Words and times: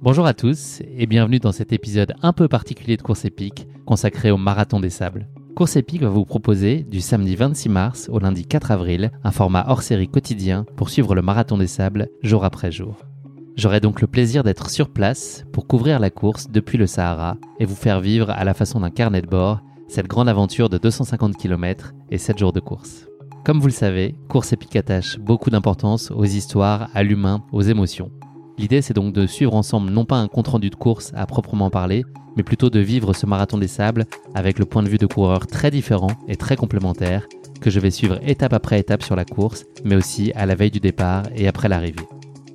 Bonjour 0.00 0.26
à 0.26 0.32
tous 0.32 0.80
et 0.96 1.06
bienvenue 1.06 1.38
dans 1.38 1.52
cet 1.52 1.74
épisode 1.74 2.14
un 2.22 2.32
peu 2.32 2.48
particulier 2.48 2.96
de 2.96 3.02
Course 3.02 3.26
épique 3.26 3.68
consacré 3.84 4.30
au 4.30 4.38
Marathon 4.38 4.80
des 4.80 4.88
Sables. 4.88 5.28
Course 5.54 5.76
épique 5.76 6.00
va 6.00 6.08
vous 6.08 6.24
proposer 6.24 6.82
du 6.82 7.02
samedi 7.02 7.36
26 7.36 7.68
mars 7.68 8.08
au 8.10 8.18
lundi 8.18 8.46
4 8.46 8.70
avril 8.70 9.10
un 9.22 9.30
format 9.30 9.66
hors 9.68 9.82
série 9.82 10.08
quotidien 10.08 10.64
pour 10.76 10.88
suivre 10.88 11.14
le 11.14 11.20
Marathon 11.20 11.58
des 11.58 11.66
Sables 11.66 12.08
jour 12.22 12.46
après 12.46 12.72
jour. 12.72 13.04
J'aurai 13.54 13.80
donc 13.80 14.00
le 14.00 14.06
plaisir 14.06 14.44
d'être 14.44 14.70
sur 14.70 14.88
place 14.88 15.44
pour 15.52 15.66
couvrir 15.66 15.98
la 15.98 16.08
course 16.08 16.48
depuis 16.48 16.78
le 16.78 16.86
Sahara 16.86 17.36
et 17.60 17.66
vous 17.66 17.74
faire 17.74 18.00
vivre 18.00 18.30
à 18.30 18.44
la 18.44 18.54
façon 18.54 18.80
d'un 18.80 18.90
carnet 18.90 19.20
de 19.20 19.26
bord 19.26 19.60
cette 19.88 20.06
grande 20.06 20.28
aventure 20.28 20.68
de 20.68 20.78
250 20.78 21.36
km 21.36 21.94
et 22.10 22.18
7 22.18 22.38
jours 22.38 22.52
de 22.52 22.60
course. 22.60 23.06
Comme 23.44 23.60
vous 23.60 23.66
le 23.66 23.72
savez, 23.72 24.14
Course 24.28 24.52
épique 24.52 24.76
attache 24.76 25.18
beaucoup 25.18 25.48
d'importance 25.48 26.10
aux 26.10 26.24
histoires, 26.24 26.90
à 26.94 27.02
l'humain, 27.02 27.42
aux 27.52 27.62
émotions. 27.62 28.10
L'idée 28.58 28.82
c'est 28.82 28.94
donc 28.94 29.14
de 29.14 29.26
suivre 29.26 29.54
ensemble 29.54 29.90
non 29.90 30.04
pas 30.04 30.16
un 30.16 30.28
compte-rendu 30.28 30.68
de 30.68 30.74
course 30.74 31.12
à 31.14 31.26
proprement 31.26 31.70
parler, 31.70 32.04
mais 32.36 32.42
plutôt 32.42 32.70
de 32.70 32.80
vivre 32.80 33.14
ce 33.14 33.26
marathon 33.26 33.56
des 33.56 33.68
sables 33.68 34.04
avec 34.34 34.58
le 34.58 34.64
point 34.64 34.82
de 34.82 34.88
vue 34.88 34.98
de 34.98 35.06
coureurs 35.06 35.46
très 35.46 35.70
différents 35.70 36.16
et 36.28 36.36
très 36.36 36.56
complémentaires 36.56 37.26
que 37.60 37.70
je 37.70 37.80
vais 37.80 37.90
suivre 37.90 38.18
étape 38.22 38.52
après 38.52 38.78
étape 38.78 39.02
sur 39.02 39.16
la 39.16 39.24
course, 39.24 39.64
mais 39.84 39.96
aussi 39.96 40.30
à 40.34 40.46
la 40.46 40.54
veille 40.54 40.70
du 40.70 40.80
départ 40.80 41.24
et 41.34 41.48
après 41.48 41.68
l'arrivée. 41.68 42.06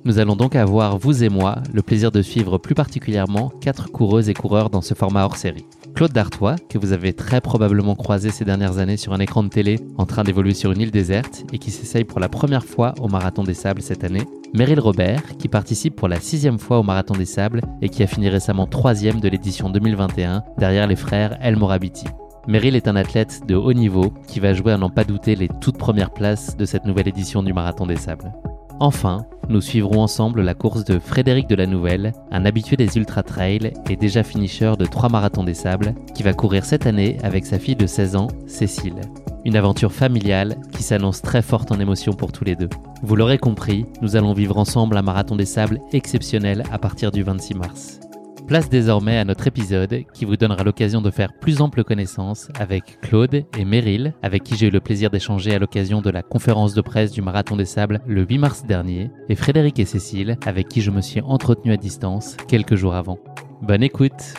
Nous 0.04 0.18
allons 0.18 0.36
donc 0.36 0.54
avoir, 0.54 0.98
vous 0.98 1.24
et 1.24 1.30
moi, 1.30 1.56
le 1.72 1.82
plaisir 1.82 2.12
de 2.12 2.22
suivre 2.22 2.58
plus 2.58 2.74
particulièrement 2.74 3.48
quatre 3.60 3.90
coureuses 3.90 4.28
et 4.28 4.34
coureurs 4.34 4.70
dans 4.70 4.82
ce 4.82 4.94
format 4.94 5.24
hors 5.24 5.36
série. 5.36 5.66
Claude 5.94 6.12
Dartois, 6.12 6.56
que 6.68 6.76
vous 6.76 6.92
avez 6.92 7.12
très 7.12 7.40
probablement 7.40 7.94
croisé 7.94 8.30
ces 8.30 8.44
dernières 8.44 8.78
années 8.78 8.96
sur 8.96 9.12
un 9.12 9.20
écran 9.20 9.44
de 9.44 9.48
télé 9.48 9.78
en 9.96 10.06
train 10.06 10.24
d'évoluer 10.24 10.52
sur 10.52 10.72
une 10.72 10.80
île 10.80 10.90
déserte 10.90 11.44
et 11.52 11.58
qui 11.58 11.70
s'essaye 11.70 12.02
pour 12.02 12.18
la 12.18 12.28
première 12.28 12.64
fois 12.64 12.94
au 13.00 13.06
Marathon 13.06 13.44
des 13.44 13.54
Sables 13.54 13.80
cette 13.80 14.02
année. 14.02 14.26
Meryl 14.54 14.80
Robert, 14.80 15.22
qui 15.38 15.46
participe 15.46 15.94
pour 15.94 16.08
la 16.08 16.18
sixième 16.18 16.58
fois 16.58 16.80
au 16.80 16.82
Marathon 16.82 17.14
des 17.14 17.26
Sables 17.26 17.60
et 17.80 17.88
qui 17.88 18.02
a 18.02 18.08
fini 18.08 18.28
récemment 18.28 18.66
troisième 18.66 19.20
de 19.20 19.28
l'édition 19.28 19.70
2021 19.70 20.42
derrière 20.58 20.88
les 20.88 20.96
frères 20.96 21.38
El 21.40 21.56
Morabiti. 21.56 22.06
Meryl 22.48 22.74
est 22.74 22.88
un 22.88 22.96
athlète 22.96 23.42
de 23.46 23.54
haut 23.54 23.72
niveau 23.72 24.12
qui 24.26 24.40
va 24.40 24.52
jouer 24.52 24.72
à 24.72 24.78
n'en 24.78 24.90
pas 24.90 25.04
douter 25.04 25.36
les 25.36 25.48
toutes 25.60 25.78
premières 25.78 26.10
places 26.10 26.56
de 26.56 26.64
cette 26.64 26.86
nouvelle 26.86 27.08
édition 27.08 27.44
du 27.44 27.52
Marathon 27.52 27.86
des 27.86 27.96
Sables. 27.96 28.32
Enfin, 28.80 29.24
nous 29.48 29.60
suivrons 29.60 30.00
ensemble 30.00 30.42
la 30.42 30.54
course 30.54 30.84
de 30.84 30.98
Frédéric 30.98 31.48
de 31.48 31.54
la 31.54 31.66
Nouvelle, 31.66 32.12
un 32.30 32.44
habitué 32.44 32.76
des 32.76 32.96
Ultra 32.96 33.22
Trail 33.22 33.72
et 33.88 33.96
déjà 33.96 34.22
finisher 34.22 34.74
de 34.78 34.84
trois 34.84 35.08
marathons 35.08 35.44
des 35.44 35.54
sables, 35.54 35.94
qui 36.14 36.22
va 36.22 36.32
courir 36.32 36.64
cette 36.64 36.86
année 36.86 37.18
avec 37.22 37.46
sa 37.46 37.58
fille 37.58 37.76
de 37.76 37.86
16 37.86 38.16
ans, 38.16 38.28
Cécile. 38.46 39.00
Une 39.44 39.56
aventure 39.56 39.92
familiale 39.92 40.56
qui 40.72 40.82
s'annonce 40.82 41.22
très 41.22 41.42
forte 41.42 41.70
en 41.70 41.78
émotion 41.78 42.14
pour 42.14 42.32
tous 42.32 42.44
les 42.44 42.56
deux. 42.56 42.70
Vous 43.02 43.16
l'aurez 43.16 43.38
compris, 43.38 43.86
nous 44.00 44.16
allons 44.16 44.32
vivre 44.32 44.56
ensemble 44.56 44.96
un 44.96 45.02
marathon 45.02 45.36
des 45.36 45.44
sables 45.44 45.80
exceptionnel 45.92 46.64
à 46.72 46.78
partir 46.78 47.12
du 47.12 47.22
26 47.22 47.54
mars. 47.54 48.00
Place 48.46 48.68
désormais 48.68 49.16
à 49.16 49.24
notre 49.24 49.46
épisode 49.46 50.04
qui 50.12 50.26
vous 50.26 50.36
donnera 50.36 50.64
l'occasion 50.64 51.00
de 51.00 51.10
faire 51.10 51.32
plus 51.32 51.62
ample 51.62 51.82
connaissance 51.82 52.48
avec 52.58 53.00
Claude 53.00 53.46
et 53.56 53.64
Meryl, 53.64 54.12
avec 54.22 54.42
qui 54.42 54.54
j'ai 54.54 54.66
eu 54.66 54.70
le 54.70 54.80
plaisir 54.80 55.08
d'échanger 55.10 55.54
à 55.54 55.58
l'occasion 55.58 56.02
de 56.02 56.10
la 56.10 56.22
conférence 56.22 56.74
de 56.74 56.82
presse 56.82 57.10
du 57.10 57.22
Marathon 57.22 57.56
des 57.56 57.64
Sables 57.64 58.02
le 58.06 58.22
8 58.22 58.38
mars 58.38 58.64
dernier, 58.66 59.10
et 59.30 59.34
Frédéric 59.34 59.78
et 59.78 59.86
Cécile, 59.86 60.36
avec 60.44 60.68
qui 60.68 60.82
je 60.82 60.90
me 60.90 61.00
suis 61.00 61.22
entretenu 61.22 61.72
à 61.72 61.78
distance 61.78 62.36
quelques 62.46 62.74
jours 62.74 62.94
avant. 62.94 63.18
Bonne 63.62 63.82
écoute 63.82 64.34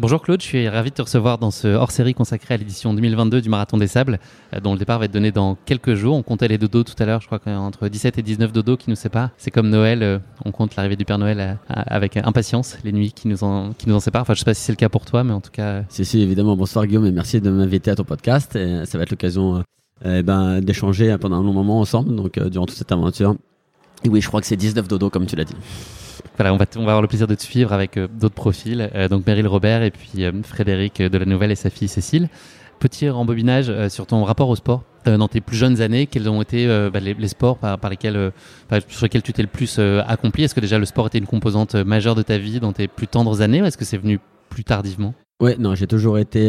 Bonjour 0.00 0.22
Claude, 0.22 0.40
je 0.40 0.46
suis 0.46 0.66
ravi 0.66 0.88
de 0.88 0.94
te 0.94 1.02
recevoir 1.02 1.36
dans 1.36 1.50
ce 1.50 1.68
hors-série 1.68 2.14
consacré 2.14 2.54
à 2.54 2.56
l'édition 2.56 2.94
2022 2.94 3.42
du 3.42 3.50
Marathon 3.50 3.76
des 3.76 3.86
Sables, 3.86 4.18
euh, 4.54 4.60
dont 4.60 4.72
le 4.72 4.78
départ 4.78 4.98
va 4.98 5.04
être 5.04 5.12
donné 5.12 5.30
dans 5.30 5.58
quelques 5.66 5.92
jours. 5.94 6.16
On 6.16 6.22
comptait 6.22 6.48
les 6.48 6.56
dodos 6.56 6.84
tout 6.84 6.94
à 7.00 7.04
l'heure, 7.04 7.20
je 7.20 7.26
crois 7.26 7.38
qu'entre 7.38 7.86
17 7.86 8.16
et 8.16 8.22
19 8.22 8.50
dodos 8.50 8.78
qui 8.78 8.88
nous 8.88 8.96
séparent. 8.96 9.28
C'est 9.36 9.50
comme 9.50 9.68
Noël, 9.68 10.02
euh, 10.02 10.18
on 10.46 10.52
compte 10.52 10.74
l'arrivée 10.74 10.96
du 10.96 11.04
Père 11.04 11.18
Noël 11.18 11.38
euh, 11.38 11.54
avec 11.68 12.16
impatience, 12.16 12.78
les 12.82 12.92
nuits 12.92 13.12
qui 13.12 13.28
nous 13.28 13.44
en, 13.44 13.74
qui 13.74 13.90
nous 13.90 13.94
en 13.94 14.00
séparent. 14.00 14.22
Enfin, 14.22 14.32
je 14.32 14.38
sais 14.38 14.46
pas 14.46 14.54
si 14.54 14.62
c'est 14.62 14.72
le 14.72 14.76
cas 14.76 14.88
pour 14.88 15.04
toi, 15.04 15.22
mais 15.22 15.34
en 15.34 15.42
tout 15.42 15.50
cas... 15.50 15.82
Si, 15.90 16.06
si, 16.06 16.22
évidemment. 16.22 16.56
Bonsoir 16.56 16.86
Guillaume 16.86 17.04
et 17.04 17.12
merci 17.12 17.42
de 17.42 17.50
m'inviter 17.50 17.90
à 17.90 17.96
ton 17.96 18.04
podcast. 18.04 18.58
Ça 18.86 18.96
va 18.96 19.04
être 19.04 19.10
l'occasion 19.10 19.64
eh 20.02 20.22
ben, 20.22 20.62
d'échanger 20.62 21.14
pendant 21.20 21.40
un 21.40 21.42
long 21.42 21.52
moment 21.52 21.78
ensemble, 21.78 22.16
donc 22.16 22.38
durant 22.38 22.64
toute 22.64 22.78
cette 22.78 22.90
aventure. 22.90 23.34
Et 24.04 24.08
oui, 24.08 24.22
je 24.22 24.28
crois 24.28 24.40
que 24.40 24.46
c'est 24.46 24.56
19 24.56 24.88
dodos 24.88 25.10
comme 25.10 25.26
tu 25.26 25.36
l'as 25.36 25.44
dit. 25.44 25.56
On 26.48 26.56
va, 26.56 26.66
avoir 26.74 27.02
le 27.02 27.08
plaisir 27.08 27.26
de 27.26 27.34
te 27.34 27.42
suivre 27.42 27.72
avec 27.74 27.98
euh, 27.98 28.08
d'autres 28.08 28.34
profils, 28.34 28.90
euh, 28.94 29.08
donc 29.08 29.26
Meryl 29.26 29.46
Robert 29.46 29.82
et 29.82 29.90
puis 29.90 30.24
euh, 30.24 30.32
Frédéric 30.42 31.02
de 31.02 31.18
la 31.18 31.26
Nouvelle 31.26 31.50
et 31.50 31.54
sa 31.54 31.68
fille 31.68 31.88
Cécile. 31.88 32.30
Petit 32.78 33.10
rembobinage 33.10 33.70
sur 33.88 34.06
ton 34.06 34.24
rapport 34.24 34.48
au 34.48 34.56
sport. 34.56 34.84
dans 35.04 35.28
tes 35.28 35.42
plus 35.42 35.56
jeunes 35.56 35.82
années, 35.82 36.06
quels 36.06 36.30
ont 36.30 36.40
été 36.40 36.66
bah, 36.66 36.98
les, 36.98 37.28
sports 37.28 37.58
par, 37.58 37.90
lesquels, 37.90 38.32
sur 38.88 39.02
lesquels 39.02 39.20
tu 39.20 39.34
t'es 39.34 39.42
le 39.42 39.48
plus 39.48 39.78
accompli? 39.78 40.44
Est-ce 40.44 40.54
que 40.54 40.60
déjà 40.60 40.78
le 40.78 40.86
sport 40.86 41.08
était 41.08 41.18
une 41.18 41.26
composante 41.26 41.74
majeure 41.74 42.14
de 42.14 42.22
ta 42.22 42.38
vie 42.38 42.58
dans 42.58 42.72
tes 42.72 42.88
plus 42.88 43.06
tendres 43.06 43.42
années 43.42 43.60
ou 43.60 43.66
est-ce 43.66 43.76
que 43.76 43.84
c'est 43.84 43.98
venu 43.98 44.18
plus 44.48 44.64
tardivement? 44.64 45.12
Ouais, 45.42 45.56
non, 45.58 45.74
j'ai 45.74 45.86
toujours 45.86 46.16
été, 46.16 46.48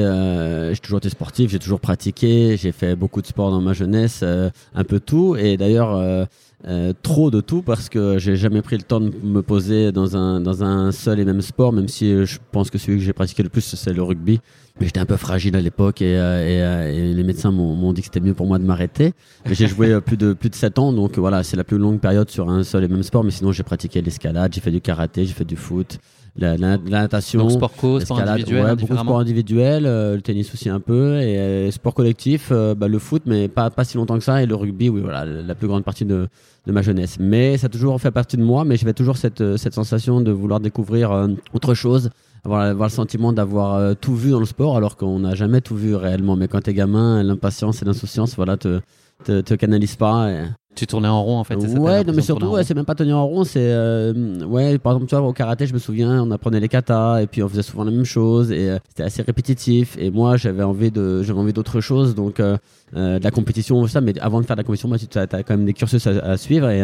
j'ai 0.72 0.80
toujours 0.80 1.00
été 1.00 1.10
sportif, 1.10 1.52
j'ai 1.52 1.60
toujours 1.60 1.82
pratiqué, 1.82 2.56
j'ai 2.56 2.72
fait 2.72 2.96
beaucoup 2.96 3.22
de 3.22 3.28
sport 3.28 3.52
dans 3.52 3.62
ma 3.62 3.74
jeunesse, 3.74 4.24
un 4.24 4.84
peu 4.86 5.02
tout. 5.02 5.36
Et 5.36 5.58
d'ailleurs, 5.58 6.28
euh, 6.68 6.94
trop 7.02 7.32
de 7.32 7.42
tout 7.42 7.62
parce 7.64 7.90
que 7.90 8.20
j'ai 8.20 8.36
jamais 8.36 8.62
pris 8.62 8.78
le 8.78 8.84
temps 8.84 9.00
de 9.00 9.12
me 9.24 9.42
poser 9.42 9.92
dans 9.92 10.16
un, 10.16 10.40
dans 10.40 10.64
un 10.64 10.92
seul 10.92 11.20
et 11.20 11.26
même 11.26 11.42
sport, 11.42 11.74
même 11.74 11.88
si 11.88 12.12
euh, 12.12 12.26
je 12.26 12.38
pense 12.52 12.70
que 12.70 12.78
celui 12.78 13.00
que 13.00 13.04
j'ai 13.04 13.14
pratiqué 13.14 13.42
le 13.42 13.50
plus, 13.50 13.62
c'est 13.62 13.94
le 13.94 14.04
rugby. 14.04 14.40
Mais 14.80 14.86
j'étais 14.86 15.00
un 15.00 15.06
peu 15.06 15.18
fragile 15.18 15.56
à 15.56 15.62
l'époque 15.62 16.02
et, 16.02 16.18
euh, 16.18 16.92
et, 16.92 17.14
les 17.14 17.24
médecins 17.24 17.52
m'ont 17.52 17.94
dit 17.94 18.02
que 18.02 18.06
c'était 18.06 18.20
mieux 18.20 18.34
pour 18.34 18.48
moi 18.48 18.60
de 18.60 18.64
m'arrêter. 18.64 19.14
J'ai 19.50 19.68
joué 19.68 20.00
plus 20.02 20.18
de 20.18 20.34
plus 20.34 20.50
de 20.50 20.56
7 20.56 20.80
ans, 20.80 20.94
donc 20.94 21.18
voilà, 21.18 21.44
c'est 21.44 21.58
la 21.58 21.64
plus 21.64 21.78
longue 21.78 22.00
période 22.00 22.30
sur 22.30 22.50
un 22.50 22.64
seul 22.64 22.84
et 22.84 22.88
même 22.88 23.04
sport. 23.04 23.24
Mais 23.24 23.32
sinon, 23.32 23.52
j'ai 23.52 23.64
pratiqué 23.64 24.02
l'escalade, 24.02 24.54
j'ai 24.54 24.62
fait 24.62 24.72
du 24.72 24.82
karaté, 24.82 25.26
j'ai 25.26 25.34
fait 25.34 25.46
du 25.46 25.56
foot, 25.56 26.00
la, 26.42 26.78
natation, 26.78 27.40
Donc 27.40 27.52
sport 27.52 27.74
co, 27.74 28.00
sport 28.00 28.20
individuel, 28.20 28.64
ouais, 28.64 28.76
beaucoup 28.76 28.94
de 28.94 29.00
sport 29.00 29.20
individuel, 29.20 29.86
euh, 29.86 30.16
le 30.16 30.22
tennis 30.22 30.54
aussi 30.54 30.70
un 30.70 30.80
peu, 30.80 31.20
et 31.22 31.38
euh, 31.38 31.72
sport 31.72 31.94
collectif, 31.94 32.50
euh, 32.52 32.76
bah, 32.76 32.88
le 32.88 33.00
foot, 33.00 33.24
mais 33.26 33.48
pas, 33.48 33.70
pas 33.70 33.84
si 33.84 33.98
longtemps 33.98 34.18
que 34.18 34.24
ça, 34.24 34.42
et 34.42 34.46
le 34.46 34.56
rugby, 34.56 34.90
oui, 34.90 35.02
voilà, 35.02 35.26
la 35.26 35.56
plus 35.56 35.68
grande 35.68 35.84
partie 35.84 36.06
de, 36.06 36.28
de 36.66 36.72
ma 36.72 36.82
jeunesse. 36.82 37.18
Mais 37.20 37.58
ça 37.58 37.68
a 37.68 37.70
toujours 37.70 38.00
fait 38.02 38.12
partie 38.12 38.38
de 38.38 38.44
moi, 38.44 38.66
mais 38.66 38.78
j'avais 38.78 38.94
toujours 38.94 39.18
cette, 39.18 39.58
cette 39.58 39.74
sensation 39.74 40.22
de 40.22 40.32
vouloir 40.32 40.60
découvrir 40.60 41.28
autre 41.54 41.74
chose, 41.74 42.10
avoir, 42.44 42.62
avoir 42.62 42.90
le 42.90 42.94
sentiment 42.94 43.34
d'avoir 43.34 43.96
tout 43.98 44.16
vu 44.16 44.32
dans 44.32 44.40
le 44.40 44.46
sport, 44.46 44.78
alors 44.78 44.98
qu'on 44.98 45.20
n'a 45.20 45.36
jamais 45.36 45.62
tout 45.62 45.76
vu 45.76 45.96
réellement. 45.96 46.36
Mais 46.36 46.48
quand 46.48 46.62
t'es 46.62 46.74
gamin, 46.74 47.24
l'impatience 47.24 47.82
et 47.82 47.86
l'insouciance, 47.86 48.36
voilà, 48.36 48.58
te, 48.58 48.82
te, 49.24 49.42
te 49.42 49.54
canalise 49.54 49.96
pas. 49.96 50.32
Et... 50.32 50.46
Tu 50.74 50.88
tournais 50.88 51.10
en 51.10 51.22
rond 51.22 51.38
en 51.38 51.44
fait. 51.44 51.56
Ouais, 51.56 52.04
non, 52.06 52.14
mais 52.14 52.22
surtout, 52.22 52.48
ouais, 52.48 52.64
c'est 52.64 52.74
même 52.74 52.86
pas 52.86 52.96
tenir 52.96 53.18
en 53.18 53.28
rond. 53.28 53.44
C'est 53.44 53.60
euh, 53.60 54.14
ouais, 54.46 54.78
par 54.78 54.94
exemple, 54.94 55.10
tu 55.10 55.16
vois, 55.16 55.28
au 55.28 55.34
karaté, 55.34 55.68
je 55.68 55.74
me 55.74 55.80
souviens, 55.80 56.24
on 56.24 56.32
apprenait 56.32 56.62
les 56.62 56.70
katas 56.70 57.22
et 57.22 57.28
puis 57.28 57.44
on 57.44 57.50
faisait 57.50 57.62
souvent 57.62 57.84
la 57.84 57.92
même 57.92 58.06
chose 58.06 58.54
et 58.54 58.70
euh, 58.70 58.78
c'était 58.88 59.04
assez 59.04 59.22
répétitif. 59.22 59.98
Et 60.00 60.12
moi, 60.12 60.38
j'avais 60.38 60.64
envie 60.64 60.90
de, 60.90 61.24
j'avais 61.24 61.40
envie 61.40 61.52
d'autre 61.52 61.82
chose, 61.82 62.16
donc 62.16 62.40
euh, 62.40 62.58
de 62.94 63.22
la 63.22 63.32
compétition, 63.32 63.86
ça. 63.88 64.00
Mais 64.00 64.18
avant 64.20 64.40
de 64.40 64.46
faire 64.46 64.56
de 64.56 64.62
la 64.62 64.64
compétition, 64.64 64.88
moi, 64.88 64.98
tu 64.98 65.18
as, 65.18 65.28
quand 65.28 65.50
même 65.50 65.66
des 65.66 65.74
cursus 65.74 66.08
à, 66.08 66.38
suivre 66.38 66.70
et, 66.70 66.80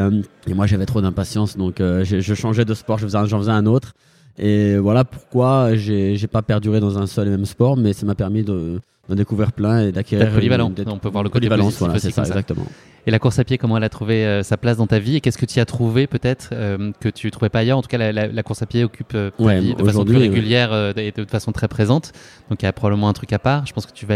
et 0.47 0.53
moi, 0.53 0.67
j'avais 0.67 0.85
trop 0.85 1.01
d'impatience, 1.01 1.55
donc 1.55 1.75
je, 1.79 2.03
je, 2.03 2.33
changeais 2.33 2.65
de 2.65 2.73
sport, 2.73 2.97
je 2.97 3.07
faisais, 3.07 3.25
j'en 3.25 3.39
faisais 3.39 3.51
un 3.51 3.65
autre. 3.65 3.93
Et 4.37 4.77
voilà 4.77 5.05
pourquoi 5.05 5.75
j'ai 5.75 6.27
pas 6.27 6.41
perduré 6.41 6.81
dans 6.81 6.97
un 6.99 7.07
seul 7.07 7.27
et 7.27 7.31
même 7.31 7.45
sport, 7.45 7.77
mais 7.77 7.93
ça 7.93 8.05
m'a 8.05 8.15
permis 8.15 8.43
de 8.43 8.81
d'en 9.09 9.15
découvrir 9.15 9.51
plein 9.51 9.79
et 9.87 9.91
d'acquérir. 9.91 10.31
polyvalent. 10.31 10.73
On 10.85 10.97
peut 10.99 11.09
voir 11.09 11.23
le 11.23 11.29
côté 11.29 11.47
polyvalence, 11.47 11.77
voilà, 11.79 11.99
c'est 11.99 12.11
ça, 12.11 12.23
exactement. 12.23 12.65
Et 13.05 13.11
la 13.11 13.19
course 13.19 13.39
à 13.39 13.45
pied, 13.45 13.57
comment 13.57 13.77
elle 13.77 13.85
a 13.85 13.89
trouvé 13.89 14.25
euh, 14.25 14.43
sa 14.43 14.57
place 14.57 14.77
dans 14.77 14.87
ta 14.87 14.99
vie 14.99 15.15
et 15.15 15.21
qu'est-ce 15.21 15.37
que 15.37 15.45
tu 15.45 15.57
y 15.57 15.59
as 15.61 15.65
trouvé 15.65 16.07
peut-être 16.07 16.49
euh, 16.51 16.91
que 16.99 17.07
tu 17.07 17.31
trouvais 17.31 17.47
pas 17.47 17.59
ailleurs? 17.59 17.77
En 17.77 17.81
tout 17.81 17.87
cas, 17.87 18.11
la, 18.11 18.43
course 18.43 18.61
à 18.61 18.65
pied 18.65 18.83
occupe 18.83 19.13
ta 19.13 19.59
vie 19.59 19.75
de 19.75 19.83
façon 19.83 20.03
plus 20.03 20.17
régulière 20.17 20.93
et 20.97 21.11
de 21.11 21.25
façon 21.25 21.53
très 21.53 21.69
présente. 21.69 22.11
Donc 22.49 22.61
il 22.61 22.65
y 22.65 22.67
a 22.67 22.73
probablement 22.73 23.07
un 23.07 23.13
truc 23.13 23.31
à 23.31 23.39
part. 23.39 23.65
Je 23.65 23.71
pense 23.71 23.85
que 23.85 23.93
tu 23.93 24.05
vas 24.05 24.15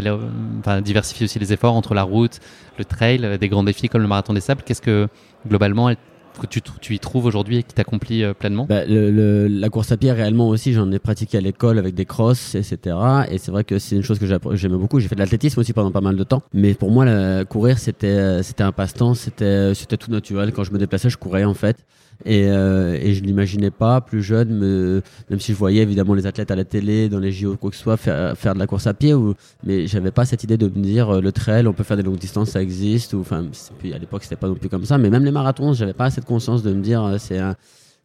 enfin, 0.59 0.81
diversifier 0.81 1.23
aussi 1.23 1.39
les 1.39 1.53
efforts 1.53 1.73
entre 1.73 1.93
la 1.93 2.03
route, 2.03 2.39
le 2.77 2.83
trail, 2.83 3.37
des 3.39 3.47
grands 3.47 3.63
défis 3.63 3.87
comme 3.87 4.01
le 4.01 4.09
marathon 4.09 4.33
des 4.33 4.41
sables. 4.41 4.61
Qu'est-ce 4.65 4.81
que 4.81 5.07
globalement 5.47 5.89
elle 5.89 5.97
que 6.39 6.47
tu, 6.47 6.61
tu, 6.61 6.95
y 6.95 6.99
trouves 6.99 7.25
aujourd'hui 7.25 7.57
et 7.57 7.63
qui 7.63 7.73
t'accomplit 7.73 8.23
euh, 8.23 8.33
pleinement 8.33 8.65
bah, 8.67 8.85
le, 8.85 9.47
La 9.47 9.69
course 9.69 9.91
à 9.91 9.97
pied, 9.97 10.11
réellement 10.11 10.47
aussi, 10.47 10.73
j'en 10.73 10.91
ai 10.91 10.99
pratiqué 10.99 11.37
à 11.37 11.41
l'école 11.41 11.79
avec 11.79 11.95
des 11.95 12.05
crosses, 12.05 12.55
etc. 12.55 12.95
Et 13.29 13.37
c'est 13.37 13.51
vrai 13.51 13.63
que 13.63 13.79
c'est 13.79 13.95
une 13.95 14.03
chose 14.03 14.19
que 14.19 14.25
j'aimais 14.55 14.77
beaucoup. 14.77 14.99
J'ai 14.99 15.07
fait 15.07 15.15
de 15.15 15.21
l'athlétisme 15.21 15.59
aussi 15.59 15.73
pendant 15.73 15.91
pas 15.91 16.01
mal 16.01 16.15
de 16.15 16.23
temps. 16.23 16.41
Mais 16.53 16.73
pour 16.73 16.91
moi, 16.91 17.05
courir, 17.45 17.77
euh, 18.03 18.41
c'était 18.43 18.63
un 18.63 18.71
passe-temps, 18.71 19.13
c'était 19.13 19.73
tout 19.73 20.11
naturel. 20.11 20.51
Quand 20.51 20.63
je 20.63 20.71
me 20.71 20.77
déplaçais, 20.77 21.09
je 21.09 21.17
courais 21.17 21.43
en 21.43 21.53
fait. 21.53 21.77
Et, 22.25 22.47
euh, 22.47 22.97
et 22.99 23.13
je 23.13 23.23
l'imaginais 23.23 23.71
pas 23.71 24.01
plus 24.01 24.21
jeune, 24.21 24.49
me, 24.49 25.01
même 25.29 25.39
si 25.39 25.53
je 25.53 25.57
voyais 25.57 25.81
évidemment 25.81 26.13
les 26.13 26.27
athlètes 26.27 26.51
à 26.51 26.55
la 26.55 26.65
télé, 26.65 27.09
dans 27.09 27.19
les 27.19 27.31
JO, 27.31 27.57
quoi 27.57 27.71
que 27.71 27.75
ce 27.75 27.81
soit, 27.81 27.97
faire, 27.97 28.37
faire 28.37 28.53
de 28.53 28.59
la 28.59 28.67
course 28.67 28.87
à 28.87 28.93
pied. 28.93 29.13
Ou, 29.13 29.33
mais 29.63 29.87
j'avais 29.87 30.11
pas 30.11 30.25
cette 30.25 30.43
idée 30.43 30.57
de 30.57 30.67
me 30.67 30.83
dire 30.83 31.09
euh, 31.09 31.21
le 31.21 31.31
trail, 31.31 31.67
on 31.67 31.73
peut 31.73 31.83
faire 31.83 31.97
des 31.97 32.03
longues 32.03 32.19
distances, 32.19 32.51
ça 32.51 32.61
existe. 32.61 33.13
Ou 33.13 33.21
enfin, 33.21 33.45
puis 33.79 33.93
à 33.93 33.97
l'époque 33.97 34.23
c'était 34.23 34.35
pas 34.35 34.47
non 34.47 34.55
plus 34.55 34.69
comme 34.69 34.85
ça. 34.85 34.97
Mais 34.97 35.09
même 35.09 35.25
les 35.25 35.31
marathons, 35.31 35.73
j'avais 35.73 35.93
pas 35.93 36.09
cette 36.09 36.25
conscience 36.25 36.63
de 36.63 36.73
me 36.73 36.81
dire 36.81 37.03
euh, 37.03 37.17
c'est. 37.17 37.39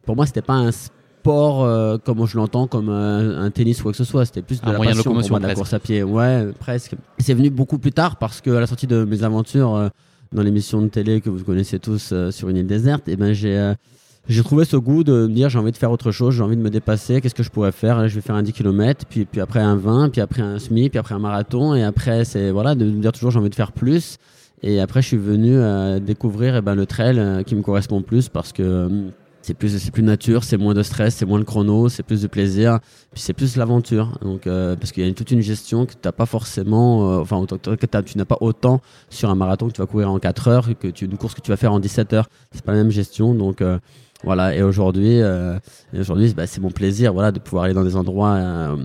Pour 0.05 0.15
moi, 0.15 0.25
c'était 0.25 0.41
pas 0.41 0.53
un 0.53 0.71
sport 0.71 1.99
comme 2.05 2.25
je 2.25 2.37
l'entends, 2.37 2.67
comme 2.67 2.87
un, 2.87 3.51
tennis 3.51 3.81
ou 3.81 3.83
quoi 3.83 3.91
que 3.91 3.97
ce 3.97 4.05
soit. 4.05 4.23
C'était 4.23 4.41
plus 4.41 4.61
de 4.61 4.65
un 4.65 4.71
la 4.71 4.77
moyen 4.77 4.93
passion 4.93 5.13
de, 5.13 5.27
pour 5.27 5.39
de 5.41 5.45
la 5.45 5.53
course 5.53 5.73
à 5.73 5.79
pied. 5.79 6.01
Ouais, 6.01 6.47
presque. 6.57 6.95
C'est 7.19 7.33
venu 7.33 7.49
beaucoup 7.49 7.77
plus 7.77 7.91
tard 7.91 8.15
parce 8.15 8.39
que 8.39 8.49
à 8.51 8.61
la 8.61 8.67
sortie 8.67 8.87
de 8.87 9.03
mes 9.03 9.23
aventures 9.23 9.91
dans 10.31 10.41
l'émission 10.43 10.81
de 10.81 10.87
télé 10.87 11.19
que 11.19 11.29
vous 11.29 11.43
connaissez 11.43 11.77
tous 11.77 12.13
sur 12.31 12.47
une 12.47 12.55
île 12.55 12.67
déserte, 12.67 13.09
et 13.09 13.13
eh 13.13 13.15
ben 13.17 13.33
j'ai 13.33 13.73
j'ai 14.29 14.43
trouvé 14.43 14.65
ce 14.65 14.77
goût 14.77 15.03
de 15.03 15.27
me 15.27 15.33
dire 15.33 15.49
j'ai 15.49 15.59
envie 15.59 15.71
de 15.71 15.77
faire 15.77 15.91
autre 15.91 16.11
chose, 16.11 16.35
j'ai 16.35 16.43
envie 16.43 16.57
de 16.57 16.61
me 16.61 16.69
dépasser, 16.69 17.21
qu'est-ce 17.21 17.35
que 17.35 17.43
je 17.43 17.49
pourrais 17.49 17.71
faire? 17.71 18.07
Je 18.07 18.15
vais 18.15 18.21
faire 18.21 18.35
un 18.35 18.43
10 18.43 18.53
km, 18.53 19.05
puis, 19.09 19.25
puis 19.25 19.41
après 19.41 19.59
un 19.59 19.75
20, 19.75 20.09
puis 20.09 20.21
après 20.21 20.41
un 20.41 20.59
semi, 20.59 20.89
puis 20.89 20.99
après 20.99 21.15
un 21.15 21.19
marathon, 21.19 21.75
et 21.75 21.83
après 21.83 22.25
c'est 22.25 22.51
voilà 22.51 22.75
de 22.75 22.85
me 22.85 23.01
dire 23.01 23.11
toujours 23.11 23.31
j'ai 23.31 23.39
envie 23.39 23.49
de 23.49 23.55
faire 23.55 23.71
plus. 23.71 24.17
Et 24.63 24.79
après 24.79 25.01
je 25.01 25.07
suis 25.07 25.17
venu 25.17 25.55
euh, 25.55 25.99
découvrir 25.99 26.55
eh 26.55 26.61
ben, 26.61 26.75
le 26.75 26.85
trail 26.85 27.19
euh, 27.19 27.43
qui 27.43 27.55
me 27.55 27.61
correspond 27.61 28.01
plus 28.01 28.27
parce 28.27 28.51
que 28.53 28.63
euh, 28.63 28.89
c'est 29.43 29.53
plus 29.53 29.77
c'est 29.77 29.91
plus 29.91 30.03
nature, 30.03 30.43
c'est 30.43 30.57
moins 30.57 30.73
de 30.73 30.81
stress, 30.83 31.15
c'est 31.15 31.25
moins 31.25 31.37
le 31.37 31.45
chrono, 31.45 31.89
c'est 31.89 32.03
plus 32.03 32.23
de 32.23 32.27
plaisir, 32.27 32.79
puis 33.13 33.21
c'est 33.21 33.33
plus 33.33 33.55
l'aventure. 33.55 34.17
Donc 34.21 34.41
parce 34.43 34.91
qu'il 34.91 35.07
y 35.07 35.09
a 35.09 35.13
toute 35.13 35.31
une 35.31 35.39
gestion 35.41 35.85
que 35.85 35.93
t'as 35.93 36.11
pas 36.11 36.25
forcément, 36.25 37.17
enfin 37.21 37.45
que 37.45 37.85
tu 37.85 38.17
n'as 38.17 38.25
pas 38.25 38.37
autant 38.41 38.81
sur 39.09 39.29
un 39.29 39.35
marathon 39.35 39.69
que 39.69 39.73
tu 39.73 39.79
vas 39.79 39.87
courir 39.87 40.11
en 40.11 40.19
4 40.19 40.47
heures 40.49 40.67
que 40.77 40.89
tu, 40.89 41.05
une 41.05 41.17
course 41.17 41.33
que 41.33 41.39
tu 41.39 41.49
vas 41.49 41.55
faire 41.55 41.71
en 41.71 41.79
17 41.79 42.11
heures. 42.11 42.27
C'est 42.51 42.65
pas 42.65 42.73
la 42.73 42.79
même 42.79 42.91
gestion, 42.91 43.33
donc 43.33 43.63
voilà, 44.23 44.55
et 44.55 44.63
aujourd'hui, 44.63 45.21
euh, 45.21 45.59
aujourd'hui, 45.97 46.33
bah, 46.33 46.47
c'est 46.47 46.59
mon 46.59 46.71
plaisir, 46.71 47.13
voilà, 47.13 47.31
de 47.31 47.39
pouvoir 47.39 47.65
aller 47.65 47.73
dans 47.73 47.83
des 47.83 47.95
endroits 47.95 48.33
euh, 48.33 48.75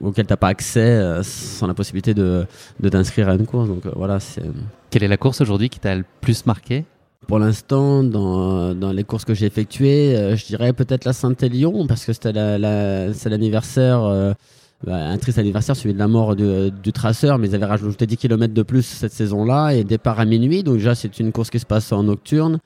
auxquels 0.00 0.26
t'as 0.26 0.36
pas 0.36 0.48
accès 0.48 0.80
euh, 0.80 1.22
sans 1.22 1.66
la 1.66 1.74
possibilité 1.74 2.12
de, 2.12 2.44
de 2.78 2.88
t'inscrire 2.88 3.28
à 3.28 3.34
une 3.34 3.46
course. 3.46 3.68
Donc 3.68 3.86
voilà, 3.96 4.20
c'est. 4.20 4.42
Quelle 4.90 5.02
est 5.02 5.08
la 5.08 5.16
course 5.16 5.40
aujourd'hui 5.40 5.70
qui 5.70 5.80
t'a 5.80 5.94
le 5.94 6.04
plus 6.20 6.44
marqué? 6.44 6.84
Pour 7.26 7.38
l'instant, 7.38 8.02
dans, 8.02 8.74
dans 8.74 8.92
les 8.92 9.04
courses 9.04 9.24
que 9.24 9.32
j'ai 9.32 9.46
effectuées, 9.46 10.34
je 10.36 10.44
dirais 10.44 10.72
peut-être 10.72 11.04
la 11.04 11.12
Saint-Élion 11.12 11.86
parce 11.86 12.04
que 12.04 12.12
c'était 12.12 12.32
la, 12.32 12.58
la, 12.58 13.14
c'est 13.14 13.30
l'anniversaire. 13.30 14.34
Bah, 14.84 14.96
un 14.96 15.16
triste 15.16 15.38
anniversaire 15.38 15.76
suivi 15.76 15.94
de 15.94 15.98
la 16.00 16.08
mort 16.08 16.34
du 16.34 16.92
traceur, 16.92 17.38
mais 17.38 17.48
ils 17.48 17.54
avaient 17.54 17.64
rajouté 17.64 18.06
10 18.06 18.16
km 18.16 18.52
de 18.52 18.62
plus 18.62 18.82
cette 18.82 19.12
saison-là 19.12 19.70
et 19.70 19.84
départ 19.84 20.18
à 20.18 20.24
minuit. 20.24 20.64
Donc 20.64 20.78
déjà, 20.78 20.96
c'est 20.96 21.20
une 21.20 21.30
course 21.30 21.48
qui 21.48 21.60
se 21.60 21.66
passe 21.66 21.92
en 21.92 22.02
nocturne. 22.02 22.58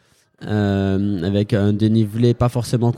Euh, 0.44 1.22
avec 1.22 1.54
un 1.54 1.72
dénivelé 1.72 2.34
pas 2.34 2.50
forcément 2.50 2.92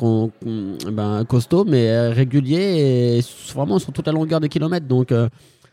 ben, 0.44 1.24
costaud, 1.24 1.64
mais 1.64 1.88
euh, 1.88 2.10
régulier 2.10 3.18
et 3.18 3.52
vraiment 3.54 3.78
sur 3.78 3.92
toute 3.92 4.06
la 4.06 4.12
longueur 4.12 4.40
des 4.40 4.48
kilomètres. 4.48 4.88
Donc, 4.88 5.12
euh, 5.12 5.28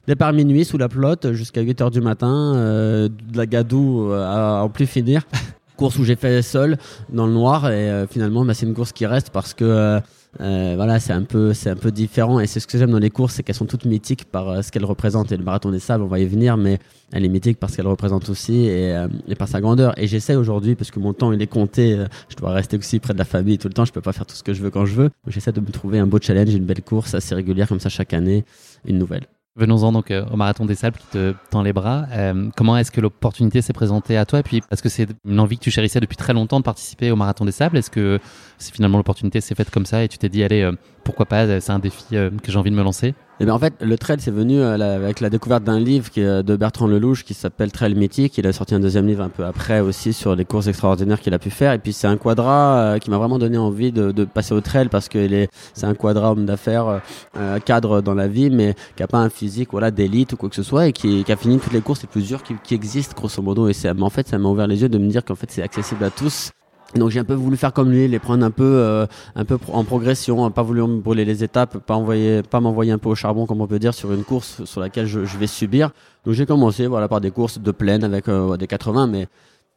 départ 0.06 0.32
minuit 0.32 0.64
sous 0.64 0.78
la 0.78 0.90
flotte 0.90 1.32
jusqu'à 1.32 1.62
8 1.62 1.82
h 1.82 1.92
du 1.92 2.02
matin, 2.02 2.54
de 2.54 3.38
la 3.38 3.48
gadoue 3.48 4.12
à 4.14 4.62
en 4.64 4.70
plus 4.70 4.86
finir. 4.86 5.24
course 5.76 5.98
où 5.98 6.06
j'ai 6.06 6.16
fait 6.16 6.42
seul 6.42 6.78
dans 7.12 7.28
le 7.28 7.34
noir 7.34 7.70
et 7.70 8.06
finalement, 8.10 8.46
bah, 8.46 8.54
c'est 8.54 8.66
une 8.66 8.76
course 8.76 8.94
qui 8.94 9.06
reste 9.06 9.32
parce 9.32 9.54
que 9.54 10.00
euh, 10.42 10.74
voilà, 10.76 11.00
c'est 11.00 11.14
un 11.14 11.24
peu, 11.24 11.54
c'est 11.54 11.70
un 11.70 11.76
peu 11.76 11.92
différent. 11.92 12.40
Et 12.40 12.48
c'est 12.48 12.60
ce 12.60 12.68
que 12.68 12.78
j'aime 12.78 12.92
dans 12.92 13.00
les 13.00 13.10
courses, 13.10 13.36
c'est 13.36 13.44
qu'elles 13.44 13.56
sont 13.56 13.66
toutes 13.66 13.86
mythiques 13.86 14.26
par 14.26 14.50
euh, 14.50 14.62
ce 14.62 14.72
qu'elles 14.72 14.86
représentent. 14.86 15.32
Et 15.32 15.38
le 15.38 15.44
marathon 15.44 15.72
des 15.72 15.80
sables, 15.80 16.04
on 16.04 16.08
va 16.08 16.20
y 16.20 16.26
venir, 16.26 16.58
mais 16.58 16.80
elle 17.12 17.26
est 17.26 17.30
mythique 17.30 17.60
parce 17.60 17.76
qu'elle 17.76 17.88
représente 17.88 18.30
aussi 18.30 18.68
euh, 18.70 19.08
et, 19.28 19.36
par 19.36 19.48
sa 19.48 19.62
grandeur. 19.62 19.98
Et 20.00 20.08
j'essaie 20.08 20.36
aujourd'hui, 20.36 20.76
parce 20.76 20.92
que 20.92 21.00
mon 21.00 21.14
temps 21.14 21.32
il 21.32 21.42
est 21.42 21.48
compté, 21.48 21.98
je 22.30 22.36
dois 22.36 22.52
rester 22.52 22.78
aussi 22.78 23.00
près 23.00 23.14
de 23.14 23.20
la 23.20 23.26
famille 23.26 23.58
tout 23.58 23.68
le 23.68 23.74
temps. 23.74 23.86
Je 23.86 23.94
peux 23.94 24.02
pas 24.02 24.14
faire 24.14 24.26
tout 24.26 24.36
ce 24.36 24.44
que 24.44 24.54
je 24.54 24.62
veux 24.62 24.70
quand 24.70 24.86
je 24.86 24.96
veux. 24.96 25.10
J'essaie 25.28 25.52
de 25.52 25.62
me 25.62 25.72
trouver 25.72 26.00
un 26.00 26.08
beau 26.08 26.20
challenge, 26.22 26.54
une 26.54 26.66
belle 26.66 26.82
course 26.82 27.14
assez 27.14 27.36
régulière 27.36 27.68
comme 27.68 27.80
ça 27.80 27.90
chaque 27.90 28.14
année, 28.14 28.46
une 28.86 28.98
nouvelle. 28.98 29.28
Venons-en 29.58 29.94
donc 29.94 30.12
euh, 30.12 30.26
au 30.34 30.36
Marathon 30.36 30.66
des 30.66 30.76
Sables 30.76 30.98
qui 30.98 31.08
te 31.08 31.34
tend 31.50 31.62
les 31.62 31.72
bras. 31.72 32.08
Euh, 32.12 32.50
comment 32.58 32.78
est-ce 32.78 32.92
que 32.92 33.00
l'opportunité 33.00 33.62
s'est 33.62 33.72
présentée 33.72 34.18
à 34.18 34.26
toi? 34.26 34.40
Et 34.40 34.44
puis, 34.44 34.60
parce 34.60 34.82
que 34.82 34.90
c'est 34.90 35.08
une 35.26 35.40
envie 35.40 35.58
que 35.58 35.64
tu 35.64 35.72
chérissais 35.72 36.02
depuis 36.02 36.18
très 36.18 36.34
longtemps 36.34 36.60
de 36.60 36.66
participer 36.66 37.10
au 37.10 37.16
Marathon 37.16 37.46
des 37.46 37.54
Sables, 37.54 37.78
est-ce 37.78 37.90
que 37.90 38.20
finalement 38.60 38.98
l'opportunité 38.98 39.40
s'est 39.40 39.56
faite 39.56 39.70
comme 39.70 39.86
ça 39.86 40.04
et 40.04 40.10
tu 40.10 40.18
t'es 40.18 40.28
dit, 40.28 40.44
allez, 40.44 40.62
euh, 40.62 40.74
pourquoi 41.06 41.26
pas, 41.26 41.62
c'est 41.62 41.72
un 41.72 41.80
défi 41.80 42.04
que 42.10 42.32
j'ai 42.52 42.58
envie 42.58 42.72
de 42.72 42.76
me 42.76 42.84
lancer? 42.84 43.16
Et 43.38 43.44
eh 43.44 43.46
bien 43.46 43.54
en 43.54 43.60
fait, 43.60 43.74
le 43.82 43.98
trail, 43.98 44.16
c'est 44.22 44.32
venu 44.32 44.62
euh, 44.62 44.96
avec 44.96 45.20
la 45.20 45.30
découverte 45.30 45.66
d'un 45.66 45.78
livre 45.78 46.08
est 46.16 46.42
de 46.42 46.56
Bertrand 46.56 46.88
Lelouch 46.88 47.26
qui 47.26 47.34
s'appelle 47.34 47.70
Trail 47.70 47.94
mythique. 47.94 48.38
Il 48.38 48.48
a 48.48 48.54
sorti 48.54 48.76
un 48.76 48.80
deuxième 48.80 49.08
livre 49.08 49.24
un 49.24 49.30
peu 49.30 49.44
après 49.44 49.82
aussi 49.82 50.14
sur 50.14 50.38
les 50.38 50.46
courses 50.46 50.68
extraordinaires 50.68 51.20
qu'il 51.20 51.34
a 51.34 51.40
pu 51.40 51.50
faire. 51.50 51.74
Et 51.74 51.80
puis 51.80 51.92
c'est 51.92 52.08
un 52.08 52.16
quadra 52.16 52.78
euh, 52.78 52.98
qui 52.98 53.10
m'a 53.10 53.18
vraiment 53.18 53.38
donné 53.38 53.58
envie 53.58 53.92
de, 53.92 54.14
de, 54.14 54.24
passer 54.24 54.54
au 54.54 54.62
trail 54.62 54.88
parce 54.88 55.10
que 55.10 55.48
c'est 55.74 55.86
un 55.86 55.96
quadra 55.96 56.32
homme 56.32 56.46
d'affaires, 56.46 57.02
euh, 57.36 57.60
cadre 57.60 58.00
dans 58.00 58.14
la 58.14 58.30
vie, 58.30 58.50
mais 58.50 58.74
qui 58.96 59.04
a 59.04 59.08
pas 59.08 59.20
un 59.20 59.30
physique 59.30 59.72
voilà 59.72 59.92
d'élite 59.92 60.32
ou 60.32 60.38
quoi 60.38 60.48
que 60.48 60.56
ce 60.56 60.64
soit 60.64 60.88
et 60.88 60.94
qui, 60.94 61.26
qui, 61.26 61.32
a 61.34 61.36
fini 61.36 61.60
toutes 61.60 61.74
les 61.74 61.82
courses 61.82 62.04
les 62.04 62.08
plus 62.08 62.26
dures 62.26 62.42
qui, 62.42 62.56
qui 62.64 62.74
existent 62.74 63.16
grosso 63.18 63.42
modo. 63.42 63.68
Et 63.68 63.74
en 64.00 64.10
fait, 64.10 64.30
ça 64.30 64.38
m'a 64.38 64.48
ouvert 64.48 64.68
les 64.68 64.82
yeux 64.82 64.90
de 64.90 64.98
me 64.98 65.10
dire 65.10 65.26
qu'en 65.26 65.36
fait 65.36 65.52
c'est 65.52 65.62
accessible 65.62 66.06
à 66.06 66.10
tous 66.10 66.52
donc 66.96 67.10
j'ai 67.10 67.20
un 67.20 67.26
peu 67.26 67.34
voulu 67.34 67.58
faire 67.58 67.74
comme 67.74 67.92
lui, 67.92 68.08
les 68.08 68.20
prendre 68.20 68.46
un 68.46 68.52
peu, 68.52 68.64
euh, 68.64 69.06
un 69.36 69.46
peu 69.46 69.58
en 69.72 69.84
progression, 69.84 70.50
pas 70.52 70.64
voulu 70.64 70.82
brûler 71.02 71.26
les 71.26 71.44
étapes, 71.44 71.78
pas 71.80 71.96
envoyer, 71.96 72.42
pas 72.42 72.62
m'envoyer 72.62 72.92
un 72.92 72.98
peu 72.98 73.10
au 73.10 73.16
charbon 73.16 73.46
comme 73.46 73.62
on 73.62 73.68
peut 73.68 73.80
dire 73.80 73.94
sur 73.94 74.14
une 74.14 74.24
course 74.24 74.64
sur 74.64 74.80
laquelle 74.80 75.06
je, 75.06 75.26
je 75.26 75.38
vais 75.38 75.48
subir. 75.48 75.92
Donc 76.26 76.36
j'ai 76.36 76.46
commencé 76.46 76.88
voilà 76.88 77.08
par 77.08 77.22
des 77.22 77.32
courses 77.32 77.60
de 77.60 77.72
plaine 77.72 78.04
avec 78.04 78.30
euh, 78.30 78.56
des 78.56 78.68
80, 78.68 79.08
mais 79.08 79.28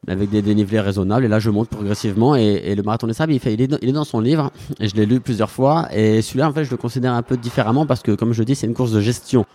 avec 0.07 0.29
des 0.29 0.41
dénivelés 0.41 0.79
raisonnables. 0.79 1.25
Et 1.25 1.27
là 1.27 1.39
je 1.39 1.49
monte 1.49 1.67
progressivement 1.67 2.37
et, 2.37 2.61
et 2.65 2.75
le 2.75 2.83
marathon 2.83 3.07
des 3.07 3.13
sables, 3.13 3.33
il, 3.33 3.39
fait, 3.39 3.53
il, 3.53 3.61
est 3.61 3.77
il 3.81 3.89
est 3.89 3.93
dans 3.93 4.05
son 4.05 4.21
livre 4.21 4.51
et 4.79 4.87
je 4.87 4.95
l'ai 4.95 5.05
lu 5.05 5.19
plusieurs 5.19 5.51
fois. 5.51 5.87
Et 5.93 6.21
celui-là 6.21 6.49
en 6.49 6.53
fait 6.53 6.63
je 6.63 6.71
le 6.71 6.77
considère 6.77 7.13
un 7.13 7.23
peu 7.23 7.35
différemment 7.35 7.85
parce 7.85 8.01
que 8.01 8.13
comme 8.13 8.31
je 8.31 8.43
dis 8.43 8.55
c'est 8.55 8.67
une 8.67 8.73
course 8.73 8.91
de 8.91 9.01
gestion 9.01 9.45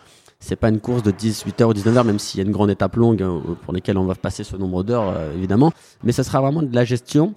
c'est 0.40 0.56
pas 0.56 0.68
une 0.68 0.80
course 0.80 1.02
de 1.02 1.10
18h 1.10 1.64
ou 1.64 1.72
19h, 1.72 2.04
même 2.04 2.18
s'il 2.18 2.38
y 2.38 2.42
a 2.42 2.46
une 2.46 2.52
grande 2.52 2.68
étape 2.68 2.96
longue 2.96 3.22
euh, 3.22 3.40
pour 3.62 3.72
lesquelles 3.72 3.96
on 3.96 4.04
va 4.04 4.14
passer 4.14 4.44
ce 4.44 4.56
nombre 4.56 4.82
d'heures, 4.82 5.14
évidemment. 5.34 5.72
Mais 6.02 6.12
ce 6.12 6.22
sera 6.22 6.42
vraiment 6.42 6.62
de 6.62 6.74
la 6.74 6.84
gestion 6.84 7.34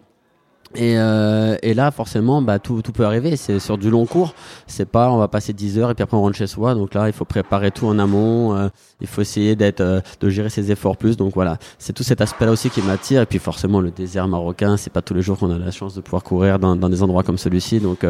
et, 0.75 0.97
euh, 0.97 1.55
et, 1.61 1.73
là, 1.73 1.91
forcément, 1.91 2.41
bah, 2.41 2.59
tout, 2.59 2.81
tout 2.81 2.91
peut 2.91 3.05
arriver. 3.05 3.35
C'est 3.37 3.59
sur 3.59 3.77
du 3.77 3.89
long 3.89 4.05
cours. 4.05 4.33
C'est 4.67 4.85
pas, 4.87 5.11
on 5.11 5.17
va 5.17 5.27
passer 5.27 5.53
10 5.53 5.79
heures 5.79 5.91
et 5.91 5.95
puis 5.95 6.03
après 6.03 6.17
on 6.17 6.21
rentre 6.21 6.37
chez 6.37 6.47
soi. 6.47 6.75
Donc 6.75 6.93
là, 6.93 7.07
il 7.07 7.13
faut 7.13 7.25
préparer 7.25 7.71
tout 7.71 7.87
en 7.87 7.97
amont. 7.99 8.55
Euh, 8.55 8.69
il 9.01 9.07
faut 9.07 9.21
essayer 9.21 9.55
d'être, 9.55 9.81
euh, 9.81 10.01
de 10.19 10.29
gérer 10.29 10.49
ses 10.49 10.71
efforts 10.71 10.97
plus. 10.97 11.17
Donc 11.17 11.33
voilà, 11.33 11.57
c'est 11.79 11.93
tout 11.93 12.03
cet 12.03 12.21
aspect-là 12.21 12.51
aussi 12.51 12.69
qui 12.69 12.81
m'attire. 12.81 13.21
Et 13.21 13.25
puis 13.25 13.39
forcément, 13.39 13.79
le 13.81 13.91
désert 13.91 14.27
marocain, 14.27 14.77
c'est 14.77 14.91
pas 14.91 15.01
tous 15.01 15.13
les 15.13 15.21
jours 15.21 15.37
qu'on 15.37 15.51
a 15.51 15.57
la 15.57 15.71
chance 15.71 15.95
de 15.95 16.01
pouvoir 16.01 16.23
courir 16.23 16.59
dans, 16.59 16.75
dans 16.75 16.89
des 16.89 17.01
endroits 17.01 17.23
comme 17.23 17.37
celui-ci. 17.37 17.79
Donc 17.79 18.05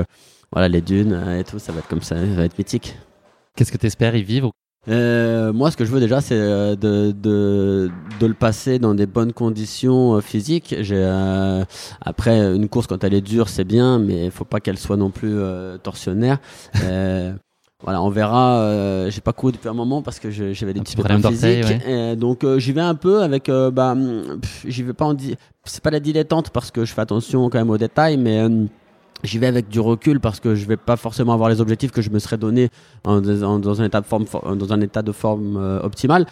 voilà, 0.52 0.68
les 0.68 0.82
dunes 0.82 1.38
et 1.40 1.44
tout, 1.44 1.60
ça 1.60 1.72
va 1.72 1.80
être 1.80 1.88
comme 1.88 2.02
ça, 2.02 2.16
ça 2.16 2.26
va 2.36 2.44
être 2.46 2.58
mythique. 2.58 2.98
Qu'est-ce 3.56 3.72
que 3.72 3.78
tu 3.78 3.88
espères 3.88 4.16
y 4.16 4.24
vivre 4.24 4.52
euh, 4.90 5.52
moi, 5.52 5.72
ce 5.72 5.78
que 5.78 5.86
je 5.86 5.92
veux 5.92 6.00
déjà, 6.00 6.22
c'est 6.22 6.38
euh, 6.38 6.76
de, 6.76 7.12
de, 7.12 7.92
de, 8.20 8.26
le 8.26 8.34
passer 8.34 8.80
dans 8.80 8.96
des 8.96 9.06
bonnes 9.06 9.34
conditions 9.34 10.16
euh, 10.16 10.22
physiques. 10.22 10.76
J'ai 10.80 10.96
euh, 10.98 11.64
après 12.02 12.40
une 12.56 12.70
course 12.70 12.88
quand 12.88 13.04
elle 13.04 13.14
est 13.14 13.22
dure, 13.22 13.50
c'est 13.50 13.66
bien, 13.66 14.00
mais 14.00 14.26
il 14.26 14.32
faut 14.32 14.46
pas 14.46 14.60
qu'elle 14.60 14.78
soit 14.78 14.98
non 14.98 15.10
plus 15.10 15.36
torsionnaire. 15.84 16.40
voilà, 17.84 18.02
on 18.02 18.10
verra. 18.10 19.10
j'ai 19.10 19.22
pas 19.22 19.34
couru 19.34 19.52
depuis 19.52 19.70
un 19.70 19.74
moment 19.74 20.02
parce 20.02 20.20
que 20.20 20.32
j'avais 20.32 20.74
des 20.74 20.82
petits 20.82 20.96
problèmes 20.96 21.24
physiques. 21.24 22.18
donc 22.18 22.46
j'y 22.58 22.72
vais 22.72 22.82
un 22.82 22.96
peu 22.96 23.22
avec. 23.22 23.50
bah, 23.50 23.96
j'y 24.66 24.84
vais 24.84 24.94
pas 24.94 25.06
en. 25.06 25.16
C'est 25.66 25.84
pas 25.84 25.92
la 25.92 26.00
dilettante 26.00 26.50
parce 26.52 26.72
que 26.72 26.86
je 26.86 26.94
fais 26.94 27.02
attention 27.02 27.50
quand 27.50 27.58
même 27.58 27.70
aux 27.70 27.78
détails, 27.78 28.16
mais 28.16 28.48
J'y 29.24 29.40
vais 29.40 29.48
avec 29.48 29.68
du 29.68 29.80
recul 29.80 30.20
parce 30.20 30.40
que 30.40 30.54
je 30.56 30.66
vais 30.66 30.78
pas 30.78 30.96
forcément 30.96 31.34
avoir 31.34 31.50
les 31.50 31.60
objectifs 31.60 31.92
que 31.92 32.02
je 32.02 32.10
me 32.10 32.20
serais 32.20 32.38
donné 32.38 32.70
dans 33.04 33.82
un 33.82 33.86
état 33.86 34.02
de 34.02 34.06
forme, 34.06 34.26
dans 34.56 34.74
un 34.74 34.82
état 34.82 35.02
de 35.02 35.12
forme 35.12 35.58
euh, 35.58 35.82
optimal. 35.82 36.26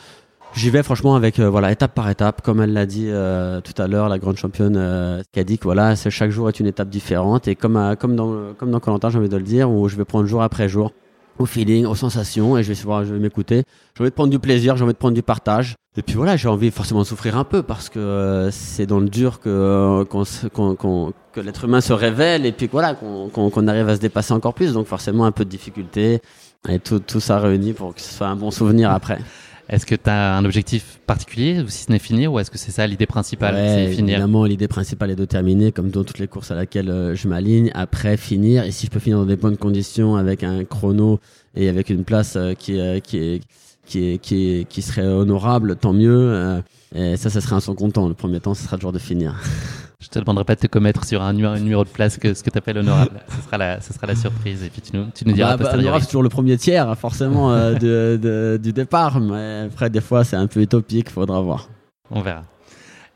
J'y 0.54 0.70
vais 0.70 0.84
franchement 0.84 1.15
avec 1.15 1.39
euh, 1.39 1.50
voilà 1.50 1.72
étape 1.72 1.94
par 1.94 2.10
étape, 2.10 2.42
comme 2.42 2.62
elle 2.62 2.74
l'a 2.74 2.86
dit 2.86 3.08
euh, 3.10 3.60
tout 3.60 3.80
à 3.82 3.88
l'heure, 3.88 4.08
la 4.08 4.20
grande 4.20 4.38
championne 4.38 5.24
qui 5.34 5.39
a 5.39 5.44
dit 5.44 5.58
que 5.58 5.63
voilà, 5.63 5.96
chaque 5.96 6.30
jour 6.30 6.48
est 6.48 6.60
une 6.60 6.68
étape 6.68 6.89
différente 6.89 7.48
et 7.48 7.56
comme 7.56 7.96
comme 8.00 8.15
dans 8.15 8.54
comme 8.54 8.72
dans 8.72 8.80
Colantin, 8.80 9.10
j'ai 9.10 9.18
envie 9.18 9.30
de 9.30 9.38
le 9.38 9.44
dire, 9.44 9.70
où 9.70 9.89
je 9.89 9.98
vais 9.98 10.06
prendre 10.06 10.27
jour 10.27 10.44
après 10.44 10.70
jour. 10.70 10.94
Au 11.38 11.46
feeling, 11.46 11.86
aux 11.86 11.96
sensations, 11.96 12.58
et 12.58 12.63
je 12.63 12.72
vais 12.72 12.75
je 13.06 13.13
vais 13.13 13.20
m'écouter. 13.20 13.63
J'ai 13.96 14.01
envie 14.01 14.10
de 14.10 14.15
prendre 14.15 14.32
du 14.32 14.39
plaisir, 14.39 14.77
j'ai 14.77 14.84
envie 14.84 14.94
de 14.94 14.98
prendre 14.98 15.15
du 15.15 15.24
partage. 15.24 15.75
Et 15.98 16.01
puis 16.01 16.15
voilà, 16.15 16.36
j'ai 16.36 16.50
envie 16.50 16.72
forcément 16.72 17.01
de 17.01 17.06
souffrir 17.06 17.38
un 17.38 17.46
peu 17.46 17.63
parce 17.63 17.88
que 17.88 18.00
euh, 18.00 18.51
c'est 18.51 18.86
dans 18.86 19.00
le 19.00 19.08
dur 19.08 19.39
que, 19.39 19.50
euh, 19.50 20.04
qu'on, 20.04 20.75
qu'on, 20.75 21.13
que 21.32 21.39
l'être 21.39 21.63
humain 21.63 21.80
se 21.80 21.94
révèle 21.94 22.46
et 22.46 22.51
puis 22.51 22.68
voilà, 22.70 22.96
qu'on, 22.96 23.30
qu'on, 23.30 23.50
qu'on 23.50 23.68
arrive 23.68 23.88
à 23.88 23.96
se 23.96 24.01
dépasser 24.01 24.34
encore 24.34 24.54
plus. 24.54 24.74
Donc 24.74 24.88
forcément 24.88 25.25
un 25.25 25.32
peu 25.32 25.46
de 25.46 25.50
difficulté 25.50 26.20
et 26.68 26.80
tout, 26.80 27.00
tout 27.00 27.22
ça 27.22 27.39
réuni 27.39 27.72
pour 27.72 27.96
que 27.96 28.01
ce 28.01 28.13
soit 28.13 28.27
un 28.27 28.36
bon 28.36 28.51
souvenir 28.51 28.92
après. 28.92 29.20
Est-ce 29.68 29.86
que 29.86 29.96
tu 29.96 30.10
as 30.10 30.38
un 30.38 30.46
objectif 30.46 31.00
particulier, 31.08 31.62
ou 31.62 31.68
si 31.70 31.86
ce 31.86 31.92
n'est 31.92 32.00
finir, 32.00 32.32
ou 32.32 32.40
est-ce 32.40 32.52
que 32.52 32.58
c'est 32.58 32.72
ça 32.72 32.86
l'idée 32.86 33.08
principale, 33.08 33.56
ouais, 33.56 33.88
c'est 33.88 33.96
finir 33.96 34.16
Évidemment, 34.16 34.46
l'idée 34.46 34.68
principale 34.68 35.12
est 35.12 35.16
de 35.16 35.26
terminer, 35.26 35.72
comme 35.72 35.90
dans 35.90 36.04
toutes 36.04 36.20
les 36.20 36.28
courses 36.28 36.52
à 36.52 36.56
laquelle 36.56 36.90
euh, 36.90 37.16
je 37.16 37.28
m'aligne. 37.28 37.72
Après, 37.74 38.16
finir. 38.18 38.64
Et 38.64 38.72
si 38.72 38.86
je 38.86 38.92
peux 38.92 39.00
finir 39.00 39.18
dans 39.18 39.26
des 39.26 39.36
bonnes 39.38 39.58
conditions, 39.58 40.16
avec 40.18 40.44
un 40.44 40.66
chrono 40.66 41.20
et 41.56 41.68
avec 41.68 41.90
une 41.90 42.04
place 42.04 42.36
euh, 42.36 42.54
qui, 42.54 42.80
euh, 42.80 43.00
qui, 43.00 43.18
est, 43.18 43.42
qui, 43.86 44.12
est, 44.12 44.18
qui, 44.20 44.52
est, 44.52 44.66
qui 44.66 44.82
serait 44.84 45.08
honorable, 45.08 45.78
tant 45.78 45.94
mieux. 45.94 46.62
et 46.94 47.18
ça, 47.18 47.30
ça 47.30 47.42
serait 47.42 47.56
un 47.56 47.60
son 47.60 47.76
content. 47.76 48.08
Le 48.08 48.14
premier 48.14 48.40
temps, 48.40 48.54
ce 48.54 48.64
sera 48.64 48.78
toujours 48.78 48.94
de 48.94 49.00
finir. 49.00 49.36
Je 50.00 50.08
te 50.10 50.20
demanderai 50.20 50.44
pas 50.44 50.56
de 50.56 50.60
te 50.60 50.68
commettre 50.68 51.06
sur 51.06 51.22
un 51.22 51.34
numéro, 51.34 51.84
de 51.84 51.90
place 51.90 52.18
que 52.18 52.34
ce 52.34 52.44
que 52.44 52.50
tu 52.50 52.58
appelles 52.58 52.78
honorable. 52.78 53.22
ce 53.30 53.42
sera 53.46 53.58
la, 53.58 53.82
ce 53.82 53.94
sera 53.94 54.08
la 54.08 54.16
surprise. 54.16 54.64
Et 54.64 54.70
puis 54.70 54.82
tu 54.82 54.96
nous, 54.96 55.06
tu 55.14 55.25
nous 55.25 55.34
diras. 55.34 55.58
Bah, 55.58 55.72
bah, 55.74 56.00
c'est 56.00 56.06
toujours 56.06 56.24
le 56.24 56.30
premier 56.30 56.58
tiers, 56.58 56.90
hein, 56.90 56.96
forcément, 56.96 57.54
euh, 57.54 57.74
de, 57.74 58.20
de, 58.22 58.60
du 58.62 58.74
départ. 58.74 59.20
Mais 59.20 59.68
après, 59.68 59.90
des 59.90 60.02
fois, 60.02 60.24
c'est 60.24 60.36
un 60.36 60.48
peu 60.48 60.62
utopique. 60.62 61.10
Faudra 61.10 61.42
voir. 61.42 61.70
On 62.12 62.22
verra. 62.22 62.44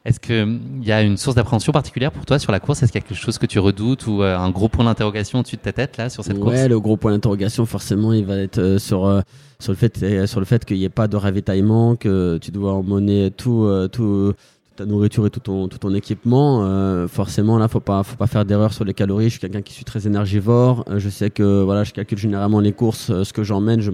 Est-ce 0.06 0.20
qu'il 0.20 0.60
y 0.82 0.92
a 0.92 1.02
une 1.02 1.18
source 1.18 1.36
d'appréhension 1.36 1.74
particulière 1.74 2.12
pour 2.12 2.26
toi 2.26 2.40
sur 2.40 2.52
la 2.52 2.60
course? 2.60 2.82
Est-ce 2.82 2.92
qu'il 2.92 3.02
y 3.02 3.04
a 3.04 3.08
quelque 3.08 3.20
chose 3.20 3.38
que 3.38 3.46
tu 3.46 3.60
redoutes 3.60 4.08
ou 4.08 4.24
euh, 4.24 4.38
un 4.38 4.50
gros 4.50 4.70
point 4.70 4.86
d'interrogation 4.86 5.40
au-dessus 5.40 5.58
de 5.58 5.62
ta 5.62 5.74
tête 5.74 5.98
là 5.98 6.10
sur 6.10 6.24
cette 6.24 6.40
course? 6.40 6.56
Ouais, 6.56 6.68
le 6.70 6.80
gros 6.80 6.96
point 6.96 7.12
d'interrogation, 7.12 7.66
forcément, 7.66 8.14
il 8.14 8.26
va 8.26 8.38
être 8.38 8.60
euh, 8.60 8.80
sur 8.80 9.06
euh, 9.06 9.22
sur 9.60 9.74
le 9.74 9.78
fait 9.78 10.26
sur 10.26 10.40
le 10.40 10.46
fait 10.46 10.64
qu'il 10.64 10.78
n'y 10.78 10.86
ait 10.86 10.90
pas 10.90 11.10
de 11.10 11.18
ravitaillement, 11.18 11.98
que 11.98 12.38
tu 12.42 12.52
dois 12.52 12.74
emmener 12.74 13.30
tout 13.30 13.70
tout 13.92 14.34
ta 14.80 14.86
nourriture 14.86 15.26
et 15.26 15.30
tout 15.30 15.42
ton, 15.42 15.94
équipement, 15.94 16.64
euh, 16.64 17.08
forcément 17.10 17.58
là 17.58 17.68
faut 17.68 17.82
pas 17.82 18.02
faut 18.04 18.16
pas 18.16 18.28
faire 18.28 18.46
d'erreur 18.46 18.72
sur 18.72 18.86
les 18.86 18.94
calories. 18.94 19.26
Je 19.26 19.32
suis 19.32 19.40
quelqu'un 19.40 19.62
qui 19.62 19.74
suis 19.74 19.84
très 19.84 20.08
énergivore. 20.08 20.86
Euh, 20.90 21.00
je 21.00 21.10
sais 21.10 21.30
que 21.30 21.62
voilà, 21.64 21.84
je 21.84 21.92
calcule 21.92 22.18
généralement 22.18 22.62
les 22.62 22.72
courses, 22.72 23.10
euh, 23.10 23.26
ce 23.26 23.34
que 23.34 23.44
j'emmène, 23.44 23.82
je 23.82 23.92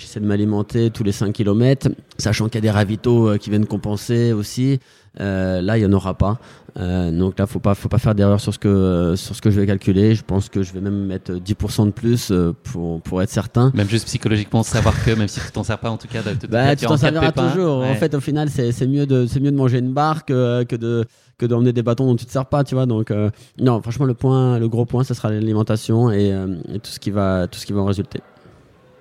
j'essaie 0.00 0.20
de 0.20 0.26
m'alimenter 0.26 0.90
tous 0.90 1.04
les 1.04 1.12
5 1.12 1.32
km, 1.32 1.88
sachant 2.18 2.46
qu'il 2.46 2.56
y 2.56 2.58
a 2.58 2.60
des 2.62 2.70
ravitaux 2.70 3.28
euh, 3.28 3.36
qui 3.36 3.50
viennent 3.50 3.66
compenser 3.66 4.32
aussi. 4.32 4.80
Euh, 5.20 5.60
là, 5.60 5.76
il 5.76 5.82
y 5.82 5.86
en 5.86 5.92
aura 5.92 6.14
pas. 6.14 6.38
Euh, 6.78 7.10
donc 7.10 7.38
là, 7.38 7.46
faut 7.46 7.58
pas, 7.58 7.74
faut 7.74 7.88
pas 7.88 7.98
faire 7.98 8.14
d'erreur 8.14 8.40
sur 8.40 8.54
ce 8.54 8.58
que 8.58 9.14
sur 9.16 9.34
ce 9.34 9.42
que 9.42 9.50
je 9.50 9.60
vais 9.60 9.66
calculer. 9.66 10.14
Je 10.14 10.22
pense 10.22 10.48
que 10.48 10.62
je 10.62 10.72
vais 10.72 10.80
même 10.80 11.04
mettre 11.06 11.32
10% 11.32 11.86
de 11.86 11.90
plus 11.90 12.32
pour 12.62 13.00
pour 13.02 13.20
être 13.20 13.30
certain. 13.30 13.72
Même 13.74 13.88
juste 13.88 14.06
psychologiquement 14.06 14.62
savoir 14.62 14.94
que 15.04 15.10
même 15.10 15.26
si 15.26 15.40
tu 15.40 15.50
t'en 15.50 15.64
sers 15.64 15.78
pas, 15.78 15.90
en 15.90 15.96
tout 15.96 16.06
cas, 16.06 16.22
de, 16.22 16.34
de, 16.34 16.46
bah, 16.48 16.76
tu 16.76 16.86
t'en 16.86 16.96
serviras 16.96 17.32
toujours. 17.32 17.80
ouais. 17.80 17.90
En 17.90 17.94
fait, 17.96 18.14
au 18.14 18.20
final, 18.20 18.48
c'est 18.50 18.70
c'est 18.70 18.86
mieux 18.86 19.04
de 19.04 19.26
c'est 19.26 19.40
mieux 19.40 19.50
de 19.50 19.56
manger 19.56 19.78
une 19.78 19.92
barre 19.92 20.24
que 20.24 20.62
que 20.62 20.76
de 20.76 21.04
que 21.40 21.46
d'emmener 21.46 21.72
des 21.72 21.82
bâtons 21.82 22.06
dont 22.06 22.16
tu 22.16 22.26
te 22.26 22.30
sers 22.30 22.46
pas, 22.46 22.62
tu 22.62 22.74
vois. 22.74 22.86
Donc 22.86 23.10
euh, 23.10 23.30
non, 23.58 23.80
franchement, 23.80 24.04
le 24.04 24.14
point, 24.14 24.58
le 24.58 24.68
gros 24.68 24.84
point, 24.84 25.02
ce 25.02 25.14
sera 25.14 25.30
l'alimentation 25.30 26.10
et, 26.10 26.32
euh, 26.32 26.54
et 26.72 26.78
tout 26.78 26.90
ce 26.90 27.00
qui 27.00 27.10
va 27.10 27.48
tout 27.48 27.58
ce 27.58 27.66
qui 27.66 27.72
va 27.72 27.80
en 27.80 27.86
résulter. 27.86 28.20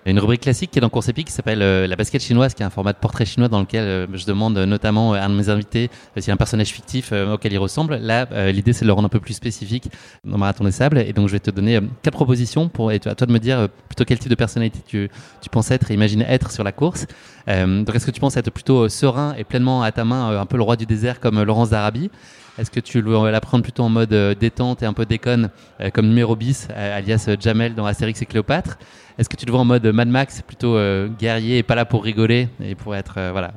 Une 0.10 0.20
rubrique 0.20 0.42
classique 0.42 0.72
qui 0.72 0.80
est 0.80 0.82
dans 0.82 0.90
Course 0.90 1.10
Épique 1.10 1.28
qui 1.28 1.34
s'appelle 1.34 1.62
euh, 1.62 1.86
la 1.86 1.96
basket 1.96 2.20
chinoise, 2.24 2.56
qui 2.56 2.64
est 2.64 2.66
un 2.66 2.72
format 2.72 2.94
de 2.94 2.98
portrait 2.98 3.26
chinois 3.26 3.48
dans 3.48 3.60
lequel 3.60 3.84
euh, 3.84 4.08
je 4.14 4.26
demande 4.26 4.58
euh, 4.58 4.66
notamment 4.66 5.14
à 5.14 5.20
un 5.20 5.30
de 5.30 5.36
mes 5.36 5.50
invités 5.50 5.92
euh, 6.18 6.22
s'il 6.22 6.30
y 6.30 6.32
a 6.32 6.34
un 6.34 6.38
personnage 6.38 6.70
fictif 6.70 7.12
euh, 7.12 7.36
auquel 7.36 7.54
il 7.54 7.60
ressemble. 7.60 7.96
Là, 7.98 8.28
euh, 8.32 8.52
l'idée 8.52 8.74
c'est 8.74 8.86
de 8.86 8.88
le 8.88 8.94
rendre 8.94 9.06
un 9.06 9.10
peu 9.10 9.20
plus 9.20 9.36
spécifique 9.36 9.92
dans 10.26 10.40
Marathon 10.40 10.64
des 10.64 10.72
Sables. 10.72 10.98
Et 10.98 11.14
donc 11.14 11.28
je 11.28 11.34
vais 11.34 11.40
te 11.40 11.52
donner 11.52 11.76
euh, 11.76 11.82
quatre 12.02 12.16
propositions 12.16 12.70
pour 12.70 12.92
et 12.92 12.96
à 12.96 13.14
toi 13.14 13.28
de 13.28 13.32
me 13.32 13.38
dire 13.38 13.60
euh, 13.60 13.68
plutôt 13.88 14.04
quel 14.04 14.18
type 14.18 14.32
de 14.32 14.36
personnalité 14.36 14.80
tu, 14.88 15.12
tu 15.42 15.50
penses 15.52 15.70
être 15.70 15.92
et 15.92 15.94
imaginer 15.94 16.26
être 16.28 16.52
sur 16.52 16.64
la 16.64 16.72
course. 16.72 17.06
Euh, 17.48 17.84
donc 17.84 17.96
est-ce 17.96 18.08
que 18.08 18.12
tu 18.12 18.20
penses 18.20 18.36
être 18.36 18.50
plutôt 18.50 18.86
euh, 18.86 18.90
serein 18.90 19.36
et 19.38 19.44
pleinement 19.44 19.84
à 19.84 19.92
ta 19.92 20.06
main, 20.06 20.32
euh, 20.32 20.42
un 20.42 20.48
peu 20.48 20.58
le 20.58 20.64
roi 20.64 20.76
du 20.76 20.88
désert 20.88 21.20
comme 21.20 21.38
euh, 21.38 21.46
Laurence 21.46 21.70
d'Arabie? 21.70 22.10
Est-ce 22.58 22.72
que 22.72 22.80
tu 22.80 23.02
veux 23.02 23.32
la 23.32 23.42
prendre 23.42 23.64
plutôt 23.64 23.84
en 23.84 23.90
mode 23.90 24.14
euh, 24.14 24.36
détente 24.36 24.84
et 24.84 24.86
un 24.86 24.94
peu 24.94 25.06
déconne, 25.06 25.50
euh, 25.80 25.90
comme 25.92 26.08
numéro 26.08 26.36
bis, 26.36 26.68
euh, 26.72 26.98
alias 26.98 27.30
Jamel 27.40 27.76
dans 27.76 27.86
Astérix 27.86 28.22
et 28.22 28.26
Cléopâtre? 28.26 28.78
Est-ce 29.18 29.30
que 29.30 29.36
tu 29.36 29.46
te 29.46 29.52
vois 29.52 29.60
en 29.60 29.66
mode 29.66 29.86
Mad 29.88 30.08
Max, 30.08 30.42
plutôt 30.42 30.78
guerrier 31.20 31.58
et 31.58 31.64
pas 31.64 31.76
là 31.76 31.84
pour 31.84 32.06
rigoler 32.06 32.48
et 32.64 32.76
pour 32.76 32.96
être 32.96 33.20
voilà, 33.34 33.52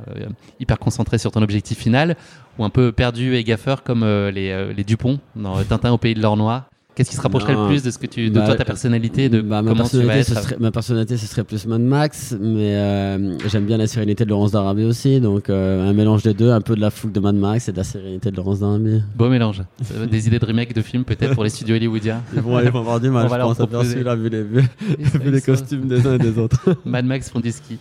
hyper 0.58 0.76
concentré 0.80 1.18
sur 1.18 1.30
ton 1.30 1.40
objectif 1.40 1.78
final 1.78 2.16
Ou 2.58 2.64
un 2.64 2.68
peu 2.68 2.90
perdu 2.90 3.36
et 3.36 3.44
gaffeur 3.44 3.84
comme 3.84 4.04
les, 4.04 4.84
Dupont 4.84 5.20
dans 5.36 5.62
Tintin 5.62 5.92
au 5.92 5.98
pays 5.98 6.14
de 6.14 6.20
l'or 6.20 6.36
noir 6.36 6.71
Qu'est-ce 6.94 7.08
qui 7.10 7.16
se 7.16 7.20
rapprocherait 7.22 7.54
Non. 7.54 7.62
le 7.62 7.68
plus 7.68 7.82
de 7.82 7.90
ce 7.90 7.98
que 7.98 8.06
tu, 8.06 8.28
de 8.28 8.34
Bah, 8.38 8.44
toi, 8.46 8.56
ta 8.56 8.64
personnalité, 8.66 9.28
de 9.30 9.40
Bah, 9.40 9.62
ma 9.62 9.70
comment 9.70 9.84
tu 9.84 9.96
vas 9.96 10.02
personnalité, 10.02 10.32
être? 10.32 10.38
ce 10.38 10.42
serait, 10.42 10.56
ma 10.60 10.70
personnalité, 10.70 11.16
ce 11.16 11.26
serait 11.26 11.44
plus 11.44 11.66
Mad 11.66 11.80
Max, 11.80 12.36
mais 12.38 12.74
euh, 12.74 13.38
j'aime 13.48 13.64
bien 13.64 13.78
la 13.78 13.86
sérénité 13.86 14.24
de 14.24 14.30
Laurence 14.30 14.52
d'Arabie 14.52 14.84
aussi, 14.84 15.20
donc 15.20 15.48
euh, 15.48 15.88
un 15.88 15.92
mélange 15.94 16.22
des 16.22 16.34
deux, 16.34 16.50
un 16.50 16.60
peu 16.60 16.76
de 16.76 16.80
la 16.80 16.90
fougue 16.90 17.12
de 17.12 17.20
Mad 17.20 17.34
Max 17.34 17.68
et 17.68 17.72
de 17.72 17.78
la 17.78 17.84
sérénité 17.84 18.30
de 18.30 18.36
Laurence 18.36 18.60
d'Arabie. 18.60 19.02
Beau 19.16 19.30
mélange. 19.30 19.62
Des 20.10 20.26
idées 20.26 20.38
de 20.38 20.44
remake 20.44 20.74
de 20.74 20.82
films 20.82 21.04
peut-être 21.04 21.34
pour 21.34 21.44
les 21.44 21.50
studios 21.50 21.76
hollywoodiens. 21.76 22.22
Ils 22.34 22.40
vont 22.40 22.56
aller 22.58 22.68
avoir 22.68 23.00
du 23.00 23.08
mal, 23.08 23.26
je 23.28 23.34
pense, 23.36 23.60
à 23.60 23.84
celui-là, 23.84 24.14
vu 24.14 24.28
les, 24.28 24.42
vu, 24.42 24.60
vu 24.98 25.30
les 25.30 25.40
costumes 25.40 25.88
des 25.88 26.06
uns 26.06 26.14
et 26.16 26.18
des 26.18 26.38
autres. 26.38 26.76
Mad 26.84 27.06
Max 27.06 27.30
font 27.30 27.40
du 27.40 27.52
ski. 27.52 27.78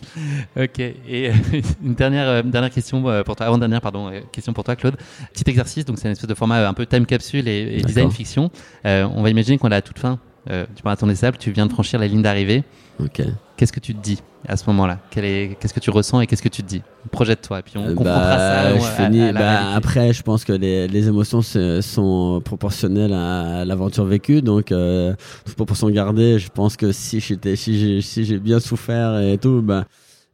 Ok. 0.57 0.79
Et 0.79 0.95
euh, 1.09 1.33
une 1.83 1.95
dernière, 1.95 2.43
dernière 2.45 2.71
question 2.71 3.01
pour 3.25 3.35
toi, 3.35 3.45
avant 3.45 3.57
dernière 3.57 3.81
pardon, 3.81 4.09
question 4.31 4.53
pour 4.53 4.63
toi, 4.63 4.75
Claude. 4.77 4.95
Petit 5.33 5.49
exercice, 5.49 5.83
donc 5.83 5.97
c'est 5.99 6.07
une 6.07 6.13
espèce 6.13 6.29
de 6.29 6.33
format 6.33 6.67
un 6.67 6.73
peu 6.73 6.85
time 6.85 7.05
capsule 7.05 7.47
et, 7.47 7.81
design 7.81 8.09
fiction. 8.11 8.49
Euh, 8.85 9.00
on 9.03 9.21
va 9.23 9.29
imaginer 9.29 9.57
qu'on 9.57 9.69
est 9.71 9.75
à 9.75 9.81
toute 9.81 9.99
fin 9.99 10.19
euh, 10.49 10.65
du 10.75 10.81
marathon 10.83 11.07
des 11.07 11.15
sables. 11.15 11.37
Tu 11.37 11.51
viens 11.51 11.65
de 11.67 11.71
franchir 11.71 11.99
la 11.99 12.07
ligne 12.07 12.21
d'arrivée. 12.21 12.63
Ok. 12.99 13.21
Qu'est-ce 13.57 13.73
que 13.73 13.79
tu 13.79 13.93
te 13.93 14.01
dis 14.01 14.19
à 14.47 14.57
ce 14.57 14.65
moment-là? 14.67 14.97
Qu'est-ce 15.11 15.73
que 15.73 15.79
tu 15.79 15.91
ressens 15.91 16.21
et 16.21 16.27
qu'est-ce 16.27 16.41
que 16.41 16.49
tu 16.49 16.63
te 16.63 16.67
dis? 16.67 16.81
Projette-toi 17.11 17.59
et 17.59 17.61
puis 17.61 17.73
on 17.77 17.85
Euh, 17.89 17.95
ça. 17.95 18.03
bah, 18.03 18.71
on- 18.75 18.79
je 18.79 18.85
à- 18.85 19.05
finis- 19.05 19.29
à 19.29 19.33
bah, 19.33 19.73
après, 19.75 20.13
je 20.13 20.23
pense 20.23 20.43
que 20.45 20.53
les, 20.53 20.87
les 20.87 21.07
émotions 21.07 21.41
sont 21.43 22.41
proportionnelles 22.43 23.13
à 23.13 23.65
l'aventure 23.65 24.05
vécue, 24.05 24.41
donc 24.41 24.71
euh, 24.71 25.13
toute 25.45 25.55
proportion 25.55 25.89
gardée. 25.91 26.39
Je 26.39 26.49
pense 26.49 26.75
que 26.75 26.91
si 26.91 27.19
j'étais, 27.19 27.55
si 27.55 27.79
j'ai, 27.79 28.01
si 28.01 28.25
j'ai 28.25 28.39
bien 28.39 28.59
souffert 28.59 29.19
et 29.19 29.37
tout, 29.37 29.61
bah, 29.61 29.85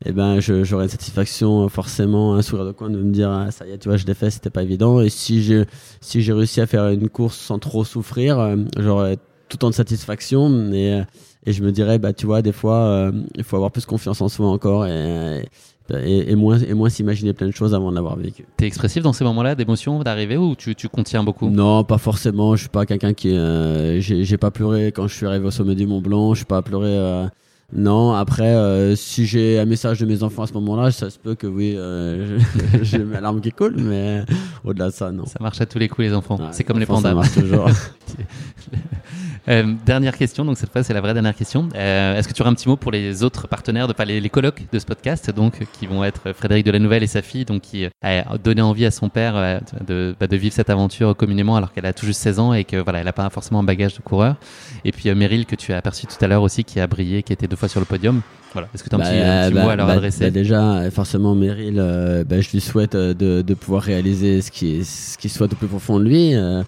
eh 0.06 0.12
ben, 0.12 0.40
j'aurais 0.40 0.84
une 0.86 0.90
satisfaction 0.90 1.68
forcément, 1.70 2.36
un 2.36 2.42
sourire 2.42 2.66
de 2.66 2.72
coin 2.72 2.90
de 2.90 2.98
me 2.98 3.12
dire, 3.12 3.30
ah, 3.32 3.50
ça 3.52 3.66
y 3.66 3.72
est, 3.72 3.78
tu 3.80 3.90
vois, 3.90 3.98
je 3.98 4.06
l'ai 4.06 4.14
fait, 4.14 4.30
c'était 4.30 4.52
pas 4.52 4.64
évident. 4.64 5.02
Et 5.02 5.10
si 5.10 5.42
j'ai, 5.42 5.66
si 6.02 6.22
j'ai 6.22 6.34
réussi 6.34 6.62
à 6.62 6.68
faire 6.68 6.88
une 6.90 7.10
course 7.10 7.36
sans 7.38 7.58
trop 7.60 7.84
souffrir, 7.84 8.38
euh, 8.40 8.58
j'aurais 8.78 9.18
tout 9.50 9.56
autant 9.56 9.70
de 9.70 9.76
satisfaction. 9.76 10.72
Et, 10.72 10.94
euh, 10.94 11.04
et 11.46 11.54
je 11.54 11.64
me 11.64 11.72
dirais, 11.72 11.98
bah, 11.98 12.14
tu 12.14 12.26
vois, 12.28 12.42
des 12.42 12.52
fois, 12.52 12.76
euh, 12.76 13.12
il 13.36 13.44
faut 13.44 13.56
avoir 13.56 13.72
plus 13.72 13.86
confiance 13.86 14.22
en 14.22 14.30
soi 14.30 14.48
encore 14.48 14.86
et, 14.86 15.44
et, 15.92 16.32
et 16.32 16.36
moins, 16.36 16.60
et 16.60 16.74
moins 16.76 16.90
s'imaginer 16.90 17.34
plein 17.34 17.48
de 17.48 17.54
choses 17.54 17.74
avant 17.74 17.90
de 17.90 17.96
l'avoir 17.96 18.18
vécu. 18.18 18.46
T'es 18.58 18.68
expressif 18.68 19.02
dans 19.02 19.14
ces 19.14 19.24
moments-là 19.24 19.56
d'émotion 19.56 20.04
d'arrivée 20.04 20.38
ou 20.38 20.56
tu, 20.56 20.76
tu 20.76 20.90
contiens 20.90 21.24
beaucoup? 21.24 21.50
Non, 21.50 21.84
pas 21.84 21.98
forcément. 21.98 22.56
Je 22.56 22.62
suis 22.62 22.70
pas 22.70 22.86
quelqu'un 22.86 23.14
qui. 23.14 23.36
euh, 23.36 24.00
j'ai 24.02 24.26
j'ai 24.26 24.38
pas 24.38 24.52
pleuré 24.52 24.92
quand 24.92 25.08
je 25.08 25.16
suis 25.16 25.26
arrivé 25.26 25.48
au 25.48 25.52
sommet 25.52 25.76
du 25.76 25.88
Mont 25.88 26.02
Blanc. 26.02 26.34
Je 26.34 26.40
suis 26.40 26.46
pas 26.46 26.62
pleuré. 26.62 27.28
Non, 27.74 28.14
après, 28.14 28.56
euh, 28.56 28.96
si 28.96 29.26
j'ai 29.26 29.60
un 29.60 29.66
message 29.66 30.00
de 30.00 30.06
mes 30.06 30.24
enfants 30.24 30.44
à 30.44 30.48
ce 30.48 30.54
moment-là, 30.54 30.90
ça 30.92 31.10
se 31.10 31.20
peut 31.20 31.36
que 31.36 31.48
oui, 31.48 31.74
euh, 31.76 32.40
j'ai 32.82 33.00
mes 33.00 33.20
larmes 33.20 33.42
qui 33.42 33.52
coulent, 33.52 33.76
mais 33.78 34.24
au-delà 34.64 34.86
de 34.88 34.94
ça, 34.94 35.12
non. 35.12 35.26
Ça 35.26 35.40
marche 35.42 35.60
à 35.60 35.66
tous 35.66 35.78
les 35.78 35.90
coups, 35.90 36.08
les 36.08 36.14
enfants. 36.14 36.38
Ouais, 36.38 36.48
c'est 36.52 36.64
comme 36.64 36.80
les 36.80 36.86
enfin, 36.90 37.02
ça 37.02 37.10
pandas. 37.10 37.16
marche 37.16 37.34
toujours. 37.34 37.70
Euh, 39.50 39.74
dernière 39.86 40.18
question, 40.18 40.44
donc 40.44 40.58
cette 40.58 40.72
fois 40.72 40.84
c'est 40.84 40.94
la 40.94 41.00
vraie 41.00 41.14
dernière 41.14 41.36
question. 41.36 41.70
Euh, 41.76 42.18
Est-ce 42.18 42.28
que 42.28 42.34
tu 42.34 42.42
aurais 42.42 42.52
un 42.52 42.54
petit 42.54 42.68
mot 42.68 42.76
pour 42.76 42.92
les 42.92 43.24
autres 43.24 43.48
partenaires, 43.48 43.88
de, 43.88 43.94
pas 43.94 44.04
les, 44.04 44.20
les 44.20 44.30
colocs 44.30 44.64
de 44.72 44.78
ce 44.78 44.86
podcast, 44.86 45.32
donc 45.32 45.66
qui 45.80 45.88
vont 45.88 46.04
être 46.04 46.34
Frédéric 46.34 46.66
de 46.66 46.72
la 46.72 46.80
Nouvelle 46.80 47.02
et 47.04 47.08
sa 47.08 47.22
fille, 47.22 47.46
donc 47.46 47.62
qui 47.62 47.86
euh, 47.86 47.90
a 48.02 48.38
donné 48.38 48.62
envie 48.62 48.86
à 48.86 48.92
son 48.92 49.08
père 49.08 49.38
euh, 49.38 49.60
de, 49.88 50.14
bah, 50.20 50.28
de 50.28 50.36
vivre 50.36 50.54
cette 50.54 50.70
aventure 50.70 51.16
communément 51.16 51.56
alors 51.56 51.72
qu'elle 51.72 51.86
a 51.86 51.94
tout 51.94 52.06
juste 52.06 52.20
16 52.22 52.40
ans 52.40 52.54
et 52.54 52.66
que 52.66 52.76
voilà, 52.78 53.00
elle 53.00 53.06
n'a 53.06 53.14
pas 53.14 53.30
forcément 53.30 53.60
un 53.60 53.64
bagage 53.64 53.96
de 53.96 54.02
coureur. 54.02 54.36
Et 54.84 54.92
puis 54.92 55.08
euh, 55.10 55.16
Meryl 55.16 55.46
que 55.46 55.56
tu 55.56 55.72
as 55.72 55.78
aperçu 55.78 56.08
tout 56.08 56.18
à 56.20 56.28
l'heure 56.28 56.42
aussi, 56.44 56.66
qui 56.66 56.82
a 56.82 56.88
brillé, 56.88 57.24
qui 57.24 57.32
était 57.32 57.48
deux 57.48 57.56
fois 57.56 57.70
sur 57.70 57.80
le 57.80 57.86
podium. 57.86 58.22
Voilà. 58.54 58.68
Est-ce 58.74 58.84
que 58.84 58.90
tu 58.90 58.96
as 58.96 58.98
un 58.98 59.02
Bah, 59.02 59.10
petit, 59.10 59.20
un 59.20 59.46
petit 59.48 59.54
bah, 59.56 59.64
mot 59.64 59.70
à 59.70 59.76
leur 59.76 59.88
bah, 59.88 59.94
adresser 59.94 60.32
Déjà, 60.32 60.78
euh, 60.78 60.92
forcément, 60.92 61.36
Meryl, 61.36 61.76
euh, 61.78 62.24
bah, 62.24 62.42
je 62.42 62.50
lui 62.52 62.60
souhaite 62.62 62.96
euh, 62.96 63.14
de, 63.14 63.42
de 63.42 63.54
pouvoir 63.54 63.84
réaliser 63.84 64.42
ce 64.42 64.52
qui, 64.52 64.84
ce 64.84 65.18
qui 65.18 65.30
soit 65.30 65.52
au 65.52 65.56
plus 65.56 65.68
profond 65.68 66.00
de 66.00 66.06
lui 66.06 66.34
euh, 66.36 66.64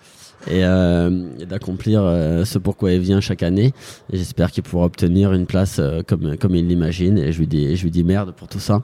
et, 0.48 0.64
euh, 0.64 1.28
et 1.40 1.46
d'accomplir 1.46 2.02
euh, 2.04 2.46
ce 2.46 2.58
pourquoi 2.58 2.92
il 2.92 3.00
vient 3.00 3.22
chaque 3.22 3.44
année. 3.44 3.74
J'espère 4.12 4.52
qu'il 4.52 4.64
pourra 4.64 4.86
obtenir 4.86 5.34
une 5.34 5.46
place 5.46 5.78
euh, 5.80 6.02
comme, 6.06 6.38
comme 6.38 6.56
il 6.56 6.68
l'imagine. 6.68 7.18
Et 7.18 7.32
je 7.32 7.40
lui 7.40 7.48
dis, 7.48 7.76
je 7.76 7.84
lui 7.84 7.92
dis 7.92 8.04
merde 8.04 8.34
pour 8.36 8.48
tout 8.48 8.60
ça. 8.60 8.84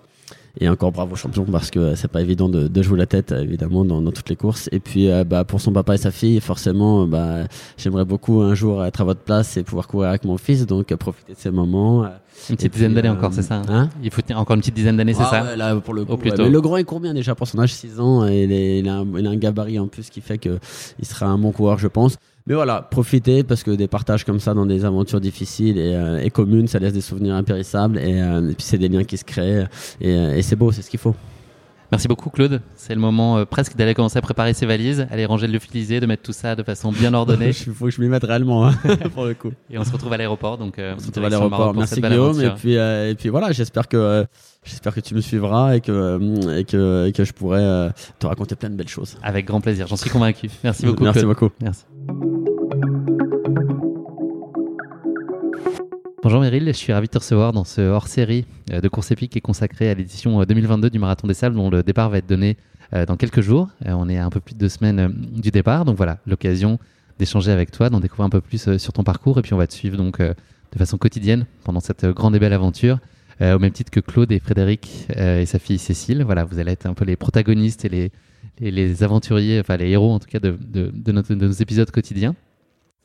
Et 0.57 0.69
encore 0.69 0.93
bravo 0.93 1.17
champion 1.17 1.43
parce 1.43 1.69
que 1.69 1.95
c'est 1.95 2.07
pas 2.07 2.21
évident 2.21 2.47
de, 2.47 2.69
de 2.69 2.81
jouer 2.81 2.97
la 2.97 3.05
tête 3.05 3.33
évidemment 3.33 3.83
dans, 3.83 4.01
dans 4.01 4.11
toutes 4.11 4.29
les 4.29 4.37
courses. 4.37 4.69
Et 4.71 4.79
puis 4.79 5.09
bah, 5.25 5.43
pour 5.43 5.59
son 5.59 5.73
papa 5.73 5.95
et 5.95 5.97
sa 5.97 6.11
fille, 6.11 6.39
forcément, 6.39 7.05
bah, 7.07 7.43
j'aimerais 7.77 8.05
beaucoup 8.05 8.39
un 8.39 8.55
jour 8.55 8.85
être 8.85 9.01
à 9.01 9.03
votre 9.03 9.19
place 9.19 9.57
et 9.57 9.63
pouvoir 9.63 9.89
courir 9.89 10.09
avec 10.09 10.23
mon 10.23 10.37
fils. 10.37 10.65
Donc 10.65 10.95
profiter 10.95 11.33
de 11.33 11.37
ces 11.37 11.51
moments. 11.51 12.05
Euh, 12.35 12.49
Une 12.49 12.55
petite 12.55 12.65
et 12.65 12.69
dizaine 12.69 12.93
d'années 12.93 13.09
euh, 13.09 13.13
encore, 13.13 13.33
c'est 13.33 13.41
ça 13.41 13.55
hein 13.55 13.63
hein 13.69 13.89
Il 14.03 14.11
faut 14.11 14.21
tenir 14.21 14.39
encore 14.39 14.55
une 14.55 14.61
petite 14.61 14.75
dizaine 14.75 14.97
d'années, 14.97 15.13
c'est 15.13 15.23
ah 15.23 15.43
ça 15.45 15.55
là, 15.55 15.75
pour 15.77 15.93
le 15.93 16.05
coup, 16.05 16.13
Au 16.13 16.17
plus 16.17 16.29
ouais. 16.31 16.35
tôt. 16.37 16.43
Mais 16.43 16.49
le 16.49 16.61
grand, 16.61 16.77
il 16.77 16.85
court 16.85 16.99
bien 16.99 17.13
déjà 17.13 17.35
pour 17.35 17.47
son 17.47 17.59
âge, 17.59 17.73
6 17.73 17.99
ans, 17.99 18.27
et 18.27 18.43
il, 18.43 18.51
est- 18.51 18.79
il 18.79 18.89
a 18.89 18.97
un, 18.97 19.05
il 19.17 19.25
a 19.25 19.29
un 19.29 19.35
gabarit 19.37 19.79
en 19.79 19.87
plus 19.87 20.09
qui 20.09 20.21
fait 20.21 20.37
que 20.37 20.59
il 20.99 21.05
sera 21.05 21.25
un 21.27 21.37
bon 21.37 21.51
coureur, 21.51 21.77
je 21.79 21.87
pense. 21.87 22.17
Mais 22.47 22.53
voilà, 22.53 22.81
profitez 22.83 23.43
parce 23.43 23.63
que 23.63 23.71
des 23.71 23.87
partages 23.87 24.23
comme 24.23 24.39
ça 24.39 24.53
dans 24.53 24.67
des 24.67 24.85
aventures 24.85 25.19
difficiles 25.19 25.79
et, 25.79 25.95
euh, 25.95 26.19
et 26.23 26.29
communes, 26.29 26.67
ça 26.67 26.77
laisse 26.77 26.93
des 26.93 27.01
souvenirs 27.01 27.33
impérissables 27.33 27.97
et, 27.97 28.21
euh, 28.21 28.51
et 28.51 28.53
puis 28.53 28.63
c'est 28.65 28.77
des 28.77 28.87
liens 28.87 29.03
qui 29.03 29.17
se 29.17 29.25
créent 29.25 29.65
et, 29.99 30.13
euh, 30.15 30.35
et 30.35 30.43
c'est 30.43 30.55
beau, 30.55 30.71
c'est 30.71 30.83
ce 30.83 30.91
qu'il 30.91 30.99
faut. 30.99 31.15
Merci 31.95 32.09
beaucoup 32.09 32.29
Claude. 32.29 32.61
C'est 32.75 32.93
le 32.93 32.99
moment 32.99 33.37
euh, 33.37 33.45
presque 33.45 33.77
d'aller 33.77 33.93
commencer 33.93 34.17
à 34.17 34.21
préparer 34.21 34.53
ses 34.53 34.65
valises, 34.65 35.07
aller 35.11 35.25
ranger 35.25 35.47
le 35.47 35.53
lyophilisé, 35.53 36.01
de 36.01 36.05
mettre 36.05 36.23
tout 36.23 36.33
ça 36.33 36.55
de 36.55 36.61
façon 36.61 36.91
bien 36.91 37.13
ordonnée. 37.15 37.49
Il 37.49 37.73
faut 37.73 37.85
que 37.85 37.91
je 37.91 38.01
m'y 38.01 38.09
mette 38.09 38.25
réellement 38.25 38.67
hein, 38.67 38.73
pour 39.13 39.23
le 39.25 39.33
coup. 39.33 39.51
Et 39.69 39.77
on 39.77 39.83
se 39.85 39.91
retrouve 39.91 40.11
à 40.11 40.17
l'aéroport. 40.17 40.57
Donc, 40.57 40.77
euh, 40.77 40.93
On 40.97 40.99
se 40.99 41.07
retrouve 41.07 41.23
à 41.23 41.29
l'aéroport. 41.29 41.73
Merci 41.73 42.01
Guillaume. 42.01 42.41
Et 42.41 42.49
puis, 42.49 42.75
euh, 42.77 43.11
et 43.11 43.15
puis 43.15 43.29
voilà, 43.29 43.53
j'espère 43.53 43.87
que 43.87 44.25
j'espère 44.65 44.93
que 44.93 44.99
tu 44.99 45.15
me 45.15 45.21
suivras 45.21 45.75
et 45.75 45.79
que 45.81 46.57
et 46.57 46.65
que 46.65 47.07
et 47.07 47.13
que 47.13 47.23
je 47.23 47.31
pourrai 47.31 47.61
euh, 47.61 47.89
te 48.19 48.27
raconter 48.27 48.55
plein 48.55 48.69
de 48.69 48.75
belles 48.75 48.89
choses. 48.89 49.17
Avec 49.23 49.45
grand 49.45 49.61
plaisir, 49.61 49.87
j'en 49.87 49.95
suis 49.95 50.09
convaincu. 50.09 50.49
Merci 50.65 50.85
beaucoup. 50.85 51.03
Merci 51.03 51.19
Claude. 51.19 51.33
beaucoup. 51.33 51.53
Merci. 51.61 51.85
Bonjour 56.25 56.41
Meryl, 56.41 56.65
je 56.65 56.71
suis 56.71 56.91
ravi 56.91 57.05
de 57.05 57.11
te 57.11 57.19
recevoir 57.19 57.53
dans 57.53 57.65
ce 57.65 57.81
hors-série 57.81 58.45
euh, 58.73 58.81
de 58.81 58.87
course 58.87 59.11
épique 59.11 59.33
qui 59.33 59.37
est 59.37 59.41
consacré 59.41 59.91
à 59.91 59.93
l'édition 59.93 60.41
euh, 60.41 60.45
2022 60.47 60.89
du 60.89 60.97
Marathon 60.97 61.27
des 61.27 61.35
Sables 61.35 61.55
dont 61.55 61.69
le 61.69 61.83
départ 61.83 62.09
va 62.09 62.17
être 62.17 62.25
donné 62.25 62.57
euh, 62.95 63.05
dans 63.05 63.15
quelques 63.15 63.41
jours. 63.41 63.69
Euh, 63.85 63.91
On 63.91 64.09
est 64.09 64.17
à 64.17 64.25
un 64.25 64.31
peu 64.31 64.39
plus 64.39 64.55
de 64.55 64.59
deux 64.59 64.69
semaines 64.69 64.99
euh, 64.99 65.09
du 65.09 65.51
départ, 65.51 65.85
donc 65.85 65.97
voilà, 65.97 66.17
l'occasion 66.25 66.79
d'échanger 67.19 67.51
avec 67.51 67.69
toi, 67.69 67.91
d'en 67.91 67.99
découvrir 67.99 68.25
un 68.25 68.31
peu 68.31 68.41
plus 68.41 68.67
euh, 68.67 68.79
sur 68.79 68.91
ton 68.91 69.03
parcours 69.03 69.37
et 69.37 69.43
puis 69.43 69.53
on 69.53 69.57
va 69.57 69.67
te 69.67 69.73
suivre 69.75 69.97
donc 69.97 70.19
euh, 70.19 70.33
de 70.73 70.79
façon 70.79 70.97
quotidienne 70.97 71.45
pendant 71.63 71.79
cette 71.79 72.05
euh, 72.05 72.11
grande 72.11 72.35
et 72.35 72.39
belle 72.39 72.53
aventure. 72.53 72.97
euh, 73.41 73.55
au 73.55 73.59
même 73.59 73.71
titre 73.71 73.91
que 73.91 73.99
Claude 73.99 74.31
et 74.31 74.39
Frédéric 74.39 75.05
euh, 75.17 75.41
et 75.41 75.45
sa 75.45 75.59
fille 75.59 75.77
Cécile. 75.77 76.23
Voilà, 76.23 76.43
vous 76.43 76.57
allez 76.57 76.71
être 76.71 76.87
un 76.87 76.95
peu 76.95 77.05
les 77.05 77.17
protagonistes 77.17 77.85
et 77.85 78.11
les, 78.59 79.03
aventuriers, 79.03 79.59
enfin 79.59 79.77
les 79.77 79.91
héros 79.91 80.11
en 80.11 80.17
tout 80.17 80.27
cas 80.27 80.39
de 80.39 81.35
nos 81.35 81.51
épisodes 81.51 81.91
quotidiens. 81.91 82.33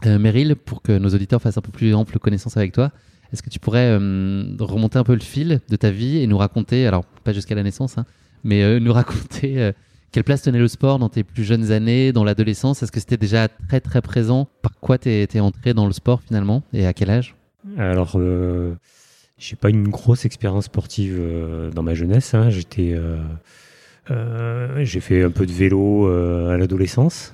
Euh, 0.07 0.19
Meryl, 0.19 0.57
pour 0.57 0.83
que 0.83 0.93
nos 0.93 1.11
auditeurs 1.11 1.43
fassent 1.43 1.59
un 1.59 1.63
peu 1.63 1.73
plus 1.73 1.95
ample 1.95 2.19
connaissance 2.19 2.57
avec 2.57 2.73
toi, 2.73 2.91
est-ce 3.33 3.43
que 3.43 3.51
tu 3.51 3.59
pourrais 3.61 3.91
euh, 3.99 4.45
remonter 4.59 4.99
un 4.99 5.05
peu 5.05 5.15
le 5.15 5.21
fil 5.21 5.61
de 5.69 5.77
ta 5.77 5.91
vie 5.91 6.19
et 6.19 6.27
nous 6.27 6.39
raconter, 6.39 6.87
alors 6.87 7.05
pas 7.05 7.33
jusqu'à 7.33 7.55
la 7.55 7.63
naissance, 7.63 7.99
hein, 7.99 8.07
mais 8.43 8.63
euh, 8.63 8.81
nous 8.81 8.93
raconter 8.95 9.61
euh, 9.61 9.73
quelle 10.11 10.25
place 10.25 10.43
tenait 10.43 10.59
le 10.59 10.69
sport 10.69 10.99
dans 10.99 11.09
tes 11.09 11.23
plus 11.23 11.45
jeunes 11.45 11.71
années, 11.71 12.13
dans 12.13 12.25
l'adolescence? 12.25 12.83
Est-ce 12.83 12.91
que 12.91 12.99
c'était 12.99 13.17
déjà 13.19 13.49
très 13.49 13.81
très 13.81 14.01
présent? 14.03 14.49
Par 14.63 14.73
quoi 14.81 14.99
t'es 14.99 15.29
es 15.33 15.41
entré 15.41 15.75
dans 15.75 15.87
le 15.87 15.93
sport 15.93 16.23
finalement? 16.27 16.63
Et 16.73 16.87
à 16.87 16.93
quel 16.93 17.11
âge? 17.11 17.37
Alors, 17.79 18.15
euh, 18.17 18.75
j'ai 19.39 19.55
pas 19.55 19.69
une 19.71 19.87
grosse 19.89 20.25
expérience 20.25 20.65
sportive 20.65 21.21
dans 21.73 21.83
ma 21.83 21.95
jeunesse. 21.95 22.35
hein. 22.35 22.51
J'étais, 22.51 22.97
j'ai 24.09 25.01
fait 25.01 25.23
un 25.23 25.31
peu 25.31 25.47
de 25.47 25.53
vélo 25.53 26.09
à 26.09 26.57
l'adolescence, 26.57 27.33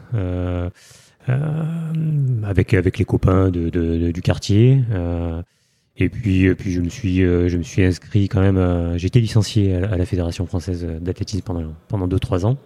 avec 2.45 2.75
avec 2.75 2.99
les 2.99 3.05
copains 3.05 3.51
de, 3.51 3.69
de- 3.69 3.97
de- 3.99 4.11
du 4.13 4.23
quartier. 4.23 4.83
euh, 4.93 5.43
et 5.99 6.11
puis, 6.11 6.47
euh, 6.47 6.55
puis 6.55 6.73
je 6.73 6.81
me 6.83 6.91
suis, 6.91 7.23
euh, 7.23 7.49
je 7.49 7.57
me 7.57 7.63
suis 7.63 7.83
inscrit 7.83 8.29
quand 8.29 8.41
même. 8.43 8.59
euh, 8.59 8.99
j'ai 8.99 9.07
été 9.07 9.21
licencié 9.21 9.75
à, 9.77 9.81
la- 9.81 9.93
à 9.93 9.97
la 9.97 10.05
fédération 10.07 10.47
française 10.47 10.87
d'athlétisme 11.01 11.43
pendant 11.45 11.73
pendant 11.89 12.07
deux 12.07 12.19
trois 12.19 12.45
ans. 12.47 12.59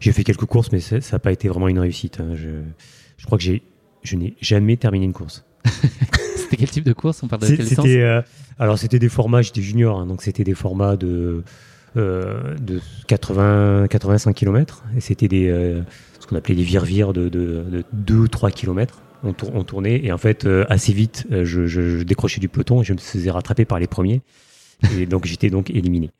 J'ai 0.00 0.12
fait 0.12 0.24
quelques 0.24 0.44
courses, 0.44 0.70
mais 0.72 0.80
ça 0.80 0.98
n'a 1.12 1.18
pas 1.18 1.32
été 1.32 1.48
vraiment 1.48 1.68
une 1.68 1.78
réussite. 1.78 2.20
hein. 2.20 2.34
Je, 2.34 2.48
je 3.16 3.26
crois 3.26 3.38
que 3.38 3.44
j'ai, 3.44 3.62
je 4.02 4.16
n'ai 4.16 4.34
jamais 4.40 4.76
terminé 4.76 5.04
une 5.04 5.12
course. 5.12 5.44
C'était 6.36 6.56
quel 6.56 6.70
type 6.70 6.84
de 6.84 6.92
course? 6.92 7.22
On 7.22 7.28
parle 7.28 7.42
de 7.42 7.46
C'était 7.46 8.02
euh, 8.02 8.20
alors 8.58 8.78
c'était 8.78 8.98
des 8.98 9.08
formats, 9.08 9.42
j'étais 9.42 9.62
junior, 9.62 9.98
hein, 9.98 10.06
donc 10.06 10.22
c'était 10.22 10.44
des 10.44 10.54
formats 10.54 10.96
de 10.96 11.42
euh, 11.96 12.54
de 12.58 12.80
80 13.08 13.86
85 13.88 14.34
km 14.34 14.84
et 14.96 15.00
c'était 15.00 15.26
des 15.28 15.48
euh, 15.48 15.80
ce 16.24 16.28
qu'on 16.28 16.36
appelait 16.36 16.54
des 16.54 16.62
vire-vire 16.62 17.12
de, 17.12 17.28
de, 17.28 17.64
de 17.70 17.84
2 17.92 18.14
ou 18.14 18.28
3 18.28 18.50
km. 18.50 19.02
On, 19.22 19.32
tour- 19.32 19.54
on 19.54 19.62
tournait 19.62 20.04
et 20.04 20.12
en 20.12 20.18
fait 20.18 20.44
euh, 20.44 20.64
assez 20.68 20.92
vite 20.92 21.26
euh, 21.32 21.44
je, 21.44 22.02
décrochais 22.02 22.40
du 22.40 22.48
peloton 22.48 22.82
et 22.82 22.84
je 22.84 22.92
me 22.92 22.98
faisais 22.98 23.30
rattraper 23.30 23.64
par 23.64 23.78
les 23.78 23.86
premiers 23.86 24.20
et 24.98 25.06
donc 25.06 25.24
j'étais 25.26 25.50
donc 25.50 25.70
éliminé. 25.70 26.10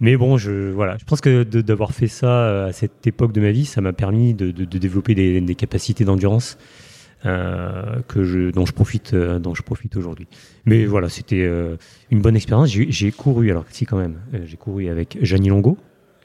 Mais 0.00 0.16
bon, 0.16 0.36
je 0.36 0.70
voilà, 0.70 0.96
je 0.98 1.04
pense 1.04 1.20
que 1.20 1.44
d'avoir 1.44 1.92
fait 1.92 2.08
ça 2.08 2.26
euh, 2.26 2.68
à 2.68 2.72
cette 2.72 3.06
époque 3.06 3.32
de 3.32 3.40
ma 3.40 3.52
vie, 3.52 3.64
ça 3.64 3.80
m'a 3.80 3.92
permis 3.92 4.34
de, 4.34 4.50
développer 4.50 5.14
des, 5.14 5.54
capacités 5.54 6.04
d'endurance 6.04 6.58
dont 7.24 7.30
je 8.10 8.72
profite, 8.72 9.14
aujourd'hui. 9.96 10.26
Mais 10.64 10.86
voilà, 10.86 11.08
c'était 11.08 11.48
une 12.10 12.20
bonne 12.20 12.34
expérience. 12.34 12.68
J'ai 12.68 13.12
couru, 13.12 13.50
alors 13.50 13.64
si 13.70 13.86
quand 13.86 13.96
même, 13.98 14.16
j'ai 14.44 14.56
couru 14.56 14.88
avec 14.88 15.18
Janie 15.20 15.50
Longo. 15.50 15.78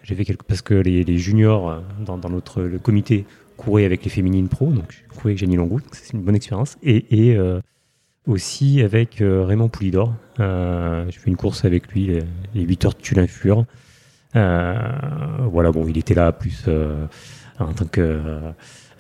J'ai 0.08 0.16
fait 0.16 0.24
quelques 0.26 0.44
parce 0.44 0.62
que 0.62 0.74
les, 0.74 1.04
les 1.04 1.18
juniors 1.18 1.70
euh, 1.70 1.80
dans, 2.06 2.18
dans 2.18 2.30
notre 2.30 2.62
le 2.64 2.80
comité 2.80 3.26
couraient 3.58 3.86
avec 3.86 4.04
les 4.06 4.10
féminines 4.10 4.48
pro, 4.48 4.72
donc 4.72 4.86
j'ai 4.92 5.06
couru 5.10 5.30
avec 5.32 5.38
Janie 5.40 5.56
Longo, 5.58 5.80
donc 5.80 5.90
c'est 5.94 6.14
une 6.14 6.22
bonne 6.22 6.36
expérience. 6.36 6.78
Et, 6.82 7.30
et 7.32 7.36
euh, 7.36 7.60
aussi 8.26 8.82
avec 8.82 9.22
euh, 9.22 9.44
Raymond 9.46 9.68
Poulidor. 9.70 10.14
J'ai 10.38 11.12
fait 11.20 11.30
une 11.30 11.36
course 11.38 11.66
avec 11.66 11.92
lui, 11.92 12.08
les, 12.08 12.20
les 12.56 12.62
8 12.64 12.86
heures 12.86 12.94
de 12.94 13.02
Tulin-Fur. 13.02 13.66
Euh, 14.36 14.78
voilà, 15.52 15.72
bon, 15.72 15.88
il 15.88 15.98
était 15.98 16.14
là 16.14 16.32
plus 16.32 16.66
en 17.60 17.74
tant 17.74 17.86
que 17.86 18.20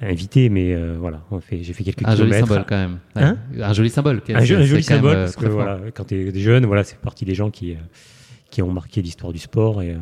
invité, 0.01 0.49
mais 0.49 0.73
euh, 0.73 0.95
voilà, 0.99 1.21
j'ai 1.51 1.73
fait 1.73 1.83
quelques 1.83 2.03
Un 2.05 2.15
joli 2.15 2.29
kilomètres. 2.31 2.47
symbole 2.47 2.65
quand 2.67 2.75
même. 2.77 2.99
Ouais. 3.15 3.23
Hein? 3.23 3.37
Un 3.61 3.73
joli 3.73 3.89
symbole. 3.89 4.21
Un, 4.29 4.43
jo- 4.43 4.55
un 4.57 4.63
joli 4.63 4.83
quand 4.83 4.93
même, 4.93 5.01
symbole, 5.01 5.15
euh, 5.15 5.23
parce 5.23 5.35
que 5.35 5.45
voilà, 5.47 5.79
quand 5.93 6.03
tu 6.05 6.27
es 6.29 6.39
jeune, 6.39 6.65
voilà, 6.65 6.83
c'est 6.83 6.99
partie 6.99 7.25
des 7.25 7.33
gens 7.35 7.49
qui, 7.51 7.75
qui 8.51 8.61
ont 8.61 8.71
marqué 8.71 9.01
l'histoire 9.01 9.33
du 9.33 9.39
sport. 9.39 9.81
Et, 9.81 9.95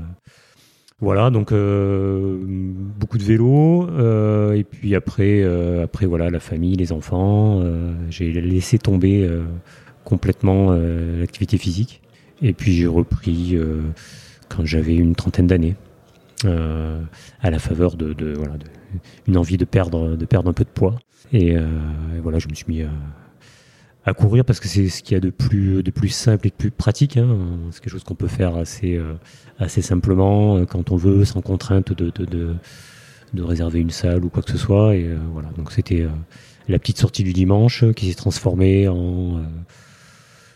voilà, 0.99 1.29
donc 1.29 1.51
euh, 1.51 2.37
beaucoup 2.41 3.17
de 3.17 3.23
vélo. 3.23 3.87
euh, 3.89 4.53
et 4.53 4.63
puis 4.63 4.95
après, 4.95 5.41
euh, 5.43 5.83
après, 5.83 6.05
voilà, 6.05 6.29
la 6.29 6.39
famille, 6.39 6.75
les 6.75 6.91
enfants. 6.91 7.61
j'ai 8.09 8.31
laissé 8.31 8.79
tomber 8.79 9.29
complètement 10.03 10.71
l'activité 10.71 11.57
physique. 11.57 12.01
Et 12.41 12.53
puis 12.53 12.73
j'ai 12.73 12.87
repris 12.87 13.57
quand 14.49 14.65
j'avais 14.65 14.95
une 14.95 15.15
trentaine 15.15 15.47
d'années. 15.47 15.75
à 16.45 17.49
la 17.49 17.59
faveur 17.59 17.97
de, 17.97 18.15
une 19.27 19.37
envie 19.37 19.57
de 19.57 19.65
perdre, 19.65 20.15
de 20.15 20.25
perdre 20.25 20.49
un 20.49 20.53
peu 20.53 20.63
de 20.63 20.69
poids. 20.69 20.95
Et, 21.33 21.51
et 21.53 22.19
voilà, 22.21 22.39
je 22.39 22.47
me 22.47 22.53
suis 22.53 22.65
mis 22.67 22.83
à, 22.83 22.89
à 24.05 24.13
courir 24.13 24.45
parce 24.45 24.59
que 24.59 24.67
c'est 24.67 24.87
ce 24.89 25.01
qu'il 25.01 25.15
y 25.15 25.17
a 25.17 25.19
de 25.19 25.31
plus, 25.31 25.81
de 25.81 25.91
plus 25.91 26.09
simple 26.09 26.47
et 26.47 26.49
de 26.51 26.55
plus 26.55 26.71
pratique. 26.71 27.17
hein. 27.17 27.27
C'est 27.71 27.81
quelque 27.81 27.91
chose 27.93 28.03
qu'on 28.03 28.15
peut 28.15 28.27
faire 28.27 28.55
assez, 28.55 28.95
euh, 28.95 29.13
assez 29.57 29.81
simplement 29.81 30.57
euh, 30.57 30.65
quand 30.65 30.91
on 30.91 30.95
veut, 30.95 31.25
sans 31.25 31.41
contrainte 31.41 31.91
de, 31.93 32.11
de, 32.11 32.25
de, 32.25 32.53
de 33.33 33.43
réserver 33.43 33.79
une 33.79 33.89
salle 33.89 34.23
ou 34.23 34.29
quoi 34.29 34.43
que 34.43 34.51
ce 34.51 34.57
soit. 34.57 34.95
Et 34.95 35.05
euh, 35.05 35.17
voilà, 35.33 35.49
donc 35.57 35.71
c'était 35.71 36.01
euh, 36.01 36.09
la 36.67 36.77
petite 36.77 36.99
sortie 36.99 37.23
du 37.23 37.33
dimanche 37.33 37.83
qui 37.95 38.09
s'est 38.09 38.15
transformée 38.15 38.87
en 38.87 39.37
euh, 39.37 39.41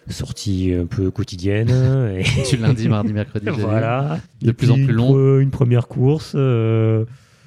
sortie 0.09 0.73
un 0.73 0.85
peu 0.85 1.09
quotidienne. 1.11 1.69
et 2.15 2.23
Tu 2.47 2.57
lundi, 2.57 2.87
mardi, 2.87 3.13
mercredi. 3.13 3.47
voilà. 3.57 4.19
De 4.41 4.51
plus 4.51 4.69
en 4.69 4.75
plus 4.75 4.91
long. 4.91 5.39
Une 5.39 5.51
première 5.51 5.87
course. 5.87 6.35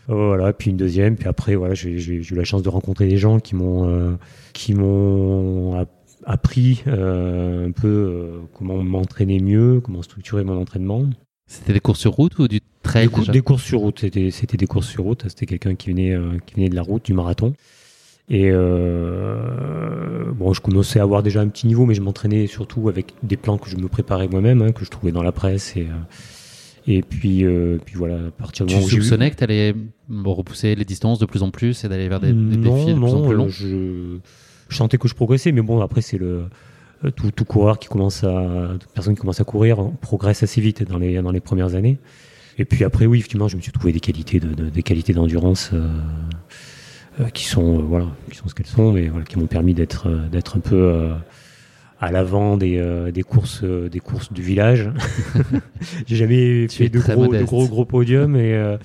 Voilà, 0.09 0.53
puis 0.53 0.71
une 0.71 0.77
deuxième, 0.77 1.17
puis 1.17 1.29
après, 1.29 1.55
voilà, 1.55 1.75
j'ai 1.75 1.91
eu 1.93 2.35
la 2.35 2.45
chance 2.45 2.63
de 2.63 2.69
rencontrer 2.69 3.09
des 3.09 3.19
gens 3.19 3.39
qui 3.39 3.55
m'ont 3.55 3.89
euh, 3.89 4.13
qui 4.53 4.75
m'ont 4.75 5.79
app- 5.79 5.91
appris 6.25 6.83
euh, 6.87 7.69
un 7.69 7.73
peu 7.73 7.89
euh, 7.89 8.41
comment 8.53 8.83
m'entraîner 8.83 9.41
mieux, 9.41 9.81
comment 9.81 10.03
structurer 10.03 10.45
mon 10.45 10.61
entraînement. 10.61 11.05
C'était 11.47 11.73
des 11.73 11.81
courses 11.81 12.01
sur 12.01 12.13
route 12.13 12.39
ou 12.39 12.49
du 12.49 12.61
trail 12.83 13.09
Des, 13.09 13.15
déjà 13.15 13.33
des 13.33 13.43
courses 13.43 13.63
sur 13.63 13.81
route, 13.81 14.01
c'était 14.01 14.31
c'était 14.31 14.57
des 14.57 14.67
courses 14.67 14.89
sur 14.89 15.05
route. 15.05 15.25
C'était 15.29 15.47
quelqu'un 15.47 15.75
qui 15.75 15.91
venait 15.91 16.15
euh, 16.15 16.39
qui 16.47 16.55
venait 16.55 16.69
de 16.69 16.75
la 16.75 16.83
route, 16.83 17.05
du 17.05 17.15
marathon. 17.15 17.55
Et 18.29 18.51
bon, 18.51 20.53
je 20.55 20.61
commençais 20.61 21.01
à 21.01 21.03
avoir 21.03 21.23
déjà 21.23 21.41
un 21.41 21.49
petit 21.49 21.67
niveau, 21.67 21.87
mais 21.87 21.95
je 21.95 22.01
m'entraînais 22.01 22.47
surtout 22.47 22.89
avec 22.89 23.15
des 23.23 23.37
plans 23.37 23.59
que 23.59 23.69
je 23.69 23.77
me 23.77 23.89
préparais 23.89 24.29
moi-même, 24.29 24.63
hein, 24.63 24.73
que 24.73 24.85
je 24.85 24.91
trouvais 24.91 25.13
dans 25.13 25.23
la 25.23 25.33
presse. 25.33 25.77
Et, 25.77 25.87
et 26.87 27.03
puis, 27.03 27.45
euh, 27.45 27.79
puis 27.85 27.95
voilà, 27.97 28.17
à 28.27 28.31
partir 28.31 28.67
du 28.67 28.71
Tu 28.73 28.77
moment 28.81 28.87
où 28.87 28.89
eu- 28.91 28.93
soupçonnais 29.03 29.31
que 29.31 29.37
tu 29.37 29.45
allais 29.45 29.75
repousser 30.25 30.75
les 30.75 30.85
distances 30.85 31.19
de 31.19 31.27
plus 31.27 31.43
en 31.43 31.51
plus 31.51 31.85
et 31.85 31.89
d'aller 31.89 32.09
vers 32.09 32.21
des, 32.21 32.33
des 32.33 32.57
non, 32.57 32.75
défis 32.77 32.95
de 32.95 32.99
plus 32.99 33.05
en 33.11 33.19
non, 33.21 33.27
plus 33.29 33.37
longs 33.37 33.49
je, 33.49 34.17
je 34.69 34.77
sentais 34.77 34.99
que 34.99 35.09
je 35.09 35.15
progressais, 35.15 35.53
mais 35.53 35.63
bon, 35.63 35.81
après, 35.81 36.01
c'est 36.01 36.19
le. 36.19 36.45
euh, 37.05 37.11
Tout, 37.11 37.31
tout 37.31 37.45
coureur 37.45 37.79
qui 37.79 37.89
commence 37.89 38.25
à. 38.25 38.75
Toute 38.81 38.91
personne 38.93 39.15
qui 39.15 39.21
commence 39.21 39.41
à 39.41 39.45
courir 39.45 39.91
progresse 40.01 40.43
assez 40.43 40.61
vite 40.61 40.83
dans 40.89 40.99
les, 40.99 41.21
dans 41.23 41.31
les 41.33 41.41
premières 41.41 41.75
années. 41.75 41.99
Et 42.59 42.65
puis 42.65 42.85
après, 42.85 43.07
oui, 43.07 43.19
effectivement, 43.19 43.49
je 43.49 43.57
me 43.57 43.63
suis 43.63 43.73
trouvé 43.73 43.93
des 43.93 44.01
qualités 44.01 44.39
de, 44.41 44.53
de- 44.55 44.69
des 44.69 44.83
qualités 44.83 45.13
d'endurance 45.15 45.71
euh, 45.73 45.89
euh, 47.21 47.29
qui 47.31 47.45
sont 47.45 47.79
voilà, 47.83 48.07
qui 48.31 48.37
sont 48.39 48.49
ce 48.49 48.55
qu'elles 48.55 48.67
sont, 48.67 48.93
mais 48.93 49.09
voilà, 49.09 49.25
qui 49.25 49.39
m'ont 49.39 49.47
permis 49.47 49.75
d'être 49.75 50.09
d'être 50.31 50.57
un 50.57 50.61
peu 50.61 51.11
à 52.03 52.11
l'avant 52.11 52.57
des, 52.57 52.79
euh, 52.79 53.13
des 53.13 53.23
courses 53.23 53.61
euh, 53.63 53.89
des 53.89 54.01
courses 54.01 54.33
du 54.33 54.43
village. 54.43 54.91
J'ai 56.07 56.17
jamais 56.17 56.67
Tu 56.69 56.79
fait 56.79 56.89
de 56.89 56.99
gros, 56.99 57.29
de 57.29 57.43
gros 57.45 57.69
gros 57.69 57.85
podiums 57.85 58.35
et 58.35 58.55
euh, 58.55 58.77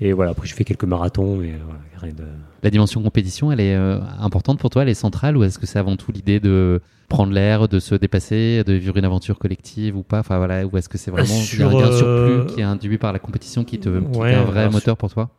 et 0.00 0.12
voilà. 0.12 0.32
Après, 0.32 0.46
j'ai 0.46 0.54
fait 0.54 0.64
quelques 0.64 0.84
marathons, 0.84 1.36
mais 1.36 1.54
voilà, 1.64 1.80
rien 1.96 2.12
de 2.12 2.24
La 2.62 2.70
dimension 2.70 3.02
compétition, 3.02 3.50
elle 3.50 3.60
est 3.60 3.74
importante 3.74 4.60
pour 4.60 4.70
toi, 4.70 4.82
elle 4.82 4.88
est 4.88 4.94
centrale 4.94 5.36
ou 5.36 5.42
est-ce 5.42 5.58
que 5.58 5.66
c'est 5.66 5.80
avant 5.80 5.96
tout 5.96 6.12
l'idée 6.12 6.38
de 6.38 6.80
prendre 7.08 7.32
l'air, 7.32 7.66
de 7.66 7.80
se 7.80 7.96
dépasser, 7.96 8.62
de 8.64 8.74
vivre 8.74 8.96
une 8.96 9.04
aventure 9.04 9.40
collective 9.40 9.96
ou 9.96 10.04
pas? 10.04 10.20
Enfin 10.20 10.38
voilà, 10.38 10.64
ou 10.64 10.76
est-ce 10.76 10.88
que 10.88 10.98
c'est 10.98 11.10
vraiment 11.10 11.26
Sur, 11.26 11.76
un 11.76 11.90
surplus 11.90 12.54
qui 12.54 12.60
est 12.60 12.64
induit 12.64 12.98
par 12.98 13.12
la 13.12 13.18
compétition 13.18 13.64
qui 13.64 13.80
te 13.80 13.88
qui 13.88 14.20
est 14.20 14.34
un 14.34 14.44
vrai 14.44 14.70
moteur 14.70 14.96
pour 14.96 15.12
toi? 15.12 15.30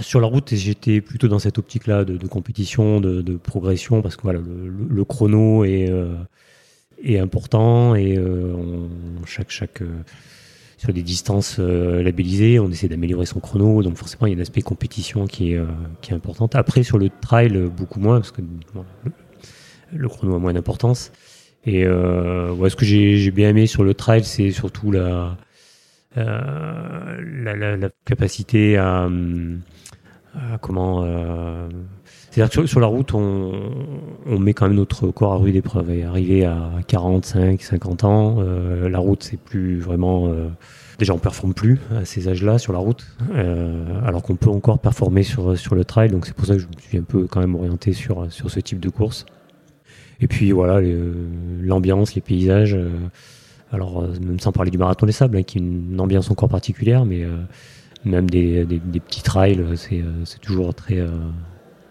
Sur 0.00 0.20
la 0.20 0.26
route, 0.26 0.54
j'étais 0.54 1.00
plutôt 1.00 1.28
dans 1.28 1.38
cette 1.38 1.58
optique-là 1.58 2.04
de, 2.04 2.26
compétition, 2.26 3.00
de, 3.00 3.36
progression, 3.36 4.02
parce 4.02 4.16
que 4.16 4.22
voilà, 4.22 4.40
le, 4.40 5.04
chrono 5.04 5.64
est, 5.64 5.92
est, 7.02 7.18
important 7.18 7.94
et 7.94 8.18
chaque, 9.26 9.50
chaque, 9.50 9.82
sur 10.78 10.92
des 10.92 11.02
distances 11.02 11.58
labellisées, 11.58 12.58
on 12.58 12.70
essaie 12.70 12.88
d'améliorer 12.88 13.26
son 13.26 13.40
chrono, 13.40 13.82
donc 13.82 13.96
forcément 13.96 14.26
il 14.26 14.32
y 14.32 14.34
a 14.34 14.38
un 14.38 14.42
aspect 14.42 14.62
compétition 14.62 15.26
qui 15.26 15.52
est, 15.52 15.60
qui 16.00 16.12
est 16.12 16.14
important. 16.14 16.48
Après, 16.54 16.82
sur 16.82 16.98
le 16.98 17.10
trail, 17.20 17.70
beaucoup 17.76 18.00
moins, 18.00 18.20
parce 18.20 18.32
que 18.32 18.42
le 19.92 20.08
chrono 20.08 20.34
a 20.34 20.38
moins 20.38 20.52
d'importance. 20.52 21.12
Et 21.64 21.84
euh, 21.84 22.68
ce 22.68 22.76
que 22.76 22.84
j'ai 22.84 23.30
bien 23.30 23.50
aimé 23.50 23.66
sur 23.66 23.84
le 23.84 23.94
trail, 23.94 24.24
c'est 24.24 24.50
surtout 24.50 24.90
la, 24.90 25.36
euh, 26.16 27.20
la, 27.42 27.76
la, 27.76 27.90
capacité 28.04 28.76
à, 28.78 29.08
comment. 30.60 31.02
Euh, 31.04 31.68
c'est-à-dire 32.30 32.62
que 32.62 32.66
sur, 32.66 32.80
la 32.80 32.86
route, 32.86 33.12
on, 33.14 33.52
on, 34.26 34.38
met 34.38 34.54
quand 34.54 34.68
même 34.68 34.76
notre 34.76 35.08
corps 35.08 35.32
à 35.32 35.36
rude 35.36 35.56
épreuve. 35.56 35.90
Et 35.90 36.04
arriver 36.04 36.44
à 36.44 36.70
45, 36.86 37.60
50 37.60 38.04
ans, 38.04 38.36
euh, 38.38 38.88
la 38.88 38.98
route, 38.98 39.22
c'est 39.22 39.38
plus 39.38 39.80
vraiment. 39.80 40.28
Euh, 40.28 40.48
déjà, 40.98 41.12
on 41.12 41.18
performe 41.18 41.54
plus 41.54 41.80
à 41.96 42.04
ces 42.04 42.28
âges-là 42.28 42.58
sur 42.58 42.72
la 42.72 42.78
route, 42.78 43.06
alors 44.04 44.22
qu'on 44.22 44.36
peut 44.36 44.50
encore 44.50 44.78
performer 44.78 45.22
sur, 45.22 45.58
sur 45.58 45.74
le 45.74 45.84
trail. 45.84 46.10
Donc, 46.10 46.26
c'est 46.26 46.34
pour 46.34 46.46
ça 46.46 46.54
que 46.54 46.60
je 46.60 46.66
me 46.66 46.80
suis 46.80 46.98
un 46.98 47.02
peu 47.02 47.26
quand 47.26 47.40
même 47.40 47.54
orienté 47.54 47.92
sur, 47.92 48.30
sur 48.32 48.50
ce 48.50 48.60
type 48.60 48.80
de 48.80 48.88
course. 48.88 49.26
Et 50.20 50.28
puis 50.28 50.52
voilà, 50.52 50.80
l'ambiance, 51.60 52.14
les 52.14 52.20
paysages. 52.20 52.74
Euh, 52.74 52.90
alors, 53.72 54.02
euh, 54.02 54.12
même 54.20 54.40
sans 54.40 54.52
parler 54.52 54.70
du 54.70 54.78
marathon 54.78 55.06
des 55.06 55.12
sables, 55.12 55.36
hein, 55.36 55.42
qui 55.42 55.58
est 55.58 55.60
une 55.60 56.00
ambiance 56.00 56.30
encore 56.30 56.48
particulière, 56.48 57.04
mais 57.04 57.22
euh, 57.22 57.36
même 58.04 58.28
des, 58.28 58.64
petits 59.06 59.22
trails, 59.22 59.62
c'est 59.76 60.40
toujours 60.40 60.74
très, 60.74 61.04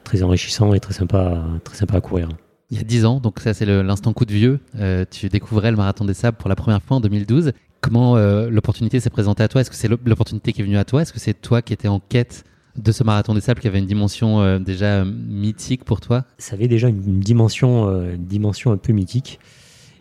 très 0.04 0.24
enrichissant 0.24 0.74
et 0.74 0.80
très 0.80 0.94
sympa, 0.94 1.44
très 1.64 1.76
sympa 1.76 1.98
à 1.98 2.02
courir. 2.02 2.30
Il 2.72 2.78
y 2.78 2.82
a 2.82 2.84
10 2.84 3.06
ans, 3.06 3.20
donc 3.20 3.40
ça 3.40 3.54
c'est 3.54 3.66
l'instant 3.66 4.14
coup 4.14 4.26
de 4.26 4.34
vieux, 4.34 4.60
tu 5.12 5.30
découvrais 5.30 5.72
le 5.72 5.78
marathon 5.78 6.06
des 6.06 6.14
sables 6.14 6.38
pour 6.38 6.50
la 6.50 6.56
première 6.56 6.82
fois 6.82 6.98
en 6.98 7.02
2012. 7.02 7.52
Comment 7.82 8.18
l'opportunité 8.18 9.00
s'est 9.00 9.10
présentée 9.10 9.44
à 9.44 9.48
toi? 9.48 9.62
Est-ce 9.62 9.70
que 9.70 9.76
c'est 9.76 9.88
l'opportunité 9.88 10.54
qui 10.54 10.62
est 10.62 10.66
venue 10.66 10.78
à 10.78 10.86
toi? 10.86 11.02
Est-ce 11.02 11.14
que 11.14 11.20
c'est 11.20 11.40
toi 11.40 11.62
qui 11.62 11.74
étais 11.74 11.88
en 11.88 12.00
quête 12.00 12.44
de 12.76 12.92
ce 12.92 13.04
marathon 13.04 13.34
des 13.34 13.42
sables 13.42 13.62
qui 13.62 13.68
avait 13.68 13.80
une 13.80 13.86
dimension 13.86 14.42
euh, 14.42 14.60
déjà 14.60 15.06
mythique 15.06 15.84
pour 15.84 16.02
toi? 16.02 16.26
Ça 16.38 16.56
avait 16.56 16.68
déjà 16.68 16.88
une, 16.88 17.20
dimension, 17.20 17.90
euh, 17.90 18.16
dimension 18.18 18.72
un 18.72 18.78
peu 18.78 18.94
mythique. 18.94 19.40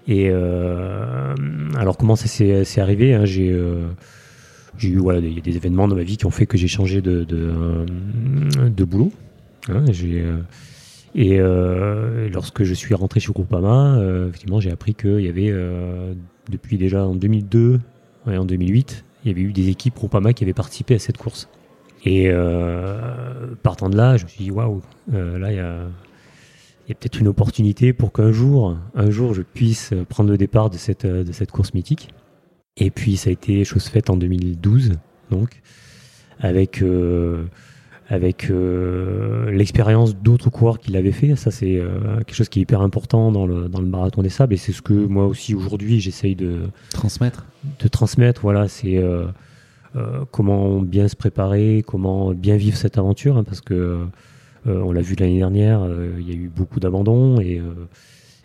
Et 0.07 0.29
euh, 0.31 1.35
alors 1.77 1.97
comment 1.97 2.17
ça 2.17 2.27
s'est 2.29 2.81
arrivé 2.81 3.15
hein, 3.15 3.25
J'ai 3.27 3.55
eu 4.83 4.97
voilà, 4.99 5.21
des, 5.21 5.41
des 5.41 5.57
événements 5.57 5.89
dans 5.89 5.97
ma 5.97 6.03
vie 6.03 6.17
qui 6.17 6.27
ont 6.27 6.31
fait 6.31 6.47
que 6.47 6.57
j'ai 6.57 6.69
changé 6.69 7.01
de, 7.01 7.25
de, 7.25 8.85
boulot. 8.85 9.13
Hein, 9.69 9.85
et 11.15 11.39
lorsque 12.31 12.65
je 12.65 12.75
suis 12.75 12.95
rentré 12.95 13.21
chez 13.21 13.33
Groupama, 13.33 14.01
effectivement, 14.29 14.61
j'ai 14.61 14.71
appris 14.71 14.95
qu'il 14.95 15.21
y 15.21 15.29
avait, 15.29 15.53
depuis 16.51 16.79
déjà 16.79 17.05
en 17.07 17.15
2002 17.15 17.81
et 18.31 18.37
en 18.37 18.45
2008, 18.45 19.05
il 19.25 19.29
y 19.29 19.35
avait 19.35 19.43
eu 19.43 19.53
des 19.53 19.69
équipes 19.69 19.95
Groupama 19.95 20.33
qui 20.33 20.45
avaient 20.45 20.55
participé 20.55 20.95
à 20.95 20.99
cette 20.99 21.17
course. 21.17 21.49
Et 22.05 22.29
euh, 22.31 23.55
partant 23.63 23.91
de 23.91 23.97
là, 23.97 24.17
je 24.17 24.25
me 24.25 24.29
suis 24.29 24.45
dit, 24.45 24.51
waouh, 24.51 24.83
euh, 25.13 25.39
là, 25.39 25.53
il 25.53 25.57
y 25.57 25.61
a, 25.61 26.95
peut-être 26.95 27.21
une 27.21 27.29
opportunité 27.29 27.93
pour 27.93 28.13
qu'un 28.13 28.33
jour, 28.33 28.77
un 28.95 29.11
jour, 29.11 29.35
je 29.35 29.43
puisse 29.43 29.93
prendre 30.09 30.31
le 30.31 30.39
départ 30.39 30.71
de 30.71 30.77
cette, 30.77 31.07
de 31.07 31.33
cette 31.33 31.51
course 31.51 31.75
mythique. 31.75 32.11
Et 32.79 32.91
puis, 32.91 33.17
ça 33.17 33.31
a 33.31 33.33
été 33.33 33.65
chose 33.65 33.85
faite 33.85 34.11
en 34.11 34.17
2012, 34.17 34.93
donc, 35.31 35.61
avec, 36.41 36.83
euh, 36.83 37.45
avec 38.09 38.51
l'expérience 39.51 40.17
d'autres 40.17 40.49
coureurs 40.49 40.79
qui 40.79 40.93
l'avaient 40.93 41.13
fait. 41.13 41.37
Ça, 41.37 41.51
c'est 41.51 41.81
quelque 42.19 42.35
chose 42.35 42.49
qui 42.49 42.61
est 42.61 42.63
hyper 42.63 42.81
important 42.81 43.31
dans 43.33 43.47
le, 43.47 43.69
dans 43.69 43.81
le 43.81 43.87
marathon 43.87 44.23
des 44.23 44.29
sables. 44.29 44.55
Et 44.55 44.57
c'est 44.57 44.73
ce 44.73 44.81
que 44.81 44.93
moi 44.93 45.27
aussi, 45.27 45.55
aujourd'hui, 45.55 46.01
j'essaye 46.01 46.35
de 46.35 46.61
transmettre. 46.91 47.47
De 47.81 47.89
transmettre, 47.89 48.41
voilà, 48.41 48.69
c'est 48.69 49.03
euh, 49.97 50.25
comment 50.31 50.81
bien 50.81 51.09
se 51.09 51.17
préparer, 51.17 51.83
comment 51.87 52.35
bien 52.35 52.57
vivre 52.57 52.77
cette 52.77 52.99
aventure, 52.99 53.39
hein, 53.39 53.45
parce 53.45 53.63
que 53.63 53.75
euh, 53.75 54.83
on 54.83 54.93
l'a 54.93 55.01
vu 55.01 55.15
l'année 55.19 55.39
dernière, 55.39 55.81
euh, 55.83 56.17
il 56.21 56.29
y 56.29 56.33
a 56.33 56.35
eu 56.35 56.51
beaucoup 56.55 56.79
d'abandons 56.79 57.41
et, 57.41 57.63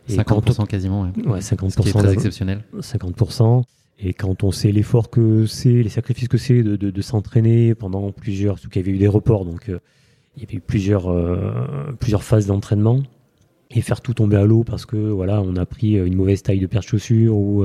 50% 0.09 0.67
quasiment, 0.67 1.01
ouais. 1.25 1.39
50%, 1.39 1.69
ce 1.69 1.81
qui 1.81 1.89
est 1.89 1.91
très 1.91 2.13
exceptionnel. 2.13 2.63
50%. 2.79 3.63
Et 3.99 4.13
quand 4.13 4.43
on 4.43 4.51
sait 4.51 4.71
l'effort 4.71 5.09
que 5.09 5.45
c'est, 5.45 5.83
les 5.83 5.89
sacrifices 5.89 6.27
que 6.27 6.37
c'est 6.37 6.63
de, 6.63 7.01
s'entraîner 7.01 7.75
pendant 7.75 8.11
plusieurs, 8.11 8.57
surtout 8.57 8.71
qu'il 8.71 8.81
y 8.81 8.85
avait 8.85 8.95
eu 8.95 8.99
des 8.99 9.07
reports, 9.07 9.45
donc 9.45 9.65
il 9.67 10.43
y 10.43 10.45
avait 10.45 10.55
eu 10.55 10.59
plusieurs, 10.59 11.07
plusieurs 11.99 12.23
phases 12.23 12.47
d'entraînement 12.47 13.03
et 13.71 13.81
faire 13.81 14.01
tout 14.01 14.13
tomber 14.13 14.35
à 14.35 14.45
l'eau 14.45 14.63
parce 14.63 14.85
que 14.85 14.97
voilà, 14.97 15.41
on 15.41 15.55
a 15.55 15.65
pris 15.65 15.93
une 15.93 16.15
mauvaise 16.15 16.41
taille 16.43 16.59
de 16.59 16.67
paire 16.67 16.81
de 16.81 16.87
chaussures 16.87 17.35
ou 17.35 17.63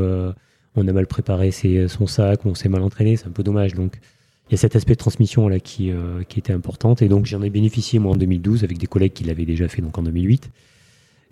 on 0.76 0.86
a 0.86 0.92
mal 0.92 1.06
préparé 1.06 1.50
son 1.50 2.06
sac, 2.06 2.44
on 2.46 2.54
s'est 2.54 2.68
mal 2.68 2.82
entraîné, 2.82 3.16
c'est 3.16 3.26
un 3.26 3.32
peu 3.32 3.42
dommage. 3.42 3.74
Donc 3.74 3.98
il 4.48 4.52
y 4.52 4.54
a 4.54 4.58
cet 4.58 4.76
aspect 4.76 4.94
de 4.94 4.98
transmission 4.98 5.48
là 5.48 5.60
qui, 5.60 5.90
euh, 5.90 6.22
était 6.36 6.52
importante. 6.52 7.02
Et 7.02 7.08
donc 7.08 7.26
j'en 7.26 7.42
ai 7.42 7.50
bénéficié 7.50 7.98
moi 7.98 8.12
en 8.12 8.16
2012 8.16 8.64
avec 8.64 8.78
des 8.78 8.86
collègues 8.86 9.12
qui 9.12 9.24
l'avaient 9.24 9.44
déjà 9.44 9.68
fait 9.68 9.82
donc 9.82 9.98
en 9.98 10.02
2008. 10.02 10.50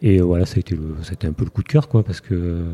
Et 0.03 0.21
voilà, 0.21 0.45
ça 0.45 0.57
a 0.57 0.61
été, 0.61 0.75
le, 0.75 0.97
un 1.23 1.33
peu 1.33 1.45
le 1.45 1.51
coup 1.51 1.63
de 1.63 1.69
cœur 1.69 1.89
quoi, 1.89 2.03
parce 2.03 2.21
que 2.21 2.65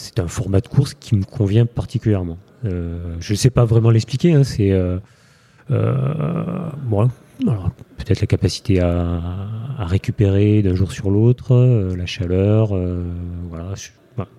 c'est 0.00 0.18
un 0.18 0.28
format 0.28 0.60
de 0.60 0.68
course 0.68 0.94
qui 0.94 1.14
me 1.14 1.24
convient 1.24 1.66
particulièrement. 1.66 2.38
Euh, 2.64 3.16
je 3.20 3.32
ne 3.32 3.36
sais 3.36 3.50
pas 3.50 3.64
vraiment 3.64 3.90
l'expliquer, 3.90 4.34
hein, 4.34 4.44
c'est 4.44 4.72
euh, 4.72 4.98
bon, 6.84 7.08
peut-être 7.38 8.20
la 8.20 8.26
capacité 8.26 8.80
à, 8.80 9.20
à 9.78 9.84
récupérer 9.86 10.62
d'un 10.62 10.74
jour 10.74 10.92
sur 10.92 11.10
l'autre, 11.10 11.56
la 11.96 12.06
chaleur, 12.06 12.74
voilà. 13.48 13.74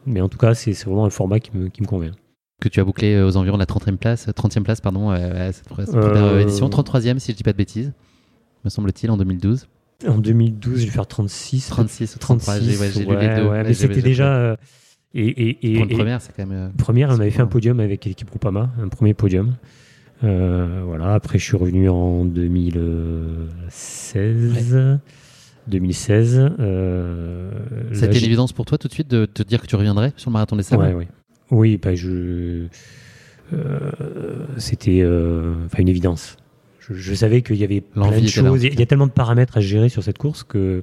Mais 0.06 0.22
en 0.22 0.30
tout 0.30 0.38
cas, 0.38 0.54
c'est 0.54 0.74
vraiment 0.84 1.06
un 1.06 1.10
format 1.10 1.40
qui 1.40 1.58
me, 1.58 1.70
qui 1.70 1.82
me 1.82 1.88
convient 1.88 2.14
que 2.62 2.70
tu 2.70 2.80
as 2.80 2.86
bouclé 2.86 3.16
euh, 3.16 3.28
aux 3.28 3.36
environs 3.36 3.58
de 3.58 3.62
la 3.62 3.66
30e 3.66 3.98
place, 3.98 4.28
30e 4.28 4.64
place 4.64 4.80
pardon, 4.80 5.12
euh, 5.12 5.50
à 5.50 5.52
cette, 5.52 5.68
première 5.68 6.24
euh, 6.24 6.40
édition, 6.40 6.70
33e 6.70 7.20
si 7.20 7.34
je 7.34 7.38
dis 7.38 7.44
pas 7.44 7.52
de 7.52 7.58
bêtises, 7.58 7.92
me 8.64 8.70
semble-t-il, 8.70 9.12
en 9.12 9.18
2012. 9.18 9.68
En 10.08 10.18
2012, 10.18 10.80
je 10.80 10.86
vais 10.86 10.92
faire 10.92 11.08
36. 11.08 11.68
36 11.68 12.16
ou 12.16 12.20
33, 12.20 12.60
j'ai 12.60 13.06
lu 13.06 13.18
les 13.18 13.36
deux. 13.36 13.50
mais 13.50 13.74
c'était 13.74 14.02
déjà... 14.02 14.56
et, 15.14 15.28
et, 15.28 15.72
et, 15.72 15.76
Pour 15.76 15.84
une 15.84 15.98
première, 15.98 16.22
c'est 16.22 16.34
quand 16.36 16.46
même... 16.46 16.72
première, 16.78 17.10
on 17.10 17.20
avait 17.20 17.32
fait 17.32 17.42
un 17.42 17.48
podium 17.48 17.80
avec 17.80 18.06
l'équipe 18.06 18.30
Groupama, 18.30 18.70
un 18.82 18.88
premier 18.88 19.14
podium. 19.14 19.56
voilà, 20.22 21.14
après 21.14 21.40
je 21.40 21.46
suis 21.46 21.58
revenu 21.58 21.90
en 21.90 22.26
2016. 22.26 25.00
2016. 25.68 26.52
Euh, 26.60 27.52
C'était 27.94 28.20
une 28.20 28.26
évidence 28.26 28.54
pour 28.54 28.66
toi 28.66 28.78
tout 28.78 28.88
de 28.88 28.94
suite 28.94 29.10
de 29.10 29.26
te 29.26 29.44
dire 29.44 29.62
que 29.62 29.68
tu 29.68 29.76
reviendrais 29.76 30.14
sur 30.18 30.30
le 30.30 30.34
marathon 30.34 30.56
des 30.56 30.64
sables? 30.64 30.94
Oui, 30.96 31.08
Oui, 31.50 31.78
bah, 31.78 31.96
je... 31.96 32.68
Euh, 33.54 33.92
c'était 34.58 35.02
euh, 35.02 35.54
une 35.78 35.90
évidence. 35.90 36.38
Je, 36.90 37.14
savais 37.14 37.42
qu'il 37.42 37.58
y 37.58 37.64
avait 37.64 37.82
plein 37.82 38.10
de 38.10 38.28
choses. 38.28 38.64
Il 38.64 38.80
y 38.80 38.84
a 38.84 38.86
tellement 38.86 39.08
de 39.08 39.12
paramètres 39.12 39.58
à 39.58 39.62
gérer 39.62 39.88
sur 39.88 40.04
cette 40.04 40.18
course 40.18 40.44
que 40.44 40.82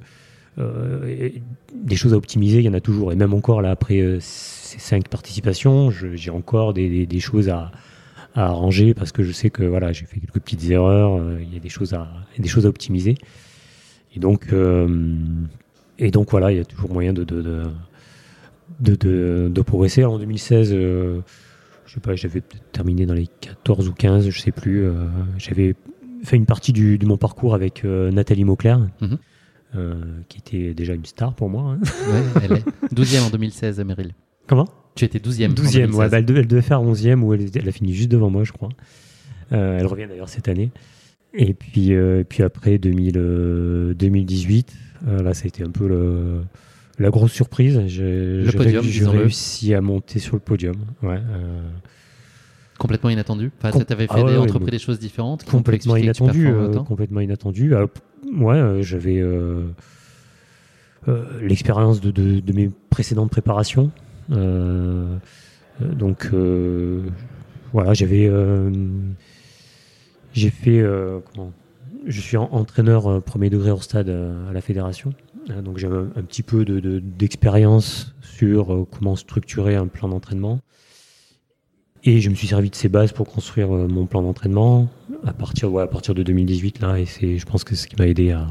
euh, 0.59 1.29
des 1.73 1.95
choses 1.95 2.13
à 2.13 2.17
optimiser, 2.17 2.59
il 2.59 2.65
y 2.65 2.69
en 2.69 2.73
a 2.73 2.81
toujours. 2.81 3.11
Et 3.11 3.15
même 3.15 3.33
encore, 3.33 3.61
là, 3.61 3.71
après 3.71 4.17
ces 4.19 4.79
cinq 4.79 5.07
participations, 5.07 5.91
j'ai 5.91 6.31
encore 6.31 6.73
des, 6.73 7.05
des, 7.05 7.19
choses 7.19 7.49
à, 7.49 7.71
à, 8.35 8.45
arranger 8.45 8.93
parce 8.93 9.11
que 9.11 9.23
je 9.23 9.31
sais 9.31 9.49
que 9.49 9.63
voilà, 9.63 9.91
j'ai 9.91 10.05
fait 10.05 10.19
quelques 10.19 10.39
petites 10.39 10.69
erreurs. 10.69 11.19
il 11.41 11.53
y 11.53 11.57
a 11.57 11.59
des 11.59 11.69
choses 11.69 11.93
à, 11.93 12.07
des 12.37 12.47
choses 12.47 12.65
à 12.65 12.69
optimiser. 12.69 13.15
Et 14.15 14.19
donc, 14.19 14.51
euh, 14.53 15.15
et 15.97 16.11
donc 16.11 16.31
voilà, 16.31 16.51
il 16.51 16.57
y 16.57 16.61
a 16.61 16.65
toujours 16.65 16.91
moyen 16.91 17.13
de, 17.13 17.23
de, 17.23 17.41
de, 18.79 19.49
de, 19.49 19.61
progresser. 19.61 20.05
en 20.05 20.17
2016, 20.17 20.73
euh, 20.73 21.19
je 21.85 21.93
sais 21.93 21.99
pas, 21.99 22.15
j'avais 22.15 22.41
terminé 22.71 23.05
dans 23.05 23.13
les 23.13 23.27
14 23.41 23.87
ou 23.87 23.93
15, 23.93 24.29
je 24.29 24.39
sais 24.39 24.51
plus. 24.51 24.85
Euh, 24.85 24.93
j'avais 25.37 25.75
fait 26.23 26.37
une 26.37 26.45
partie 26.45 26.73
du, 26.73 26.97
de 26.97 27.05
mon 27.05 27.17
parcours 27.17 27.53
avec 27.53 27.83
Nathalie 27.83 28.45
Mauclair. 28.45 28.79
Mhm. 29.01 29.17
Qui 30.27 30.37
était 30.39 30.73
déjà 30.73 30.93
une 30.93 31.05
star 31.05 31.33
pour 31.33 31.49
moi. 31.49 31.73
Hein. 31.73 31.79
Ouais, 31.81 32.41
elle 32.43 32.51
est 32.53 32.93
12e 32.93 33.27
en 33.27 33.29
2016, 33.29 33.79
Meryl. 33.81 34.13
Comment? 34.47 34.67
Tu 34.95 35.05
étais 35.05 35.19
12e. 35.19 35.53
12e, 35.53 35.93
ouais, 35.93 36.09
bah, 36.09 36.17
elle, 36.17 36.25
devait, 36.25 36.61
faire 36.61 36.81
11e 36.81 37.21
ou 37.21 37.33
elle, 37.33 37.45
elle, 37.53 37.69
a 37.69 37.71
fini 37.71 37.93
juste 37.93 38.09
devant 38.09 38.29
moi, 38.29 38.43
je 38.43 38.51
crois. 38.51 38.69
elle 39.51 39.85
revient 39.85 40.07
d'ailleurs 40.07 40.29
cette 40.29 40.47
année. 40.47 40.71
Et 41.33 41.53
puis, 41.53 41.93
euh, 41.93 42.23
puis 42.27 42.43
après 42.43 42.77
2000, 42.77 43.13
2018, 43.95 44.73
euh, 45.07 45.11
euh, 45.11 45.23
là, 45.23 45.33
ça 45.33 45.43
a 45.45 45.47
été 45.47 45.63
un 45.63 45.69
peu 45.69 45.87
le, 45.87 46.41
la 46.97 47.09
grosse 47.09 47.31
surprise. 47.31 47.79
J'ai 47.87 48.43
réussi 49.05 49.73
à 49.73 49.81
monter 49.81 50.19
sur 50.19 50.35
le 50.35 50.41
podium. 50.41 50.75
Ouais, 51.03 51.19
Complètement 52.79 53.11
inattendu. 53.11 53.51
Enfin, 53.61 53.77
avais 53.89 54.07
fait 54.07 54.13
ah 54.15 54.23
des, 54.23 54.37
entrepris 54.37 54.71
des 54.71 54.79
choses 54.79 54.99
différentes. 54.99 55.45
Complètement 55.45 55.95
inattendu. 55.95 56.51
complètement 56.87 57.19
inattendu. 57.19 57.75
ouais, 58.37 58.81
j'avais 58.81 59.23
l'expérience 61.41 62.01
de, 62.01 62.09
de, 62.09 62.39
de, 62.39 62.53
mes 62.53 62.71
précédentes 62.89 63.29
préparations. 63.29 63.91
donc 64.29 66.31
voilà, 67.71 67.93
j'avais 67.93 68.27
j'ai 70.33 70.49
fait, 70.49 70.79
euh, 70.79 71.19
comment 71.33 71.51
je 72.05 72.21
suis 72.21 72.37
entraîneur 72.37 73.21
premier 73.21 73.49
degré 73.49 73.71
hors 73.71 73.83
stade 73.83 74.09
à 74.09 74.53
la 74.53 74.61
fédération. 74.61 75.13
donc 75.63 75.77
j'ai 75.77 75.87
un, 75.87 76.23
petit 76.23 76.43
peu 76.43 76.63
d'expérience 76.63 78.13
de, 78.21 78.25
sur 78.25 78.87
comment 78.91 79.15
structurer 79.15 79.75
un 79.75 79.87
plan 79.87 80.07
d'entraînement. 80.07 80.59
Et 82.03 82.21
je 82.21 82.29
me 82.29 82.35
suis 82.35 82.47
servi 82.47 82.69
de 82.69 82.75
ces 82.75 82.89
bases 82.89 83.11
pour 83.11 83.27
construire 83.27 83.69
mon 83.69 84.05
plan 84.05 84.21
d'entraînement 84.21 84.87
à 85.25 85.33
partir, 85.33 85.77
à 85.79 85.87
partir 85.87 86.15
de 86.15 86.23
2018 86.23 86.79
là. 86.79 86.97
Et 86.97 87.05
c'est, 87.05 87.37
je 87.37 87.45
pense 87.45 87.63
que 87.63 87.75
c'est 87.75 87.83
ce 87.83 87.87
qui 87.87 87.95
m'a 87.97 88.07
aidé 88.07 88.31
à, 88.31 88.47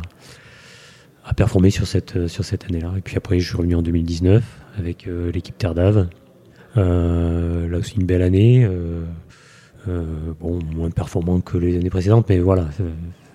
à 1.25 1.35
performer 1.35 1.71
sur 1.71 1.87
cette, 1.87 2.27
sur 2.29 2.45
cette 2.45 2.65
année-là. 2.67 2.93
Et 2.99 3.01
puis 3.01 3.17
après, 3.17 3.41
je 3.41 3.49
suis 3.49 3.57
revenu 3.57 3.75
en 3.75 3.83
2019 3.83 4.45
avec 4.79 5.09
l'équipe 5.33 5.57
Terre 5.57 5.75
d'Ave. 5.75 6.09
là 6.77 7.79
aussi 7.79 7.97
une 7.97 8.07
belle 8.07 8.23
année. 8.23 8.69
Euh, 9.89 10.33
bon, 10.39 10.59
moins 10.75 10.91
performant 10.91 11.41
que 11.41 11.57
les 11.57 11.77
années 11.77 11.91
précédentes, 11.91 12.27
mais 12.29 12.39
voilà, 12.41 12.69
euh, 12.81 12.91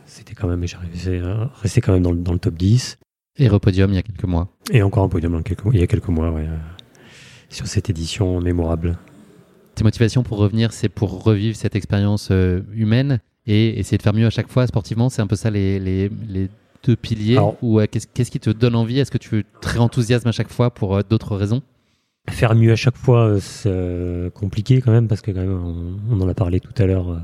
c'était 0.05 0.35
quand 0.35 0.47
même, 0.47 0.65
j'arrivais 0.67 1.19
à 1.21 1.51
rester 1.61 1.81
quand 1.81 1.93
même 1.93 2.03
dans, 2.03 2.13
dans, 2.13 2.33
le 2.33 2.39
top 2.39 2.55
10. 2.55 2.97
Et 3.39 3.47
repodium 3.47 3.91
il 3.91 3.95
y 3.95 3.97
a 3.97 4.03
quelques 4.03 4.25
mois. 4.25 4.49
Et 4.71 4.83
encore 4.83 5.03
un 5.03 5.09
podium 5.09 5.41
il 5.73 5.79
y 5.79 5.83
a 5.83 5.87
quelques 5.87 6.07
mois, 6.09 6.31
ouais, 6.31 6.45
euh, 6.47 6.57
sur 7.49 7.65
cette 7.65 7.89
édition 7.89 8.39
mémorable. 8.39 8.97
Tes 9.75 9.83
motivations 9.83 10.23
pour 10.23 10.37
revenir, 10.37 10.71
c'est 10.71 10.89
pour 10.89 11.23
revivre 11.23 11.55
cette 11.55 11.75
expérience 11.75 12.31
humaine 12.73 13.19
et 13.47 13.79
essayer 13.79 13.97
de 13.97 14.03
faire 14.03 14.13
mieux 14.13 14.27
à 14.27 14.29
chaque 14.29 14.49
fois 14.49 14.67
sportivement. 14.67 15.09
C'est 15.09 15.21
un 15.21 15.27
peu 15.27 15.35
ça 15.35 15.49
les, 15.49 15.79
les, 15.79 16.09
les 16.27 16.49
deux 16.83 16.95
piliers. 16.95 17.39
ou 17.61 17.79
qu'est-ce 17.89 18.31
qui 18.31 18.39
te 18.39 18.49
donne 18.49 18.75
envie? 18.75 18.99
Est-ce 18.99 19.11
que 19.11 19.17
tu 19.17 19.39
es 19.39 19.45
très 19.61 19.79
enthousiasme 19.79 20.27
à 20.27 20.31
chaque 20.31 20.49
fois 20.49 20.71
pour 20.71 21.03
d'autres 21.03 21.35
raisons? 21.35 21.61
Faire 22.29 22.55
mieux 22.55 22.71
à 22.71 22.77
chaque 22.77 22.95
fois, 22.95 23.25
euh, 23.25 23.39
c'est 23.41 23.69
euh, 23.69 24.29
compliqué 24.29 24.79
quand 24.79 24.93
même, 24.93 25.09
parce 25.09 25.19
que 25.19 25.31
quand 25.31 25.41
même, 25.41 25.99
on, 26.09 26.21
en 26.21 26.29
a 26.29 26.33
parlé 26.33 26.61
tout 26.61 26.73
à 26.77 26.85
l'heure. 26.85 27.11
Euh, 27.11 27.17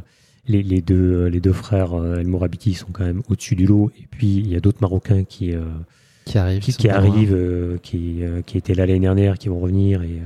les, 0.45 0.81
deux, 0.81 1.27
les 1.27 1.39
deux 1.39 1.53
frères 1.53 1.93
El 1.93 2.25
Morabiti 2.25 2.73
sont 2.73 2.87
quand 2.91 3.05
même 3.05 3.21
au-dessus 3.29 3.55
du 3.55 3.67
lot. 3.67 3.91
Et 3.99 4.07
puis, 4.09 4.37
il 4.37 4.47
y 4.47 4.55
a 4.55 4.59
d'autres 4.59 4.79
Marocains 4.81 5.23
qui, 5.23 5.53
qui 6.25 6.37
arrivent, 6.39 6.59
qui, 6.63 6.89
arrivent 6.89 7.79
qui, 7.83 8.21
qui 8.47 8.57
étaient 8.57 8.73
là 8.73 8.87
l'année 8.87 9.01
dernière, 9.01 9.37
qui 9.37 9.47
vont 9.47 9.59
revenir 9.59 10.01
et 10.01 10.21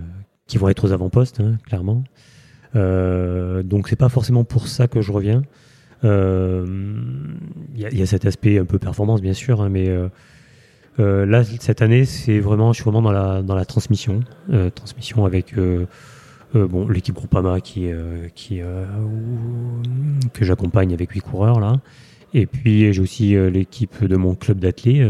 qui 0.54 0.60
vont 0.60 0.70
être 0.70 0.88
aux 0.88 0.92
avant-postes, 0.92 1.42
hein, 1.42 1.58
clairement. 1.66 2.04
donc, 2.74 3.88
c'est 3.88 3.96
pas 3.96 4.10
forcément 4.10 4.44
pour 4.44 4.68
ça 4.68 4.88
que 4.88 5.02
je 5.02 5.12
reviens. 5.12 5.44
Il 6.04 6.10
y, 7.76 7.82
y, 7.82 8.02
a 8.02 8.06
cet 8.06 8.26
aspect 8.26 8.58
un 8.60 8.66
peu 8.66 8.80
performance, 8.80 9.22
bien 9.22 9.34
sûr, 9.34 9.62
hein, 9.62 9.70
mais 9.70 9.89
euh, 11.00 11.26
là, 11.26 11.44
cette 11.44 11.82
année, 11.82 12.06
c'est 12.06 12.39
vraiment, 12.39 12.72
je 12.72 12.78
suis 12.78 12.84
vraiment 12.84 13.02
dans 13.02 13.12
la, 13.12 13.42
dans 13.42 13.56
la 13.56 13.66
transmission, 13.66 14.20
euh, 14.52 14.70
transmission 14.70 15.26
avec 15.26 15.58
euh, 15.58 15.88
bon, 16.54 16.88
l'équipe 16.88 17.16
Groupama 17.16 17.62
qui, 17.62 17.89
qui, 18.36 18.62
que 20.34 20.46
j'accompagne 20.46 20.94
avec 20.94 21.12
huit 21.12 21.22
coureurs 21.22 21.60
là. 21.60 21.80
Et 22.36 22.48
puis 22.48 22.92
j'ai 22.94 23.02
aussi 23.02 23.36
l'équipe 23.52 24.04
de 24.04 24.16
mon 24.16 24.34
club 24.34 24.60
d'athlètes, 24.60 25.08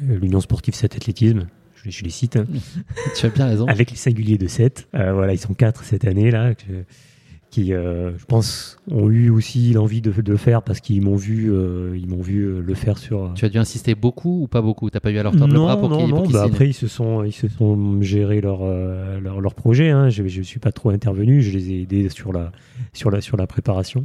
l'Union 0.00 0.40
sportive 0.40 0.74
7 0.74 0.96
athlétisme. 0.96 1.46
Je, 1.84 1.90
je 1.90 2.02
les 2.02 2.10
cite. 2.10 2.36
Hein. 2.36 2.46
tu 3.16 3.26
as 3.26 3.28
bien 3.28 3.46
raison. 3.46 3.66
Avec 3.66 3.90
les 3.90 3.96
singuliers 3.96 4.38
de 4.38 4.46
7. 4.46 4.88
voilà, 4.92 5.32
ils 5.32 5.38
sont 5.38 5.54
quatre 5.54 5.84
cette 5.84 6.06
année 6.06 6.30
là 6.30 6.54
qui, 7.54 7.72
euh, 7.72 8.18
je 8.18 8.24
pense, 8.24 8.78
ont 8.90 9.08
eu 9.10 9.30
aussi 9.30 9.72
l'envie 9.72 10.00
de, 10.00 10.10
le 10.10 10.36
faire 10.36 10.62
parce 10.62 10.80
qu'ils 10.80 11.00
m'ont 11.02 11.14
vu, 11.14 11.52
euh, 11.52 11.96
ils 11.96 12.08
m'ont 12.08 12.20
vu 12.20 12.40
euh, 12.40 12.60
le 12.60 12.74
faire 12.74 12.98
sur. 12.98 13.30
Tu 13.36 13.44
as 13.44 13.48
dû 13.48 13.58
insister 13.58 13.94
beaucoup 13.94 14.42
ou 14.42 14.48
pas 14.48 14.60
beaucoup? 14.60 14.90
T'as 14.90 14.98
pas 14.98 15.12
eu 15.12 15.18
à 15.18 15.22
leur 15.22 15.36
tordre 15.36 15.54
le 15.54 15.60
bras 15.60 15.78
pour 15.78 15.96
qu'ils 15.96 16.08
Non, 16.08 16.26
bah 16.26 16.42
après 16.42 16.68
ils 16.68 16.74
se 16.74 16.88
sont, 16.88 17.22
ils 17.22 17.32
se 17.32 17.46
sont 17.46 18.02
gérés 18.02 18.40
leur 18.40 18.64
leur, 19.20 19.40
leur, 19.40 19.54
projet. 19.54 19.90
Hein. 19.90 20.08
Je, 20.08 20.26
je 20.26 20.42
suis 20.42 20.58
pas 20.58 20.72
trop 20.72 20.90
intervenu. 20.90 21.42
Je 21.42 21.52
les 21.56 21.70
ai 21.70 21.82
aidés 21.82 22.08
sur 22.08 22.32
la 22.32 22.50
sur 22.92 23.12
la 23.12 23.20
sur 23.20 23.36
la 23.36 23.46
préparation. 23.46 24.04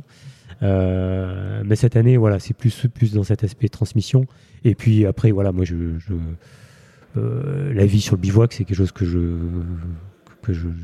mais 0.61 1.75
cette 1.75 1.95
année, 1.95 2.17
voilà, 2.17 2.37
c'est 2.37 2.55
plus 2.55 2.85
plus 2.93 3.13
dans 3.13 3.23
cet 3.23 3.43
aspect 3.43 3.69
transmission. 3.69 4.25
Et 4.63 4.75
puis 4.75 5.07
après, 5.07 5.31
voilà, 5.31 5.51
moi 5.51 5.65
je, 5.65 5.97
je 5.97 6.13
la 7.15 7.85
vie 7.85 8.01
sur 8.01 8.15
le 8.15 8.21
bivouac, 8.21 8.53
c'est 8.53 8.63
quelque 8.65 8.77
chose 8.77 8.91
que 8.91 9.05
je 9.05 9.19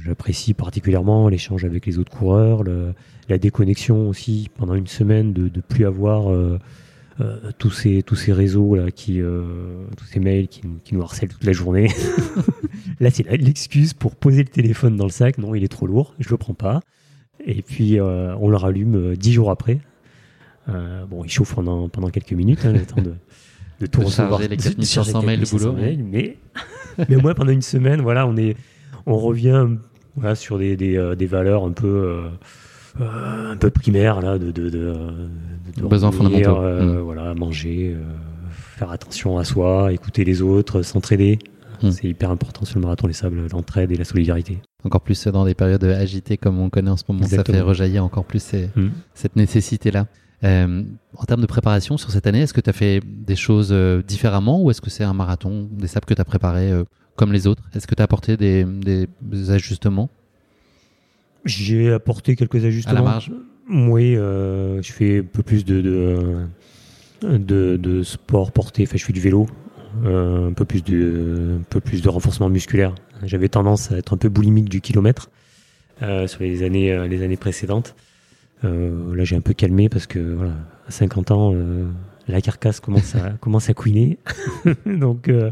j'apprécie 0.04 0.54
particulièrement, 0.54 1.30
l'échange 1.30 1.66
avec 1.66 1.86
les 1.86 1.98
autres 1.98 2.12
coureurs, 2.12 2.64
la 3.30 3.38
déconnexion 3.38 4.10
aussi 4.10 4.50
pendant 4.56 4.76
une 4.76 4.88
semaine 4.88 5.34
de 5.34 5.44
ne 5.44 5.62
plus 5.62 5.86
avoir 5.86 6.32
euh, 6.32 6.60
euh, 7.22 7.52
tous, 7.58 7.72
ces, 7.72 8.04
tous 8.04 8.16
ces 8.16 8.34
réseaux, 8.34 8.76
là, 8.76 8.92
qui, 8.92 9.22
euh, 9.22 9.86
tous 9.98 10.06
ces 10.06 10.20
mails 10.20 10.48
qui, 10.48 10.64
nous 10.92 11.02
harcèlent 11.02 11.30
toute 11.30 11.44
la 11.44 11.54
journée. 11.54 11.90
là, 13.00 13.10
c'est 13.10 13.30
l'excuse 13.38 13.94
pour 13.94 14.16
poser 14.16 14.44
le 14.44 14.50
téléphone 14.50 14.96
dans 14.96 15.06
le 15.06 15.12
sac. 15.12 15.38
Non, 15.38 15.56
il 15.56 15.64
est 15.64 15.70
trop 15.70 15.88
lourd, 15.88 16.14
je 16.20 16.30
le 16.30 16.38
prends 16.38 16.54
pas. 16.54 16.82
Et 17.46 17.62
puis, 17.62 18.00
on 18.02 18.50
le 18.50 18.58
rallume 18.58 19.16
dix 19.16 19.34
jours 19.34 19.52
après. 19.52 19.80
bon, 20.68 21.24
il 21.24 21.30
chauffe 21.30 21.54
pendant, 21.54 21.90
pendant 21.90 22.10
quelques 22.10 22.34
minutes, 22.34 22.66
hein, 22.66 22.74
de 23.80 23.86
tout 23.86 24.02
recevoir. 24.02 24.40
les 24.40 24.58
4500 24.58 25.22
mails 25.24 25.42
de 25.42 25.50
boulot. 25.50 25.74
mais, 25.74 26.38
mais 27.10 27.16
au 27.16 27.22
moins, 27.22 27.34
pendant 27.34 27.52
une 27.52 27.62
semaine, 27.62 28.02
voilà, 28.02 28.28
on 28.28 28.38
est 28.38 28.56
on 29.06 29.18
revient 29.18 29.68
voilà, 30.16 30.36
sur 30.36 30.58
des, 30.58 30.76
des, 30.76 30.98
euh, 30.98 31.16
des, 31.16 31.26
valeurs 31.26 31.64
un 31.64 31.72
peu, 31.72 31.88
euh, 31.88 32.30
euh, 33.02 33.52
un 33.52 33.58
peu 33.58 33.70
primaires 33.70 34.22
là, 34.22 34.38
de, 34.38 34.52
de, 34.52 34.70
de, 34.70 34.94
de 35.78 35.88
besoins 35.88 36.12
fondamentaux. 36.12 36.62
Mmh. 36.62 37.00
Voilà, 37.00 37.34
manger, 37.34 37.96
faire 38.52 38.92
attention 38.92 39.38
à 39.38 39.44
soi, 39.44 39.92
écouter 39.94 40.24
les 40.24 40.42
autres, 40.42 40.82
s'entraider. 40.82 41.40
Mmh. 41.84 41.92
C'est 41.92 42.08
hyper 42.08 42.32
important 42.32 42.64
sur 42.64 42.80
le 42.80 42.84
marathon 42.84 43.08
les 43.08 43.14
sables, 43.14 43.48
l'entraide 43.52 43.92
et 43.92 43.98
la 43.98 44.06
solidarité. 44.06 44.60
Encore 44.84 45.02
plus 45.02 45.28
dans 45.28 45.46
des 45.46 45.56
périodes 45.56 45.84
agitées 45.84 46.38
comme 46.38 46.60
on 46.60 46.70
connaît 46.70 46.92
en 46.92 46.98
ce 46.98 47.04
moment, 47.10 47.26
ça 47.26 47.44
fait 47.44 47.62
rejaillir 47.62 48.04
encore 48.06 48.26
plus 48.26 48.54
mmh. 48.54 48.90
cette 49.14 49.36
nécessité-là. 49.36 50.08
En 50.44 51.26
termes 51.28 51.42
de 51.42 51.48
préparation 51.48 51.98
sur 51.98 52.12
cette 52.12 52.28
année, 52.28 52.42
est-ce 52.42 52.54
que 52.54 52.62
tu 52.62 52.70
as 52.70 52.74
fait 52.74 53.02
des 53.04 53.36
choses 53.36 53.74
différemment 54.08 54.62
ou 54.62 54.70
est-ce 54.70 54.82
que 54.82 54.90
c'est 54.90 55.04
un 55.04 55.14
marathon 55.14 55.68
des 55.72 55.88
sables 55.88 56.06
que 56.06 56.14
tu 56.14 56.22
as 56.22 56.26
préparé 56.26 56.72
comme 57.16 57.34
les 57.34 57.48
autres? 57.48 57.64
Est-ce 57.74 57.88
que 57.88 57.96
tu 57.96 58.02
as 58.02 58.06
apporté 58.06 58.38
des, 58.38 58.68
ajustements? 59.50 60.10
J'ai 61.46 61.92
apporté 61.92 62.36
quelques 62.36 62.64
ajustements. 62.64 62.92
À 62.92 62.96
la 62.96 63.02
marge? 63.02 63.32
Oui, 63.70 64.16
euh, 64.16 64.82
je 64.82 64.92
fais 64.92 65.20
un 65.20 65.24
peu 65.24 65.42
plus 65.42 65.66
de, 65.66 65.82
de, 67.22 67.78
de, 67.78 68.04
sport 68.04 68.52
porté, 68.52 68.84
enfin, 68.84 68.98
je 68.98 69.04
fais 69.04 69.14
du 69.14 69.20
vélo, 69.20 69.48
euh, 70.06 70.50
un, 70.50 70.54
peu 70.54 70.66
plus 70.66 70.84
de, 70.84 71.58
un 71.60 71.64
peu 71.70 71.80
plus 71.80 72.02
de 72.02 72.10
renforcement 72.10 72.50
musculaire. 72.50 72.94
J'avais 73.24 73.50
tendance 73.50 73.92
à 73.92 73.98
être 73.98 74.14
un 74.14 74.18
peu 74.18 74.30
boulimique 74.30 74.70
du 74.70 74.82
kilomètre 74.82 75.32
euh, 76.04 76.28
sur 76.28 76.42
les 76.42 76.62
années, 76.62 77.08
les 77.08 77.24
années 77.24 77.38
précédentes. 77.38 77.96
Là, 78.64 79.24
j'ai 79.24 79.36
un 79.36 79.42
peu 79.42 79.54
calmé 79.54 79.90
parce 79.90 80.08
que 80.08 80.20
voilà, 80.20 80.54
à 80.88 80.92
50 80.92 81.32
ans, 81.32 81.54
la 82.28 82.42
carcasse 82.42 82.80
commence 82.80 83.16
à, 83.16 83.30
commence 83.40 83.70
à 83.70 83.74
couiner. 83.74 84.18
Donc, 84.86 85.30
euh, 85.30 85.52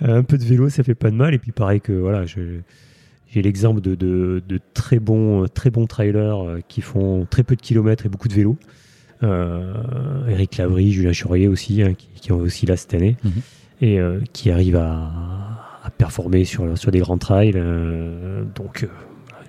un 0.00 0.22
peu 0.22 0.38
de 0.38 0.44
vélo, 0.44 0.68
ça 0.68 0.82
fait 0.82 0.94
pas 0.94 1.10
de 1.10 1.16
mal. 1.16 1.34
Et 1.34 1.38
puis, 1.38 1.52
pareil 1.52 1.80
que 1.80 1.92
voilà, 1.92 2.24
j'ai 2.26 3.42
l'exemple 3.42 3.80
de, 3.80 3.94
de, 3.94 4.60
très 4.74 4.98
bons, 4.98 5.46
très 5.48 5.70
bons 5.70 5.86
trailers 5.86 6.44
euh, 6.44 6.60
qui 6.68 6.80
font 6.80 7.26
très 7.28 7.42
peu 7.42 7.56
de 7.56 7.60
kilomètres 7.60 8.06
et 8.06 8.08
beaucoup 8.08 8.28
de 8.28 8.34
vélo. 8.34 8.56
Euh, 9.22 9.74
Eric 10.28 10.56
Lavry, 10.56 10.92
Julien 10.92 11.12
Churier 11.12 11.48
aussi, 11.48 11.82
hein, 11.82 11.92
qui, 11.94 12.08
qui, 12.14 12.32
ont 12.32 12.38
aussi 12.38 12.64
là 12.64 12.76
cette 12.76 12.94
année, 12.94 13.16
mhm. 13.22 13.32
et 13.82 13.98
qui 14.32 14.50
arrivent 14.50 14.76
à, 14.76 15.10
à, 15.84 15.90
performer 15.90 16.46
sur, 16.46 16.78
sur 16.78 16.90
des 16.90 17.00
grands 17.00 17.18
trails. 17.18 17.52
donc, 18.54 18.88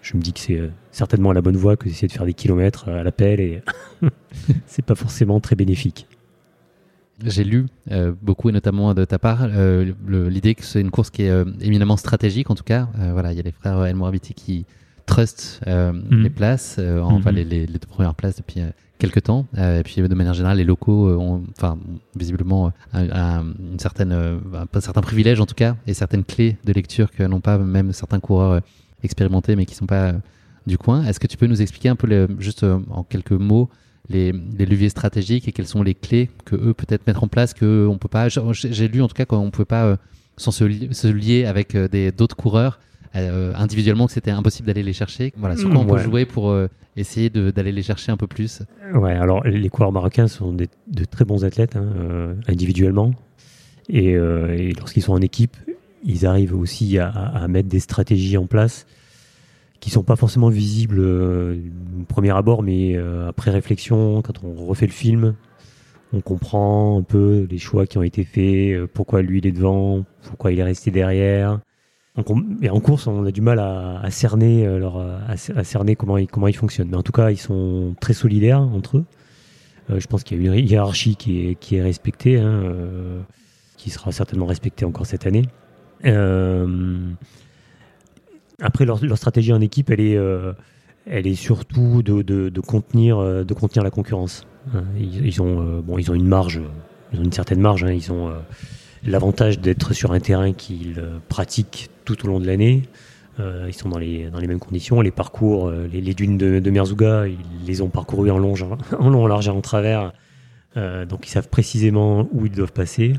je 0.02 0.18
me 0.18 0.22
dis 0.22 0.34
que 0.34 0.40
c'est 0.40 0.72
certainement 0.92 1.32
la 1.32 1.42
bonne 1.42 1.58
voie 1.58 1.78
que 1.78 1.86
d'essayer 1.86 2.08
de 2.08 2.14
faire 2.14 2.26
des 2.26 2.34
kilomètres 2.34 2.90
à 2.90 3.04
l'appel 3.04 3.40
et 3.40 3.62
c'est 4.66 4.86
pas 4.86 4.96
forcément 4.96 5.40
très 5.40 5.56
bénéfique. 5.56 6.08
J'ai 7.24 7.44
lu 7.44 7.68
euh, 7.92 8.14
beaucoup 8.22 8.50
et 8.50 8.52
notamment 8.52 8.94
de 8.94 9.06
ta 9.06 9.20
part 9.20 9.40
euh, 9.44 9.94
l'idée 10.08 10.56
que 10.56 10.64
c'est 10.64 10.82
une 10.82 10.92
course 10.92 11.10
qui 11.10 11.24
est 11.24 11.30
euh, 11.30 11.46
éminemment 11.62 11.98
stratégique 11.98 12.50
en 12.50 12.56
tout 12.56 12.64
cas. 12.64 12.88
voilà, 13.14 13.32
il 13.32 13.38
y 13.38 13.40
a 13.40 13.44
les 13.44 13.52
frères 13.52 13.84
El 13.86 13.96
Mourabiti 13.96 14.34
qui 14.34 14.66
trustent 15.06 15.62
mhm. 15.68 16.24
les 16.24 16.30
places, 16.30 16.80
enfin 16.80 17.32
mhm. 17.32 17.38
les, 17.38 17.44
les, 17.44 17.68
deux 17.68 17.80
premières 17.88 18.16
places 18.16 18.38
depuis 18.38 18.62
quelques 18.98 19.24
temps. 19.24 19.46
et 19.58 19.82
puis 19.84 20.02
de 20.02 20.16
manière 20.16 20.34
générale, 20.34 20.58
les 20.58 20.64
locaux 20.64 21.10
ont, 21.10 21.44
enfin 21.58 21.78
visiblement 22.16 22.72
un, 22.94 23.44
une 23.60 23.80
certaine, 23.80 24.14
un, 24.14 24.80
certain 24.80 25.02
privilège 25.02 25.40
en 25.42 25.46
tout 25.46 25.56
cas 25.56 25.76
et 25.88 25.94
certaines 25.94 26.24
clés 26.24 26.58
de 26.64 26.74
lecture 26.74 27.12
que 27.12 27.24
n'ont 27.24 27.42
pas 27.42 27.58
même 27.58 27.94
certains 27.94 28.20
coureurs 28.20 28.62
expérimentés 29.04 29.56
mais 29.56 29.66
qui 29.66 29.76
sont 29.76 29.86
pas 29.86 30.14
du 30.68 30.78
coin. 30.78 31.06
Est-ce 31.06 31.20
que 31.20 31.28
tu 31.28 31.38
peux 31.38 31.48
nous 31.48 31.62
expliquer 31.62 31.90
un 31.90 31.96
peu 31.96 32.28
juste 32.40 32.64
en 32.64 33.04
quelques 33.04 33.32
mots 33.32 33.70
les, 34.12 34.32
leviers 34.32 34.90
stratégiques 34.90 35.48
et 35.48 35.52
quelles 35.52 35.68
sont 35.68 35.84
les 35.84 35.94
clés 35.94 36.30
que 36.46 36.56
eux 36.56 36.74
peut-être 36.74 37.06
mettre 37.08 37.24
en 37.24 37.28
place 37.28 37.54
que 37.54 37.88
on 37.88 37.98
peut 37.98 38.08
pas. 38.08 38.28
J'ai 38.30 38.88
lu 38.88 39.02
en 39.02 39.08
tout 39.08 39.14
cas 39.14 39.26
qu'on 39.26 39.46
ne 39.46 39.50
pouvait 39.50 39.66
pas 39.66 39.86
euh, 39.86 39.96
sans 40.38 40.52
se, 40.52 41.08
lier 41.08 41.46
avec 41.46 41.76
euh, 41.76 41.88
des 41.88 42.12
d'autres 42.12 42.36
coureurs 42.36 42.80
euh, 43.16 43.54
individuellement 43.56 44.08
que 44.08 44.14
c'était 44.14 44.32
impossible 44.32 44.68
d'aller 44.68 44.84
les 44.84 44.94
chercher. 44.94 45.34
Voilà, 45.38 45.58
sur 45.58 45.70
quoi 45.70 45.80
on 45.80 45.86
peut 45.86 46.00
jouer 46.00 46.26
pour 46.26 46.56
essayer 46.96 47.30
d'aller 47.30 47.72
les 47.72 47.84
chercher 47.84 48.12
un 48.12 48.18
peu 48.18 48.28
plus? 48.28 48.64
Ouais, 48.94 49.14
alors 49.14 49.44
les 49.44 49.70
coureurs 49.70 49.92
marocains 49.92 50.28
sont 50.28 50.54
de 50.54 51.06
très 51.06 51.26
bons 51.26 51.44
athlètes 51.44 51.76
hein, 51.76 52.36
individuellement 52.48 53.14
et, 53.90 54.16
lorsqu'ils 54.78 55.04
sont 55.04 55.14
en 55.14 55.22
équipe, 55.22 55.58
ils 56.04 56.26
arrivent 56.26 56.56
aussi 56.56 56.98
à, 56.98 57.48
mettre 57.48 57.70
des 57.70 57.80
stratégies 57.80 58.38
en 58.38 58.46
place 58.46 58.86
qui 59.80 59.90
sont 59.90 60.04
pas 60.04 60.16
forcément 60.16 60.50
visibles 60.50 61.00
euh, 61.00 61.56
au 62.00 62.04
premier 62.04 62.30
abord, 62.30 62.62
mais 62.62 62.96
euh, 62.96 63.28
après 63.28 63.50
réflexion, 63.50 64.22
quand 64.22 64.44
on 64.44 64.68
refait 64.68 64.86
le 64.86 64.92
film, 64.92 65.34
on 66.14 66.22
comprend 66.22 67.00
un 67.00 67.02
peu 67.02 67.48
les 67.50 67.58
choix 67.58 67.88
qui 67.88 67.98
ont 67.98 68.04
été 68.04 68.24
faits, 68.24 68.76
euh, 68.76 68.88
pourquoi 68.92 69.24
lui 69.24 69.40
il 69.40 69.48
est 69.48 69.52
devant, 69.52 70.06
pourquoi 70.24 70.52
il 70.52 70.60
est 70.60 70.64
resté 70.64 70.92
derrière. 70.92 71.60
On- 72.16 72.36
mais 72.36 72.70
en 72.70 72.80
course, 72.80 73.08
on 73.08 73.26
a 73.26 73.32
du 73.32 73.42
mal 73.42 73.58
à, 73.58 74.08
cerner 74.12 74.68
comment 75.96 76.18
ils, 76.18 76.56
fonctionnent. 76.56 76.90
Mais 76.90 76.98
en 76.98 77.04
tout 77.04 77.14
cas, 77.14 77.32
ils 77.32 77.38
sont 77.38 77.96
très 78.00 78.14
solidaires 78.14 78.62
entre 78.62 78.98
eux. 78.98 79.06
Je 79.90 80.06
pense 80.08 80.24
qu'il 80.24 80.44
y 80.44 80.48
a 80.48 80.54
une 80.54 80.68
hiérarchie 80.68 81.16
qui 81.16 81.58
est, 81.72 81.82
respectée, 81.82 82.38
hein, 82.38 82.74
qui 83.78 83.90
sera 83.90 84.12
certainement 84.12 84.46
respectée 84.46 84.86
encore 84.86 85.06
cette 85.06 85.26
année. 85.26 85.44
Euh, 86.06 86.98
après, 88.60 88.86
leur, 88.86 89.18
stratégie 89.18 89.54
en 89.54 89.62
équipe, 89.62 89.90
elle 89.90 90.02
est, 90.02 90.18
euh, 90.18 90.54
elle 91.06 91.28
est 91.28 91.36
surtout 91.36 92.04
de, 92.04 92.60
contenir, 92.60 93.18
euh, 93.20 93.44
de 93.44 93.54
contenir 93.54 93.84
la 93.84 93.92
concurrence. 93.92 94.46
Ils, 94.98 95.42
ont, 95.42 95.80
bon, 95.80 95.98
ils 95.98 96.12
ont 96.12 96.14
une 96.14 96.28
marge, 96.28 96.62
ils 97.12 97.20
ont 97.20 97.24
une 97.24 97.32
certaine 97.32 97.60
marge. 97.60 97.84
hein, 97.84 97.92
ils 97.92 98.12
ont 98.12 98.32
l'avantage 99.04 99.60
d'être 99.60 99.94
sur 99.94 100.12
un 100.12 100.20
terrain 100.20 100.54
qu'ils 100.54 101.04
pratiquent 101.30 101.90
tout 102.06 102.24
au 102.26 102.28
long 102.28 102.40
de 102.40 102.46
l'année. 102.46 102.84
Ils 103.40 103.74
sont 103.74 103.90
dans 103.90 103.98
les, 103.98 104.30
dans 104.30 104.38
les 104.38 104.46
mêmes 104.46 104.60
conditions. 104.60 105.02
Les 105.02 105.10
parcours, 105.10 105.72
les, 105.72 106.14
dunes 106.14 106.38
de, 106.38 106.60
de 106.60 106.70
Merzouga, 106.70 107.26
ils 107.28 107.66
les 107.66 107.82
ont 107.82 107.90
parcourus 107.90 108.30
en 108.30 108.38
long, 108.38 108.54
en 109.00 109.10
long, 109.10 109.24
en 109.24 109.28
large 109.28 109.48
et 109.48 109.52
en 109.52 109.62
travers. 109.62 110.14
Donc 110.76 111.26
ils 111.26 111.32
savent 111.32 111.50
précisément 111.50 112.30
où 112.32 112.46
ils 112.46 112.52
doivent 112.52 112.74
passer. 112.74 113.14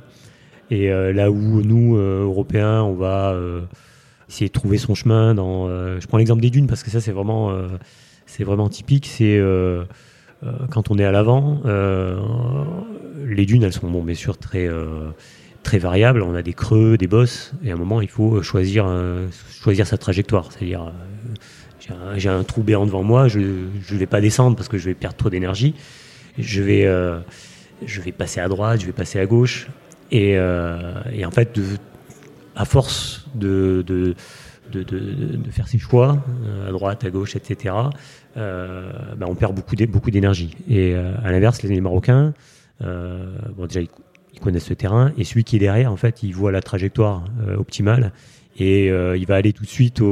Et 0.73 0.91
euh, 0.91 1.13
là 1.13 1.31
où 1.31 1.61
nous, 1.61 1.99
euh, 1.99 2.25
Européens, 2.25 2.81
on 2.81 2.95
va 2.95 3.33
euh, 3.33 3.61
essayer 4.31 4.49
de 4.49 4.53
trouver 4.53 4.79
son 4.79 4.95
chemin 4.95 5.35
dans. 5.35 5.69
je 5.69 6.07
prends 6.07 6.17
l'exemple 6.17 6.41
des 6.41 6.49
dunes 6.49 6.67
parce 6.67 6.83
que 6.83 6.91
ça, 6.91 7.03
c'est 7.03 7.13
vraiment, 7.13 7.55
vraiment 8.41 8.71
typique. 8.71 9.07
C'est 9.07 9.39
quand 10.71 10.91
on 10.91 10.99
est 10.99 11.05
à 11.05 11.13
l'avant, 11.13 11.61
les 13.27 13.45
dunes, 13.45 13.63
elles 13.65 13.75
sont 13.75 13.91
bon, 13.91 14.03
bien 14.03 14.15
sûr 14.15 14.39
très 14.39 14.67
très 15.63 15.79
variables. 15.79 16.23
On 16.23 16.35
a 16.35 16.41
des 16.41 16.55
creux, 16.55 16.97
des 16.97 17.07
bosses, 17.07 17.53
et 17.63 17.71
à 17.71 17.75
un 17.75 17.77
moment, 17.77 18.01
il 18.01 18.09
faut 18.09 18.41
choisir 18.41 18.91
choisir 19.61 19.87
sa 19.87 19.99
trajectoire. 19.99 20.51
C'est-à-dire, 20.53 20.91
j'ai 22.17 22.31
un, 22.31 22.45
trou 22.45 22.63
béant 22.63 22.87
devant 22.87 23.03
moi, 23.03 23.29
je 23.29 23.41
ne 23.41 23.99
vais 23.99 24.07
pas 24.07 24.23
descendre 24.23 24.57
parce 24.57 24.69
que 24.69 24.79
je 24.79 24.87
vais 24.87 24.95
perdre 24.95 25.19
trop 25.19 25.29
d'énergie. 25.29 25.75
Je 26.39 26.63
vais 26.63 26.89
je 27.85 28.01
vais 28.01 28.13
passer 28.13 28.41
à 28.41 28.49
droite, 28.49 28.81
je 28.81 28.87
vais 28.87 28.93
passer 28.93 29.19
à 29.19 29.27
gauche, 29.27 29.69
et, 30.13 30.37
euh, 30.37 31.03
et 31.11 31.25
en 31.25 31.31
fait, 31.31 31.59
à 32.55 32.67
force 32.67 33.27
de, 33.35 34.15
faire 35.51 35.67
ses 35.67 35.79
choix, 35.79 36.23
euh, 36.45 36.69
à 36.69 36.73
droite, 36.73 37.05
à 37.05 37.11
gauche, 37.11 37.35
etc., 37.35 37.75
euh, 38.37 38.93
bah, 39.17 39.27
on 39.29 39.35
perd 39.35 39.55
beaucoup 39.55 39.75
d'é- 39.75 39.87
beaucoup 39.87 40.11
d'énergie. 40.11 40.55
Et 40.69 40.95
à 40.95 41.33
l'inverse, 41.33 41.63
les 41.63 41.81
Marocains, 41.81 42.35
bon, 42.81 43.67
déjà, 43.67 43.81
ils, 43.81 43.89
connaissent 44.41 44.71
le 44.71 44.77
terrain, 44.77 45.13
et 45.17 45.25
celui 45.25 45.45
qui 45.45 45.57
est 45.57 45.61
derrière, 45.61 45.93
en 45.93 45.97
fait, 45.97 46.23
il 46.23 46.35
voit 46.35 46.53
la 46.53 46.61
trajectoire 46.61 47.25
optimale, 47.57 48.13
et 48.59 48.89
il 48.89 49.27
va 49.27 49.37
aller 49.37 49.53
tout 49.53 49.63
de 49.63 49.69
suite 49.69 50.03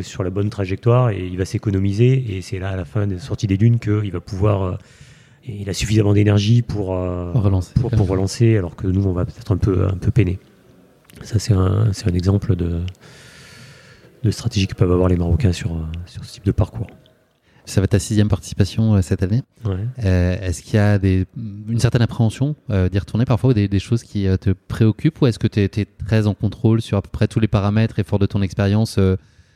sur 0.00 0.22
la 0.22 0.30
bonne 0.30 0.48
trajectoire, 0.48 1.10
et 1.10 1.26
il 1.26 1.36
va 1.36 1.44
s'économiser, 1.44 2.36
et 2.36 2.40
c'est 2.40 2.58
là, 2.58 2.70
à 2.70 2.76
la 2.76 2.84
fin 2.84 3.06
de 3.06 3.14
la 3.14 3.20
sortie 3.20 3.46
des 3.46 3.58
dunes, 3.58 3.78
qu'il 3.78 4.12
va 4.12 4.20
pouvoir... 4.20 4.78
et 5.50 5.62
il 5.62 5.68
a 5.68 5.74
suffisamment 5.74 6.12
d'énergie 6.12 6.62
pour, 6.62 6.94
euh, 6.94 7.32
Relancer. 7.32 7.74
pour, 7.74 7.90
pour 7.90 8.06
relancer, 8.06 8.56
alors 8.56 8.76
que 8.76 8.86
nous, 8.86 9.04
on 9.04 9.12
va 9.12 9.24
peut-être 9.24 9.52
un 9.52 9.56
peu, 9.56 9.86
un 9.86 9.96
peu 9.96 10.10
peiner. 10.10 10.38
Ça, 11.22 11.38
c'est 11.38 11.52
un, 11.52 11.92
c'est 11.92 12.08
un 12.08 12.14
exemple 12.14 12.54
de, 12.54 12.80
de 14.22 14.30
stratégie 14.30 14.68
que 14.68 14.74
peuvent 14.74 14.92
avoir 14.92 15.08
les 15.08 15.16
Marocains 15.16 15.52
sur, 15.52 15.72
euh, 15.72 15.82
sur 16.06 16.24
ce 16.24 16.34
type 16.34 16.44
de 16.44 16.52
parcours. 16.52 16.86
Ça 17.66 17.80
va 17.80 17.84
être 17.84 17.90
ta 17.90 17.98
sixième 17.98 18.28
participation 18.28 18.94
euh, 18.94 19.02
cette 19.02 19.22
année. 19.24 19.42
Ouais. 19.64 19.74
Euh, 20.04 20.40
est-ce 20.40 20.62
qu'il 20.62 20.74
y 20.74 20.78
a 20.78 20.98
des, 20.98 21.26
une 21.36 21.80
certaine 21.80 22.02
appréhension 22.02 22.54
euh, 22.70 22.88
d'y 22.88 22.98
retourner 22.98 23.24
parfois 23.24 23.50
ou 23.50 23.52
des, 23.52 23.66
des 23.66 23.78
choses 23.80 24.04
qui 24.04 24.26
te 24.40 24.50
préoccupent 24.50 25.20
ou 25.20 25.26
est-ce 25.26 25.38
que 25.40 25.48
tu 25.48 25.60
es, 25.60 25.68
très 26.06 26.26
en 26.28 26.34
contrôle 26.34 26.80
sur 26.80 26.96
à 26.96 27.02
peu 27.02 27.10
près 27.10 27.26
tous 27.26 27.40
les 27.40 27.48
paramètres 27.48 27.98
et 27.98 28.04
fort 28.04 28.20
de 28.20 28.26
ton 28.26 28.40
expérience 28.40 28.98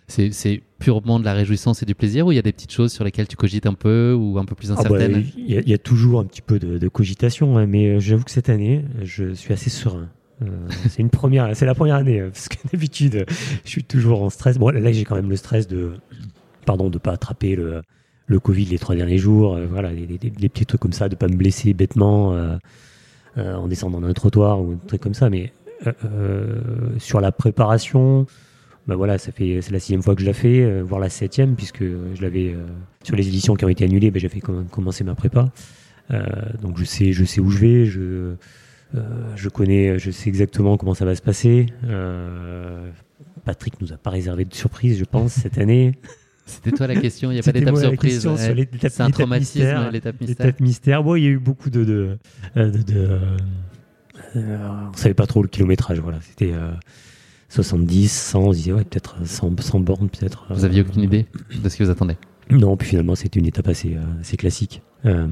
c'est 0.07 0.63
purement 0.79 1.19
de 1.19 1.25
la 1.25 1.33
réjouissance 1.33 1.83
et 1.83 1.87
du 1.87 1.95
plaisir 1.95 2.27
ou 2.27 2.33
il 2.33 2.37
y 2.37 2.39
a 2.39 2.43
des 2.43 2.53
petites 2.53 2.73
choses 2.73 2.93
sur 2.93 3.05
lesquelles 3.05 3.27
tu 3.29 3.37
cogites 3.37 3.67
un 3.67 3.73
peu 3.75 4.13
ou 4.13 4.39
un 4.39 4.45
peu 4.45 4.55
plus 4.55 4.71
Ah 4.71 4.75
bah, 4.75 4.81
incertaines 4.97 5.25
Il 5.37 5.51
y, 5.51 5.57
a- 5.57 5.61
il 5.61 5.69
y 5.69 5.75
a 5.75 5.79
toujours 5.79 6.21
un 6.21 6.25
petit 6.25 6.43
peu 6.43 6.59
de, 6.59 6.77
de 6.79 6.89
cogitation, 6.89 7.57
hein, 7.57 7.67
mais 7.67 7.87
euh, 7.89 8.01
j'avoue 8.01 8.25
que 8.25 8.31
cette 8.31 8.49
année, 8.51 8.85
je 9.03 9.33
suis 9.33 9.53
assez 9.55 9.71
serein. 9.71 10.09
Euh, 10.43 10.47
c'est 10.91 11.01
une 11.01 11.11
première, 11.11 11.57
c'est 11.57 11.65
la 11.67 11.75
première 11.75 11.95
année, 11.97 12.21
euh, 12.21 12.29
parce 12.29 12.49
que 12.49 12.57
d'habitude, 12.71 13.25
je 13.65 13.69
suis 13.71 13.85
toujours 13.85 14.23
en 14.23 14.29
stress. 14.31 14.59
Bon, 14.59 14.69
là, 14.69 14.93
j'ai 14.93 15.05
quand 15.05 15.15
même 15.17 15.31
le 15.31 15.37
stress 15.37 15.67
de, 15.69 15.93
pardon, 16.67 16.91
de 16.91 16.99
pas 16.99 17.13
attraper 17.13 17.57
le, 17.57 17.81
le 18.27 18.41
Covid 18.41 18.67
les 18.67 18.79
trois 18.79 18.95
derniers 18.97 19.17
jours. 19.19 19.55
euh, 19.55 19.67
voilà, 19.71 19.91
les 19.93 20.07
petits 20.51 20.67
trucs 20.67 20.81
comme 20.83 20.93
ça, 20.93 21.09
de 21.09 21.15
pas 21.17 21.29
me 21.29 21.37
blesser 21.37 21.73
bêtement 21.73 22.35
euh, 22.35 22.57
en 23.37 23.69
descendant 23.69 24.01
d'un 24.03 24.13
trottoir 24.13 24.61
ou 24.61 24.73
un 24.73 24.87
truc 24.87 25.01
comme 25.01 25.15
ça. 25.15 25.31
Mais 25.31 25.53
sur 26.99 27.21
la 27.21 27.33
préparation, 27.33 28.27
bah 28.87 28.97
voilà, 28.97 29.19
ça 29.19 29.33
fait 29.33 29.61
c'est 29.63 29.73
la 29.73 29.79
sixième 29.79 30.03
fois 30.03 30.15
que 30.15 30.21
je 30.21 30.27
la 30.27 30.35
fais, 30.35 30.63
euh, 30.63 30.83
voire 30.83 31.01
la 31.01 31.09
septième, 31.09 31.55
puisque 31.57 31.83
je 31.83 32.21
l'avais 32.23 32.53
euh, 32.55 32.67
sur 33.03 33.17
les 33.17 33.27
éditions 33.29 33.55
qui 33.55 33.65
ont 33.65 33.69
été 33.69 33.85
annulées, 33.85 34.11
bah, 34.11 34.19
j'ai 34.19 34.29
fait 34.29 34.41
com- 34.41 34.67
commencer 34.71 35.05
ma 35.05 35.15
prépa. 35.15 35.51
Euh, 36.11 36.23
donc 36.61 36.79
je 36.79 36.85
sais, 36.85 37.13
je 37.13 37.25
sais 37.25 37.41
où 37.41 37.49
je 37.51 37.59
vais, 37.59 37.85
je, 37.87 38.35
euh, 38.95 39.01
je 39.37 39.49
connais, 39.49 39.99
je 39.99 40.11
sais 40.11 40.29
exactement 40.29 40.77
comment 40.77 40.95
ça 40.95 41.05
va 41.07 41.15
se 41.15 41.23
passer. 41.23 41.67
Euh, 41.85 42.91
Patrick 43.45 43.81
nous 43.81 43.93
a 43.93 43.97
pas 43.97 44.11
réservé 44.11 44.45
de 44.45 44.55
surprise, 44.55 44.99
je 44.99 45.05
pense, 45.05 45.33
cette 45.33 45.59
année. 45.59 45.95
C'était 46.47 46.73
toi 46.73 46.87
la 46.87 46.97
question, 46.97 47.31
il 47.31 47.35
n'y 47.35 47.41
a 47.41 47.43
pas 47.43 47.53
d'étape 47.53 47.75
surprise. 47.79 48.27
ouais. 48.27 48.69
C'est 48.91 49.01
un 49.01 49.11
traumatisme, 49.11 49.61
l'étape 49.93 50.21
mystère. 50.21 50.47
L'étape 50.47 50.61
mystère. 50.61 51.03
Bon, 51.03 51.17
il 51.17 51.25
y 51.25 51.27
a 51.27 51.31
eu 51.31 51.39
beaucoup 51.39 51.71
de. 51.71 51.85
de, 51.85 52.19
euh, 52.59 52.71
de- 52.71 52.83
de, 52.83 52.99
euh, 52.99 53.19
euh, 54.37 54.59
on 54.93 54.97
savait 54.97 55.15
pas 55.15 55.27
trop 55.27 55.41
le 55.43 55.49
kilométrage. 55.49 56.01
Voilà, 56.01 56.19
c'était 56.21 56.53
euh, 56.53 56.71
70, 57.55 58.09
100. 58.13 58.41
On 58.41 58.53
se 58.53 58.57
disait, 58.59 58.73
ouais, 58.73 58.85
peut-être 58.85 59.17
100, 59.25 59.53
100 59.61 59.81
bornes, 59.81 60.09
peut-être. 60.09 60.45
Vous 60.51 60.65
aviez 60.65 60.83
aucune 60.83 61.03
idée 61.03 61.27
de 61.63 61.69
ce 61.69 61.77
qui 61.77 61.83
vous 61.83 61.91
attendait? 61.91 62.17
Non, 62.51 62.77
puis 62.77 62.89
finalement, 62.91 63.15
c'était 63.15 63.41
une 63.41 63.47
étape 63.47 63.69
assez, 63.69 63.95
euh, 63.95 64.21
assez 64.21 64.37
classique. 64.37 64.83
Euh, 65.07 65.27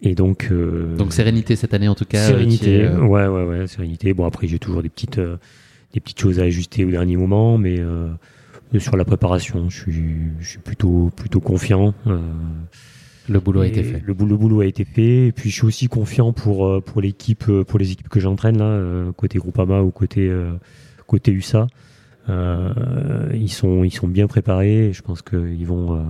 et 0.00 0.14
donc. 0.14 0.48
euh, 0.50 0.96
Donc 0.96 1.12
sérénité 1.12 1.56
cette 1.56 1.74
année 1.74 1.88
en 1.88 1.94
tout 1.94 2.04
cas. 2.06 2.18
euh, 2.18 2.28
sérénité. 2.28 2.76
est, 2.80 2.84
euh, 2.84 3.00
Ouais, 3.00 3.26
ouais, 3.26 3.44
ouais, 3.44 3.66
sérénité. 3.66 4.14
Bon, 4.14 4.24
après, 4.24 4.46
j'ai 4.46 4.58
toujours 4.58 4.82
des 4.82 4.88
petites, 4.88 5.18
euh, 5.18 5.36
des 5.92 6.00
petites 6.00 6.20
choses 6.20 6.40
à 6.40 6.44
ajuster 6.44 6.84
au 6.84 6.90
dernier 6.90 7.16
moment, 7.16 7.58
mais 7.58 7.76
euh, 7.78 8.08
sur 8.78 8.96
la 8.96 9.04
préparation, 9.04 9.68
je 9.68 9.80
suis, 9.80 10.14
je 10.40 10.48
suis 10.48 10.58
plutôt, 10.60 11.10
plutôt 11.14 11.40
confiant. 11.40 11.94
euh, 12.06 12.18
le 13.28 13.38
boulot 13.38 13.60
a 13.60 13.66
été 13.66 13.82
fait. 13.84 14.02
Le, 14.04 14.14
boulot- 14.14 14.30
le 14.30 14.36
boulot 14.36 14.60
a 14.62 14.66
été 14.66 14.84
fait. 14.84 15.28
Et 15.28 15.32
puis 15.32 15.50
je 15.50 15.54
suis 15.54 15.66
aussi 15.66 15.86
confiant 15.88 16.32
pour, 16.32 16.66
euh, 16.66 16.80
pour 16.80 17.00
l'équipe, 17.00 17.44
euh, 17.48 17.64
pour 17.64 17.78
les 17.78 17.92
équipes 17.92 18.08
que 18.08 18.18
j'entraîne 18.18 18.58
là, 18.58 18.64
euh, 18.64 19.12
côté 19.12 19.38
Groupama 19.38 19.82
ou 19.82 19.90
côté, 19.90 20.28
euh, 20.28 20.52
côté 21.12 21.30
USA. 21.32 21.66
Euh, 22.28 22.72
ils 23.34 23.50
sont, 23.50 23.84
ils 23.84 23.92
sont 23.92 24.08
bien 24.08 24.26
préparés. 24.26 24.88
Et 24.88 24.92
je 24.92 25.02
pense 25.02 25.22
qu'ils 25.22 25.66
vont, 25.66 25.96
euh, 25.96 26.02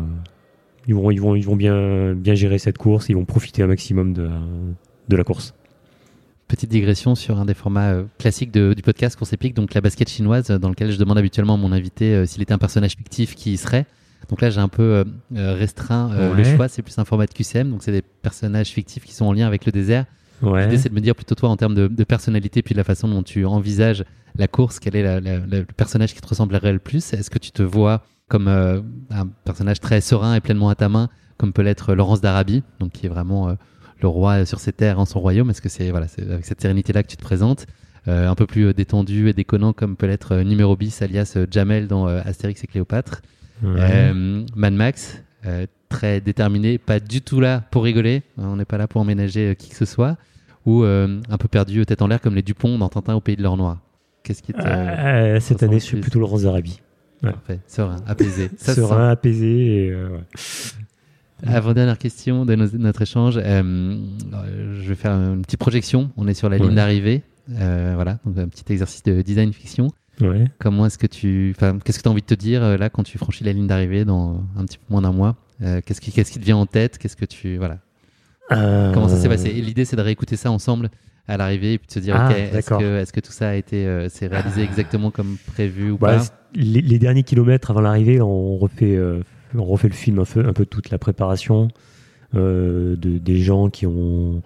ils 0.89 0.95
vont, 0.95 1.11
ils 1.11 1.21
vont, 1.21 1.35
ils 1.35 1.45
vont 1.45 1.57
bien, 1.57 2.15
bien 2.15 2.35
gérer 2.35 2.59
cette 2.59 2.79
course. 2.79 3.09
Ils 3.09 3.15
vont 3.17 3.25
profiter 3.25 3.63
un 3.63 3.67
maximum 3.67 4.13
de, 4.13 4.29
de 5.09 5.17
la 5.17 5.25
course. 5.25 5.55
Petite 6.49 6.71
digression 6.71 7.15
sur 7.15 7.39
un 7.41 7.47
des 7.47 7.55
formats 7.55 7.93
euh, 7.93 8.05
classiques 8.19 8.51
de- 8.53 8.75
du 8.75 8.83
podcast 8.83 9.17
Course 9.17 9.33
épique, 9.33 9.55
donc 9.55 9.73
la 9.73 9.81
basket 9.81 10.09
chinoise, 10.11 10.49
dans 10.49 10.69
lequel 10.69 10.91
je 10.93 10.99
demande 10.99 11.17
habituellement 11.17 11.55
à 11.55 11.57
mon 11.57 11.73
invité 11.73 12.15
euh, 12.15 12.27
s'il 12.27 12.43
était 12.43 12.53
un 12.53 12.59
personnage 12.59 12.93
fictif, 12.97 13.35
qui 13.35 13.55
y 13.55 13.57
serait. 13.57 13.87
Donc 14.29 14.43
là, 14.43 14.51
j'ai 14.51 14.61
un 14.61 14.69
peu 14.69 14.83
euh, 15.35 15.55
restreint 15.55 16.13
euh, 16.13 16.35
le 16.35 16.45
choix, 16.57 16.69
c'est 16.69 16.83
plus 16.83 16.99
un 16.99 17.07
format 17.07 17.25
de 17.27 17.33
QCM, 17.33 17.71
donc 17.71 17.83
c'est 17.83 17.91
des 17.93 18.03
personnages 18.03 18.69
fictifs 18.69 19.05
qui 19.05 19.15
sont 19.15 19.25
en 19.25 19.33
lien 19.33 19.47
avec 19.47 19.65
le 19.65 19.73
désert. 19.73 20.05
Ouais. 20.43 20.65
L'idée, 20.65 20.79
c'est 20.79 20.89
de 20.89 20.95
me 20.95 21.01
dire 21.01 21.15
plutôt 21.15 21.35
toi, 21.35 21.49
en 21.49 21.57
termes 21.57 21.75
de, 21.75 21.87
de 21.89 22.05
personnalité, 22.05 22.63
puis 22.63 22.75
de 22.75 22.79
la 22.79 22.85
façon 22.85 23.09
dont 23.09 23.23
tu 23.23 23.45
envisages 23.47 24.05
la 24.37 24.49
course, 24.49 24.79
quel 24.81 24.97
est 24.97 25.03
la- 25.03 25.21
la- 25.21 25.39
la- 25.39 25.59
le 25.61 25.65
personnage 25.65 26.15
qui 26.15 26.21
te 26.21 26.27
ressemblerait 26.29 26.73
le 26.73 26.79
plus 26.79 27.13
Est-ce 27.13 27.31
que 27.31 27.39
tu 27.39 27.51
te 27.53 27.63
vois 27.63 28.03
comme 28.29 28.49
euh, 28.49 28.81
un 29.11 29.27
personnage 29.45 29.79
très 29.81 30.01
serein 30.01 30.35
et 30.35 30.41
pleinement 30.41 30.69
à 30.71 30.75
ta 30.75 30.89
main, 30.89 31.09
comme 31.37 31.53
peut 31.53 31.63
l'être 31.63 31.95
Laurence 31.95 32.21
d'Arabie, 32.21 32.63
donc 32.81 32.93
qui 32.93 33.07
est 33.07 33.09
vraiment 33.09 33.49
euh, 33.51 33.55
le 34.01 34.09
roi 34.09 34.45
sur 34.47 34.59
ses 34.59 34.73
terres 34.73 34.99
en 34.99 35.05
son 35.05 35.21
royaume? 35.21 35.51
Est-ce 35.51 35.61
que 35.63 35.69
c'est 35.69 35.91
voilà, 35.91 36.07
avec 36.31 36.45
cette 36.45 36.61
sérénité-là 36.61 37.03
que 37.03 37.09
tu 37.09 37.17
te 37.17 37.23
présentes 37.23 37.67
Euh, 38.09 38.29
un 38.29 38.35
peu 38.35 38.47
plus 38.49 38.75
détendu 38.75 39.29
et 39.29 39.33
déconnant 39.33 39.73
comme 39.73 39.95
peut 39.97 40.09
l'être 40.09 40.35
numéro 40.39 40.77
bis 40.77 41.03
alias 41.03 41.39
Jamel 41.49 41.87
dans 41.87 42.07
Astérix 42.07 42.65
et 42.65 42.67
Cléopâtre? 42.67 43.23
Ouais. 43.63 44.13
Mad 44.57 44.73
Max, 44.75 45.23
très 45.89 46.21
déterminé, 46.21 46.79
pas 46.79 46.99
du 46.99 47.21
tout 47.21 47.39
là 47.39 47.63
pour 47.71 47.85
rigoler, 47.85 48.23
hein, 48.39 48.49
on 48.49 48.57
n'est 48.57 48.65
pas 48.65 48.77
là 48.79 48.89
pour 48.89 49.01
emménager 49.01 49.55
qui 49.57 49.69
que 49.71 49.77
ce 49.77 49.85
soit, 49.85 50.17
ou 50.67 50.85
euh, 50.85 51.21
un 51.29 51.39
peu 51.39 51.49
perdu, 51.49 51.85
tête 51.87 52.03
en 52.03 52.07
l'air 52.09 52.21
comme 52.21 52.35
les 52.35 52.43
Dupont 52.43 52.79
dans 52.79 52.89
Tintin 52.89 53.15
au 53.15 53.21
pays 53.21 53.37
de 53.37 53.43
l'or 53.43 53.57
noir. 53.57 53.79
Qu'est-ce 54.23 54.43
qui 54.43 54.53
te. 54.53 54.61
Euh, 54.61 55.41
cette 55.41 55.63
année, 55.63 55.81
je 55.81 55.85
suis 55.85 56.01
plutôt 56.01 56.21
Laurence 56.21 56.41
Zarabi. 56.43 56.81
Parfait, 57.21 57.61
serein, 57.69 57.97
apaisé. 58.07 58.51
Ça 58.57 58.75
se 58.75 58.81
sent. 58.81 58.87
Serein, 58.89 59.09
apaisé. 59.11 59.87
Et, 59.87 59.91
euh, 59.91 60.09
ouais. 60.11 60.21
Avant-dernière 61.45 61.99
question 61.99 62.45
de 62.47 62.55
nos- 62.55 62.79
notre 62.79 63.03
échange, 63.03 63.39
euh, 63.43 63.99
je 64.81 64.89
vais 64.89 64.95
faire 64.95 65.13
une 65.13 65.43
petite 65.43 65.59
projection. 65.59 66.11
On 66.17 66.29
est 66.29 66.35
sur 66.35 66.49
la 66.49 66.57
ligne 66.59 66.69
Ouais. 66.69 66.75
d'arrivée. 66.75 67.23
Euh, 67.51 67.93
voilà, 67.97 68.19
donc 68.25 68.39
un 68.39 68.47
petit 68.49 68.65
exercice 68.73 69.03
de 69.03 69.23
design 69.23 69.53
fiction. 69.53 69.89
Ouais. 70.21 70.45
Comment 70.61 70.87
est-ce 70.87 70.99
que 70.99 71.09
tu, 71.09 71.55
qu'est-ce 71.85 71.99
que 71.99 72.03
tu 72.03 72.09
as 72.09 72.13
envie 72.13 72.21
de 72.23 72.27
te 72.27 72.35
dire 72.35 72.79
là 72.79 72.91
quand 72.91 73.03
tu 73.03 73.19
franchis 73.19 73.43
la 73.43 73.53
ligne 73.53 73.67
d'arrivée 73.67 74.05
dans 74.05 74.41
un 74.57 74.65
petit 74.65 74.79
peu 74.79 74.85
moins 74.91 75.03
d'un 75.03 75.11
mois? 75.13 75.37
Euh, 75.63 75.81
Qu'est-ce 75.85 76.01
qui, 76.01 76.13
qu'est-ce 76.13 76.31
qui 76.31 76.39
te 76.39 76.45
vient 76.45 76.57
en 76.57 76.67
tête? 76.67 76.99
Qu'est-ce 76.99 77.17
que 77.17 77.25
tu, 77.25 77.57
voilà. 77.57 77.79
Comment 78.95 79.09
ça 79.09 79.17
s'est 79.17 79.29
passé? 79.29 79.49
Et 79.49 79.61
l'idée, 79.61 79.85
c'est 79.85 79.97
de 79.97 80.03
réécouter 80.03 80.37
ça 80.37 80.51
ensemble 80.51 80.91
à 81.29 81.37
l'arrivée 81.37 81.75
et 81.75 81.79
puis 81.79 81.87
de 81.87 81.93
se 81.93 81.99
dire, 82.01 82.17
Ah, 82.19 82.31
ok, 82.31 82.37
est-ce 82.37 83.13
que, 83.13 83.21
tout 83.21 83.33
ça 83.33 83.51
a 83.51 83.55
été, 83.55 83.87
euh, 83.87 84.09
c'est 84.09 84.27
réalisé 84.27 84.63
exactement 84.63 85.11
comme 85.11 85.37
prévu 85.55 85.93
ou 85.93 85.99
Bah, 85.99 86.17
pas? 86.17 86.25
les, 86.55 86.81
les 86.81 86.99
derniers 86.99 87.23
kilomètres 87.23 87.71
avant 87.71 87.81
l'arrivée, 87.81 88.21
on 88.21 88.57
refait, 88.57 88.97
euh, 88.97 89.21
on 89.57 89.65
refait 89.65 89.89
le 89.89 89.95
film 89.95 90.19
un 90.19 90.25
peu, 90.25 90.45
un 90.47 90.53
peu 90.53 90.67
toute 90.67 90.91
la 90.91 90.99
préparation 90.99 91.69
euh, 92.35 92.97
de, 92.97 93.19
des 93.19 93.39
gens 93.39 93.71
qui, 93.71 93.87
ont, 93.87 94.43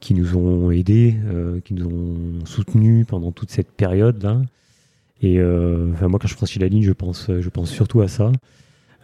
qui 0.00 0.14
nous 0.14 0.36
ont 0.36 0.70
aidés, 0.72 1.14
euh, 1.32 1.60
qui 1.64 1.74
nous 1.74 1.86
ont 1.86 2.44
soutenus 2.46 3.06
pendant 3.06 3.30
toute 3.30 3.50
cette 3.50 3.70
période-là. 3.70 4.40
Et 5.22 5.38
euh, 5.38 5.92
enfin, 5.92 6.08
moi, 6.08 6.18
quand 6.20 6.28
je 6.28 6.34
franchis 6.34 6.58
la 6.58 6.68
ligne, 6.68 6.82
je 6.82 6.92
pense, 6.92 7.28
je 7.28 7.48
pense 7.48 7.70
surtout 7.70 8.00
à 8.00 8.08
ça. 8.08 8.32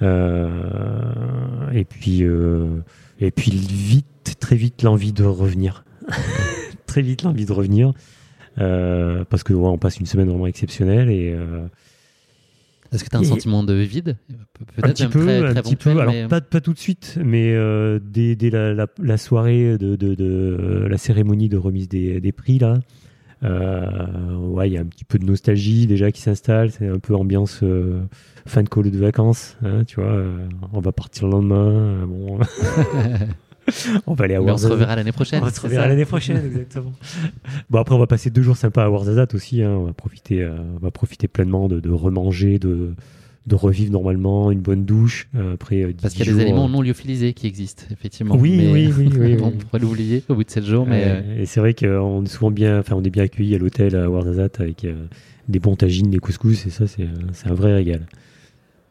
Euh, 0.02 1.70
et 1.72 1.84
puis, 1.84 2.22
euh, 2.22 2.66
et 3.26 3.30
puis 3.30 3.50
vite, 3.50 4.36
très 4.40 4.56
vite, 4.56 4.82
l'envie 4.82 5.12
de 5.12 5.24
revenir. 5.24 5.84
très 6.86 7.02
vite, 7.02 7.22
l'envie 7.22 7.46
de 7.46 7.52
revenir. 7.52 7.92
Euh, 8.58 9.24
parce 9.28 9.42
que 9.42 9.52
ouais, 9.52 9.68
on 9.68 9.78
passe 9.78 9.98
une 9.98 10.06
semaine 10.06 10.28
vraiment 10.28 10.46
exceptionnelle 10.46 11.10
et 11.10 11.32
euh, 11.36 11.66
Est-ce 12.92 13.02
que 13.02 13.08
tu 13.10 13.16
as 13.16 13.18
un 13.18 13.24
sentiment 13.24 13.64
de 13.64 13.74
vide? 13.74 14.16
Un 14.30 14.82
Peut-être 14.82 14.94
petit 14.94 15.06
peu, 15.08 15.22
très, 15.24 15.38
un 15.38 15.52
très 15.54 15.62
petit 15.62 15.76
peu. 15.76 15.90
Alors 15.90 16.12
mais- 16.14 16.28
pas, 16.28 16.40
pas 16.40 16.60
tout 16.60 16.72
de 16.72 16.78
suite, 16.78 17.18
mais 17.24 17.52
euh, 17.52 17.98
dès, 18.00 18.36
dès 18.36 18.50
la, 18.50 18.72
la- 18.72 18.86
la 19.02 19.16
soirée 19.16 19.76
de, 19.76 19.96
de- 19.96 20.14
de 20.14 20.86
la 20.88 20.98
cérémonie 20.98 21.48
de 21.48 21.56
remise 21.56 21.88
des, 21.88 22.20
des 22.20 22.30
prix 22.32 22.58
là, 22.60 22.78
euh, 23.42 24.36
ouais, 24.36 24.68
il 24.68 24.72
y 24.72 24.78
a 24.78 24.80
un 24.80 24.86
petit 24.86 25.04
peu 25.04 25.18
de 25.18 25.24
nostalgie 25.24 25.86
déjà 25.86 26.12
qui 26.12 26.20
s'installe. 26.20 26.70
C'est 26.70 26.88
un 26.88 26.98
peu 26.98 27.14
ambiance 27.14 27.60
euh, 27.62 28.02
fin 28.46 28.62
de 28.62 28.68
colo 28.68 28.90
de 28.90 28.98
vacances, 28.98 29.56
hein, 29.64 29.84
tu 29.84 30.00
vois. 30.00 30.10
euh, 30.10 30.48
on 30.72 30.80
va 30.80 30.92
partir 30.92 31.26
le 31.26 31.32
lendemain. 31.32 32.06
bon, 32.06 32.38
on 34.06 34.14
va 34.14 34.24
aller 34.24 34.34
à 34.34 34.40
mais 34.40 34.50
on 34.50 34.58
se 34.58 34.66
reverra 34.66 34.94
l'année 34.96 35.12
prochaine. 35.12 35.42
On 35.42 35.48
se 35.48 35.60
reverra 35.60 35.88
l'année 35.88 36.04
prochaine, 36.04 36.44
exactement. 36.44 36.92
bon, 37.70 37.78
après, 37.78 37.94
on 37.94 37.98
va 37.98 38.06
passer 38.06 38.30
deux 38.30 38.42
jours 38.42 38.56
sympas 38.56 38.84
à 38.84 38.88
Warzazat 38.90 39.28
aussi. 39.34 39.62
hein. 39.62 39.70
On, 39.70 39.84
va 39.84 39.92
profiter, 39.94 40.46
on 40.46 40.78
va 40.78 40.90
profiter 40.90 41.28
pleinement 41.28 41.68
de, 41.68 41.80
de 41.80 41.90
remanger, 41.90 42.58
de, 42.58 42.94
de 43.46 43.54
revivre 43.54 43.92
normalement, 43.92 44.50
une 44.50 44.60
bonne 44.60 44.84
douche. 44.84 45.28
euh, 45.34 45.54
après, 45.54 45.82
euh, 45.82 45.92
Parce 46.00 46.14
10 46.14 46.18
qu'il 46.18 46.26
y 46.26 46.30
a 46.30 46.34
des 46.34 46.40
aliments 46.40 46.66
euh, 46.66 46.70
non 46.70 46.80
lyophilisés 46.80 47.34
qui 47.34 47.46
existent, 47.46 47.84
effectivement. 47.90 48.36
Oui, 48.36 48.56
Mais 48.56 48.70
oui, 48.70 48.92
oui, 48.96 49.10
oui, 49.18 49.36
on 49.42 49.50
pourrait 49.50 49.80
l'oublier 49.80 50.22
au 50.28 50.34
bout 50.34 50.44
de 50.44 50.50
7 50.50 50.64
jours, 50.64 50.86
mais 50.86 51.22
Et 51.38 51.46
c'est 51.46 51.60
vrai 51.60 51.74
qu'on 51.74 52.24
est 52.24 52.28
souvent 52.28 52.50
bien, 52.50 52.78
enfin, 52.78 52.96
on 52.96 53.02
est 53.02 53.10
bien 53.10 53.24
accueillis 53.24 53.54
à 53.54 53.58
l'hôtel 53.58 53.96
à 53.96 54.08
Warzazat 54.08 54.48
avec 54.58 54.86
des 55.48 55.58
bons 55.58 55.76
tagines, 55.76 56.10
des 56.10 56.18
couscous, 56.18 56.66
et 56.66 56.70
ça, 56.70 56.86
c'est, 56.86 57.06
un 57.44 57.54
vrai 57.54 57.74
régal. 57.74 58.06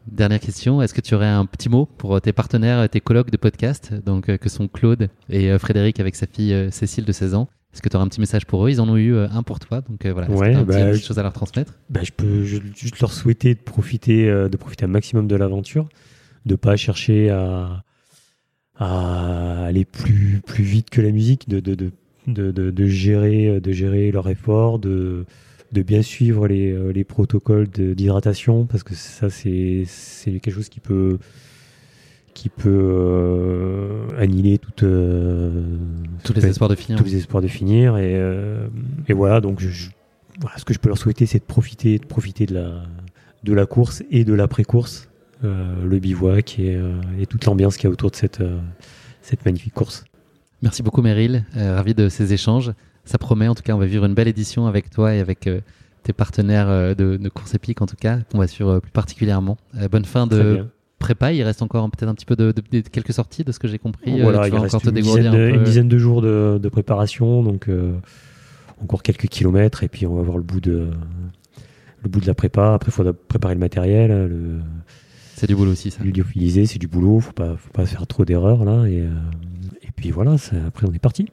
Dernière 0.06 0.40
question, 0.40 0.82
est-ce 0.82 0.92
que 0.92 1.00
tu 1.00 1.14
aurais 1.14 1.26
un 1.26 1.46
petit 1.46 1.70
mot 1.70 1.88
pour 1.96 2.20
tes 2.20 2.32
partenaires, 2.32 2.88
tes 2.90 3.00
collègues 3.00 3.30
de 3.30 3.38
podcast, 3.38 3.92
donc 4.04 4.36
que 4.36 4.48
sont 4.48 4.68
Claude 4.68 5.08
et 5.30 5.58
Frédéric 5.58 5.98
avec 5.98 6.14
sa 6.14 6.26
fille 6.26 6.68
Cécile 6.70 7.06
de 7.06 7.12
16 7.12 7.34
ans? 7.34 7.48
Est-ce 7.74 7.82
que 7.82 7.88
tu 7.88 7.96
aurais 7.96 8.04
un 8.04 8.08
petit 8.08 8.20
message 8.20 8.46
pour 8.46 8.64
eux? 8.64 8.70
Ils 8.70 8.80
en 8.80 8.88
ont 8.88 8.96
eu 8.96 9.12
euh, 9.14 9.26
un 9.30 9.42
pour 9.42 9.58
toi, 9.58 9.80
donc 9.82 10.06
euh, 10.06 10.12
voilà. 10.12 10.28
Que 10.28 10.32
Ouais, 10.32 10.54
un 10.54 10.62
bah, 10.62 10.74
petit, 10.74 10.80
je- 10.86 10.92
quelque 10.92 11.06
chose 11.06 11.18
à 11.18 11.22
leur 11.24 11.32
transmettre? 11.32 11.74
Bah, 11.90 12.00
je 12.04 12.12
peux 12.12 12.42
juste 12.44 13.00
leur 13.00 13.12
souhaiter 13.12 13.54
de 13.54 13.60
profiter, 13.60 14.28
euh, 14.30 14.48
de 14.48 14.56
profiter 14.56 14.84
un 14.84 14.88
maximum 14.88 15.26
de 15.26 15.34
l'aventure, 15.36 15.88
de 16.46 16.54
pas 16.54 16.76
chercher 16.76 17.30
à, 17.30 17.82
à 18.76 19.64
aller 19.66 19.84
plus, 19.84 20.40
plus 20.46 20.64
vite 20.64 20.90
que 20.90 21.00
la 21.00 21.10
musique, 21.10 21.48
de, 21.48 21.60
de, 21.60 21.74
de, 21.74 21.90
de, 22.26 22.50
de- 22.50 22.70
de 22.70 22.86
gérer, 22.86 23.60
de 23.60 23.72
gérer 23.72 24.10
leur 24.10 24.28
effort, 24.28 24.78
de, 24.78 25.24
de 25.72 25.82
bien 25.82 26.02
suivre 26.02 26.46
les, 26.48 26.92
les 26.92 27.04
protocoles 27.04 27.68
d'hydratation, 27.68 28.66
parce 28.66 28.82
que 28.82 28.94
ça, 28.94 29.30
c'est 29.30 29.84
quelque 30.26 30.50
chose 30.52 30.68
qui 30.68 30.80
peut 30.80 31.18
qui 32.34 32.48
peut 32.48 32.68
euh, 32.68 34.06
annihiler 34.18 34.58
toute, 34.58 34.82
euh, 34.82 35.50
Tous 36.24 36.32
les 36.34 36.46
espoirs 36.46 36.68
de 36.70 36.74
finir. 36.74 36.98
tous 36.98 37.04
les 37.04 37.16
espoirs 37.16 37.42
de 37.42 37.48
finir. 37.48 37.96
Et, 37.96 38.14
euh, 38.16 38.66
et 39.08 39.12
voilà, 39.12 39.40
donc 39.40 39.60
je- 39.60 39.68
je- 39.68 39.90
voilà, 40.40 40.58
ce 40.58 40.64
que 40.64 40.74
je 40.74 40.78
peux 40.78 40.88
leur 40.88 40.98
souhaiter, 40.98 41.26
c'est 41.26 41.38
de 41.38 41.44
profiter, 41.44 41.98
de 41.98 42.06
profiter 42.06 42.46
de 42.46 42.54
la, 42.54 42.82
de 43.44 43.52
la 43.52 43.66
course 43.66 44.02
et 44.10 44.24
de 44.24 44.34
l'après-course, 44.34 45.08
euh, 45.44 45.74
le 45.84 45.98
bivouac 45.98 46.58
et, 46.58 46.78
et 47.20 47.26
toute 47.26 47.44
l'ambiance 47.44 47.76
qu'il 47.76 47.84
y 47.84 47.90
a 47.90 47.92
autour 47.92 48.10
de 48.10 48.16
cette, 48.16 48.42
cette 49.22 49.44
magnifique 49.44 49.74
course. 49.74 50.04
Merci 50.62 50.82
beaucoup 50.82 51.02
Meryl, 51.02 51.44
ravi 51.54 51.94
de 51.94 52.08
ces 52.08 52.32
échanges. 52.32 52.72
Ça 53.04 53.18
promet, 53.18 53.48
en 53.48 53.54
tout 53.54 53.62
cas, 53.62 53.74
on 53.74 53.78
va 53.78 53.86
vivre 53.86 54.06
une 54.06 54.14
belle 54.14 54.28
édition 54.28 54.66
avec 54.66 54.88
toi 54.90 55.14
et 55.14 55.20
avec 55.20 55.48
tes 56.02 56.12
partenaires 56.14 56.96
de, 56.96 57.16
de 57.18 57.28
course 57.28 57.54
épique, 57.54 57.82
en 57.82 57.86
tout 57.86 57.96
cas, 58.00 58.18
qu'on 58.32 58.38
va 58.38 58.46
suivre 58.46 58.78
plus 58.80 58.90
particulièrement. 58.90 59.56
Bonne 59.90 60.04
fin 60.06 60.26
de. 60.26 60.64
Prépa, 61.04 61.32
il 61.32 61.42
reste 61.42 61.62
encore 61.62 61.88
peut-être 61.90 62.08
un 62.08 62.14
petit 62.14 62.24
peu 62.26 62.36
de, 62.36 62.52
de- 62.52 62.62
de- 62.80 62.88
quelques 62.88 63.12
sorties 63.12 63.44
de 63.44 63.52
ce 63.52 63.58
que 63.58 63.68
j'ai 63.68 63.78
compris. 63.78 64.20
Euh, 64.20 64.22
Voilà, 64.22 64.48
tu 64.48 64.54
il 64.54 64.58
reste 64.58 64.74
encore 64.74 64.88
une 64.90 65.00
dizaine, 65.00 65.22
de, 65.24 65.28
un 65.28 65.32
peu. 65.32 65.48
une 65.54 65.62
dizaine 65.64 65.88
de 65.88 65.98
jours 65.98 66.22
de, 66.22 66.68
préparation, 66.70 67.42
donc 67.42 67.68
euh, 67.68 67.92
encore 68.82 69.02
quelques 69.02 69.26
kilomètres, 69.28 69.82
et 69.84 69.88
puis 69.88 70.06
on 70.06 70.14
va 70.14 70.22
voir 70.22 70.36
le 70.36 70.42
bout 70.42 70.60
de, 70.60 70.90
le 72.02 72.08
bout 72.08 72.20
de 72.20 72.26
la 72.26 72.34
prépa. 72.34 72.74
Après, 72.74 72.90
il 72.90 72.92
faudra 72.92 73.12
préparer 73.12 73.54
le 73.54 73.60
matériel, 73.60 74.10
le, 74.10 74.60
C'est 75.36 75.46
du 75.46 75.54
boulot 75.54 75.72
aussi, 75.72 75.90
ça. 75.90 76.02
lyophilisé, 76.04 76.66
c'est 76.66 76.78
du 76.78 76.88
boulot, 76.88 77.20
faut 77.20 77.32
pas, 77.32 77.56
faut 77.56 77.70
pas 77.72 77.86
faire 77.86 78.06
trop 78.06 78.24
d'erreurs 78.24 78.64
là. 78.64 78.86
Et, 78.86 79.00
euh, 79.00 79.08
et 79.82 79.88
puis 79.94 80.10
voilà, 80.10 80.36
après 80.66 80.86
on 80.88 80.92
est 80.92 80.98
parti. 80.98 81.28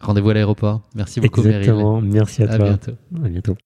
Rendez-vous 0.00 0.30
à 0.30 0.34
l'aéroport. 0.34 0.82
Merci 0.94 1.20
beaucoup 1.20 1.40
Meryl. 1.42 1.56
Exactement. 1.58 2.00
Merci 2.02 2.42
à, 2.42 2.50
À 2.50 2.56
toi. 2.56 2.66
bientôt. 2.68 2.92
À 3.24 3.28
bientôt. 3.28 3.56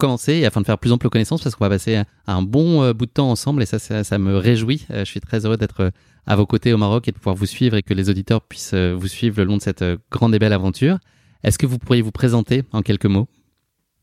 Commencer, 0.00 0.32
et 0.34 0.46
afin 0.46 0.60
de 0.60 0.66
faire 0.66 0.78
plus 0.78 0.90
ample 0.90 1.08
connaissance, 1.08 1.42
parce 1.42 1.54
qu'on 1.54 1.64
va 1.64 1.68
passer 1.70 2.02
un- 2.26 2.42
bon 2.42 2.82
euh, 2.82 2.92
bout 2.92 3.06
de 3.06 3.10
temps 3.12 3.30
ensemble, 3.30 3.62
et 3.62 3.66
ça, 3.66 3.78
ça, 3.78 4.18
me 4.18 4.36
réjouit. 4.36 4.86
Euh, 4.90 5.00
je 5.00 5.10
suis 5.10 5.20
très 5.20 5.46
heureux 5.46 5.56
d'être 5.56 5.80
euh, 5.80 5.90
à 6.26 6.34
vos 6.36 6.46
côtés 6.46 6.72
au 6.72 6.78
Maroc 6.78 7.06
et 7.06 7.12
de 7.12 7.16
pouvoir 7.16 7.36
vous 7.36 7.46
suivre 7.46 7.76
et 7.76 7.82
que 7.82 7.94
les 7.94 8.10
auditeurs 8.10 8.42
puissent 8.42 8.74
vous 8.74 9.06
suivre 9.08 9.36
le 9.38 9.44
long 9.44 9.56
de 9.56 9.62
cette 9.62 9.84
grande 10.10 10.34
et 10.34 10.38
belle 10.38 10.52
aventure. 10.52 10.98
Est-ce 11.44 11.58
que 11.58 11.66
vous 11.66 11.78
pourriez 11.78 12.02
vous 12.02 12.10
présenter 12.10 12.62
en 12.72 12.82
quelques 12.82 13.06
mots? 13.06 13.28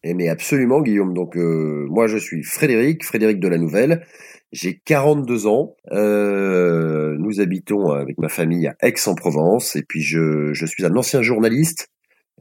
Eh 0.04 0.14
mais 0.14 0.30
absolument, 0.30 0.82
Guillaume. 0.82 1.14
Donc 1.14 1.36
moi, 1.36 2.08
je 2.08 2.18
suis 2.18 2.44
Frédéric, 2.44 3.04
Frédéric 3.06 3.40
de 3.40 3.48
la 3.48 3.58
Nouvelle. 3.58 4.06
J'ai 4.52 4.80
42 4.84 5.46
ans. 5.48 5.76
Nous 5.92 7.40
habitons 7.40 7.92
avec 7.92 8.18
ma 8.18 8.30
famille 8.30 8.68
à 8.68 8.76
Aix-en-Provence. 8.82 9.76
Et 9.76 9.84
puis 9.84 10.02
je, 10.02 10.54
je 10.54 10.66
suis 10.66 10.86
un 10.86 10.96
ancien 10.96 11.22
journaliste. 11.22 11.90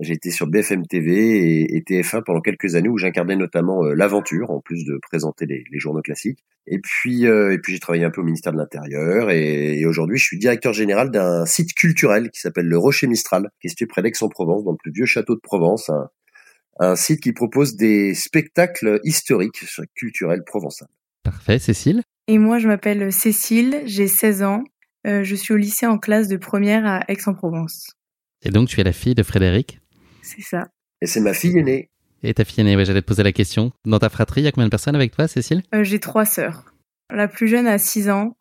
J'ai 0.00 0.14
été 0.14 0.30
sur 0.30 0.46
BFM 0.46 0.86
TV 0.86 1.14
et, 1.14 1.76
et 1.76 1.80
TF1 1.80 2.22
pendant 2.24 2.40
quelques 2.40 2.74
années 2.74 2.88
où 2.88 2.98
j'incarnais 2.98 3.36
notamment 3.36 3.84
euh, 3.84 3.94
l'aventure, 3.94 4.50
en 4.50 4.60
plus 4.60 4.84
de 4.84 4.98
présenter 5.00 5.46
les, 5.46 5.64
les 5.70 5.78
journaux 5.78 6.02
classiques. 6.02 6.44
Et 6.66 6.78
puis, 6.78 7.26
euh, 7.26 7.52
et 7.52 7.58
puis 7.58 7.72
j'ai 7.72 7.78
travaillé 7.78 8.04
un 8.04 8.10
peu 8.10 8.20
au 8.20 8.24
ministère 8.24 8.52
de 8.52 8.58
l'Intérieur. 8.58 9.30
Et, 9.30 9.78
et 9.78 9.86
aujourd'hui, 9.86 10.18
je 10.18 10.24
suis 10.24 10.38
directeur 10.38 10.72
général 10.72 11.10
d'un 11.10 11.46
site 11.46 11.72
culturel 11.72 12.30
qui 12.30 12.40
s'appelle 12.40 12.66
le 12.66 12.76
Rocher 12.76 13.06
Mistral, 13.06 13.50
qui 13.60 13.68
est 13.68 13.70
situé 13.70 13.86
près 13.86 14.02
d'Aix-en-Provence, 14.02 14.64
dans 14.64 14.72
le 14.72 14.76
plus 14.76 14.92
vieux 14.92 15.06
château 15.06 15.34
de 15.34 15.40
Provence, 15.40 15.88
un, 15.88 16.10
un 16.78 16.96
site 16.96 17.20
qui 17.20 17.32
propose 17.32 17.76
des 17.76 18.14
spectacles 18.14 19.00
historiques 19.04 19.64
culturels 19.94 20.44
provençaux. 20.44 20.86
Parfait, 21.22 21.58
Cécile 21.58 22.02
Et 22.28 22.38
moi, 22.38 22.58
je 22.58 22.68
m'appelle 22.68 23.12
Cécile, 23.12 23.82
j'ai 23.86 24.08
16 24.08 24.42
ans. 24.42 24.62
Euh, 25.06 25.22
je 25.22 25.34
suis 25.34 25.54
au 25.54 25.56
lycée 25.56 25.86
en 25.86 25.98
classe 25.98 26.28
de 26.28 26.36
première 26.36 26.86
à 26.86 27.04
Aix-en-Provence. 27.08 27.92
Et 28.44 28.50
donc, 28.50 28.68
tu 28.68 28.80
es 28.80 28.84
la 28.84 28.92
fille 28.92 29.14
de 29.14 29.22
Frédéric? 29.22 29.80
C'est 30.26 30.42
ça. 30.42 30.64
Et 31.00 31.06
c'est 31.06 31.20
ma 31.20 31.32
fille 31.32 31.56
aînée. 31.56 31.88
et 32.22 32.34
ta 32.34 32.44
fille 32.44 32.60
aînée. 32.62 32.74
Ouais, 32.76 32.84
j'allais 32.84 33.02
te 33.02 33.06
poser 33.06 33.22
la 33.22 33.32
question. 33.32 33.70
Dans 33.84 33.98
ta 34.00 34.08
fratrie, 34.08 34.40
il 34.40 34.44
y 34.44 34.46
a 34.48 34.52
combien 34.52 34.66
de 34.66 34.70
personnes 34.70 34.96
avec 34.96 35.12
toi, 35.14 35.28
Cécile? 35.28 35.62
Euh, 35.74 35.84
j'ai 35.84 36.00
trois 36.00 36.24
sœurs. 36.24 36.64
La 37.14 37.28
plus 37.28 37.46
jeune 37.48 37.66
a 37.68 37.78
6 37.78 38.10
ans. 38.10 38.36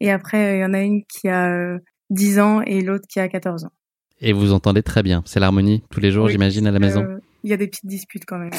Et 0.00 0.10
après, 0.12 0.52
euh, 0.52 0.56
il 0.56 0.60
y 0.60 0.64
en 0.64 0.74
a 0.74 0.80
une 0.82 1.02
qui 1.04 1.28
a 1.28 1.50
euh, 1.50 1.78
10 2.10 2.38
ans 2.38 2.60
et 2.62 2.80
l'autre 2.82 3.06
qui 3.08 3.18
a 3.18 3.28
14 3.28 3.64
ans. 3.64 3.72
Et 4.20 4.32
vous 4.32 4.52
entendez 4.52 4.82
très 4.82 5.02
bien. 5.02 5.22
C'est 5.26 5.40
l'harmonie 5.40 5.82
tous 5.90 6.00
les 6.00 6.10
jours, 6.12 6.26
Oui, 6.26 6.32
j'imagine, 6.32 6.66
à 6.66 6.70
la 6.70 6.78
maison. 6.78 7.02
Euh, 7.02 7.18
Il 7.42 7.50
y 7.50 7.52
a 7.54 7.56
des 7.56 7.66
petites 7.66 7.86
disputes 7.86 8.24
quand 8.26 8.38
même. 8.38 8.50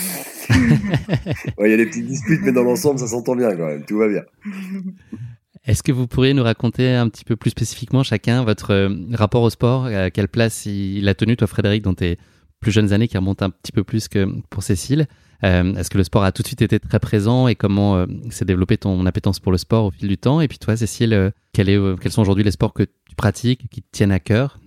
Ouais, 1.58 1.70
Il 1.70 1.72
y 1.72 1.74
a 1.74 1.78
des 1.78 1.86
petites 1.86 2.06
disputes, 2.08 2.42
mais 2.44 2.52
dans 2.52 2.64
l'ensemble, 2.64 3.00
ça 3.00 3.08
s'entend 3.08 3.36
bien 3.36 3.56
quand 3.56 3.68
même. 3.68 3.86
Tout 3.86 3.98
va 3.98 4.08
bien. 4.10 4.24
Est-ce 5.66 5.84
que 5.84 5.92
vous 5.92 6.08
pourriez 6.08 6.34
nous 6.34 6.44
raconter 6.44 6.92
un 6.94 7.10
petit 7.10 7.26
peu 7.26 7.36
plus 7.36 7.50
spécifiquement 7.50 8.02
chacun 8.04 8.44
votre 8.46 8.72
euh, 8.72 8.90
rapport 9.14 9.42
au 9.44 9.50
sport? 9.50 9.86
À 9.86 10.12
quelle 10.12 10.30
place 10.30 10.66
il 10.66 11.08
a 11.10 11.14
tenu, 11.16 11.36
toi, 11.36 11.48
Frédéric, 11.48 11.84
dans 11.84 11.94
tes 11.94 12.18
plus 12.60 12.72
jeunes 12.72 12.94
années, 12.94 13.08
qui 13.08 13.18
remontent 13.18 13.46
un 13.46 13.50
petit 13.50 13.72
peu 13.72 13.84
plus 13.84 14.08
que 14.08 14.28
pour 14.50 14.64
Cécile 14.64 15.08
Euh, 15.44 15.76
Est-ce 15.76 15.92
que 15.92 16.00
le 16.00 16.04
sport 16.04 16.24
a 16.24 16.32
tout 16.32 16.42
de 16.42 16.48
suite 16.48 16.64
été 16.64 16.80
très 16.80 17.00
présent 17.00 17.48
et 17.48 17.54
comment 17.54 17.98
euh, 17.98 18.06
s'est 18.32 18.46
développé 18.46 18.78
ton 18.78 19.06
appétence 19.06 19.40
pour 19.40 19.52
le 19.52 19.60
sport 19.60 19.86
au 19.86 19.92
fil 19.92 20.08
du 20.08 20.18
temps? 20.18 20.42
Et 20.42 20.48
puis 20.48 20.58
toi, 20.58 20.76
Cécile, 20.76 21.14
euh, 21.14 21.30
quels 21.54 22.12
sont 22.12 22.22
aujourd'hui 22.22 22.44
les 22.44 22.52
sports 22.52 22.74
que 22.74 22.84
tu 22.84 23.16
pratiques, 23.16 23.70
qui 23.70 23.84
te 23.84 23.88
tiennent 23.92 24.12
à 24.12 24.20
cœur? 24.20 24.60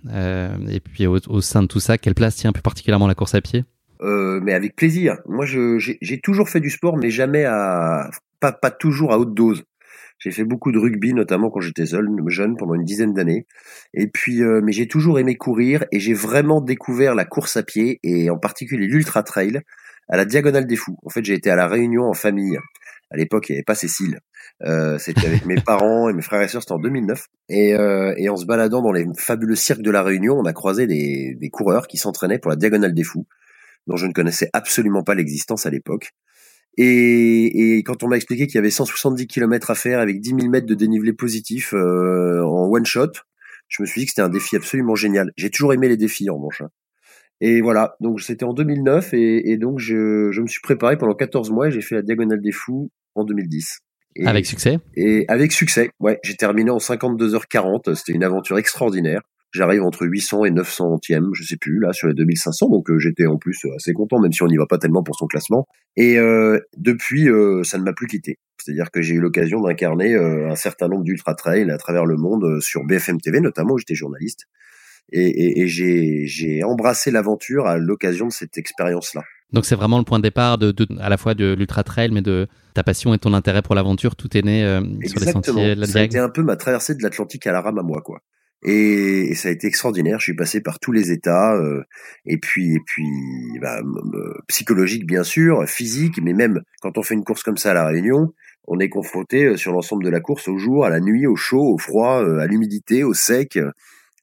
Et 0.69 0.79
puis 0.79 1.07
au, 1.07 1.41
sein 1.41 1.63
de 1.63 1.67
tout 1.67 1.81
ça, 1.81 1.97
quelle 1.97 2.15
place 2.15 2.35
tient 2.35 2.53
plus 2.53 2.61
particulièrement 2.61 3.07
la 3.07 3.15
course 3.15 3.35
à 3.35 3.41
pied? 3.41 3.65
Mais 4.01 4.53
avec 4.53 4.75
plaisir. 4.75 5.17
Moi, 5.27 5.45
j'ai, 5.45 6.19
toujours 6.23 6.49
fait 6.49 6.59
du 6.59 6.69
sport, 6.69 6.97
mais 6.97 7.11
jamais 7.11 7.45
à, 7.45 8.09
pas 8.39 8.71
toujours 8.71 9.11
à 9.11 9.19
haute 9.19 9.33
dose. 9.33 9.63
J'ai 10.21 10.29
fait 10.29 10.43
beaucoup 10.43 10.71
de 10.71 10.77
rugby, 10.77 11.15
notamment 11.15 11.49
quand 11.49 11.61
j'étais 11.61 11.87
jeune, 11.87 12.55
pendant 12.55 12.75
une 12.75 12.83
dizaine 12.83 13.11
d'années. 13.11 13.47
Et 13.95 14.05
puis, 14.05 14.43
euh, 14.43 14.61
mais 14.63 14.71
j'ai 14.71 14.87
toujours 14.87 15.17
aimé 15.17 15.35
courir 15.35 15.83
et 15.91 15.99
j'ai 15.99 16.13
vraiment 16.13 16.61
découvert 16.61 17.15
la 17.15 17.25
course 17.25 17.57
à 17.57 17.63
pied 17.63 17.99
et 18.03 18.29
en 18.29 18.37
particulier 18.37 18.85
l'ultra 18.85 19.23
trail 19.23 19.61
à 20.09 20.17
la 20.17 20.25
Diagonale 20.25 20.67
des 20.67 20.75
Fous. 20.75 20.95
En 21.03 21.09
fait, 21.09 21.25
j'ai 21.25 21.33
été 21.33 21.49
à 21.49 21.55
la 21.55 21.67
Réunion 21.67 22.03
en 22.03 22.13
famille 22.13 22.59
À 23.09 23.17
l'époque, 23.17 23.49
il 23.49 23.53
n'y 23.53 23.57
avait 23.57 23.63
pas 23.63 23.73
Cécile. 23.73 24.19
Euh, 24.63 24.99
c'était 24.99 25.25
avec 25.25 25.47
mes 25.47 25.55
parents 25.65 26.07
et 26.07 26.13
mes 26.13 26.21
frères 26.21 26.43
et 26.43 26.47
sœurs, 26.47 26.61
c'était 26.61 26.73
en 26.73 26.79
2009. 26.79 27.25
Et, 27.49 27.73
euh, 27.73 28.13
et 28.15 28.29
en 28.29 28.37
se 28.37 28.45
baladant 28.45 28.83
dans 28.83 28.91
les 28.91 29.07
fabuleux 29.17 29.55
cirques 29.55 29.81
de 29.81 29.89
la 29.89 30.03
Réunion, 30.03 30.37
on 30.37 30.45
a 30.45 30.53
croisé 30.53 30.85
des, 30.85 31.33
des 31.33 31.49
coureurs 31.49 31.87
qui 31.87 31.97
s'entraînaient 31.97 32.37
pour 32.37 32.51
la 32.51 32.57
Diagonale 32.57 32.93
des 32.93 33.03
Fous, 33.03 33.25
dont 33.87 33.97
je 33.97 34.05
ne 34.05 34.13
connaissais 34.13 34.51
absolument 34.53 35.01
pas 35.01 35.15
l'existence 35.15 35.65
à 35.65 35.71
l'époque. 35.71 36.11
Et, 36.77 37.77
et, 37.77 37.83
quand 37.83 38.03
on 38.03 38.07
m'a 38.07 38.15
expliqué 38.15 38.47
qu'il 38.47 38.55
y 38.55 38.59
avait 38.59 38.69
170 38.69 39.27
km 39.27 39.71
à 39.71 39.75
faire 39.75 39.99
avec 39.99 40.21
10 40.21 40.29
000 40.29 40.49
mètres 40.49 40.67
de 40.67 40.73
dénivelé 40.73 41.13
positif 41.13 41.73
euh, 41.73 42.41
en 42.43 42.69
one 42.69 42.85
shot, 42.85 43.11
je 43.67 43.81
me 43.81 43.87
suis 43.87 44.01
dit 44.01 44.05
que 44.05 44.11
c'était 44.11 44.21
un 44.21 44.29
défi 44.29 44.55
absolument 44.55 44.95
génial. 44.95 45.31
J'ai 45.37 45.49
toujours 45.49 45.73
aimé 45.73 45.89
les 45.89 45.97
défis 45.97 46.29
en 46.29 46.39
manche. 46.39 46.61
Hein. 46.61 46.69
Et 47.41 47.61
voilà, 47.61 47.95
donc 47.99 48.21
c'était 48.21 48.45
en 48.45 48.53
2009 48.53 49.13
et, 49.13 49.51
et 49.51 49.57
donc 49.57 49.79
je, 49.79 50.29
je, 50.31 50.41
me 50.41 50.47
suis 50.47 50.61
préparé 50.61 50.97
pendant 50.97 51.15
14 51.15 51.49
mois 51.49 51.67
et 51.67 51.71
j'ai 51.71 51.81
fait 51.81 51.95
la 51.95 52.03
Diagonale 52.03 52.41
des 52.41 52.51
Fous 52.51 52.91
en 53.15 53.23
2010. 53.23 53.79
Et, 54.15 54.27
avec 54.27 54.45
succès? 54.45 54.79
Et 54.95 55.25
avec 55.27 55.51
succès, 55.51 55.89
ouais. 55.99 56.19
J'ai 56.23 56.35
terminé 56.35 56.69
en 56.69 56.77
52h40, 56.77 57.95
c'était 57.95 58.11
une 58.11 58.23
aventure 58.23 58.57
extraordinaire. 58.57 59.21
J'arrive 59.51 59.83
entre 59.83 60.05
800 60.05 60.45
et 60.45 60.51
900 60.51 60.99
e 61.11 61.29
je 61.33 61.43
sais 61.43 61.57
plus, 61.57 61.79
là, 61.79 61.93
sur 61.93 62.07
les 62.07 62.13
2500. 62.13 62.69
Donc, 62.69 62.89
euh, 62.89 62.97
j'étais 62.99 63.25
en 63.25 63.37
plus 63.37 63.65
assez 63.75 63.93
content, 63.93 64.19
même 64.19 64.31
si 64.31 64.43
on 64.43 64.47
n'y 64.47 64.57
va 64.57 64.65
pas 64.65 64.77
tellement 64.77 65.03
pour 65.03 65.15
son 65.15 65.27
classement. 65.27 65.67
Et 65.97 66.17
euh, 66.17 66.59
depuis, 66.77 67.29
euh, 67.29 67.63
ça 67.63 67.77
ne 67.77 67.83
m'a 67.83 67.93
plus 67.93 68.07
quitté. 68.07 68.39
C'est-à-dire 68.57 68.91
que 68.91 69.01
j'ai 69.01 69.15
eu 69.15 69.19
l'occasion 69.19 69.61
d'incarner 69.61 70.13
euh, 70.13 70.49
un 70.49 70.55
certain 70.55 70.87
nombre 70.87 71.03
d'ultra 71.03 71.33
trails 71.33 71.69
à 71.69 71.77
travers 71.77 72.05
le 72.05 72.15
monde, 72.15 72.43
euh, 72.43 72.61
sur 72.61 72.83
BFM 72.85 73.19
TV 73.19 73.39
notamment, 73.41 73.73
où 73.73 73.77
j'étais 73.77 73.95
journaliste. 73.95 74.45
Et, 75.11 75.27
et, 75.27 75.61
et 75.61 75.67
j'ai 75.67 76.63
embrassé 76.63 77.11
l'aventure 77.11 77.67
à 77.67 77.77
l'occasion 77.77 78.27
de 78.27 78.31
cette 78.31 78.57
expérience-là. 78.57 79.23
Donc 79.51 79.65
c'est 79.65 79.75
vraiment 79.75 79.97
le 79.97 80.05
point 80.05 80.19
de 80.19 80.23
départ 80.23 80.57
de, 80.57 80.71
de, 80.71 80.87
à 80.99 81.09
la 81.09 81.17
fois 81.17 81.33
de 81.33 81.53
l'ultra 81.53 81.83
trail, 81.83 82.11
mais 82.11 82.21
de 82.21 82.47
ta 82.73 82.83
passion 82.83 83.13
et 83.13 83.17
ton 83.17 83.33
intérêt 83.33 83.61
pour 83.61 83.75
l'aventure. 83.75 84.15
Tout 84.15 84.37
est 84.37 84.41
né 84.43 84.63
euh, 84.63 84.81
sur 85.05 85.19
les 85.19 85.31
sentiers 85.31 85.75
de 85.75 85.81
la 85.81 85.87
Ça 85.87 85.99
a 85.99 86.03
été 86.03 86.19
un 86.19 86.29
peu 86.29 86.43
ma 86.43 86.55
traversée 86.55 86.95
de 86.95 87.03
l'Atlantique 87.03 87.45
à 87.47 87.51
la 87.51 87.61
rame 87.61 87.79
à 87.79 87.83
moi, 87.83 88.01
quoi. 88.01 88.21
Et, 88.63 89.31
et, 89.31 89.35
ça 89.35 89.49
a 89.49 89.51
été 89.51 89.67
extraordinaire. 89.67 90.19
Je 90.19 90.25
suis 90.25 90.35
passé 90.35 90.61
par 90.61 90.79
tous 90.79 90.91
les 90.91 91.11
états, 91.11 91.55
euh, 91.55 91.83
et 92.25 92.37
puis 92.37 92.75
et 92.75 92.79
puis 92.85 93.07
bah, 93.59 93.81
psychologique 94.47 95.05
bien 95.07 95.23
sûr, 95.23 95.67
physique, 95.67 96.21
mais 96.21 96.33
même 96.33 96.61
quand 96.81 96.97
on 96.97 97.03
fait 97.03 97.15
une 97.15 97.23
course 97.23 97.43
comme 97.43 97.57
ça 97.57 97.71
à 97.71 97.73
la 97.73 97.85
Réunion, 97.87 98.33
on 98.67 98.79
est 98.79 98.89
confronté 98.89 99.45
euh, 99.45 99.57
sur 99.57 99.71
l'ensemble 99.73 100.03
de 100.03 100.09
la 100.09 100.19
course 100.19 100.47
au 100.47 100.57
jour, 100.57 100.85
à 100.85 100.89
la 100.89 100.99
nuit, 100.99 101.25
au 101.25 101.35
chaud, 101.35 101.73
au 101.73 101.77
froid, 101.77 102.23
euh, 102.23 102.39
à 102.39 102.47
l'humidité, 102.47 103.03
au 103.03 103.13
sec. 103.13 103.59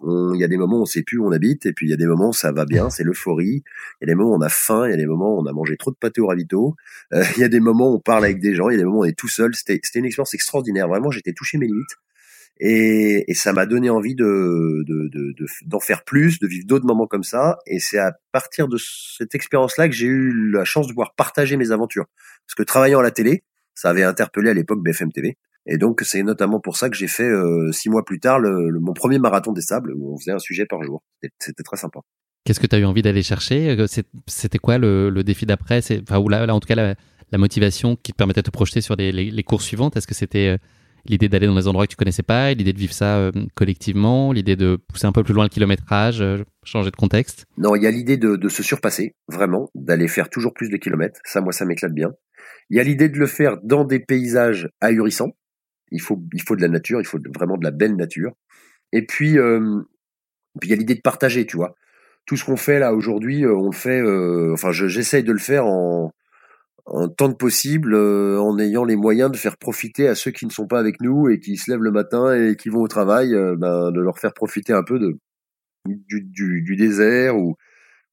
Il 0.05 0.37
y 0.37 0.45
a 0.45 0.49
des 0.49 0.57
moments 0.57 0.79
où 0.79 0.83
on 0.83 0.87
sait 0.87 1.03
plus 1.03 1.19
où 1.19 1.27
on 1.27 1.33
habite, 1.33 1.67
et 1.67 1.73
puis 1.73 1.87
il 1.87 1.91
y 1.91 1.93
a 1.93 1.97
des 1.97 2.07
moments 2.07 2.29
où 2.29 2.33
ça 2.33 2.53
va 2.53 2.65
bien, 2.67 2.89
c'est 2.89 3.03
l'euphorie. 3.03 3.65
Il 4.01 4.03
y 4.03 4.05
a 4.05 4.07
des 4.07 4.15
moments 4.15 4.31
où 4.31 4.37
on 4.37 4.41
a 4.41 4.49
faim, 4.49 4.87
il 4.87 4.91
y 4.91 4.95
a 4.95 4.97
des 4.97 5.07
moments 5.07 5.35
où 5.35 5.41
on 5.41 5.47
a 5.47 5.53
mangé 5.53 5.77
trop 5.77 5.91
de 5.91 5.97
pâté 5.97 6.21
au 6.21 6.29
ravito. 6.29 6.77
Euh, 7.13 7.25
il 7.37 7.41
y 7.41 7.45
a 7.45 7.49
des 7.49 7.59
moments 7.59 7.91
où 7.91 7.97
on 7.97 8.01
parle 8.01 8.25
avec 8.25 8.39
des 8.39 8.55
gens, 8.55 8.69
il 8.69 8.75
y 8.75 8.77
a 8.77 8.79
des 8.79 8.85
moments 8.85 9.01
où 9.01 9.03
on 9.03 9.07
est 9.07 9.19
tout 9.19 9.29
seul. 9.29 9.57
C'était 9.57 9.81
une 9.99 10.05
expérience 10.05 10.35
extraordinaire. 10.35 10.87
Vraiment, 10.87 11.11
j'étais 11.11 11.33
touché 11.33 11.59
mes 11.59 11.67
limites. 11.67 11.97
Et, 12.61 13.31
et, 13.31 13.35
ça 13.35 13.53
m'a 13.53 13.67
donné 13.67 13.89
envie 13.89 14.15
de 14.15 14.85
d'en 14.87 14.95
de, 14.95 15.35
de, 15.37 15.79
faire 15.81 16.05
plus, 16.05 16.41
de 16.41 16.47
vivre 16.47 16.67
d'autres 16.67 16.87
moments 16.87 17.07
comme 17.07 17.23
ça. 17.23 17.59
Et 17.67 17.79
c'est 17.79 17.99
à 17.99 18.13
partir 18.33 18.69
de 18.69 18.77
cette 18.79 19.35
expérience-là 19.35 19.89
que 19.89 19.95
j'ai 19.95 20.07
eu 20.07 20.51
la 20.51 20.65
chance 20.65 20.87
de 20.87 20.93
pouvoir 20.93 21.15
partager 21.15 21.57
mes 21.57 21.71
aventures. 21.71 22.07
Parce 22.47 22.55
que 22.57 22.63
travaillant 22.65 23.01
à 23.01 23.03
la 23.03 23.11
télé, 23.13 23.45
ça 23.75 23.91
avait 23.91 24.03
interpellé 24.03 24.51
à 24.51 24.55
l'époque 24.55 24.83
BFM 24.83 25.13
TV. 25.13 25.37
Et 25.67 25.79
donc 25.79 26.01
c'est 26.03 26.23
notamment 26.23 26.61
pour 26.61 26.77
ça 26.77 26.89
que 26.89 26.97
j'ai 26.97 27.09
fait 27.09 27.29
euh, 27.29 27.71
six 27.73 27.91
mois 27.91 28.05
plus 28.05 28.19
tard 28.19 28.41
le, 28.41 28.71
le, 28.71 28.81
mon 28.81 28.95
premier 28.95 29.19
marathon 29.19 29.53
des 29.53 29.61
sables 29.61 29.93
où 29.95 30.15
on 30.15 30.19
faisait 30.19 30.33
un 30.33 30.39
sujet 30.39 30.67
par 30.67 30.83
jour. 30.83 31.03
C'était 31.39 31.63
très 31.63 31.77
sympa. 31.77 32.01
Qu'est-ce 32.45 32.61
que 32.61 32.67
tu 32.67 32.75
as 32.75 32.79
eu 32.79 32.87
envie 32.87 33.03
d'aller 33.03 33.23
chercher? 33.23 33.79
Euh, 33.79 33.87
C'était 34.27 34.59
quoi 34.59 34.79
le, 34.79 35.11
le, 35.11 35.23
défi 35.23 35.45
d'après? 35.45 35.81
Enfin, 36.03 36.19
ou 36.19 36.31
là, 36.31 36.47
là, 36.47 36.55
en 36.55 36.61
tout 36.61 36.67
cas, 36.67 36.75
la, 36.75 37.39
motivation 37.39 37.95
qui 37.97 38.13
te 38.13 38.17
permettait 38.17 38.41
de 38.41 38.47
te 38.47 38.51
projeter 38.51 38.81
sur 38.81 38.97
les, 38.97 39.13
les, 39.13 39.31
les 39.31 39.43
courses 39.43 39.67
suivantes? 39.67 39.99
Est-ce 39.99 40.07
que 40.07 40.15
c'était 40.15 40.49
euh, 40.49 40.59
l'idée 41.09 41.29
d'aller 41.29 41.47
dans 41.47 41.55
des 41.55 41.69
endroits 41.69 41.87
que 41.87 41.91
tu 41.91 41.97
connaissais 41.97 42.23
pas, 42.23 42.53
l'idée 42.53 42.73
de 42.73 42.79
vivre 42.79 42.93
ça 42.93 43.19
euh, 43.19 43.33
collectivement, 43.55 44.33
l'idée 44.33 44.57
de 44.57 44.77
pousser 44.77 45.07
un 45.07 45.13
peu 45.13 45.23
plus 45.23 45.35
loin 45.35 45.45
le 45.45 45.49
kilométrage, 45.49 46.21
euh, 46.21 46.45
changer 46.65 46.91
de 46.91 46.97
contexte 46.97 47.47
Non, 47.57 47.75
il 47.75 47.83
y 47.83 47.87
a 47.87 47.91
l'idée 47.91 48.17
de, 48.17 48.49
se 48.49 48.63
surpasser, 48.63 49.15
vraiment, 49.29 49.71
d'aller 49.75 50.09
faire 50.09 50.29
toujours 50.31 50.55
plus 50.55 50.71
de 50.71 50.77
kilomètres. 50.77 51.21
Ça, 51.25 51.41
moi, 51.41 51.53
ça 51.53 51.65
m'éclate 51.65 51.93
bien. 51.93 52.13
Il 52.71 52.77
y 52.77 52.81
a 52.81 52.83
l'idée 52.83 53.09
de 53.09 53.19
le 53.19 53.27
faire 53.27 53.57
dans 53.63 53.85
des 53.85 54.01
paysages 54.01 54.69
ahurissants. 54.81 55.37
Il 55.91 56.01
faut, 56.01 56.23
il 56.35 56.43
faut 56.43 56.57
de 56.57 56.63
la 56.63 56.69
nature, 56.69 57.01
il 57.01 57.07
faut 57.07 57.19
vraiment 57.35 57.57
de 57.57 57.65
la 57.65 57.71
belle 57.71 57.97
nature. 57.97 58.33
Et 58.93 59.05
puis, 59.07 59.39
euh, 59.39 59.81
puis 60.61 60.69
il 60.69 60.71
y 60.71 60.75
a 60.75 60.77
l'idée 60.77 60.95
de 60.95 61.01
partager, 61.01 61.47
tu 61.47 61.57
vois. 61.57 61.75
Tout 62.27 62.37
ce 62.37 62.45
qu'on 62.45 62.57
fait 62.57 62.79
là 62.79 62.93
aujourd'hui, 62.93 63.47
on 63.47 63.71
le 63.71 63.77
fait. 63.77 64.03
Enfin, 64.53 64.71
j'essaye 64.71 65.25
de 65.25 65.33
le 65.33 65.39
faire 65.39 65.65
en, 65.65 66.13
en 66.91 67.09
tant 67.09 67.31
que 67.31 67.37
possible, 67.37 67.95
euh, 67.95 68.41
en 68.41 68.59
ayant 68.59 68.85
les 68.85 68.97
moyens 68.97 69.31
de 69.31 69.37
faire 69.37 69.57
profiter 69.57 70.09
à 70.09 70.15
ceux 70.15 70.31
qui 70.31 70.47
ne 70.47 70.51
sont 70.51 70.67
pas 70.67 70.79
avec 70.81 71.01
nous 71.01 71.29
et 71.29 71.39
qui 71.41 71.57
se 71.57 71.71
lèvent 71.71 71.83
le 71.83 71.91
matin 71.91 72.35
et 72.35 72.57
qui 72.57 72.69
vont 72.69 72.81
au 72.81 72.89
travail, 72.89 73.35
euh, 73.35 73.57
ben, 73.57 73.91
de 73.93 74.01
leur 74.01 74.19
faire 74.19 74.33
profiter 74.35 74.73
un 74.73 74.83
peu 74.83 74.99
de 74.99 75.19
du, 75.87 76.23
du, 76.23 76.63
du 76.63 76.77
désert 76.77 77.37
ou 77.37 77.57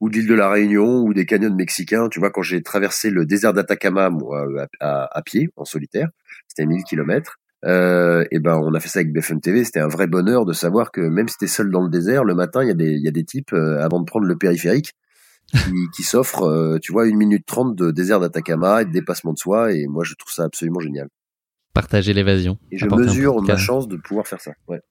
ou 0.01 0.09
de 0.09 0.15
l'île 0.17 0.27
de 0.27 0.35
la 0.35 0.49
Réunion 0.49 1.01
ou 1.01 1.13
des 1.13 1.25
canyons 1.25 1.53
mexicains. 1.55 2.09
Tu 2.09 2.19
vois, 2.19 2.31
quand 2.31 2.41
j'ai 2.41 2.61
traversé 2.61 3.09
le 3.09 3.25
désert 3.25 3.53
d'Atacama, 3.53 4.09
moi, 4.09 4.45
à, 4.81 5.05
à, 5.05 5.17
à, 5.17 5.21
pied, 5.21 5.49
en 5.55 5.65
solitaire, 5.65 6.09
c'était 6.47 6.65
1000 6.65 6.83
kilomètres. 6.83 7.37
Euh, 7.65 8.25
et 8.31 8.39
ben, 8.39 8.57
on 8.57 8.73
a 8.73 8.79
fait 8.79 8.89
ça 8.89 8.99
avec 8.99 9.11
BFM 9.13 9.41
TV. 9.41 9.63
C'était 9.63 9.79
un 9.79 9.87
vrai 9.87 10.07
bonheur 10.07 10.45
de 10.45 10.53
savoir 10.53 10.91
que 10.91 11.01
même 11.01 11.27
si 11.27 11.37
t'es 11.37 11.47
seul 11.47 11.71
dans 11.71 11.81
le 11.81 11.89
désert, 11.89 12.23
le 12.23 12.35
matin, 12.35 12.63
il 12.63 12.67
y 12.67 12.71
a 12.71 12.75
des, 12.75 12.91
il 12.91 13.03
y 13.03 13.07
a 13.07 13.11
des 13.11 13.23
types, 13.23 13.53
euh, 13.53 13.81
avant 13.81 13.99
de 13.99 14.05
prendre 14.05 14.25
le 14.25 14.37
périphérique, 14.37 14.93
qui, 15.55 15.89
qui 15.95 16.03
s'offrent, 16.03 16.43
euh, 16.43 16.77
tu 16.79 16.91
vois, 16.91 17.07
une 17.07 17.17
minute 17.17 17.45
trente 17.45 17.75
de 17.75 17.91
désert 17.91 18.19
d'Atacama 18.19 18.81
et 18.81 18.85
de 18.85 18.91
dépassement 18.91 19.33
de 19.33 19.37
soi. 19.37 19.73
Et 19.73 19.87
moi, 19.87 20.03
je 20.03 20.13
trouve 20.15 20.31
ça 20.31 20.43
absolument 20.43 20.79
génial. 20.79 21.07
Partager 21.73 22.13
l'évasion. 22.13 22.57
Et 22.71 22.77
je 22.77 22.87
mesure 22.87 23.41
ma 23.41 23.57
chance 23.57 23.87
de 23.87 23.97
pouvoir 23.97 24.27
faire 24.27 24.41
ça. 24.41 24.51
Ouais. 24.67 24.81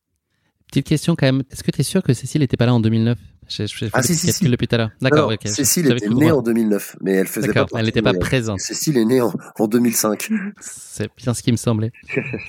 Petite 0.69 0.87
question 0.87 1.15
quand 1.15 1.27
même. 1.27 1.43
Est-ce 1.51 1.63
que 1.63 1.71
tu 1.71 1.81
es 1.81 1.85
sûr 1.85 2.03
que 2.03 2.13
Cécile 2.13 2.41
n'était 2.41 2.57
pas 2.57 2.67
là 2.67 2.75
en 2.75 2.81
2009 2.81 3.19
je, 3.47 3.67
je, 3.67 3.85
je 3.85 3.91
ah 3.93 4.03
si, 4.03 4.15
si, 4.15 4.33
si. 4.33 4.49
depuis 4.49 4.67
tout 4.67 4.75
à 4.75 4.79
l'heure. 4.79 4.91
D'accord, 5.03 5.31
ok. 5.31 5.47
Cécile 5.47 5.93
était 5.93 6.09
née 6.09 6.31
en 6.31 6.41
2009, 6.41 6.97
mais 7.03 7.13
elle 7.13 7.27
faisait 7.27 7.53
pas 7.53 7.67
Elle 7.77 7.85
n'était 7.85 8.01
pas 8.01 8.15
présente. 8.15 8.59
Cécile 8.61 8.97
est 8.97 9.05
née 9.05 9.21
en, 9.21 9.33
en 9.59 9.69
2005. 9.69 10.31
C'est 10.61 11.11
bien 11.17 11.35
ce 11.35 11.43
qui 11.43 11.53
me 11.53 11.59
semblait. 11.59 11.93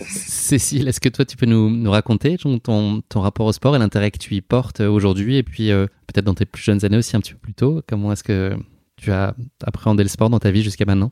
Cécile, 0.08 0.88
est-ce 0.88 1.02
que 1.02 1.10
toi 1.10 1.26
tu 1.26 1.36
peux 1.36 1.46
nous, 1.46 1.70
nous 1.70 1.92
raconter 1.92 2.38
ton, 2.38 2.60
ton, 2.60 3.20
rapport 3.20 3.46
au 3.46 3.52
sport 3.52 3.76
et 3.76 3.80
l'intérêt 3.80 4.10
que 4.10 4.18
tu 4.18 4.34
y 4.36 4.42
portes 4.42 4.80
aujourd'hui 4.80 5.36
et 5.36 5.44
puis 5.44 5.72
euh, 5.72 5.86
peut-être 6.08 6.26
dans 6.26 6.34
tes 6.34 6.46
plus 6.46 6.64
jeunes 6.64 6.86
années 6.86 6.98
aussi 6.98 7.18
un 7.18 7.20
petit 7.20 7.34
peu 7.34 7.40
plus 7.40 7.54
tôt 7.54 7.82
Comment 7.88 8.14
est-ce 8.14 8.24
que 8.24 8.56
tu 8.96 9.12
as 9.12 9.36
appréhendé 9.64 10.04
le 10.04 10.10
sport 10.10 10.30
dans 10.30 10.40
ta 10.40 10.52
vie 10.52 10.64
jusqu'à 10.64 10.86
maintenant? 10.86 11.12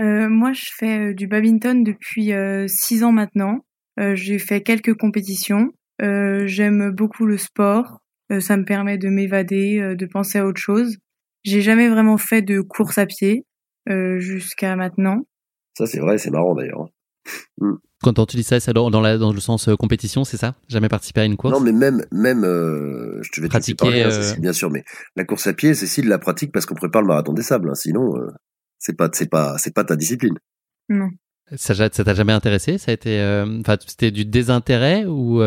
Euh, 0.00 0.28
Moi, 0.28 0.52
je 0.52 0.64
fais 0.76 0.98
euh, 1.10 1.14
du 1.14 1.26
badminton 1.26 1.84
depuis 1.84 2.32
euh, 2.32 2.66
six 2.68 3.04
ans 3.04 3.12
maintenant. 3.12 3.60
Euh, 4.00 4.14
J'ai 4.14 4.38
fait 4.38 4.62
quelques 4.62 4.94
compétitions. 4.94 5.70
J'aime 6.00 6.90
beaucoup 6.90 7.26
le 7.26 7.38
sport. 7.38 8.02
Euh, 8.32 8.40
ça 8.40 8.56
me 8.56 8.64
permet 8.64 8.98
de 8.98 9.08
m'évader, 9.08 9.78
euh, 9.78 9.94
de 9.94 10.06
penser 10.06 10.38
à 10.38 10.46
autre 10.46 10.60
chose. 10.60 10.96
J'ai 11.44 11.60
jamais 11.60 11.88
vraiment 11.88 12.18
fait 12.18 12.42
de 12.42 12.60
course 12.60 12.98
à 12.98 13.06
pied 13.06 13.44
euh, 13.88 14.18
jusqu'à 14.18 14.76
maintenant. 14.76 15.22
Ça 15.76 15.86
c'est 15.86 16.00
vrai, 16.00 16.18
c'est 16.18 16.30
marrant 16.30 16.54
d'ailleurs. 16.54 16.86
Mm. 17.58 17.74
Quand 18.02 18.26
tu 18.26 18.36
dis 18.36 18.42
ça, 18.42 18.58
c'est 18.58 18.72
dans, 18.72 19.00
la, 19.00 19.16
dans 19.16 19.32
le 19.32 19.38
sens 19.38 19.70
compétition, 19.78 20.24
c'est 20.24 20.36
ça? 20.36 20.56
Jamais 20.68 20.88
participé 20.88 21.20
à 21.20 21.24
une 21.24 21.36
course? 21.36 21.54
Non, 21.54 21.60
mais 21.60 21.70
même, 21.70 22.04
même, 22.10 22.42
euh, 22.42 23.20
je 23.22 23.30
te 23.30 23.40
vais 23.40 23.46
pratiquer, 23.46 23.76
parler, 23.76 24.02
hein, 24.02 24.10
Cécile, 24.10 24.40
bien 24.40 24.52
sûr, 24.52 24.70
mais 24.72 24.82
la 25.14 25.24
course 25.24 25.46
à 25.46 25.52
pied, 25.52 25.72
Cécile 25.74 26.08
la 26.08 26.18
pratique 26.18 26.50
parce 26.50 26.66
qu'on 26.66 26.74
prépare 26.74 27.02
le 27.02 27.06
marathon 27.06 27.32
des 27.32 27.42
sables. 27.42 27.70
Hein, 27.70 27.76
sinon, 27.76 28.16
euh, 28.16 28.26
c'est 28.80 28.96
pas, 28.96 29.08
c'est 29.12 29.30
pas, 29.30 29.56
c'est 29.58 29.72
pas 29.72 29.84
ta 29.84 29.94
discipline. 29.94 30.36
Non. 30.88 31.10
Ça, 31.56 31.74
ça 31.74 31.90
t'a 31.90 32.14
jamais 32.14 32.32
intéressé? 32.32 32.78
Ça 32.78 32.90
a 32.92 32.94
été, 32.94 33.20
enfin, 33.60 33.76
c'était 33.86 34.10
du 34.10 34.24
désintérêt 34.24 35.04
ou 35.04 35.42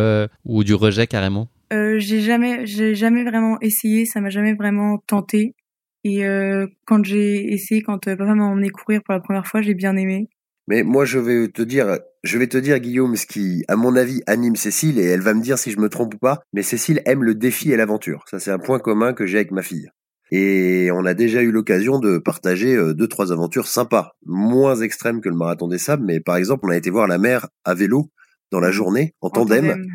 ou 0.46 0.64
du 0.64 0.74
rejet 0.74 1.08
carrément? 1.08 1.50
Euh, 1.74 1.98
j'ai 2.00 2.22
jamais, 2.22 2.66
j'ai 2.66 2.96
jamais 2.96 3.24
vraiment 3.24 3.60
essayé, 3.60 4.06
ça 4.06 4.22
m'a 4.22 4.30
jamais 4.30 4.54
vraiment 4.54 5.00
tenté. 5.08 5.56
Et 6.04 6.26
euh, 6.26 6.68
quand 6.86 7.04
j'ai 7.04 7.52
essayé, 7.54 7.82
quand 7.82 8.08
euh, 8.08 8.16
papa 8.16 8.36
m'a 8.36 8.46
emmené 8.46 8.70
courir 8.70 9.02
pour 9.04 9.14
la 9.14 9.20
première 9.20 9.48
fois, 9.48 9.62
j'ai 9.62 9.74
bien 9.74 9.98
aimé. 9.98 10.30
Mais 10.68 10.84
moi, 10.84 11.06
je 11.06 11.20
vais 11.20 11.48
te 11.48 11.62
dire, 11.62 12.00
je 12.24 12.38
vais 12.38 12.48
te 12.48 12.58
dire, 12.58 12.80
Guillaume, 12.80 13.16
ce 13.16 13.26
qui, 13.26 13.64
à 13.68 13.76
mon 13.76 13.96
avis, 13.96 14.22
anime 14.28 14.56
Cécile, 14.56 15.00
et 15.00 15.06
elle 15.06 15.22
va 15.22 15.34
me 15.34 15.42
dire 15.42 15.58
si 15.58 15.72
je 15.72 15.80
me 15.80 15.90
trompe 15.90 16.16
ou 16.16 16.18
pas. 16.18 16.42
Mais 16.54 16.64
Cécile 16.64 17.02
aime 17.06 17.24
le 17.24 17.36
défi 17.36 17.72
et 17.72 17.78
l'aventure. 17.78 18.24
Ça, 18.30 18.40
c'est 18.40 18.52
un 18.52 18.60
point 18.60 18.80
commun 18.80 19.14
que 19.14 19.26
j'ai 19.26 19.38
avec 19.38 19.52
ma 19.52 19.62
fille. 19.62 19.90
Et 20.32 20.90
on 20.92 21.06
a 21.06 21.14
déjà 21.14 21.42
eu 21.42 21.52
l'occasion 21.52 22.00
de 22.00 22.18
partager 22.18 22.76
euh, 22.76 22.94
deux, 22.94 23.08
trois 23.08 23.32
aventures 23.32 23.68
sympas, 23.68 24.16
moins 24.26 24.76
extrêmes 24.82 25.22
que 25.22 25.30
le 25.30 25.36
marathon 25.36 25.68
des 25.68 25.78
sables. 25.78 26.04
Mais 26.06 26.20
par 26.20 26.38
exemple, 26.38 26.66
on 26.66 26.70
a 26.70 26.78
été 26.78 26.90
voir 26.90 27.08
la 27.08 27.18
mer 27.18 27.48
à 27.64 27.74
vélo 27.76 28.10
dans 28.52 28.60
la 28.60 28.72
journée 28.72 29.14
en, 29.22 29.28
en 29.28 29.30
tandem. 29.30 29.68
tandem. 29.68 29.88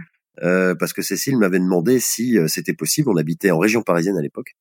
Euh, 0.43 0.75
parce 0.75 0.93
que 0.93 1.03
Cécile 1.03 1.37
m'avait 1.37 1.59
demandé 1.59 1.99
si 1.99 2.39
euh, 2.39 2.47
c'était 2.47 2.75
possible. 2.75 3.11
On 3.11 3.17
habitait 3.17 3.51
en 3.51 3.59
région 3.59 3.83
parisienne 3.83 4.17
à 4.17 4.23
l'époque. 4.23 4.55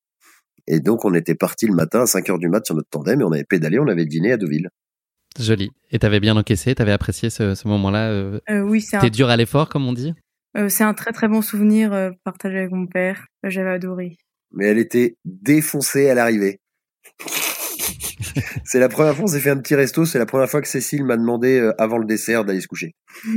Et 0.66 0.80
donc, 0.80 1.04
on 1.04 1.14
était 1.14 1.34
parti 1.34 1.66
le 1.66 1.74
matin 1.74 2.02
à 2.02 2.06
5 2.06 2.28
heures 2.30 2.38
du 2.38 2.48
mat 2.48 2.64
sur 2.66 2.74
notre 2.74 2.90
tandem 2.90 3.20
et 3.20 3.24
on 3.24 3.32
avait 3.32 3.44
pédalé, 3.44 3.78
on 3.78 3.88
avait 3.88 4.06
dîné 4.06 4.32
à 4.32 4.36
Deauville. 4.36 4.70
Joli. 5.38 5.70
Et 5.90 5.98
t'avais 5.98 6.20
bien 6.20 6.36
encaissé, 6.36 6.74
t'avais 6.74 6.92
apprécié 6.92 7.30
ce, 7.30 7.54
ce 7.54 7.68
moment-là 7.68 8.10
euh 8.10 8.40
Oui, 8.62 8.80
c'est 8.80 8.98
T'es 8.98 9.06
un... 9.06 9.10
dur 9.10 9.28
à 9.28 9.36
l'effort, 9.36 9.68
comme 9.68 9.86
on 9.86 9.92
dit? 9.92 10.12
Euh, 10.56 10.68
C'est 10.68 10.84
un 10.84 10.94
très 10.94 11.12
très 11.12 11.28
bon 11.28 11.42
souvenir 11.42 11.92
euh, 11.92 12.10
partagé 12.24 12.58
avec 12.58 12.72
mon 12.72 12.86
père. 12.86 13.26
J'avais 13.44 13.70
adoré. 13.70 14.16
Mais 14.52 14.66
elle 14.66 14.78
était 14.78 15.16
défoncée 15.24 16.08
à 16.08 16.14
l'arrivée. 16.14 16.60
c'est 18.64 18.80
la 18.80 18.88
première 18.88 19.14
fois, 19.14 19.24
on 19.24 19.28
s'est 19.28 19.40
fait 19.40 19.50
un 19.50 19.58
petit 19.58 19.74
resto. 19.74 20.04
C'est 20.04 20.18
la 20.18 20.26
première 20.26 20.50
fois 20.50 20.60
que 20.60 20.68
Cécile 20.68 21.04
m'a 21.04 21.16
demandé 21.16 21.58
euh, 21.58 21.72
avant 21.80 21.98
le 21.98 22.06
dessert 22.06 22.44
d'aller 22.44 22.60
se 22.60 22.68
coucher. 22.68 22.94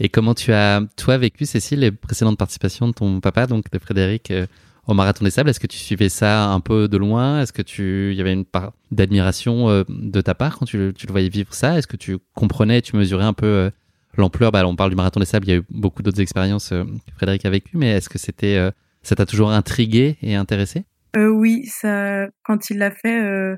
Et 0.00 0.08
comment 0.08 0.34
tu 0.34 0.52
as, 0.52 0.82
toi, 0.96 1.18
vécu, 1.18 1.46
Cécile, 1.46 1.80
les 1.80 1.92
précédentes 1.92 2.38
participations 2.38 2.88
de 2.88 2.92
ton 2.92 3.20
papa, 3.20 3.46
donc 3.46 3.70
de 3.70 3.78
Frédéric, 3.78 4.30
euh, 4.30 4.46
au 4.86 4.94
Marathon 4.94 5.24
des 5.24 5.30
Sables? 5.30 5.50
Est-ce 5.50 5.60
que 5.60 5.68
tu 5.68 5.78
suivais 5.78 6.08
ça 6.08 6.46
un 6.46 6.60
peu 6.60 6.88
de 6.88 6.96
loin? 6.96 7.40
Est-ce 7.40 7.52
que 7.52 7.62
tu, 7.62 8.10
il 8.10 8.16
y 8.16 8.20
avait 8.20 8.32
une 8.32 8.44
part 8.44 8.72
d'admiration 8.90 9.68
euh, 9.70 9.84
de 9.88 10.20
ta 10.20 10.34
part 10.34 10.58
quand 10.58 10.66
tu, 10.66 10.92
tu, 10.96 11.06
le 11.06 11.12
voyais 11.12 11.28
vivre 11.28 11.54
ça? 11.54 11.78
Est-ce 11.78 11.86
que 11.86 11.96
tu 11.96 12.18
comprenais, 12.34 12.82
tu 12.82 12.96
mesurais 12.96 13.24
un 13.24 13.32
peu 13.32 13.46
euh, 13.46 13.70
l'ampleur? 14.16 14.50
Bah, 14.50 14.66
On 14.66 14.74
parle 14.74 14.90
du 14.90 14.96
Marathon 14.96 15.20
des 15.20 15.26
Sables, 15.26 15.46
il 15.46 15.50
y 15.50 15.54
a 15.54 15.58
eu 15.58 15.64
beaucoup 15.70 16.02
d'autres 16.02 16.20
expériences 16.20 16.70
que 16.70 16.84
Frédéric 17.14 17.44
a 17.44 17.50
vécues, 17.50 17.76
mais 17.76 17.92
est-ce 17.92 18.08
que 18.08 18.18
c'était, 18.18 18.70
ça 19.04 19.14
t'a 19.14 19.26
toujours 19.26 19.50
intrigué 19.50 20.16
et 20.22 20.34
intéressé? 20.34 20.84
Oui, 21.16 21.66
ça, 21.66 22.26
quand 22.42 22.70
il 22.70 22.78
l'a 22.78 22.90
fait, 22.90 23.56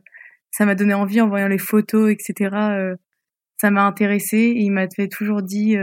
ça 0.51 0.67
m'a 0.67 0.75
donné 0.75 0.93
envie 0.93 1.21
en 1.21 1.29
voyant 1.29 1.49
les 1.49 1.59
photos, 1.59 2.13
etc. 2.13 2.51
ça 3.59 3.71
m'a 3.71 3.87
intéressé 3.87 4.37
et 4.37 4.61
il 4.61 4.71
m'a 4.71 4.87
toujours 5.11 5.43
dit 5.43 5.77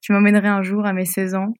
tu 0.00 0.12
m'emmènerais 0.12 0.48
un 0.48 0.62
jour 0.62 0.86
à 0.86 0.92
mes 0.92 1.04
16 1.04 1.34
ans. 1.34 1.52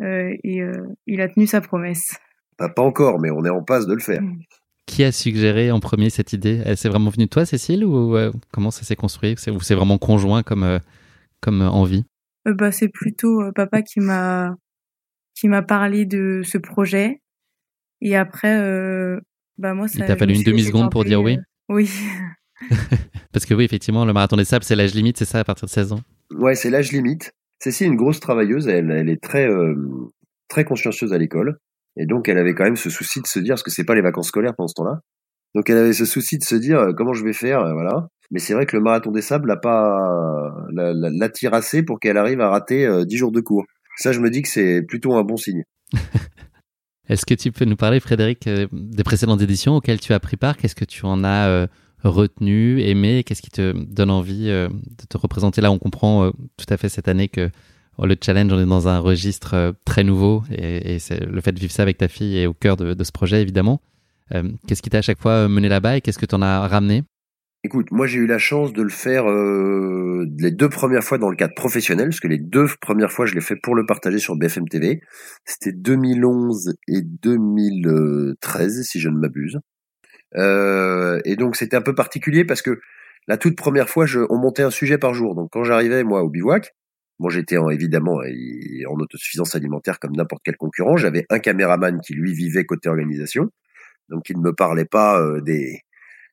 Euh, 0.00 0.34
et 0.42 0.60
euh, 0.62 0.88
il 1.06 1.20
a 1.20 1.28
tenu 1.28 1.46
sa 1.46 1.60
promesse. 1.60 2.16
Bah, 2.58 2.68
pas 2.68 2.82
encore, 2.82 3.20
mais 3.20 3.30
on 3.30 3.44
est 3.44 3.50
en 3.50 3.62
passe 3.62 3.86
de 3.86 3.94
le 3.94 4.00
faire. 4.00 4.22
Mm. 4.22 4.40
Qui 4.86 5.04
a 5.04 5.12
suggéré 5.12 5.70
en 5.70 5.80
premier 5.80 6.10
cette 6.10 6.32
idée? 6.32 6.60
Elle 6.64 6.76
s'est 6.76 6.88
vraiment 6.88 7.10
venue 7.10 7.26
de 7.26 7.30
toi, 7.30 7.46
Cécile, 7.46 7.84
ou 7.84 8.16
euh, 8.16 8.32
comment 8.52 8.70
ça 8.70 8.82
s'est 8.82 8.96
construit? 8.96 9.36
Ou 9.48 9.60
c'est 9.60 9.74
vraiment 9.74 9.98
conjoint 9.98 10.42
comme, 10.42 10.80
comme 11.40 11.62
envie? 11.62 12.04
Bah, 12.44 12.72
C'est 12.72 12.88
plutôt 12.88 13.40
papa 13.54 13.82
qui 13.82 14.00
m'a 14.00 14.56
qui 15.42 15.48
m'a 15.48 15.62
parlé 15.62 16.06
de 16.06 16.42
ce 16.44 16.56
projet. 16.56 17.20
Et 18.00 18.14
après, 18.14 18.56
bah 19.58 19.74
moi, 19.74 19.88
ça. 19.88 19.98
Il 19.98 20.06
t'a 20.06 20.16
fallu 20.16 20.36
une 20.36 20.44
demi-seconde 20.44 20.88
pour 20.92 21.04
dire 21.04 21.20
oui 21.20 21.36
Oui. 21.68 21.90
Parce 23.32 23.44
que 23.44 23.52
oui, 23.52 23.64
effectivement, 23.64 24.04
le 24.04 24.12
marathon 24.12 24.36
des 24.36 24.44
sables, 24.44 24.64
c'est 24.64 24.76
l'âge 24.76 24.94
limite, 24.94 25.18
c'est 25.18 25.24
ça, 25.24 25.40
à 25.40 25.44
partir 25.44 25.66
de 25.66 25.70
16 25.72 25.94
ans? 25.94 26.00
Ouais, 26.30 26.54
c'est 26.54 26.70
l'âge 26.70 26.92
limite. 26.92 27.32
Cécile 27.58 27.88
est 27.88 27.90
une 27.90 27.96
grosse 27.96 28.20
travailleuse, 28.20 28.68
elle, 28.68 28.92
elle 28.92 29.08
est 29.08 29.20
très, 29.20 29.48
euh, 29.48 29.74
très 30.48 30.64
consciencieuse 30.64 31.12
à 31.12 31.18
l'école. 31.18 31.58
Et 31.96 32.06
donc, 32.06 32.28
elle 32.28 32.38
avait 32.38 32.54
quand 32.54 32.62
même 32.62 32.76
ce 32.76 32.88
souci 32.88 33.20
de 33.20 33.26
se 33.26 33.40
dire, 33.40 33.54
parce 33.54 33.64
que 33.64 33.72
c'est 33.72 33.84
pas 33.84 33.96
les 33.96 34.00
vacances 34.00 34.28
scolaires 34.28 34.54
pendant 34.56 34.68
ce 34.68 34.74
temps-là. 34.74 35.00
Donc, 35.56 35.68
elle 35.70 35.78
avait 35.78 35.92
ce 35.92 36.04
souci 36.04 36.38
de 36.38 36.44
se 36.44 36.54
dire, 36.54 36.78
euh, 36.78 36.92
comment 36.96 37.14
je 37.14 37.24
vais 37.24 37.32
faire, 37.32 37.62
euh, 37.62 37.72
voilà. 37.72 38.06
Mais 38.30 38.38
c'est 38.38 38.54
vrai 38.54 38.64
que 38.64 38.76
le 38.76 38.82
marathon 38.84 39.10
des 39.10 39.22
sables 39.22 39.48
l'a 39.48 39.56
pas, 39.56 39.98
l'attire 40.70 41.52
assez 41.52 41.82
pour 41.82 41.98
qu'elle 41.98 42.16
arrive 42.16 42.40
à 42.40 42.48
rater 42.48 42.88
10 43.04 43.16
jours 43.16 43.32
de 43.32 43.40
cours. 43.40 43.64
Ça, 43.96 44.12
je 44.12 44.20
me 44.20 44.30
dis 44.30 44.42
que 44.42 44.48
c'est 44.48 44.82
plutôt 44.82 45.14
un 45.14 45.22
bon 45.22 45.36
signe. 45.36 45.64
Est-ce 47.08 47.26
que 47.26 47.34
tu 47.34 47.52
peux 47.52 47.64
nous 47.64 47.76
parler, 47.76 48.00
Frédéric, 48.00 48.48
des 48.72 49.04
précédentes 49.04 49.42
éditions 49.42 49.76
auxquelles 49.76 50.00
tu 50.00 50.12
as 50.12 50.20
pris 50.20 50.36
part? 50.36 50.56
Qu'est-ce 50.56 50.74
que 50.74 50.84
tu 50.84 51.04
en 51.04 51.24
as 51.24 51.68
retenu, 52.08 52.80
aimé? 52.82 53.24
Qu'est-ce 53.24 53.42
qui 53.42 53.50
te 53.50 53.72
donne 53.72 54.10
envie 54.10 54.48
euh, 54.48 54.68
de 54.68 55.06
te 55.08 55.16
représenter? 55.16 55.60
Là, 55.60 55.70
on 55.70 55.78
comprend 55.78 56.24
euh, 56.24 56.30
tout 56.56 56.66
à 56.68 56.76
fait 56.76 56.88
cette 56.88 57.08
année 57.08 57.28
que 57.28 57.50
oh, 57.98 58.06
le 58.06 58.16
challenge, 58.20 58.52
on 58.52 58.60
est 58.60 58.66
dans 58.66 58.88
un 58.88 58.98
registre 58.98 59.54
euh, 59.54 59.72
très 59.84 60.04
nouveau 60.04 60.42
et, 60.50 60.98
c'est 60.98 61.24
le 61.24 61.40
fait 61.40 61.52
de 61.52 61.60
vivre 61.60 61.72
ça 61.72 61.82
avec 61.82 61.98
ta 61.98 62.08
fille 62.08 62.38
est 62.38 62.46
au 62.46 62.54
cœur 62.54 62.76
de, 62.76 63.02
ce 63.02 63.12
projet, 63.12 63.42
évidemment. 63.42 63.80
qu'est-ce 64.66 64.82
qui 64.82 64.90
t'a 64.90 64.98
à 64.98 65.02
chaque 65.02 65.20
fois 65.20 65.48
mené 65.48 65.68
là-bas 65.68 65.96
et 65.96 66.00
qu'est-ce 66.00 66.18
que 66.18 66.26
tu 66.26 66.34
en 66.34 66.42
as 66.42 66.66
ramené? 66.68 67.02
Écoute, 67.64 67.92
moi 67.92 68.08
j'ai 68.08 68.18
eu 68.18 68.26
la 68.26 68.38
chance 68.38 68.72
de 68.72 68.82
le 68.82 68.88
faire 68.88 69.26
les 69.26 70.50
deux 70.50 70.68
premières 70.68 71.04
fois 71.04 71.18
dans 71.18 71.30
le 71.30 71.36
cadre 71.36 71.54
professionnel, 71.54 72.08
parce 72.08 72.18
que 72.18 72.26
les 72.26 72.38
deux 72.38 72.66
premières 72.80 73.12
fois 73.12 73.24
je 73.24 73.34
l'ai 73.34 73.40
fait 73.40 73.54
pour 73.54 73.76
le 73.76 73.86
partager 73.86 74.18
sur 74.18 74.34
BFM 74.36 74.68
TV. 74.68 75.00
C'était 75.44 75.72
2011 75.72 76.74
et 76.88 77.02
2013, 77.02 78.82
si 78.82 78.98
je 78.98 79.08
ne 79.08 79.16
m'abuse. 79.16 79.60
Euh, 80.36 81.20
et 81.24 81.36
donc 81.36 81.56
c'était 81.56 81.76
un 81.76 81.82
peu 81.82 81.94
particulier 81.94 82.44
parce 82.44 82.62
que 82.62 82.80
la 83.28 83.36
toute 83.36 83.56
première 83.56 83.88
fois, 83.88 84.06
je, 84.06 84.20
on 84.30 84.38
montait 84.38 84.62
un 84.62 84.70
sujet 84.70 84.98
par 84.98 85.14
jour. 85.14 85.36
Donc 85.36 85.50
quand 85.52 85.62
j'arrivais 85.62 86.02
moi 86.02 86.22
au 86.24 86.30
bivouac, 86.30 86.74
moi 87.20 87.30
j'étais 87.30 87.56
évidemment 87.70 88.20
en 88.88 89.00
autosuffisance 89.00 89.54
alimentaire 89.54 90.00
comme 90.00 90.16
n'importe 90.16 90.42
quel 90.44 90.56
concurrent. 90.56 90.96
J'avais 90.96 91.26
un 91.30 91.38
caméraman 91.38 92.00
qui 92.00 92.14
lui 92.14 92.32
vivait 92.34 92.64
côté 92.64 92.88
organisation, 92.88 93.50
donc 94.08 94.28
il 94.30 94.38
ne 94.38 94.42
me 94.42 94.52
parlait 94.52 94.84
pas 94.84 95.20
euh, 95.20 95.40
des 95.40 95.82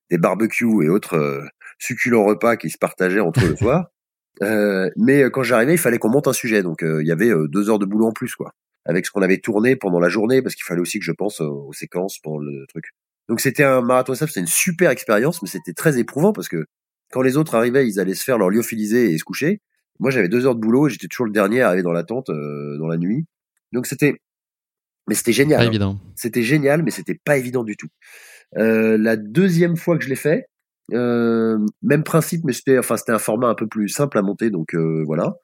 des 0.09 0.17
barbecues 0.17 0.83
et 0.83 0.89
autres 0.89 1.15
euh, 1.15 1.45
succulents 1.77 2.25
repas 2.25 2.57
qui 2.57 2.69
se 2.69 2.77
partageaient 2.77 3.19
entre 3.19 3.45
le 3.45 3.55
soir. 3.57 3.87
Euh, 4.41 4.89
mais 4.95 5.29
quand 5.31 5.43
j'arrivais, 5.43 5.73
il 5.73 5.79
fallait 5.79 5.97
qu'on 5.97 6.09
monte 6.09 6.27
un 6.27 6.33
sujet, 6.33 6.63
donc 6.63 6.81
il 6.81 7.05
y 7.05 7.11
avait 7.11 7.31
deux 7.49 7.69
heures 7.69 7.79
de 7.79 7.85
boulot 7.85 8.07
en 8.07 8.13
plus, 8.13 8.35
quoi, 8.35 8.53
avec 8.85 9.05
ce 9.05 9.11
qu'on 9.11 9.21
avait 9.21 9.39
tourné 9.39 9.75
pendant 9.75 9.99
la 9.99 10.07
journée, 10.07 10.41
parce 10.41 10.55
qu'il 10.55 10.63
fallait 10.63 10.79
aussi 10.79 10.99
que 10.99 11.05
je 11.05 11.11
pense 11.11 11.41
aux 11.41 11.73
séquences 11.73 12.19
pour 12.19 12.39
le 12.39 12.65
truc. 12.69 12.85
Donc 13.27 13.41
c'était 13.41 13.63
un 13.63 13.81
marathon 13.81 14.15
sable, 14.15 14.29
c'était 14.29 14.39
une 14.39 14.47
super 14.47 14.89
expérience, 14.89 15.41
mais 15.41 15.47
c'était 15.47 15.73
très 15.73 15.99
éprouvant 15.99 16.33
parce 16.33 16.47
que 16.47 16.65
quand 17.11 17.21
les 17.21 17.37
autres 17.37 17.55
arrivaient, 17.55 17.87
ils 17.87 17.99
allaient 17.99 18.15
se 18.15 18.23
faire 18.23 18.37
leur 18.37 18.49
lyophilisé 18.49 19.11
et 19.11 19.17
se 19.17 19.23
coucher. 19.23 19.61
Moi, 19.99 20.11
j'avais 20.11 20.29
deux 20.29 20.45
heures 20.45 20.55
de 20.55 20.61
boulot 20.61 20.87
et 20.87 20.89
j'étais 20.89 21.07
toujours 21.07 21.25
le 21.25 21.31
dernier 21.31 21.61
à 21.61 21.67
arriver 21.67 21.83
dans 21.83 21.91
la 21.91 22.03
tente 22.03 22.29
euh, 22.29 22.77
dans 22.77 22.87
la 22.87 22.97
nuit. 22.97 23.25
Donc 23.71 23.85
c'était, 23.85 24.21
mais 25.07 25.15
c'était 25.15 25.33
génial. 25.33 25.59
Pas 25.59 25.65
hein. 25.65 25.67
évident. 25.67 25.99
C'était 26.15 26.43
génial, 26.43 26.83
mais 26.83 26.91
c'était 26.91 27.15
pas 27.15 27.37
évident 27.37 27.63
du 27.63 27.75
tout. 27.75 27.89
Euh, 28.57 28.97
la 28.97 29.15
deuxième 29.15 29.77
fois 29.77 29.97
que 29.97 30.03
je 30.03 30.09
l'ai 30.09 30.15
fait, 30.15 30.45
euh, 30.93 31.57
même 31.81 32.03
principe, 32.03 32.43
mais 32.45 32.53
c'était, 32.53 32.79
enfin, 32.79 32.97
c'était 32.97 33.11
un 33.11 33.19
format 33.19 33.47
un 33.47 33.55
peu 33.55 33.67
plus 33.67 33.89
simple 33.89 34.17
à 34.17 34.21
monter, 34.21 34.49
donc 34.49 34.73
euh, 34.73 35.03
voilà 35.05 35.35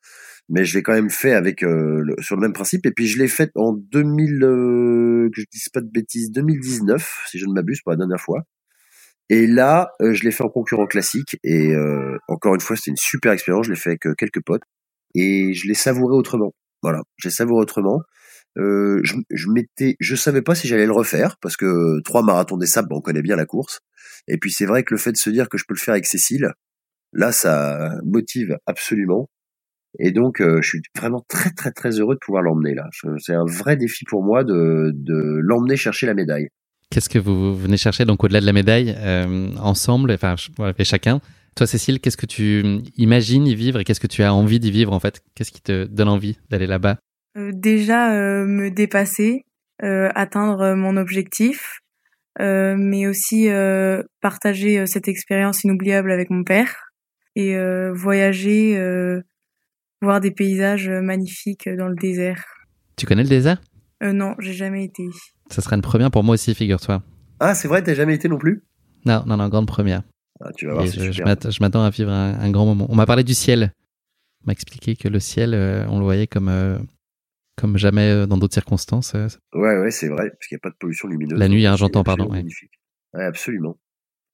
mais 0.49 0.63
je 0.63 0.77
l'ai 0.77 0.83
quand 0.83 0.93
même 0.93 1.09
fait 1.09 1.33
avec 1.33 1.63
euh, 1.63 2.03
sur 2.19 2.35
le 2.35 2.41
même 2.41 2.53
principe. 2.53 2.85
Et 2.85 2.91
puis 2.91 3.07
je 3.07 3.17
l'ai 3.17 3.27
fait 3.27 3.51
en 3.55 3.73
2000, 3.73 4.43
euh, 4.43 5.29
que 5.33 5.41
je 5.41 5.45
dise 5.51 5.69
pas 5.69 5.81
de 5.81 5.89
bêtises, 5.89 6.31
2019, 6.31 7.25
si 7.27 7.39
je 7.39 7.45
ne 7.45 7.53
m'abuse, 7.53 7.81
pour 7.81 7.91
la 7.91 7.97
dernière 7.97 8.21
fois. 8.21 8.43
Et 9.29 9.47
là, 9.47 9.91
euh, 10.01 10.13
je 10.13 10.23
l'ai 10.23 10.31
fait 10.31 10.43
en 10.43 10.49
concurrent 10.49 10.87
classique. 10.87 11.37
Et 11.43 11.73
encore 12.27 12.55
une 12.55 12.61
fois, 12.61 12.75
c'était 12.75 12.91
une 12.91 12.97
super 12.97 13.31
expérience. 13.31 13.65
Je 13.67 13.71
l'ai 13.71 13.77
fait 13.77 13.91
avec 13.91 14.17
quelques 14.17 14.43
potes 14.43 14.63
et 15.15 15.53
je 15.53 15.67
l'ai 15.67 15.73
savouré 15.73 16.15
autrement. 16.15 16.53
Voilà, 16.83 17.01
j'ai 17.17 17.31
savouré 17.31 17.61
autrement. 17.61 18.01
Euh, 18.57 19.01
je, 19.03 19.15
je 19.29 19.49
m'étais, 19.49 19.95
je 19.99 20.15
savais 20.15 20.41
pas 20.41 20.55
si 20.55 20.67
j'allais 20.67 20.85
le 20.85 20.93
refaire 20.93 21.37
parce 21.41 21.57
que 21.57 22.01
trois 22.03 22.23
marathons 22.23 22.57
des 22.57 22.67
sables, 22.67 22.89
on 22.91 23.01
connaît 23.01 23.21
bien 23.21 23.35
la 23.35 23.45
course. 23.45 23.81
Et 24.27 24.37
puis 24.37 24.51
c'est 24.51 24.65
vrai 24.65 24.83
que 24.83 24.93
le 24.93 24.97
fait 24.97 25.11
de 25.11 25.17
se 25.17 25.29
dire 25.29 25.49
que 25.49 25.57
je 25.57 25.65
peux 25.67 25.73
le 25.73 25.79
faire 25.79 25.93
avec 25.93 26.05
Cécile, 26.05 26.51
là, 27.13 27.31
ça 27.31 27.95
motive 28.03 28.57
absolument. 28.65 29.29
Et 29.99 30.11
donc, 30.11 30.41
euh, 30.41 30.61
je 30.61 30.67
suis 30.67 30.81
vraiment 30.97 31.23
très, 31.29 31.51
très, 31.51 31.71
très 31.71 31.99
heureux 31.99 32.15
de 32.15 32.19
pouvoir 32.19 32.43
l'emmener 32.43 32.75
là. 32.75 32.89
C'est 33.19 33.33
un 33.33 33.45
vrai 33.45 33.77
défi 33.77 34.03
pour 34.05 34.23
moi 34.23 34.43
de, 34.43 34.91
de 34.93 35.39
l'emmener 35.41 35.77
chercher 35.77 36.05
la 36.05 36.13
médaille. 36.13 36.49
Qu'est-ce 36.91 37.09
que 37.09 37.19
vous 37.19 37.55
venez 37.55 37.77
chercher 37.77 38.05
donc 38.05 38.23
au-delà 38.23 38.41
de 38.41 38.45
la 38.45 38.53
médaille 38.53 38.95
euh, 38.97 39.49
ensemble, 39.57 40.11
enfin 40.11 40.35
et 40.77 40.83
chacun? 40.83 41.19
Toi, 41.55 41.67
Cécile, 41.67 42.01
qu'est-ce 42.01 42.17
que 42.17 42.25
tu 42.25 42.81
imagines 42.97 43.47
y 43.47 43.55
vivre 43.55 43.79
et 43.79 43.85
qu'est-ce 43.85 44.01
que 44.01 44.07
tu 44.07 44.23
as 44.23 44.33
envie 44.33 44.59
d'y 44.59 44.71
vivre 44.71 44.91
en 44.91 44.99
fait? 44.99 45.21
Qu'est-ce 45.33 45.51
qui 45.51 45.61
te 45.61 45.85
donne 45.85 46.09
envie 46.09 46.37
d'aller 46.49 46.67
là-bas? 46.67 46.97
Déjà, 47.35 48.09
me 48.45 48.69
dépasser, 48.69 49.43
atteindre 49.81 50.73
mon 50.75 50.97
objectif, 50.97 51.79
mais 52.39 53.07
aussi 53.07 53.49
partager 54.21 54.85
cette 54.87 55.07
expérience 55.07 55.63
inoubliable 55.63 56.11
avec 56.11 56.29
mon 56.29 56.43
père 56.43 56.91
et 57.35 57.57
voyager 57.93 58.77
voir 60.01 60.21
des 60.21 60.31
paysages 60.31 60.87
euh, 60.87 61.01
magnifiques 61.01 61.67
euh, 61.67 61.75
dans 61.75 61.87
le 61.87 61.95
désert. 61.95 62.43
Tu 62.95 63.05
connais 63.05 63.23
le 63.23 63.29
désert? 63.29 63.61
Euh, 64.03 64.13
Non, 64.13 64.35
j'ai 64.39 64.53
jamais 64.53 64.85
été. 64.85 65.03
Ça 65.49 65.61
serait 65.61 65.75
une 65.75 65.81
première 65.81 66.11
pour 66.11 66.23
moi 66.23 66.33
aussi, 66.33 66.53
figure-toi. 66.55 67.03
Ah, 67.39 67.55
c'est 67.55 67.67
vrai, 67.67 67.83
t'as 67.83 67.93
jamais 67.93 68.15
été 68.15 68.29
non 68.29 68.37
plus? 68.37 68.63
Non, 69.05 69.23
non, 69.25 69.37
non, 69.37 69.49
grande 69.49 69.67
première. 69.67 70.03
Ah, 70.41 70.49
tu 70.55 70.67
vas 70.67 70.73
voir, 70.73 70.85
je, 70.85 71.11
je 71.11 71.59
m'attends 71.61 71.83
à 71.83 71.89
vivre 71.89 72.11
un, 72.11 72.51
grand 72.51 72.65
moment. 72.65 72.87
On 72.89 72.95
m'a 72.95 73.05
parlé 73.05 73.23
du 73.23 73.33
ciel. 73.33 73.71
On 74.43 74.47
m'a 74.47 74.53
expliqué 74.53 74.95
que 74.95 75.07
le 75.07 75.19
ciel, 75.19 75.53
on 75.89 75.99
le 75.99 76.03
voyait 76.03 76.27
comme, 76.27 76.85
comme 77.57 77.77
jamais 77.77 78.27
dans 78.27 78.37
d'autres 78.37 78.53
circonstances. 78.53 79.13
Ouais, 79.53 79.79
ouais, 79.79 79.91
c'est 79.91 80.09
vrai, 80.09 80.29
parce 80.29 80.47
qu'il 80.47 80.55
n'y 80.55 80.59
a 80.59 80.63
pas 80.63 80.69
de 80.69 80.75
pollution 80.79 81.07
lumineuse. 81.07 81.39
La 81.39 81.47
nuit, 81.47 81.65
hein, 81.65 81.75
j'entends, 81.75 82.03
pardon. 82.03 82.29
Magnifique. 82.29 82.71
Ouais, 83.13 83.23
absolument. 83.23 83.77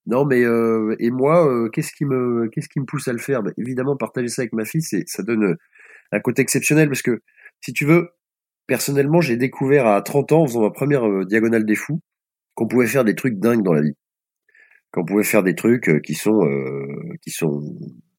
Non, 0.06 0.24
mais 0.24 0.42
euh, 0.44 0.96
et 0.98 1.10
moi, 1.10 1.46
euh, 1.46 1.68
qu'est-ce 1.68 1.92
qui 1.92 2.04
me 2.04 2.48
qu'est-ce 2.48 2.68
qui 2.68 2.80
me 2.80 2.84
pousse 2.84 3.06
à 3.08 3.12
le 3.12 3.18
faire? 3.18 3.42
Ben, 3.42 3.52
Évidemment, 3.56 3.96
partager 3.96 4.28
ça 4.28 4.42
avec 4.42 4.52
ma 4.52 4.64
fille, 4.64 4.82
c'est 4.82 5.04
ça 5.06 5.22
donne 5.22 5.44
euh, 5.44 5.56
un 6.10 6.20
côté 6.20 6.42
exceptionnel 6.42 6.88
parce 6.88 7.02
que 7.02 7.22
si 7.60 7.72
tu 7.72 7.84
veux, 7.84 8.10
personnellement, 8.66 9.20
j'ai 9.20 9.36
découvert 9.36 9.86
à 9.86 10.02
30 10.02 10.32
ans, 10.32 10.42
en 10.42 10.46
faisant 10.46 10.62
ma 10.62 10.70
première 10.70 11.24
diagonale 11.26 11.64
des 11.64 11.76
fous, 11.76 12.00
qu'on 12.54 12.66
pouvait 12.66 12.88
faire 12.88 13.04
des 13.04 13.14
trucs 13.14 13.38
dingues 13.38 13.62
dans 13.62 13.72
la 13.72 13.82
vie, 13.82 13.94
qu'on 14.92 15.04
pouvait 15.04 15.24
faire 15.24 15.44
des 15.44 15.54
trucs 15.54 16.02
qui 16.02 16.14
sont 16.14 16.40
qui 17.22 17.30
sont 17.30 17.62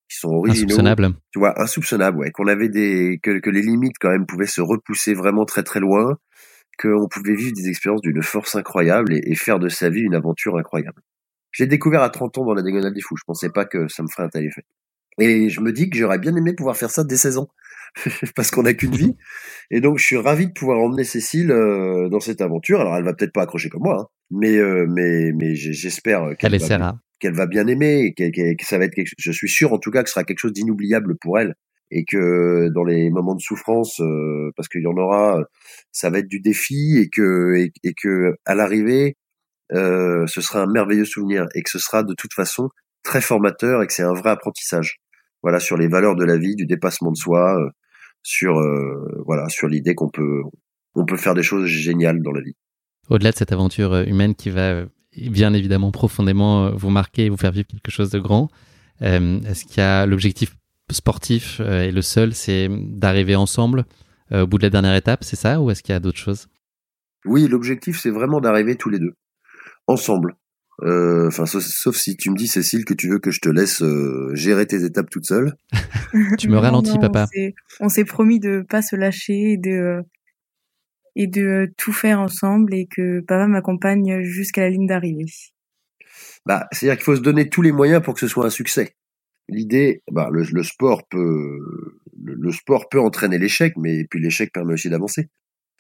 qui 0.10 0.18
sont 0.18 0.30
originaux, 0.30 0.66
insoupçonnables. 0.66 1.14
tu 1.32 1.40
vois, 1.40 1.62
insoupçonnables, 1.62 2.18
ouais, 2.18 2.32
qu'on 2.32 2.48
avait 2.48 2.70
des 2.70 3.20
que, 3.22 3.40
que 3.40 3.50
les 3.50 3.62
limites 3.62 3.98
quand 4.00 4.12
même 4.12 4.26
pouvaient 4.26 4.46
se 4.46 4.62
repousser 4.62 5.14
vraiment 5.14 5.46
très 5.46 5.64
très 5.64 5.80
loin, 5.80 6.18
qu'on 6.80 7.08
pouvait 7.08 7.36
vivre 7.36 7.54
des 7.56 7.70
expériences 7.70 8.02
d'une 8.02 8.22
force 8.22 8.56
incroyable 8.56 9.14
et, 9.14 9.22
et 9.26 9.36
faire 9.36 9.60
de 9.60 9.70
sa 9.70 9.90
vie 9.90 10.02
une 10.02 10.16
aventure 10.16 10.58
incroyable. 10.58 11.02
J'ai 11.52 11.68
découvert 11.68 12.02
à 12.02 12.10
30 12.10 12.40
ans 12.40 12.46
dans 12.46 12.54
la 12.54 12.64
diagonale 12.64 12.94
des 12.94 13.02
fous. 13.02 13.16
Je 13.16 13.24
pensais 13.26 13.50
pas 13.50 13.66
que 13.66 13.88
ça 13.88 14.02
me 14.04 14.08
ferait 14.08 14.24
un 14.24 14.30
tel 14.30 14.46
effet. 14.46 14.64
Et 15.20 15.50
je 15.50 15.62
me 15.62 15.72
dis 15.72 15.90
que 15.90 15.98
j'aurais 15.98 16.18
bien 16.18 16.36
aimé 16.36 16.54
pouvoir 16.54 16.76
faire 16.76 16.90
ça 16.90 17.04
dès 17.04 17.16
16 17.18 17.38
ans. 17.38 17.48
parce 18.36 18.52
qu'on 18.52 18.64
n'a 18.64 18.74
qu'une 18.74 18.96
vie. 18.96 19.16
Et 19.72 19.82
donc, 19.82 19.98
je 19.98 20.06
suis 20.06 20.18
ravi 20.18 20.48
de 20.48 20.52
pouvoir 20.52 20.80
emmener 20.80 21.04
Cécile 21.04 21.52
euh, 21.52 22.10
dans 22.10 22.20
cette 22.20 22.42
aventure. 22.42 22.82
Alors, 22.82 22.96
elle 22.96 23.04
va 23.04 23.14
peut-être 23.14 23.34
pas 23.34 23.44
accrocher 23.44 23.70
comme 23.70 23.84
moi, 23.84 24.02
hein, 24.02 24.08
mais, 24.32 24.58
euh, 24.58 24.86
mais, 24.90 25.32
mais 25.34 25.56
j'espère 25.56 26.36
qu'elle, 26.38 26.58
va, 26.58 27.00
qu'elle 27.20 27.34
va 27.34 27.46
bien 27.46 27.68
aimer, 27.68 28.14
et 28.18 28.32
que 28.56 28.66
ça 28.66 28.78
va 28.78 28.86
être 28.86 28.96
quelque, 28.96 29.12
je 29.18 29.32
suis 29.32 29.50
sûr 29.50 29.74
en 29.74 29.78
tout 29.78 29.92
cas 29.92 30.04
que 30.04 30.10
ce 30.10 30.14
sera 30.14 30.24
quelque 30.24 30.40
chose 30.40 30.54
d'inoubliable 30.54 31.18
pour 31.20 31.40
elle 31.40 31.56
et 31.94 32.06
que 32.06 32.70
dans 32.70 32.84
les 32.84 33.10
moments 33.12 33.36
de 33.36 33.42
souffrance, 33.42 34.00
euh, 34.02 34.52
parce 34.56 34.68
qu'il 34.68 34.82
y 34.82 34.88
en 34.88 34.98
aura, 34.98 35.44
ça 35.92 36.10
va 36.10 36.20
être 36.20 36.28
du 36.28 36.40
défi 36.40 36.98
et 36.98 37.10
que 37.10 37.56
et, 37.84 37.94
que 37.94 38.36
à 38.46 38.56
l'arrivée, 38.56 39.16
euh, 39.74 40.26
ce 40.28 40.42
sera 40.42 40.64
un 40.64 40.68
merveilleux 40.68 41.06
souvenir 41.06 41.46
et 41.56 41.62
que 41.62 41.70
ce 41.70 41.80
sera 41.80 42.04
de 42.04 42.14
toute 42.16 42.34
façon 42.34 42.70
très 43.04 43.22
formateur 43.22 43.84
et 43.84 43.88
que 43.88 43.94
c'est 43.94 44.04
un 44.04 44.14
vrai 44.14 44.32
apprentissage. 44.32 44.98
Voilà 45.44 45.60
sur 45.60 45.78
les 45.78 45.88
valeurs 45.88 46.16
de 46.16 46.26
la 46.26 46.38
vie, 46.38 46.56
du 46.56 46.66
dépassement 46.66 47.12
de 47.12 47.18
soi, 47.18 47.60
euh, 47.60 47.70
sur 48.24 48.54
voilà 49.26 49.50
sur 49.50 49.68
l'idée 49.68 49.96
qu'on 49.96 50.10
peut 50.10 50.42
on 50.96 51.06
peut 51.06 51.18
faire 51.18 51.36
des 51.36 51.44
choses 51.44 51.68
géniales 51.68 52.22
dans 52.22 52.32
la 52.32 52.42
vie. 52.42 52.56
Au-delà 53.10 53.32
de 53.32 53.36
cette 53.36 53.52
aventure 53.52 53.96
humaine 53.96 54.34
qui 54.34 54.50
va 54.50 54.86
bien 55.30 55.54
évidemment 55.54 55.92
profondément 55.92 56.72
vous 56.72 56.90
marquer 56.90 57.26
et 57.26 57.30
vous 57.30 57.38
faire 57.38 57.52
vivre 57.52 57.68
quelque 57.68 57.92
chose 57.92 58.10
de 58.10 58.20
grand, 58.20 58.50
est-ce 59.02 59.66
qu'il 59.66 59.78
y 59.78 59.82
a 59.82 60.06
l'objectif 60.06 60.56
sportif 60.92 61.60
euh, 61.60 61.84
et 61.84 61.92
le 61.92 62.02
seul, 62.02 62.34
c'est 62.34 62.68
d'arriver 62.70 63.36
ensemble 63.36 63.86
euh, 64.32 64.44
au 64.44 64.48
bout 64.48 64.58
de 64.58 64.64
la 64.64 64.70
dernière 64.70 64.96
étape, 64.96 65.24
c'est 65.24 65.36
ça 65.36 65.62
Ou 65.62 65.72
est-ce 65.72 65.84
qu'il 65.84 65.94
y 65.94 65.96
a 65.96 66.00
d'autres 66.00 66.18
choses? 66.18 66.48
Oui, 67.26 67.48
l'objectif, 67.48 68.00
c'est 68.00 68.10
vraiment 68.10 68.42
d'arriver 68.42 68.76
tous 68.76 68.90
les 68.90 69.00
deux, 69.00 69.14
ensemble. 69.88 70.36
Euh, 70.82 71.28
enfin, 71.28 71.46
sauf, 71.46 71.96
si 71.96 72.18
tu 72.18 72.32
me 72.32 72.36
dis, 72.36 72.48
Cécile, 72.48 72.84
que 72.84 72.94
tu 72.94 73.10
veux 73.10 73.20
que 73.20 73.32
je 73.32 73.40
te 73.40 73.50
laisse 73.50 73.84
gérer 74.34 74.66
tes 74.66 74.84
étapes 74.84 75.10
toute 75.10 75.26
seule. 75.26 75.54
tu 76.40 76.50
me 76.50 76.58
ralentis, 76.58 76.98
papa. 77.00 77.28
On 77.80 77.90
s'est 77.90 78.06
promis 78.06 78.40
de 78.40 78.66
pas 78.68 78.82
se 78.82 78.96
lâcher 78.96 79.54
et 79.54 79.58
de 79.58 80.02
et 81.16 81.28
de 81.28 81.72
tout 81.78 81.94
faire 81.94 82.20
ensemble 82.20 82.74
et 82.74 82.88
que 82.88 83.20
papa 83.20 83.46
m'accompagne 83.46 84.24
jusqu'à 84.24 84.62
la 84.62 84.70
ligne 84.72 84.88
d'arrivée. 84.88 85.32
Bah, 86.46 86.68
c'est-à-dire 86.72 86.98
qu'il 86.98 87.06
faut 87.06 87.16
se 87.16 87.22
donner 87.22 87.50
tous 87.50 87.62
les 87.62 87.72
moyens 87.72 88.02
pour 88.02 88.16
que 88.16 88.20
ce 88.20 88.28
soit 88.28 88.46
un 88.46 88.50
succès 88.50 88.96
l'idée, 89.50 90.04
bah, 90.12 90.30
le, 90.32 90.44
le, 90.44 90.64
sport 90.64 91.08
peut, 91.08 91.60
le, 92.22 92.52
sport 92.52 92.90
peut 92.90 93.00
entraîner 93.00 93.38
l'échec, 93.38 93.74
mais 93.78 94.06
puis 94.06 94.20
l'échec 94.20 94.52
permet 94.54 94.74
aussi 94.74 94.90
d'avancer. 94.90 95.30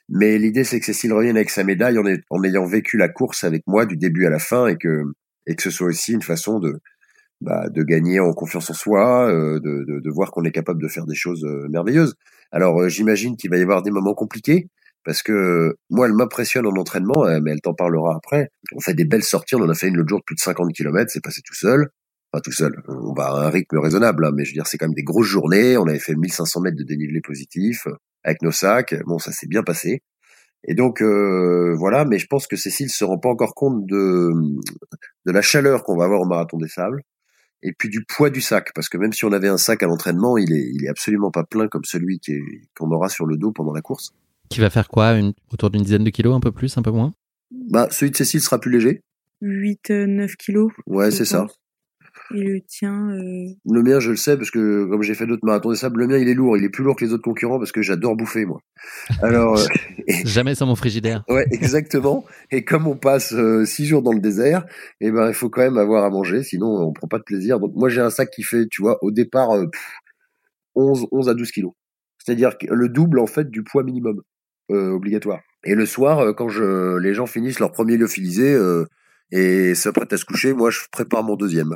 Mais 0.09 0.37
l'idée, 0.37 0.63
c'est 0.63 0.79
que 0.79 0.85
Cécile 0.85 1.13
revienne 1.13 1.37
avec 1.37 1.49
sa 1.49 1.63
médaille 1.63 1.97
en, 1.97 2.43
ayant 2.43 2.65
vécu 2.65 2.97
la 2.97 3.09
course 3.09 3.43
avec 3.43 3.63
moi 3.67 3.85
du 3.85 3.97
début 3.97 4.25
à 4.25 4.29
la 4.29 4.39
fin 4.39 4.67
et 4.67 4.77
que, 4.77 5.03
et 5.47 5.55
que 5.55 5.63
ce 5.63 5.69
soit 5.69 5.87
aussi 5.87 6.13
une 6.13 6.21
façon 6.21 6.59
de, 6.59 6.79
bah, 7.41 7.69
de 7.69 7.83
gagner 7.83 8.19
en 8.19 8.33
confiance 8.33 8.69
en 8.69 8.73
soi, 8.73 9.29
euh, 9.29 9.59
de, 9.59 9.85
de, 9.85 9.99
de, 9.99 10.09
voir 10.09 10.31
qu'on 10.31 10.43
est 10.43 10.51
capable 10.51 10.81
de 10.81 10.87
faire 10.87 11.05
des 11.05 11.15
choses 11.15 11.43
euh, 11.45 11.67
merveilleuses. 11.69 12.15
Alors, 12.51 12.81
euh, 12.81 12.89
j'imagine 12.89 13.37
qu'il 13.37 13.49
va 13.49 13.57
y 13.57 13.61
avoir 13.61 13.81
des 13.81 13.91
moments 13.91 14.13
compliqués 14.13 14.67
parce 15.05 15.21
que 15.21 15.75
moi, 15.89 16.07
elle 16.07 16.13
m'impressionne 16.13 16.65
en 16.65 16.75
entraînement, 16.77 17.25
mais 17.41 17.51
elle 17.51 17.59
t'en 17.59 17.73
parlera 17.73 18.15
après. 18.15 18.51
On 18.73 18.79
fait 18.79 18.93
des 18.93 19.03
belles 19.03 19.23
sorties, 19.23 19.55
on 19.55 19.61
en 19.61 19.69
a 19.69 19.73
fait 19.73 19.89
une 19.89 19.97
l'autre 19.97 20.07
jour 20.07 20.19
de 20.19 20.23
plus 20.23 20.35
de 20.35 20.39
50 20.39 20.71
km, 20.71 21.11
c'est 21.11 21.21
passé 21.21 21.41
tout 21.43 21.55
seul 21.55 21.89
pas 22.33 22.41
tout 22.41 22.51
seul. 22.51 22.73
On 22.87 23.13
va 23.13 23.27
à 23.27 23.45
un 23.45 23.49
rythme 23.51 23.77
raisonnable, 23.77 24.25
hein, 24.25 24.31
mais 24.35 24.43
je 24.43 24.49
veux 24.49 24.55
dire, 24.55 24.65
c'est 24.65 24.79
quand 24.79 24.87
même 24.87 24.95
des 24.95 25.03
grosses 25.03 25.27
journées. 25.27 25.77
On 25.77 25.87
avait 25.87 25.99
fait 25.99 26.15
1500 26.15 26.61
mètres 26.61 26.77
de 26.77 26.83
dénivelé 26.83 27.21
positif 27.21 27.85
euh, 27.85 27.93
avec 28.23 28.41
nos 28.41 28.51
sacs. 28.51 28.95
Bon, 29.05 29.19
ça 29.19 29.31
s'est 29.31 29.45
bien 29.45 29.61
passé. 29.61 30.01
Et 30.65 30.73
donc 30.73 31.01
euh, 31.01 31.75
voilà, 31.77 32.05
mais 32.05 32.17
je 32.17 32.25
pense 32.25 32.47
que 32.47 32.55
Cécile 32.55 32.89
se 32.89 33.05
rend 33.05 33.19
pas 33.19 33.29
encore 33.29 33.53
compte 33.53 33.85
de 33.85 34.31
de 35.25 35.31
la 35.31 35.41
chaleur 35.41 35.83
qu'on 35.83 35.95
va 35.95 36.05
avoir 36.05 36.21
au 36.21 36.25
marathon 36.25 36.57
des 36.57 36.69
sables 36.69 37.01
et 37.61 37.73
puis 37.77 37.89
du 37.89 38.03
poids 38.03 38.29
du 38.29 38.41
sac, 38.41 38.71
parce 38.73 38.89
que 38.89 38.97
même 38.97 39.13
si 39.13 39.25
on 39.25 39.31
avait 39.33 39.49
un 39.49 39.57
sac 39.57 39.83
à 39.83 39.87
l'entraînement, 39.87 40.37
il 40.37 40.53
est 40.53 40.69
il 40.73 40.85
est 40.85 40.89
absolument 40.89 41.31
pas 41.31 41.43
plein 41.43 41.67
comme 41.67 41.83
celui 41.83 42.19
qu'on 42.75 42.91
aura 42.91 43.09
sur 43.09 43.25
le 43.25 43.37
dos 43.37 43.51
pendant 43.51 43.73
la 43.73 43.81
course. 43.81 44.11
Qui 44.49 44.61
va 44.61 44.69
faire 44.69 44.87
quoi? 44.87 45.13
Une, 45.13 45.33
Autour 45.51 45.69
d'une 45.69 45.83
dizaine 45.83 46.03
de 46.03 46.09
kilos, 46.09 46.33
un 46.33 46.39
peu 46.39 46.51
plus, 46.51 46.77
un 46.77 46.81
peu 46.81 46.91
moins? 46.91 47.13
Bah 47.69 47.89
celui 47.91 48.11
de 48.11 48.17
Cécile 48.17 48.41
sera 48.41 48.59
plus 48.59 48.71
léger. 48.71 49.01
8-9 49.43 50.35
kilos. 50.37 50.71
Ouais, 50.87 51.11
c'est 51.11 51.25
ça. 51.25 51.45
Et 52.33 52.41
le 52.41 52.61
tien 52.61 53.11
euh... 53.11 53.53
Le 53.69 53.83
mien, 53.83 53.99
je 53.99 54.11
le 54.11 54.15
sais 54.15 54.37
parce 54.37 54.49
que 54.49 54.85
comme 54.85 55.03
j'ai 55.03 55.13
fait 55.13 55.25
d'autres 55.25 55.45
marathons 55.45 55.71
des 55.71 55.77
sables, 55.77 55.99
le 55.99 56.07
mien 56.07 56.17
il 56.17 56.29
est 56.29 56.33
lourd, 56.33 56.57
il 56.57 56.63
est 56.63 56.69
plus 56.69 56.83
lourd 56.83 56.95
que 56.95 57.03
les 57.03 57.13
autres 57.13 57.23
concurrents 57.23 57.59
parce 57.59 57.71
que 57.71 57.81
j'adore 57.81 58.15
bouffer 58.15 58.45
moi. 58.45 58.59
Alors 59.21 59.59
euh, 59.59 59.65
jamais 60.25 60.55
sans 60.55 60.65
mon 60.65 60.75
frigidaire. 60.75 61.23
Ouais, 61.27 61.45
exactement. 61.51 62.25
Et 62.51 62.63
comme 62.63 62.87
on 62.87 62.95
passe 62.95 63.33
euh, 63.33 63.65
six 63.65 63.85
jours 63.85 64.01
dans 64.01 64.13
le 64.13 64.21
désert, 64.21 64.65
et 65.01 65.07
eh 65.07 65.11
ben 65.11 65.27
il 65.27 65.33
faut 65.33 65.49
quand 65.49 65.61
même 65.61 65.77
avoir 65.77 66.05
à 66.05 66.09
manger, 66.09 66.43
sinon 66.43 66.67
on 66.67 66.93
prend 66.93 67.07
pas 67.07 67.19
de 67.19 67.23
plaisir. 67.23 67.59
Donc 67.59 67.73
moi 67.75 67.89
j'ai 67.89 68.01
un 68.01 68.09
sac 68.09 68.29
qui 68.31 68.43
fait, 68.43 68.67
tu 68.67 68.81
vois, 68.81 68.97
au 69.03 69.11
départ 69.11 69.49
11 70.75 71.03
euh, 71.03 71.07
11 71.11 71.29
à 71.29 71.33
12 71.33 71.51
kilos. 71.51 71.73
C'est-à-dire 72.17 72.51
le 72.69 72.87
double 72.87 73.19
en 73.19 73.27
fait 73.27 73.49
du 73.49 73.63
poids 73.63 73.83
minimum 73.83 74.21
obligatoire. 74.69 75.41
Et 75.65 75.75
le 75.75 75.85
soir, 75.85 76.33
quand 76.35 76.49
je, 76.49 76.97
les 76.97 77.13
gens 77.13 77.27
finissent 77.27 77.59
leur 77.59 77.71
premier 77.71 77.95
lyophilisé, 77.95 78.57
et 79.33 79.73
s'apprête 79.73 80.13
à 80.13 80.17
se 80.17 80.25
coucher, 80.25 80.53
moi 80.53 80.69
je 80.69 80.79
prépare 80.91 81.23
mon 81.23 81.35
deuxième. 81.35 81.75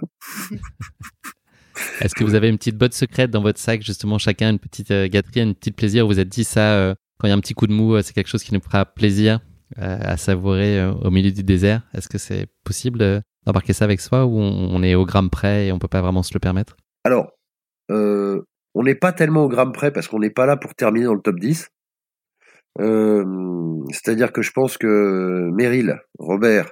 Est-ce 2.01 2.13
que 2.13 2.23
vous 2.23 2.35
avez 2.35 2.49
une 2.49 2.57
petite 2.57 2.77
botte 2.77 2.93
secrète 2.93 3.31
dans 3.31 3.41
votre 3.41 3.59
sac, 3.59 3.81
justement, 3.81 4.19
chacun 4.19 4.51
une 4.51 4.59
petite 4.59 4.91
euh, 4.91 5.07
gâterie, 5.07 5.41
une 5.41 5.55
petite 5.55 5.75
plaisir 5.75 6.05
Vous 6.05 6.13
vous 6.13 6.19
êtes 6.19 6.29
dit 6.29 6.43
ça, 6.43 6.75
euh, 6.75 6.95
quand 7.19 7.27
il 7.27 7.31
y 7.31 7.33
a 7.33 7.35
un 7.35 7.39
petit 7.39 7.55
coup 7.55 7.65
de 7.65 7.73
mou, 7.73 7.95
euh, 7.95 8.01
c'est 8.03 8.13
quelque 8.13 8.27
chose 8.27 8.43
qui 8.43 8.53
nous 8.53 8.61
fera 8.61 8.85
plaisir 8.85 9.39
à 9.75 10.15
savourer 10.15 10.81
au 11.03 11.11
milieu 11.11 11.29
du 11.29 11.43
désert? 11.43 11.81
Est-ce 11.93 12.07
que 12.07 12.17
c'est 12.17 12.47
possible 12.63 13.21
d'embarquer 13.45 13.73
ça 13.73 13.83
avec 13.83 13.99
soi 13.99 14.25
ou 14.25 14.39
on, 14.39 14.81
est 14.81 14.95
au 14.95 15.05
gramme 15.05 15.29
près 15.29 15.67
et 15.67 15.71
on 15.73 15.77
peut 15.77 15.89
pas 15.89 16.01
vraiment 16.01 16.23
se 16.23 16.33
le 16.33 16.39
permettre? 16.39 16.77
Alors, 17.03 17.33
on 17.89 18.83
n'est 18.83 18.95
pas 18.95 19.11
tellement 19.11 19.43
au 19.43 19.49
gramme 19.49 19.73
près 19.73 19.91
parce 19.91 20.07
qu'on 20.07 20.19
n'est 20.19 20.29
pas 20.29 20.45
là 20.45 20.55
pour 20.55 20.73
terminer 20.73 21.07
dans 21.07 21.15
le 21.15 21.19
top 21.19 21.37
10. 21.37 21.67
C'est-à-dire 23.91 24.31
que 24.31 24.41
je 24.41 24.51
pense 24.53 24.77
que 24.77 25.49
Meryl, 25.51 25.99
Robert, 26.17 26.71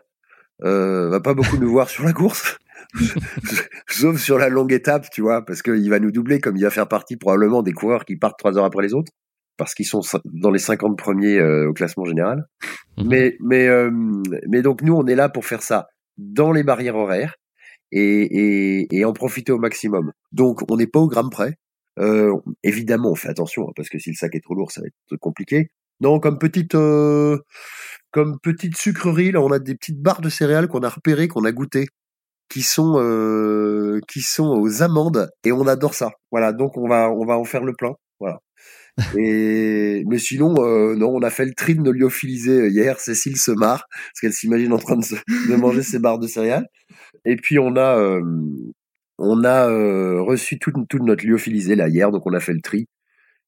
euh, 0.63 1.09
va 1.09 1.19
pas 1.19 1.33
beaucoup 1.33 1.57
nous 1.57 1.69
voir 1.69 1.89
sur 1.89 2.03
la 2.03 2.13
course. 2.13 2.57
Sauf 3.89 4.19
sur 4.19 4.37
la 4.37 4.49
longue 4.49 4.71
étape, 4.71 5.09
tu 5.11 5.21
vois, 5.21 5.43
parce 5.45 5.61
qu'il 5.61 5.89
va 5.89 5.99
nous 5.99 6.11
doubler 6.11 6.39
comme 6.39 6.55
il 6.55 6.63
va 6.63 6.69
faire 6.69 6.87
partie 6.87 7.17
probablement 7.17 7.63
des 7.63 7.73
coureurs 7.73 8.05
qui 8.05 8.15
partent 8.15 8.39
trois 8.39 8.57
heures 8.57 8.65
après 8.65 8.83
les 8.83 8.93
autres, 8.93 9.11
parce 9.57 9.73
qu'ils 9.73 9.85
sont 9.85 10.01
dans 10.25 10.51
les 10.51 10.59
50 10.59 10.97
premiers 10.97 11.37
euh, 11.39 11.69
au 11.69 11.73
classement 11.73 12.05
général. 12.05 12.45
Mhm. 12.97 13.07
Mais, 13.07 13.37
mais, 13.41 13.67
euh, 13.67 13.91
mais 14.47 14.61
donc 14.61 14.81
nous, 14.81 14.93
on 14.93 15.05
est 15.07 15.15
là 15.15 15.29
pour 15.29 15.45
faire 15.45 15.61
ça 15.61 15.87
dans 16.17 16.51
les 16.51 16.63
barrières 16.63 16.95
horaires 16.95 17.35
et, 17.91 18.01
et, 18.01 18.97
et 18.97 19.05
en 19.05 19.13
profiter 19.13 19.51
au 19.51 19.57
maximum. 19.57 20.11
Donc 20.31 20.61
on 20.71 20.77
n'est 20.77 20.87
pas 20.87 20.99
au 20.99 21.07
gramme 21.07 21.29
près. 21.29 21.55
Euh, 21.99 22.35
évidemment, 22.63 23.11
on 23.11 23.15
fait 23.15 23.29
attention, 23.29 23.69
hein, 23.69 23.73
parce 23.75 23.89
que 23.89 23.99
si 23.99 24.09
le 24.09 24.15
sac 24.15 24.35
est 24.35 24.41
trop 24.41 24.55
lourd, 24.55 24.71
ça 24.71 24.81
va 24.81 24.87
être 24.87 25.19
compliqué. 25.19 25.69
Non, 26.01 26.19
comme 26.19 26.37
petite, 26.37 26.75
euh, 26.75 27.39
comme 28.15 28.39
petite 28.39 28.77
sucrerie, 28.77 29.33
là, 29.33 29.41
on 29.41 29.51
a 29.51 29.59
des 29.59 29.75
petites 29.75 30.01
barres 30.01 30.21
de 30.21 30.29
céréales 30.29 30.69
qu'on 30.69 30.83
a 30.83 30.89
repérées, 30.89 31.27
qu'on 31.27 31.43
a 31.43 31.51
goûtées, 31.51 31.87
qui 32.47 32.61
sont, 32.61 32.93
euh, 32.97 33.99
qui 34.07 34.21
sont 34.21 34.47
aux 34.57 34.81
amandes, 34.81 35.29
et 35.43 35.51
on 35.51 35.67
adore 35.67 35.93
ça. 35.93 36.11
Voilà, 36.31 36.53
donc 36.53 36.77
on 36.77 36.87
va, 36.87 37.11
on 37.11 37.25
va 37.25 37.37
en 37.37 37.43
faire 37.43 37.65
le 37.65 37.73
plein. 37.73 37.91
Voilà. 38.21 38.39
Et 39.17 40.05
mais 40.07 40.17
sinon, 40.17 40.55
euh, 40.59 40.95
non, 40.95 41.09
on 41.09 41.23
a 41.23 41.29
fait 41.29 41.43
le 41.43 41.53
tri 41.53 41.75
de 41.75 41.81
nos 41.81 41.91
lyophilisés 41.91 42.69
hier. 42.69 43.01
Cécile 43.01 43.35
se 43.35 43.51
marre 43.51 43.85
parce 43.89 44.21
qu'elle 44.21 44.31
s'imagine 44.31 44.71
en 44.71 44.77
train 44.77 44.95
de, 44.95 45.55
manger 45.57 45.81
ses 45.81 45.99
barres 45.99 46.19
de 46.19 46.27
céréales. 46.27 46.67
Et 47.25 47.35
puis 47.35 47.59
on 47.59 47.75
a, 47.75 47.97
euh, 47.97 48.21
on 49.17 49.43
a 49.43 49.69
euh, 49.69 50.21
reçu 50.21 50.57
toute, 50.57 50.75
toute 50.87 51.03
notre 51.03 51.25
lyophilisé 51.27 51.75
là 51.75 51.89
hier, 51.89 52.11
donc 52.11 52.25
on 52.25 52.33
a 52.33 52.39
fait 52.39 52.53
le 52.53 52.61
tri. 52.61 52.87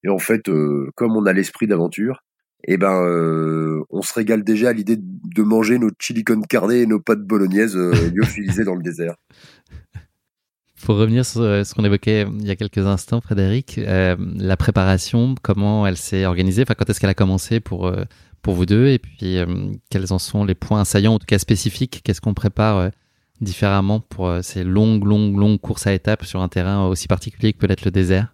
Et 0.03 0.09
en 0.09 0.19
fait, 0.19 0.49
euh, 0.49 0.89
comme 0.95 1.15
on 1.15 1.25
a 1.25 1.31
l'esprit 1.31 1.67
d'aventure, 1.67 2.21
eh 2.63 2.77
ben, 2.77 3.01
euh, 3.03 3.83
on 3.89 4.01
se 4.01 4.13
régale 4.13 4.43
déjà 4.43 4.69
à 4.69 4.73
l'idée 4.73 4.97
de 4.97 5.43
manger 5.43 5.77
nos 5.77 5.91
chili 5.99 6.23
con 6.23 6.41
carne 6.41 6.71
et 6.71 6.85
nos 6.85 6.99
pâtes 6.99 7.23
bolognaises 7.23 7.75
euh, 7.75 7.91
lyophilisées 8.13 8.63
dans 8.63 8.75
le 8.75 8.83
désert. 8.83 9.15
Pour 10.83 10.97
revenir 10.97 11.25
sur 11.25 11.41
euh, 11.41 11.63
ce 11.63 11.73
qu'on 11.73 11.83
évoquait 11.83 12.25
il 12.39 12.45
y 12.45 12.51
a 12.51 12.55
quelques 12.55 12.85
instants, 12.85 13.21
Frédéric, 13.21 13.77
euh, 13.77 14.15
la 14.35 14.57
préparation, 14.57 15.35
comment 15.41 15.85
elle 15.85 15.97
s'est 15.97 16.25
organisée, 16.25 16.63
enfin, 16.63 16.75
quand 16.75 16.89
est-ce 16.89 16.99
qu'elle 16.99 17.09
a 17.09 17.15
commencé 17.15 17.59
pour, 17.59 17.91
pour 18.41 18.53
vous 18.53 18.65
deux, 18.65 18.87
et 18.87 18.99
puis 18.99 19.39
quels 19.89 20.13
en 20.13 20.19
sont 20.19 20.45
les 20.45 20.55
points 20.55 20.85
saillants, 20.85 21.15
en 21.15 21.19
tout 21.19 21.25
cas 21.25 21.39
spécifiques, 21.39 22.01
qu'est-ce 22.03 22.21
qu'on 22.21 22.33
prépare 22.33 22.91
différemment 23.41 23.99
pour 23.99 24.31
ces 24.41 24.63
longues, 24.63 25.03
longues, 25.03 25.37
longues 25.37 25.59
courses 25.59 25.87
à 25.87 25.93
étapes 25.93 26.25
sur 26.25 26.41
un 26.41 26.47
terrain 26.47 26.87
aussi 26.87 27.07
particulier 27.07 27.53
que 27.53 27.59
peut 27.59 27.71
être 27.71 27.85
le 27.85 27.91
désert? 27.91 28.33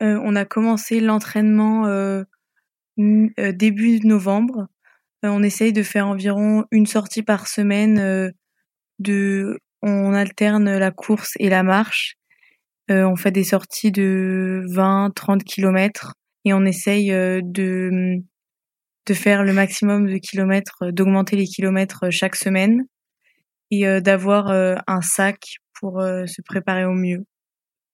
On 0.00 0.36
a 0.36 0.44
commencé 0.44 1.00
l'entraînement 1.00 1.86
euh, 1.86 2.22
début 2.98 4.00
novembre. 4.00 4.68
Euh, 5.24 5.28
on 5.28 5.42
essaye 5.42 5.72
de 5.72 5.82
faire 5.82 6.06
environ 6.06 6.64
une 6.70 6.86
sortie 6.86 7.22
par 7.22 7.46
semaine. 7.46 7.98
Euh, 7.98 8.30
de, 8.98 9.58
on 9.82 10.12
alterne 10.12 10.76
la 10.76 10.90
course 10.90 11.34
et 11.38 11.48
la 11.48 11.62
marche. 11.62 12.16
on 12.88 13.16
fait 13.16 13.30
des 13.30 13.44
sorties 13.44 13.92
de 13.92 14.64
20-30 14.68 15.44
kilomètres 15.44 16.14
et 16.44 16.52
on 16.52 16.64
essaye 16.64 17.10
de 17.10 18.18
de 19.06 19.14
faire 19.14 19.44
le 19.44 19.52
maximum 19.52 20.06
de 20.06 20.18
kilomètres, 20.18 20.90
d'augmenter 20.90 21.36
les 21.36 21.46
kilomètres 21.46 22.10
chaque 22.10 22.34
semaine 22.34 22.82
et 23.70 24.00
d'avoir 24.00 24.48
un 24.50 25.00
sac 25.00 25.38
pour 25.78 26.00
se 26.00 26.42
préparer 26.42 26.84
au 26.84 26.92
mieux. 26.92 27.24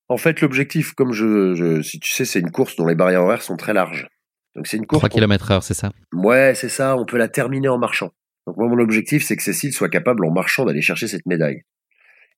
En 0.09 0.17
fait, 0.17 0.41
l'objectif, 0.41 0.93
comme 0.93 1.13
je, 1.13 1.55
je, 1.55 1.83
si 1.83 2.01
tu 2.01 2.11
sais, 2.11 2.25
c'est 2.25 2.41
une 2.41 2.51
course 2.51 2.77
dont 2.77 2.87
les 2.87 2.95
barrières 2.95 3.23
horaires 3.23 3.43
sont 3.43 3.57
très 3.57 3.75
larges. 3.75 4.09
Donc 4.55 4.67
c'est 4.67 4.77
une 4.77 4.87
course. 4.87 5.01
3 5.01 5.09
km 5.09 5.51
heure, 5.51 5.63
c'est 5.63 5.75
ça? 5.75 5.91
Ouais, 6.13 6.55
c'est 6.55 6.69
ça. 6.69 6.97
On 6.97 7.05
peut 7.05 7.19
la 7.19 7.29
terminer 7.29 7.69
en 7.69 7.79
marchant. 7.79 8.13
Donc 8.47 8.57
moi, 8.57 8.69
mon 8.69 8.79
objectif, 8.79 9.25
c'est 9.25 9.37
que 9.37 9.43
Cécile 9.43 9.73
soit 9.73 9.89
capable 9.89 10.25
en 10.25 10.31
marchant 10.31 10.65
d'aller 10.65 10.83
chercher 10.83 11.09
cette 11.09 11.27
médaille. 11.27 11.63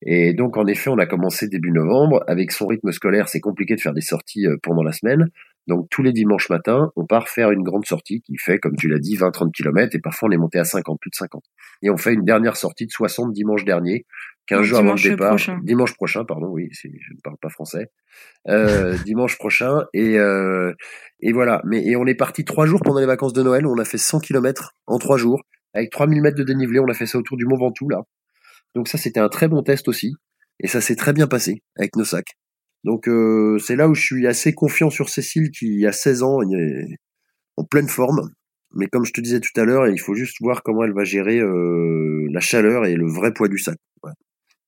Et 0.03 0.35
donc, 0.35 0.57
en 0.57 0.67
effet, 0.67 0.91
on 0.91 0.99
a 0.99 1.07
commencé 1.07 1.49
début 1.49 1.71
novembre. 1.71 2.23
Avec 2.27 2.53
son 2.53 2.67
rythme 2.67 2.93
scolaire, 2.93 3.29
c'est 3.29 3.41
compliqué 3.41 3.77
de 3.77 3.81
faire 3.81 3.95
des 3.95 4.03
sorties 4.03 4.47
euh, 4.47 4.57
pendant 4.63 4.83
la 4.83 4.93
semaine. 4.93 5.31
Donc, 5.67 5.89
tous 5.91 6.03
les 6.03 6.13
dimanches 6.13 6.49
matins, 6.49 6.93
on 6.95 7.07
part 7.07 7.29
faire 7.29 7.51
une 7.51 7.63
grande 7.63 7.87
sortie 7.87 8.21
qui 8.21 8.37
fait, 8.39 8.59
comme 8.59 8.77
tu 8.77 8.89
l'as 8.89 9.01
dit, 9.01 9.17
20-30 9.17 9.51
km. 9.51 9.97
Et 9.97 9.99
parfois, 9.99 10.29
on 10.29 10.33
est 10.33 10.37
monté 10.37 10.59
à 10.59 10.65
50, 10.65 11.01
plus 11.01 11.11
de 11.11 11.17
50. 11.17 11.43
Et 11.83 11.91
on 11.91 11.97
fait 11.97 12.15
une 12.15 12.25
dernière 12.25 12.57
sortie 12.57 12.87
de 12.87 12.93
60 12.93 13.33
dimanche 13.33 13.65
dernier, 13.65 14.07
15 14.47 14.63
jours 14.63 14.79
avant 14.79 14.95
le 14.95 15.03
départ. 15.03 15.31
Prochain. 15.31 15.59
Dimanche 15.65 15.95
prochain, 15.95 16.25
pardon, 16.25 16.47
oui, 16.49 16.69
je 16.73 16.89
ne 16.89 17.21
parle 17.23 17.37
pas 17.41 17.49
français. 17.49 17.91
Euh, 18.49 18.97
dimanche 19.05 19.39
prochain. 19.39 19.87
Et, 19.93 20.19
euh, 20.19 20.73
et 21.21 21.33
voilà. 21.33 21.63
Mais, 21.65 21.85
et 21.85 21.97
on 21.97 22.07
est 22.07 22.15
parti 22.15 22.45
trois 22.45 22.67
jours 22.67 22.81
pendant 22.85 23.01
les 23.01 23.07
vacances 23.07 23.33
de 23.33 23.43
Noël. 23.43 23.67
On 23.67 23.79
a 23.79 23.85
fait 23.85 23.99
100 23.99 24.21
km 24.21 24.73
en 24.87 24.99
trois 24.99 25.17
jours. 25.17 25.43
Avec 25.75 25.91
3000 25.91 26.23
mètres 26.23 26.39
de 26.39 26.45
dénivelé, 26.45 26.79
on 26.79 26.89
a 26.89 26.95
fait 26.95 27.07
ça 27.07 27.19
autour 27.19 27.37
du 27.37 27.45
Mont 27.45 27.59
Ventoux, 27.59 27.89
là. 27.89 28.03
Donc 28.75 28.89
ça, 28.89 28.99
c'était 28.99 29.21
un 29.21 29.29
très 29.29 29.49
bon 29.49 29.63
test 29.63 29.89
aussi. 29.89 30.15
Et 30.61 30.69
ça 30.69 30.81
s'est 30.81 30.97
très 30.97 31.13
bien 31.13 31.27
passé 31.27 31.63
avec 31.77 31.97
nos 31.97 32.05
sacs. 32.05 32.37
Donc 32.87 33.09
euh, 33.09 33.59
c'est 33.59 33.75
là 33.75 33.89
où 33.89 33.95
je 33.95 34.01
suis 34.01 34.27
assez 34.29 34.55
confiant 34.55 34.91
sur 34.91 35.09
Cécile 35.09 35.51
qui, 35.51 35.85
a 35.87 35.93
16 35.93 36.23
ans, 36.23 36.41
est 36.43 36.99
en 37.57 37.65
pleine 37.65 37.89
forme. 37.89 38.31
Mais 38.75 38.87
comme 38.87 39.05
je 39.05 39.13
te 39.13 39.21
disais 39.21 39.41
tout 39.41 39.61
à 39.61 39.65
l'heure, 39.65 39.89
il 39.89 39.99
faut 39.99 40.15
juste 40.15 40.37
voir 40.41 40.63
comment 40.63 40.85
elle 40.85 40.93
va 40.95 41.03
gérer 41.03 41.41
euh, 41.41 42.29
la 42.31 42.39
chaleur 42.39 42.87
et 42.87 42.95
le 42.95 43.07
vrai 43.07 43.33
poids 43.35 43.49
du 43.49 43.59
sac. 43.59 43.77
Ouais. 44.05 44.13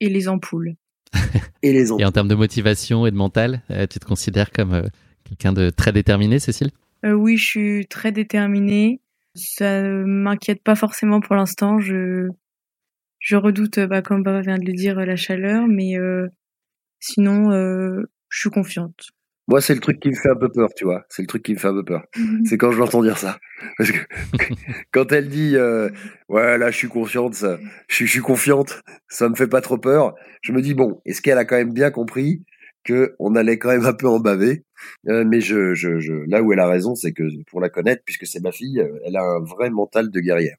Et 0.01 0.09
les 0.09 0.29
ampoules. 0.29 0.75
et 1.63 1.73
les 1.73 1.93
ampoules. 1.93 2.03
Et 2.03 2.07
en 2.07 2.11
termes 2.11 2.29
de 2.29 2.35
motivation 2.35 3.07
et 3.07 3.13
de 3.13 3.17
mental, 3.17 3.63
euh, 3.71 3.87
tu 3.87 4.01
te 4.01 4.05
considères 4.05 4.51
comme 4.51 4.75
euh, 4.75 4.89
quelqu'un 5.25 5.53
de 5.53 5.71
très 5.71 5.93
déterminé, 5.93 6.41
Cécile? 6.41 6.71
Euh, 7.05 7.13
Oui, 7.13 7.37
je 7.37 7.45
suis 7.45 7.87
très 7.87 8.11
déterminée. 8.11 9.01
Ça 9.37 9.83
m'inquiète 9.83 10.65
pas 10.65 10.75
forcément 10.75 11.21
pour 11.21 11.37
l'instant. 11.37 11.79
Je 11.79 12.29
je 13.21 13.37
redoute, 13.37 13.79
bah, 13.79 14.03
comme 14.03 14.25
Baba 14.25 14.41
vient 14.41 14.59
de 14.59 14.65
le 14.65 14.73
dire, 14.73 14.97
la 14.97 15.17
chaleur, 15.17 15.67
mais 15.69 15.97
euh, 15.99 16.29
sinon, 17.01 17.53
euh, 17.53 18.11
je 18.29 18.41
suis 18.41 18.51
confiante. 18.51 19.11
Moi, 19.49 19.63
c'est 19.63 19.75
le 19.75 19.81
truc 19.81 19.99
qui 19.99 20.11
me 20.11 20.15
fait 20.15 20.29
un 20.29 20.37
peu 20.37 20.51
peur, 20.51 20.69
tu 20.77 20.85
vois. 20.85 21.07
C'est 21.09 21.23
le 21.23 21.27
truc 21.27 21.43
qui 21.43 21.55
me 21.55 21.59
fait 21.59 21.69
un 21.69 21.73
peu 21.73 21.85
peur. 21.85 22.05
c'est 22.45 22.59
quand 22.59 22.71
je 22.71 22.79
l'entends 22.79 23.03
dire 23.03 23.17
ça. 23.17 23.39
Parce 23.79 23.91
que 23.91 23.99
quand 24.93 25.11
elle 25.11 25.29
dit, 25.29 25.57
euh, 25.57 25.89
ouais, 26.29 26.59
là, 26.59 26.71
je 26.71 26.77
suis 26.77 26.89
confiante, 26.89 27.35
ça, 27.35 27.59
je, 27.89 27.95
suis, 27.95 28.07
je 28.07 28.11
suis 28.11 28.21
confiante, 28.21 28.83
ça 29.09 29.27
me 29.29 29.35
fait 29.35 29.49
pas 29.49 29.63
trop 29.63 29.79
peur. 29.79 30.15
Je 30.43 30.53
me 30.53 30.61
dis, 30.61 30.75
bon, 30.75 31.01
est-ce 31.07 31.23
qu'elle 31.23 31.39
a 31.39 31.47
quand 31.47 31.57
même 31.57 31.73
bien 31.73 31.91
compris 31.91 32.45
que 32.85 33.15
on 33.19 33.35
allait 33.37 33.59
quand 33.59 33.71
même 33.71 33.87
un 33.87 33.95
peu 33.95 34.07
en 34.07 34.21
baver? 34.21 34.65
Euh, 35.09 35.25
Mais 35.27 35.41
je, 35.41 35.73
je, 35.73 35.99
je, 35.99 36.13
là 36.29 36.43
où 36.43 36.53
elle 36.53 36.61
a 36.61 36.69
raison, 36.69 36.95
c'est 36.95 37.13
que 37.13 37.25
pour 37.45 37.63
la 37.63 37.71
connaître, 37.71 38.03
puisque 38.05 38.27
c'est 38.27 38.41
ma 38.41 38.53
fille, 38.53 38.85
elle 39.07 39.17
a 39.17 39.23
un 39.23 39.41
vrai 39.41 39.71
mental 39.71 40.11
de 40.11 40.21
guerrière. 40.21 40.59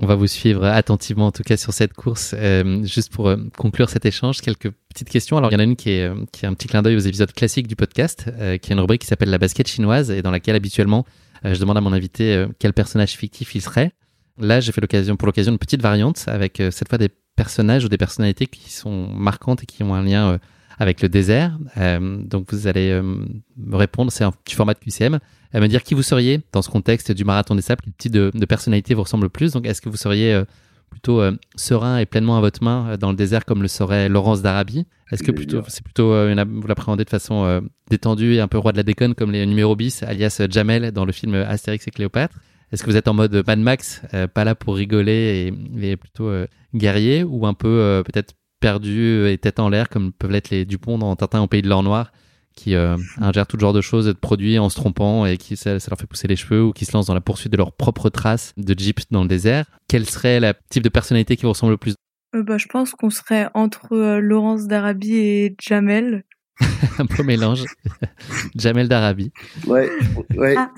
On 0.00 0.06
va 0.06 0.14
vous 0.14 0.28
suivre 0.28 0.64
attentivement, 0.64 1.26
en 1.26 1.32
tout 1.32 1.42
cas, 1.42 1.56
sur 1.56 1.72
cette 1.72 1.92
course. 1.92 2.32
Euh, 2.38 2.84
juste 2.84 3.12
pour 3.12 3.28
euh, 3.28 3.36
conclure 3.56 3.90
cet 3.90 4.06
échange, 4.06 4.40
quelques 4.40 4.70
petites 4.88 5.08
questions. 5.08 5.36
Alors, 5.36 5.50
il 5.50 5.54
y 5.54 5.56
en 5.56 5.58
a 5.58 5.64
une 5.64 5.74
qui 5.74 5.90
est, 5.90 6.08
euh, 6.08 6.14
un 6.44 6.54
petit 6.54 6.68
clin 6.68 6.82
d'œil 6.82 6.94
aux 6.94 7.00
épisodes 7.00 7.32
classiques 7.32 7.66
du 7.66 7.74
podcast, 7.74 8.30
qui 8.62 8.70
est 8.70 8.74
une 8.74 8.80
rubrique 8.80 9.00
qui 9.00 9.08
s'appelle 9.08 9.30
La 9.30 9.38
basket 9.38 9.66
chinoise 9.66 10.12
et 10.12 10.22
dans 10.22 10.30
laquelle, 10.30 10.54
habituellement, 10.54 11.04
je 11.42 11.58
demande 11.58 11.76
à 11.76 11.80
mon 11.80 11.92
invité 11.92 12.46
quel 12.58 12.72
personnage 12.72 13.12
fictif 13.12 13.54
il 13.54 13.60
serait. 13.60 13.92
Là, 14.38 14.60
j'ai 14.60 14.70
fait 14.70 14.80
l'occasion, 14.80 15.16
pour 15.16 15.26
l'occasion 15.26 15.52
une 15.52 15.58
petite 15.58 15.82
variante 15.82 16.24
avec 16.28 16.62
cette 16.70 16.88
fois 16.88 16.98
des 16.98 17.08
personnages 17.34 17.84
ou 17.84 17.88
des 17.88 17.96
personnalités 17.96 18.46
qui 18.46 18.72
sont 18.72 19.08
marquantes 19.08 19.64
et 19.64 19.66
qui 19.66 19.82
ont 19.82 19.94
un 19.94 20.02
lien 20.02 20.38
avec 20.78 21.02
le 21.02 21.08
désert. 21.08 21.58
donc, 21.76 22.52
vous 22.52 22.66
allez 22.66 23.00
me 23.02 23.76
répondre. 23.76 24.12
C'est 24.12 24.24
un 24.24 24.32
petit 24.32 24.54
format 24.54 24.74
de 24.74 24.78
QCM 24.78 25.18
à 25.52 25.60
me 25.60 25.68
dire 25.68 25.82
qui 25.82 25.94
vous 25.94 26.02
seriez 26.02 26.40
dans 26.52 26.62
ce 26.62 26.68
contexte 26.68 27.12
du 27.12 27.24
marathon 27.24 27.54
des 27.54 27.62
sables, 27.62 27.82
quel 27.84 27.94
type 27.94 28.12
de, 28.12 28.30
de 28.34 28.46
personnalité 28.46 28.94
vous 28.94 29.02
ressemble 29.02 29.24
le 29.24 29.30
plus? 29.30 29.52
Donc, 29.52 29.66
est-ce 29.66 29.80
que 29.80 29.88
vous 29.88 29.96
seriez 29.96 30.34
euh, 30.34 30.44
plutôt 30.90 31.20
euh, 31.20 31.32
serein 31.56 31.98
et 31.98 32.06
pleinement 32.06 32.36
à 32.36 32.40
votre 32.40 32.62
main 32.62 32.90
euh, 32.90 32.96
dans 32.96 33.10
le 33.10 33.16
désert 33.16 33.44
comme 33.44 33.62
le 33.62 33.68
serait 33.68 34.08
Laurence 34.08 34.42
d'Arabie? 34.42 34.86
Est-ce 35.10 35.22
que 35.22 35.32
plutôt, 35.32 35.62
c'est 35.68 35.82
plutôt 35.82 36.12
une, 36.12 36.42
vous 36.42 36.66
l'appréhendez 36.66 37.02
de 37.02 37.08
façon 37.08 37.62
détendue 37.88 38.34
et 38.34 38.40
un 38.40 38.48
peu 38.48 38.58
roi 38.58 38.72
de 38.72 38.76
la 38.76 38.82
déconne 38.82 39.14
comme 39.14 39.32
les 39.32 39.46
numéros 39.46 39.74
bis, 39.74 40.02
alias 40.02 40.42
Jamel 40.50 40.92
dans 40.92 41.06
le 41.06 41.12
film 41.12 41.32
Astérix 41.34 41.88
et 41.88 41.90
Cléopâtre? 41.90 42.36
Est-ce 42.70 42.82
que 42.82 42.90
vous 42.90 42.96
êtes 42.96 43.08
en 43.08 43.14
mode 43.14 43.42
Mad 43.46 43.58
Max, 43.58 44.02
pas 44.34 44.44
là 44.44 44.54
pour 44.54 44.76
rigoler 44.76 45.50
et, 45.80 45.92
et 45.92 45.96
plutôt 45.96 46.30
guerrier 46.74 47.22
ou 47.22 47.46
un 47.46 47.54
peu 47.54 48.02
peut-être 48.04 48.34
perdu 48.60 49.28
et 49.28 49.38
tête 49.38 49.60
en 49.60 49.68
l'air 49.68 49.88
comme 49.88 50.12
peuvent 50.12 50.30
l'être 50.30 50.50
les 50.50 50.64
Dupont 50.64 50.98
dans 50.98 51.14
Tintin 51.16 51.40
au 51.40 51.46
pays 51.46 51.62
de 51.62 51.68
l'or 51.68 51.82
noir 51.82 52.12
qui 52.58 52.74
euh, 52.74 52.96
ingèrent 53.20 53.46
tout 53.46 53.56
genre 53.58 53.72
de 53.72 53.80
choses, 53.80 54.06
de 54.06 54.12
produits 54.12 54.58
en 54.58 54.68
se 54.68 54.74
trompant 54.74 55.24
et 55.26 55.36
qui 55.36 55.56
ça, 55.56 55.78
ça, 55.78 55.90
leur 55.90 55.98
fait 55.98 56.08
pousser 56.08 56.26
les 56.26 56.34
cheveux 56.34 56.64
ou 56.64 56.72
qui 56.72 56.84
se 56.84 56.92
lancent 56.92 57.06
dans 57.06 57.14
la 57.14 57.20
poursuite 57.20 57.52
de 57.52 57.56
leurs 57.56 57.72
propres 57.72 58.10
traces 58.10 58.52
de 58.56 58.76
jeep 58.76 59.00
dans 59.12 59.22
le 59.22 59.28
désert. 59.28 59.66
Quel 59.88 60.06
serait 60.06 60.40
le 60.40 60.52
type 60.68 60.82
de 60.82 60.88
personnalité 60.88 61.36
qui 61.36 61.42
vous 61.42 61.50
ressemble 61.50 61.72
le 61.72 61.76
plus? 61.78 61.94
Euh, 62.34 62.42
bah, 62.42 62.58
Je 62.58 62.66
pense 62.66 62.92
qu'on 62.92 63.10
serait 63.10 63.48
entre 63.54 63.92
euh, 63.92 64.18
Laurence 64.18 64.66
d'Arabie 64.66 65.14
et 65.14 65.56
Jamel. 65.60 66.24
Un 66.98 67.06
peu 67.06 67.22
mélange. 67.22 67.64
Jamel 68.56 68.88
d'Arabie. 68.88 69.30
Ouais, 69.68 69.88
ouais. 70.36 70.56
Ah. 70.58 70.72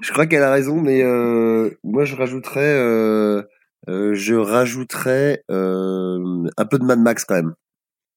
je 0.00 0.12
crois 0.12 0.26
qu'elle 0.26 0.44
a 0.44 0.52
raison, 0.52 0.80
mais 0.80 1.02
euh, 1.02 1.70
moi 1.82 2.04
je 2.04 2.14
rajouterais, 2.14 3.42
euh, 3.88 4.14
je 4.14 4.34
rajouterais 4.34 5.42
un 5.48 6.66
peu 6.70 6.78
de 6.78 6.84
Mad 6.84 7.00
Max 7.00 7.24
quand 7.24 7.34
même. 7.34 7.54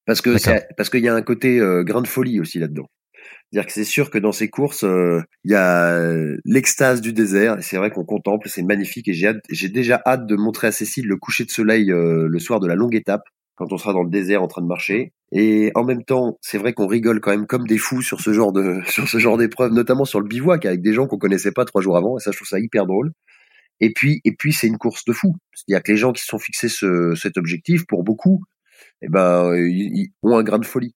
Parce 0.06 0.20
que 0.20 0.36
parce 0.76 0.90
qu'il 0.90 1.04
y 1.04 1.08
a 1.08 1.14
un 1.14 1.22
côté 1.22 1.60
euh, 1.60 1.84
grain 1.84 2.02
de 2.02 2.08
folie 2.08 2.40
aussi 2.40 2.58
là-dedans. 2.58 2.88
C'est-à-dire 3.50 3.66
que 3.66 3.72
c'est 3.72 3.84
sûr 3.84 4.10
que 4.10 4.18
dans 4.18 4.32
ces 4.32 4.48
courses, 4.48 4.82
euh, 4.84 5.20
il 5.44 5.52
y 5.52 5.54
a 5.54 6.00
l'extase 6.44 7.00
du 7.00 7.12
désert. 7.12 7.58
Et 7.58 7.62
c'est 7.62 7.76
vrai 7.76 7.90
qu'on 7.90 8.04
contemple, 8.04 8.48
c'est 8.48 8.62
magnifique. 8.62 9.08
Et 9.08 9.12
j'ai 9.12 9.32
j'ai 9.50 9.68
déjà 9.68 10.00
hâte 10.06 10.26
de 10.26 10.36
montrer 10.36 10.68
à 10.68 10.72
Cécile 10.72 11.06
le 11.06 11.16
coucher 11.16 11.44
de 11.44 11.50
soleil 11.50 11.92
euh, 11.92 12.26
le 12.28 12.38
soir 12.38 12.60
de 12.60 12.66
la 12.66 12.74
longue 12.74 12.94
étape, 12.94 13.22
quand 13.54 13.72
on 13.72 13.76
sera 13.76 13.92
dans 13.92 14.02
le 14.02 14.10
désert 14.10 14.42
en 14.42 14.48
train 14.48 14.62
de 14.62 14.66
marcher. 14.66 15.12
Et 15.32 15.70
en 15.74 15.84
même 15.84 16.02
temps, 16.02 16.38
c'est 16.40 16.58
vrai 16.58 16.72
qu'on 16.72 16.86
rigole 16.86 17.20
quand 17.20 17.30
même 17.30 17.46
comme 17.46 17.66
des 17.66 17.78
fous 17.78 18.02
sur 18.02 18.20
ce 18.20 18.32
genre 18.32 18.52
de 18.52 18.80
sur 18.88 19.06
ce 19.08 19.18
genre 19.18 19.36
d'épreuve, 19.36 19.72
notamment 19.72 20.04
sur 20.04 20.20
le 20.20 20.26
bivouac 20.26 20.64
avec 20.66 20.82
des 20.82 20.94
gens 20.94 21.06
qu'on 21.06 21.18
connaissait 21.18 21.52
pas 21.52 21.64
trois 21.64 21.82
jours 21.82 21.96
avant. 21.96 22.18
Et 22.18 22.20
ça, 22.20 22.32
je 22.32 22.38
trouve 22.38 22.48
ça 22.48 22.58
hyper 22.58 22.86
drôle. 22.86 23.12
Et 23.80 23.92
puis, 23.92 24.20
et 24.24 24.32
puis, 24.32 24.52
c'est 24.52 24.66
une 24.66 24.78
course 24.78 25.04
de 25.04 25.12
fou. 25.12 25.36
C'est-à-dire 25.54 25.82
que 25.82 25.92
les 25.92 25.98
gens 25.98 26.12
qui 26.12 26.22
se 26.22 26.28
sont 26.28 26.38
fixés 26.38 26.68
ce, 26.68 27.14
cet 27.14 27.36
objectif, 27.36 27.84
pour 27.86 28.04
beaucoup, 28.04 28.44
eh 29.02 29.08
ben, 29.08 29.54
ils, 29.56 30.10
ont 30.22 30.36
un 30.36 30.42
grain 30.42 30.58
de 30.58 30.66
folie. 30.66 30.94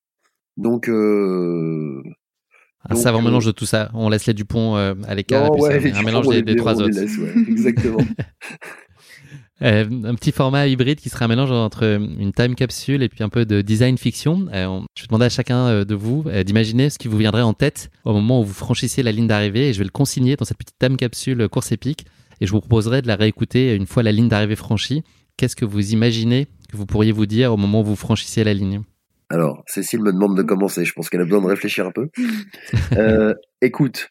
Donc, 0.56 0.88
euh, 0.88 2.02
un 2.88 2.94
savant 2.94 3.20
euh, 3.20 3.24
mélange 3.24 3.46
de 3.46 3.50
tout 3.50 3.66
ça. 3.66 3.90
On 3.94 4.08
laisse 4.08 4.26
les 4.26 4.34
Dupont 4.34 4.76
euh, 4.76 4.94
à 5.06 5.14
l'écart. 5.14 5.50
Ouais, 5.58 5.92
un 5.92 6.02
mélange 6.02 6.28
des, 6.28 6.42
des 6.42 6.56
trois 6.56 6.80
autres. 6.80 6.94
Laisse, 6.94 7.18
ouais, 7.18 7.32
exactement. 7.48 7.98
Euh, 9.62 9.86
un 10.04 10.14
petit 10.14 10.32
format 10.32 10.66
hybride 10.66 11.00
qui 11.00 11.08
sera 11.08 11.24
un 11.24 11.28
mélange 11.28 11.50
entre 11.50 11.84
une 11.84 12.32
time 12.32 12.54
capsule 12.54 13.02
et 13.02 13.08
puis 13.08 13.24
un 13.24 13.30
peu 13.30 13.46
de 13.46 13.62
design 13.62 13.96
fiction. 13.96 14.46
Euh, 14.52 14.66
on, 14.66 14.84
je 14.94 15.02
vais 15.02 15.06
demander 15.06 15.24
à 15.24 15.28
chacun 15.30 15.84
de 15.84 15.94
vous 15.94 16.24
euh, 16.26 16.42
d'imaginer 16.42 16.90
ce 16.90 16.98
qui 16.98 17.08
vous 17.08 17.16
viendrait 17.16 17.42
en 17.42 17.54
tête 17.54 17.90
au 18.04 18.12
moment 18.12 18.40
où 18.40 18.44
vous 18.44 18.52
franchissiez 18.52 19.02
la 19.02 19.12
ligne 19.12 19.26
d'arrivée 19.26 19.70
et 19.70 19.72
je 19.72 19.78
vais 19.78 19.84
le 19.84 19.90
consigner 19.90 20.36
dans 20.36 20.44
cette 20.44 20.58
petite 20.58 20.78
time 20.78 20.98
capsule 20.98 21.48
course 21.48 21.72
épique 21.72 22.04
et 22.40 22.46
je 22.46 22.52
vous 22.52 22.60
proposerai 22.60 23.02
de 23.02 23.06
la 23.06 23.16
réécouter 23.16 23.74
une 23.74 23.86
fois 23.86 24.02
la 24.02 24.12
ligne 24.12 24.28
d'arrivée 24.28 24.56
franchie. 24.56 25.02
Qu'est-ce 25.36 25.56
que 25.56 25.64
vous 25.64 25.92
imaginez 25.92 26.46
que 26.70 26.76
vous 26.76 26.86
pourriez 26.86 27.12
vous 27.12 27.26
dire 27.26 27.52
au 27.52 27.56
moment 27.56 27.80
où 27.80 27.84
vous 27.84 27.96
franchissez 27.96 28.44
la 28.44 28.54
ligne? 28.54 28.82
Alors, 29.28 29.64
Cécile 29.66 30.02
me 30.02 30.12
demande 30.12 30.36
de 30.36 30.42
commencer. 30.42 30.84
Je 30.84 30.92
pense 30.92 31.10
qu'elle 31.10 31.20
a 31.20 31.24
besoin 31.24 31.42
de 31.42 31.46
réfléchir 31.46 31.86
un 31.86 31.92
peu. 31.92 32.08
euh, 32.96 33.34
écoute. 33.60 34.10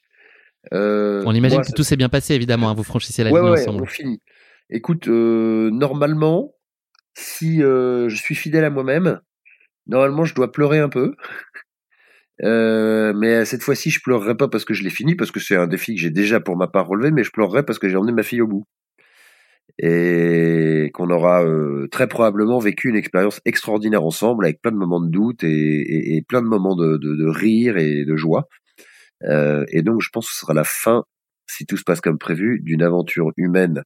Euh, 0.73 1.23
on 1.26 1.34
imagine 1.34 1.61
que 1.61 1.71
tout 1.71 1.84
s'est 1.84 1.95
bien 1.95 2.09
passé, 2.09 2.34
évidemment. 2.34 2.69
Hein, 2.69 2.73
vous 2.73 2.84
franchissez 2.84 3.23
la 3.23 3.30
ligne 3.30 3.39
ouais, 3.39 3.61
ensemble. 3.61 3.84
On 3.84 3.86
finit. 3.86 4.21
Écoute, 4.69 5.07
euh, 5.07 5.69
normalement, 5.71 6.53
si 7.13 7.59
je 7.59 8.15
suis 8.15 8.36
fidèle 8.36 8.65
à 8.65 8.69
moi-même, 8.69 9.21
normalement, 9.88 10.26
je 10.26 10.36
dois 10.36 10.51
pleurer 10.51 10.80
un 10.80 10.89
peu. 10.89 11.15
Euh, 12.43 13.13
mais 13.15 13.45
cette 13.45 13.63
fois-ci, 13.63 13.89
je 13.89 14.01
pleurerai 14.01 14.36
pas 14.36 14.47
parce 14.47 14.65
que 14.65 14.73
je 14.73 14.83
l'ai 14.83 14.89
fini, 14.89 15.15
parce 15.15 15.31
que 15.31 15.39
c'est 15.39 15.55
un 15.55 15.67
défi 15.67 15.95
que 15.95 16.01
j'ai 16.01 16.09
déjà 16.09 16.39
pour 16.39 16.57
ma 16.57 16.67
part 16.67 16.88
relevé, 16.88 17.11
mais 17.11 17.23
je 17.23 17.31
pleurerai 17.31 17.63
parce 17.63 17.79
que 17.79 17.89
j'ai 17.89 17.95
emmené 17.95 18.13
ma 18.13 18.23
fille 18.23 18.41
au 18.41 18.47
bout 18.47 18.65
et 19.77 20.89
qu'on 20.93 21.09
aura 21.09 21.43
euh, 21.43 21.88
très 21.91 22.07
probablement 22.07 22.59
vécu 22.59 22.89
une 22.89 22.95
expérience 22.95 23.41
extraordinaire 23.45 24.03
ensemble 24.03 24.45
avec 24.45 24.61
plein 24.61 24.71
de 24.71 24.77
moments 24.77 25.01
de 25.01 25.09
doute 25.09 25.43
et, 25.43 26.23
plein 26.27 26.41
de 26.41 26.47
moments 26.47 26.75
de, 26.75 27.27
rire 27.27 27.77
et 27.77 28.05
de 28.05 28.15
joie. 28.15 28.47
Euh, 29.23 29.65
et 29.69 29.81
donc 29.81 30.01
je 30.01 30.09
pense 30.09 30.27
que 30.27 30.33
ce 30.33 30.39
sera 30.39 30.53
la 30.53 30.63
fin, 30.63 31.03
si 31.47 31.65
tout 31.65 31.77
se 31.77 31.83
passe 31.83 32.01
comme 32.01 32.17
prévu, 32.17 32.59
d'une 32.61 32.83
aventure 32.83 33.31
humaine 33.38 33.83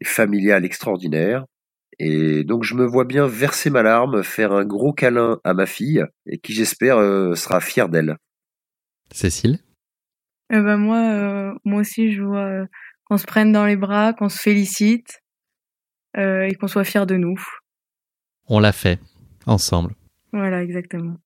et 0.00 0.04
familiale 0.04 0.64
extraordinaire. 0.64 1.44
Et 1.98 2.44
donc 2.44 2.64
je 2.64 2.74
me 2.74 2.86
vois 2.86 3.04
bien 3.04 3.26
verser 3.26 3.70
ma 3.70 3.82
larme, 3.82 4.22
faire 4.22 4.52
un 4.52 4.64
gros 4.64 4.92
câlin 4.92 5.40
à 5.44 5.54
ma 5.54 5.66
fille 5.66 6.04
et 6.26 6.38
qui 6.38 6.52
j'espère 6.52 6.98
euh, 6.98 7.34
sera 7.34 7.60
fière 7.60 7.88
d'elle. 7.88 8.16
Cécile? 9.12 9.58
Euh, 10.52 10.62
bah 10.62 10.76
moi, 10.76 10.98
euh, 10.98 11.52
moi 11.64 11.80
aussi 11.80 12.12
je 12.12 12.22
vois 12.22 12.66
qu'on 13.04 13.18
se 13.18 13.26
prenne 13.26 13.52
dans 13.52 13.66
les 13.66 13.76
bras, 13.76 14.12
qu'on 14.14 14.28
se 14.28 14.38
félicite 14.38 15.20
euh, 16.16 16.42
et 16.42 16.54
qu'on 16.54 16.66
soit 16.66 16.84
fiers 16.84 17.06
de 17.06 17.16
nous. 17.16 17.38
On 18.48 18.58
l'a 18.58 18.72
fait 18.72 18.98
ensemble. 19.46 19.94
Voilà, 20.32 20.62
exactement. 20.62 21.16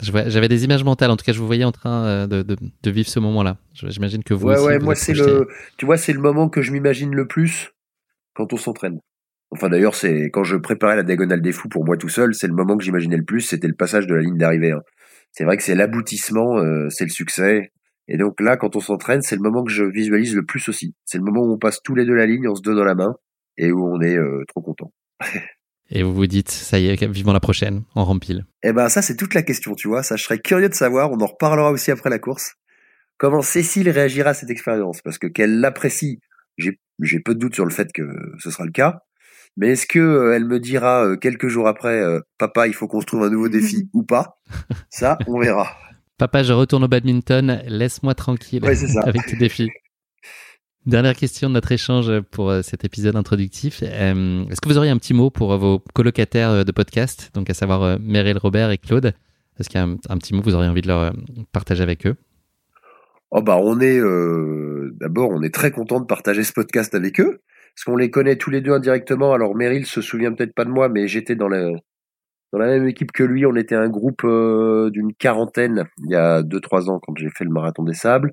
J'avais 0.00 0.48
des 0.48 0.64
images 0.64 0.82
mentales, 0.82 1.12
en 1.12 1.16
tout 1.16 1.24
cas, 1.24 1.32
je 1.32 1.38
vous 1.38 1.46
voyais 1.46 1.62
en 1.62 1.70
train 1.70 2.04
euh, 2.04 2.26
de, 2.26 2.42
de, 2.42 2.56
de 2.82 2.90
vivre 2.90 3.08
ce 3.08 3.20
moment-là. 3.20 3.56
J'imagine 3.72 4.24
que 4.24 4.34
vous 4.34 4.48
ouais, 4.48 4.56
aussi. 4.56 4.66
Ouais, 4.66 4.78
vous 4.78 4.84
moi, 4.84 4.94
c'est 4.96 5.14
le, 5.14 5.46
tu 5.76 5.86
vois, 5.86 5.96
c'est 5.96 6.12
le 6.12 6.18
moment 6.18 6.48
que 6.48 6.60
je 6.60 6.72
m'imagine 6.72 7.14
le 7.14 7.28
plus 7.28 7.70
quand 8.34 8.52
on 8.52 8.56
s'entraîne. 8.56 8.98
Enfin 9.52 9.68
d'ailleurs, 9.68 9.94
c'est 9.94 10.30
quand 10.32 10.44
je 10.44 10.56
préparais 10.56 10.96
la 10.96 11.02
diagonale 11.02 11.42
des 11.42 11.52
fous 11.52 11.68
pour 11.68 11.84
moi 11.84 11.98
tout 11.98 12.08
seul, 12.08 12.34
c'est 12.34 12.46
le 12.46 12.54
moment 12.54 12.76
que 12.76 12.82
j'imaginais 12.82 13.18
le 13.18 13.24
plus, 13.24 13.42
c'était 13.42 13.68
le 13.68 13.74
passage 13.74 14.06
de 14.06 14.14
la 14.14 14.22
ligne 14.22 14.38
d'arrivée. 14.38 14.72
Hein. 14.72 14.80
C'est 15.30 15.44
vrai 15.44 15.58
que 15.58 15.62
c'est 15.62 15.74
l'aboutissement, 15.74 16.58
euh, 16.58 16.88
c'est 16.88 17.04
le 17.04 17.10
succès. 17.10 17.70
Et 18.08 18.16
donc 18.16 18.40
là, 18.40 18.56
quand 18.56 18.76
on 18.76 18.80
s'entraîne, 18.80 19.20
c'est 19.20 19.36
le 19.36 19.42
moment 19.42 19.62
que 19.62 19.70
je 19.70 19.84
visualise 19.84 20.34
le 20.34 20.44
plus 20.44 20.68
aussi. 20.68 20.94
C'est 21.04 21.18
le 21.18 21.24
moment 21.24 21.42
où 21.42 21.52
on 21.52 21.58
passe 21.58 21.80
tous 21.82 21.94
les 21.94 22.06
deux 22.06 22.14
la 22.14 22.26
ligne, 22.26 22.48
on 22.48 22.54
se 22.54 22.62
donne 22.62 22.76
dans 22.76 22.84
la 22.84 22.94
main 22.94 23.14
et 23.58 23.72
où 23.72 23.86
on 23.86 24.00
est 24.00 24.16
euh, 24.16 24.42
trop 24.48 24.62
content. 24.62 24.92
et 25.90 26.02
vous 26.02 26.14
vous 26.14 26.26
dites, 26.26 26.50
ça 26.50 26.78
y 26.78 26.88
est, 26.88 27.06
vivement 27.06 27.34
la 27.34 27.40
prochaine, 27.40 27.82
en 27.94 28.04
rempile. 28.04 28.46
Eh 28.62 28.72
ben 28.72 28.88
ça, 28.88 29.02
c'est 29.02 29.16
toute 29.16 29.34
la 29.34 29.42
question, 29.42 29.74
tu 29.74 29.86
vois. 29.86 30.02
Ça, 30.02 30.16
je 30.16 30.24
serais 30.24 30.38
curieux 30.38 30.70
de 30.70 30.74
savoir. 30.74 31.12
On 31.12 31.20
en 31.20 31.26
reparlera 31.26 31.70
aussi 31.70 31.90
après 31.90 32.10
la 32.10 32.18
course. 32.18 32.54
Comment 33.18 33.42
Cécile 33.42 33.90
réagira 33.90 34.30
à 34.30 34.34
cette 34.34 34.50
expérience? 34.50 35.02
Parce 35.02 35.18
que 35.18 35.26
qu'elle 35.26 35.60
l'apprécie, 35.60 36.20
j'ai 36.56 37.20
peu 37.20 37.34
de 37.34 37.38
doute 37.38 37.54
sur 37.54 37.64
le 37.64 37.70
fait 37.70 37.92
que 37.92 38.02
ce 38.38 38.50
sera 38.50 38.64
le 38.64 38.72
cas. 38.72 39.00
Mais 39.56 39.68
est-ce 39.68 39.86
que 39.86 39.98
euh, 39.98 40.34
elle 40.34 40.46
me 40.46 40.58
dira 40.58 41.04
euh, 41.04 41.16
quelques 41.16 41.48
jours 41.48 41.68
après, 41.68 42.02
papa, 42.38 42.66
il 42.66 42.74
faut 42.74 42.88
qu'on 42.88 43.00
se 43.00 43.06
trouve 43.06 43.22
un 43.22 43.30
nouveau 43.30 43.48
défi 43.48 43.88
ou 43.94 44.02
pas? 44.02 44.38
Ça, 44.90 45.18
on 45.26 45.38
verra. 45.38 45.68
Papa, 46.18 46.42
je 46.42 46.52
retourne 46.52 46.84
au 46.84 46.88
badminton, 46.88 47.62
laisse-moi 47.66 48.14
tranquille 48.14 48.64
avec 49.04 49.26
tes 49.26 49.36
défis. 49.36 49.70
Dernière 50.84 51.14
question 51.14 51.48
de 51.48 51.54
notre 51.54 51.70
échange 51.70 52.10
pour 52.32 52.50
euh, 52.50 52.62
cet 52.62 52.84
épisode 52.84 53.14
introductif. 53.14 53.84
Euh, 53.84 54.44
est-ce 54.48 54.60
que 54.60 54.68
vous 54.68 54.78
auriez 54.78 54.90
un 54.90 54.98
petit 54.98 55.14
mot 55.14 55.30
pour 55.30 55.56
vos 55.56 55.80
colocataires 55.94 56.64
de 56.64 56.72
podcast, 56.72 57.30
donc 57.34 57.48
à 57.50 57.54
savoir 57.54 58.00
Meryl, 58.00 58.36
Robert 58.36 58.70
et 58.72 58.78
Claude? 58.78 59.14
Est-ce 59.60 59.68
qu'il 59.68 59.78
y 59.78 59.82
a 59.82 59.86
un, 59.86 60.18
petit 60.18 60.34
mot 60.34 60.40
que 60.40 60.46
vous 60.46 60.56
auriez 60.56 60.68
envie 60.68 60.82
de 60.82 60.88
leur 60.88 61.12
partager 61.52 61.84
avec 61.84 62.04
eux? 62.06 62.16
Oh 63.30 63.42
bah 63.42 63.58
on 63.62 63.80
est 63.80 64.00
d'abord 64.98 65.30
on 65.30 65.42
est 65.42 65.54
très 65.54 65.70
content 65.70 66.00
de 66.00 66.04
partager 66.04 66.42
ce 66.42 66.52
podcast 66.52 66.94
avec 66.94 67.20
eux 67.20 67.40
parce 67.74 67.84
qu'on 67.84 67.96
les 67.96 68.10
connaît 68.10 68.36
tous 68.36 68.50
les 68.50 68.60
deux 68.60 68.72
indirectement. 68.72 69.32
Alors 69.32 69.54
Meryl 69.54 69.86
se 69.86 70.00
souvient 70.00 70.32
peut-être 70.32 70.54
pas 70.54 70.64
de 70.64 70.70
moi, 70.70 70.88
mais 70.88 71.08
j'étais 71.08 71.36
dans 71.36 71.48
la 71.48 71.70
dans 72.52 72.58
la 72.58 72.66
même 72.66 72.88
équipe 72.88 73.12
que 73.12 73.22
lui. 73.22 73.46
On 73.46 73.56
était 73.56 73.74
un 73.74 73.88
groupe 73.88 74.24
euh, 74.24 74.90
d'une 74.90 75.14
quarantaine 75.14 75.84
il 76.04 76.10
y 76.10 76.16
a 76.16 76.42
deux 76.42 76.60
trois 76.60 76.90
ans 76.90 77.00
quand 77.00 77.16
j'ai 77.16 77.30
fait 77.30 77.44
le 77.44 77.50
marathon 77.50 77.82
des 77.82 77.94
sables. 77.94 78.32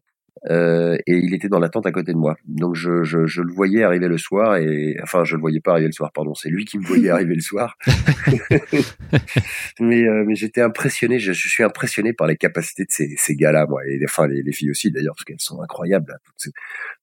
Euh, 0.50 0.96
et 1.06 1.18
il 1.18 1.34
était 1.34 1.50
dans 1.50 1.60
la 1.60 1.68
tente 1.70 1.86
à 1.86 1.92
côté 1.92 2.14
de 2.14 2.18
moi. 2.18 2.38
Donc 2.46 2.76
je, 2.76 3.04
je, 3.04 3.26
je, 3.26 3.42
le 3.42 3.52
voyais 3.52 3.84
arriver 3.84 4.08
le 4.08 4.18
soir 4.18 4.56
et 4.56 4.96
enfin 5.04 5.26
je 5.26 5.36
le 5.36 5.42
voyais 5.42 5.60
pas 5.60 5.72
arriver 5.72 5.88
le 5.88 5.94
soir, 5.94 6.12
pardon, 6.14 6.34
c'est 6.34 6.50
lui 6.50 6.64
qui 6.64 6.78
me 6.78 6.86
voyait 6.86 7.10
arriver 7.10 7.36
le 7.36 7.42
soir. 7.42 7.78
mais 9.82 10.08
euh, 10.08 10.24
mais 10.26 10.36
j'étais 10.36 10.62
impressionné, 10.62 11.20
je, 11.20 11.34
je, 11.34 11.48
suis 11.50 11.64
impressionné 11.64 12.14
par 12.14 12.28
les 12.28 12.38
capacités 12.38 12.84
de 12.84 12.92
ces, 12.92 13.16
ces 13.18 13.36
gars-là, 13.36 13.66
moi 13.68 13.82
et 13.86 14.00
enfin 14.06 14.28
les, 14.28 14.42
les 14.42 14.52
filles 14.54 14.72
aussi 14.72 14.92
d'ailleurs 14.92 15.16
parce 15.16 15.26
qu'elles 15.26 15.42
sont 15.42 15.62
incroyables, 15.62 16.18
toutes, 16.42 16.54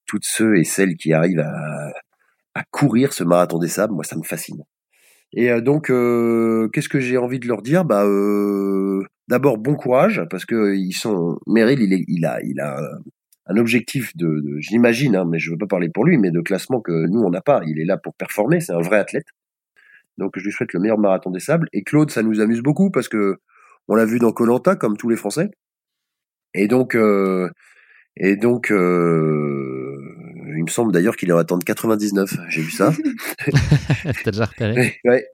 toutes, 0.07 0.25
ceux 0.25 0.57
et 0.57 0.65
celles 0.65 0.97
qui 0.97 1.13
arrivent 1.13 1.41
à, 1.41 1.93
à 2.57 2.65
courir 2.71 3.13
ce 3.13 3.23
marathon 3.23 3.59
des 3.59 3.69
sables, 3.69 3.93
moi 3.93 4.03
ça 4.03 4.17
me 4.17 4.23
fascine. 4.23 4.65
Et 5.35 5.51
euh, 5.51 5.61
donc, 5.61 5.91
euh, 5.91 6.69
qu'est-ce 6.73 6.89
que 6.89 7.01
j'ai 7.01 7.19
envie 7.19 7.39
de 7.39 7.47
leur 7.47 7.61
dire? 7.61 7.85
Bah, 7.85 8.05
euh, 8.07 9.03
d'abord 9.29 9.59
bon 9.59 9.75
courage 9.75 10.23
parce 10.31 10.47
que 10.47 10.75
ils 10.75 10.95
sont. 10.95 11.39
Meryl, 11.47 11.83
il, 11.83 11.93
est, 11.93 12.05
il 12.09 12.25
a, 12.25 12.41
il 12.43 12.61
a 12.61 12.81
un 13.47 13.57
objectif 13.59 14.17
de, 14.17 14.43
j'imagine, 14.59 15.17
hein, 15.17 15.27
mais 15.29 15.39
je 15.39 15.51
veux 15.51 15.59
pas 15.59 15.67
parler 15.67 15.91
pour 15.91 16.07
lui, 16.07 16.17
mais 16.17 16.31
de 16.31 16.41
classement 16.41 16.81
que 16.81 17.07
nous 17.09 17.21
on 17.21 17.31
n'a 17.31 17.43
pas. 17.43 17.61
Il 17.67 17.79
est 17.79 17.85
là 17.85 17.99
pour 17.99 18.15
performer, 18.15 18.61
c'est 18.61 18.73
un 18.73 18.81
vrai 18.81 18.99
athlète. 18.99 19.27
Donc 20.17 20.33
je 20.37 20.45
lui 20.45 20.53
souhaite 20.53 20.73
le 20.73 20.81
meilleur 20.81 20.99
marathon 20.99 21.31
des 21.31 21.41
sables. 21.41 21.69
Et 21.75 21.83
Claude, 21.83 22.11
ça 22.11 22.23
nous 22.23 22.41
amuse 22.41 22.63
beaucoup 22.63 22.91
parce 22.91 23.09
que 23.09 23.37
on 23.89 23.95
l'a 23.95 24.07
vu 24.07 24.19
dans 24.19 24.33
Colanta 24.33 24.77
comme 24.77 24.97
tous 24.97 25.11
les 25.11 25.17
Français. 25.17 25.51
Et 26.55 26.69
donc, 26.69 26.97
et 28.17 28.37
donc, 28.37 28.73
il 30.57 30.65
me 30.65 30.69
semble 30.69 30.93
d'ailleurs 30.93 31.17
qu'il 31.17 31.29
est 31.31 31.33
en 31.33 31.39
attente 31.39 31.65
99. 31.65 32.37
J'ai 32.49 32.63
vu 32.63 32.71
ça. 32.71 32.93
T'as 34.25 34.31
déjà 34.31 34.45
repéré 34.45 34.99
Ouais. 35.05 35.27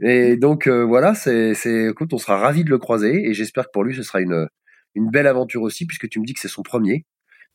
Et 0.00 0.36
donc 0.36 0.66
euh, 0.66 0.84
voilà, 0.84 1.14
c'est, 1.14 1.54
c'est, 1.54 1.88
écoute, 1.90 2.12
on 2.12 2.18
sera 2.18 2.38
ravi 2.38 2.64
de 2.64 2.70
le 2.70 2.78
croiser 2.78 3.28
et 3.28 3.34
j'espère 3.34 3.66
que 3.66 3.70
pour 3.72 3.84
lui 3.84 3.94
ce 3.94 4.02
sera 4.02 4.20
une 4.20 4.48
une 4.94 5.10
belle 5.10 5.26
aventure 5.26 5.62
aussi 5.62 5.86
puisque 5.86 6.08
tu 6.08 6.20
me 6.20 6.24
dis 6.24 6.34
que 6.34 6.40
c'est 6.40 6.48
son 6.48 6.62
premier. 6.62 7.04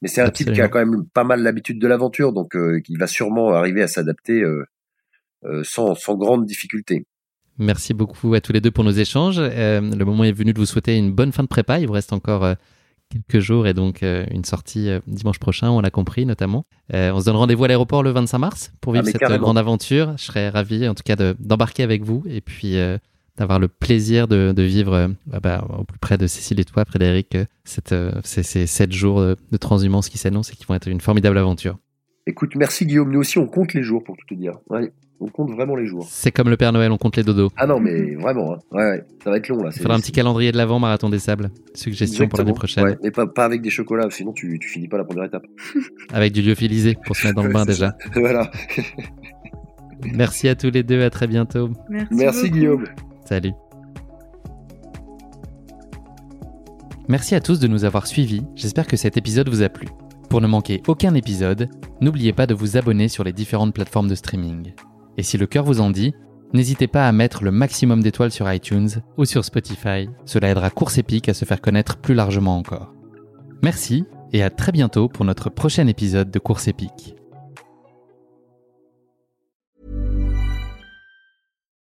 Mais 0.02 0.10
c'est 0.10 0.22
un 0.22 0.30
type 0.30 0.52
qui 0.52 0.62
a 0.62 0.68
quand 0.68 0.80
même 0.86 1.06
pas 1.14 1.24
mal 1.24 1.42
l'habitude 1.42 1.80
de 1.80 1.88
l'aventure, 1.88 2.34
donc 2.34 2.58
euh, 2.58 2.82
qui 2.82 2.98
va 2.98 3.08
sûrement 3.08 3.54
arriver 3.54 3.82
à 3.82 3.88
s'adapter 3.88 4.44
euh, 4.44 4.66
sans, 5.64 5.96
sans 5.96 6.16
grande 6.16 6.46
difficulté. 6.46 7.06
Merci 7.58 7.94
beaucoup 7.94 8.34
à 8.34 8.42
tous 8.42 8.52
les 8.52 8.60
deux 8.60 8.72
pour 8.72 8.84
nos 8.84 8.92
échanges. 8.92 9.40
le 9.40 10.04
moment 10.04 10.26
est 10.26 10.34
venu 10.34 10.52
de 10.52 10.60
vous 10.60 10.66
souhaiter 10.66 10.98
une 10.98 11.14
bonne 11.14 11.32
fin 11.32 11.44
de 11.44 11.48
prépa. 11.48 11.80
Il 11.80 11.88
vous 11.88 11.94
reste 11.94 12.12
encore 12.12 12.54
quelques 13.14 13.44
jours 13.44 13.68
et 13.68 13.74
donc 13.74 14.04
euh, 14.04 14.26
une 14.32 14.44
sortie 14.44 14.90
euh, 14.90 15.00
dimanche 15.08 15.40
prochain, 15.40 15.70
on 15.70 15.82
l'a 15.82 15.92
compris 15.92 16.26
notamment. 16.26 16.66
Euh, 16.94 17.12
on 17.14 17.20
se 17.20 17.26
donne 17.26 17.36
rendez-vous 17.36 17.64
à 17.64 17.68
l'aéroport 17.68 18.04
le 18.04 18.12
25 18.12 18.38
mars 18.38 18.74
pour 18.82 18.94
vivre 18.94 19.06
ah, 19.08 19.12
cette 19.12 19.40
grande 19.40 19.58
aventure. 19.58 20.14
Je 20.18 20.24
serais 20.24 20.50
ravi 20.50 20.88
en 20.88 20.96
tout 20.96 21.04
cas 21.04 21.16
d'embarquer 21.16 21.84
avec 21.84 22.04
vous 22.04 22.24
et 22.28 22.42
puis 22.42 22.76
d'avoir 23.38 23.60
le 23.60 23.68
plaisir 23.68 24.28
de, 24.28 24.54
vivre 24.62 25.12
bah, 25.26 25.40
bah, 25.42 25.68
au 25.80 25.84
plus 25.84 26.00
près 26.00 26.18
de 26.18 26.28
Cécile 26.28 26.60
et 26.60 26.66
toi, 26.66 26.86
Frédéric, 26.86 27.38
cette, 27.64 27.96
ces, 28.24 28.44
ces 28.44 28.68
7 28.68 28.92
jours 28.92 29.22
de 29.22 29.58
transhumance 29.58 30.10
qui 30.10 30.18
s'annoncent 30.18 30.52
et 30.54 30.56
qui 30.56 30.66
vont 30.66 30.76
être 30.76 30.88
une 30.88 31.02
formidable 31.02 31.38
aventure. 31.38 31.78
Écoute, 32.26 32.56
merci 32.56 32.86
Guillaume. 32.86 33.12
Nous 33.12 33.20
aussi, 33.20 33.38
on 33.38 33.48
compte 33.48 33.74
les 33.74 33.84
jours 33.84 34.04
pour 34.04 34.16
tout 34.18 34.26
te 34.28 34.34
dire. 34.34 34.54
On 35.24 35.30
compte 35.30 35.52
vraiment 35.52 35.78
les 35.78 35.86
jours. 35.86 36.06
C'est 36.10 36.32
comme 36.32 36.50
le 36.50 36.58
Père 36.58 36.74
Noël, 36.74 36.92
on 36.92 36.98
compte 36.98 37.16
les 37.16 37.24
dodos. 37.24 37.50
Ah 37.56 37.66
non, 37.66 37.80
mais 37.80 38.16
vraiment, 38.16 38.56
hein. 38.56 38.58
ouais, 38.72 39.06
ça 39.24 39.30
va 39.30 39.38
être 39.38 39.48
long 39.48 39.64
là. 39.64 39.70
Il 39.74 39.82
faudra 39.82 39.96
un 39.96 40.00
petit 40.00 40.12
calendrier 40.12 40.52
de 40.52 40.58
l'avant, 40.58 40.80
marathon 40.80 41.10
des 41.10 41.20
sables. 41.20 41.50
Suggestion 41.74 42.28
pour 42.28 42.40
l'année 42.40 42.52
prochaine. 42.52 42.84
Ouais, 42.84 42.98
mais 43.02 43.12
pas, 43.12 43.46
avec 43.46 43.62
des 43.62 43.70
chocolats, 43.70 44.10
sinon 44.10 44.34
tu, 44.34 44.60
tu 44.60 44.68
finis 44.68 44.90
pas 44.90 44.98
la 44.98 45.06
première 45.06 45.24
étape. 45.24 45.46
avec 46.14 46.34
du 46.34 46.42
lyophilisé 46.42 46.98
pour 47.06 47.16
se 47.16 47.26
mettre 47.26 47.38
dans 47.38 47.48
le 47.48 47.54
bain 47.54 47.64
déjà. 47.66 47.96
voilà. 48.16 48.52
Merci 50.14 50.50
à 50.50 50.56
tous 50.56 50.72
les 50.72 50.84
deux, 50.84 51.02
à 51.04 51.10
très 51.10 51.28
bientôt. 51.28 51.70
Merci, 51.88 52.14
Merci 52.14 52.50
Guillaume. 52.50 52.84
Salut. 53.24 53.54
Merci 57.08 57.36
à 57.36 57.40
tous 57.40 57.60
de 57.60 57.68
nous 57.68 57.86
avoir 57.86 58.08
suivis. 58.08 58.44
J'espère 58.56 58.88
que 58.88 58.98
cet 58.98 59.16
épisode 59.16 59.48
vous 59.48 59.62
a 59.62 59.70
plu. 59.70 59.88
Pour 60.30 60.42
ne 60.42 60.48
manquer 60.48 60.82
aucun 60.88 61.14
épisode, 61.14 61.70
n'oubliez 62.02 62.34
pas 62.34 62.48
de 62.48 62.54
vous 62.54 62.76
abonner 62.76 63.08
sur 63.08 63.24
les 63.24 63.34
différentes 63.34 63.74
plateformes 63.74 64.10
de 64.10 64.16
streaming. 64.16 64.74
Et 65.18 65.24
si 65.24 65.38
le 65.38 65.46
cœur 65.46 65.64
vous 65.64 65.82
en 65.82 65.90
dit, 65.90 66.14
n'hésitez 66.54 66.88
pas 66.88 67.08
à 67.08 67.12
mettre 67.12 67.44
le 67.44 67.52
maximum 67.52 68.02
d'étoiles 68.02 68.32
sur 68.32 68.52
iTunes 68.52 68.90
ou 69.18 69.26
sur 69.26 69.46
Spotify, 69.46 70.10
cela 70.26 70.50
aidera 70.50 70.70
Course 70.70 70.98
Épique 70.98 71.30
à 71.30 71.34
se 71.34 71.46
faire 71.46 71.62
connaître 71.62 71.98
plus 71.98 72.16
largement 72.16 72.58
encore. 72.58 72.94
Merci 73.62 74.06
et 74.34 74.44
à 74.44 74.50
très 74.50 74.72
bientôt 74.72 75.08
pour 75.08 75.26
notre 75.26 75.50
prochain 75.50 75.88
épisode 75.88 76.32
de 76.32 76.40
Course 76.40 76.68
Épique. 76.68 77.16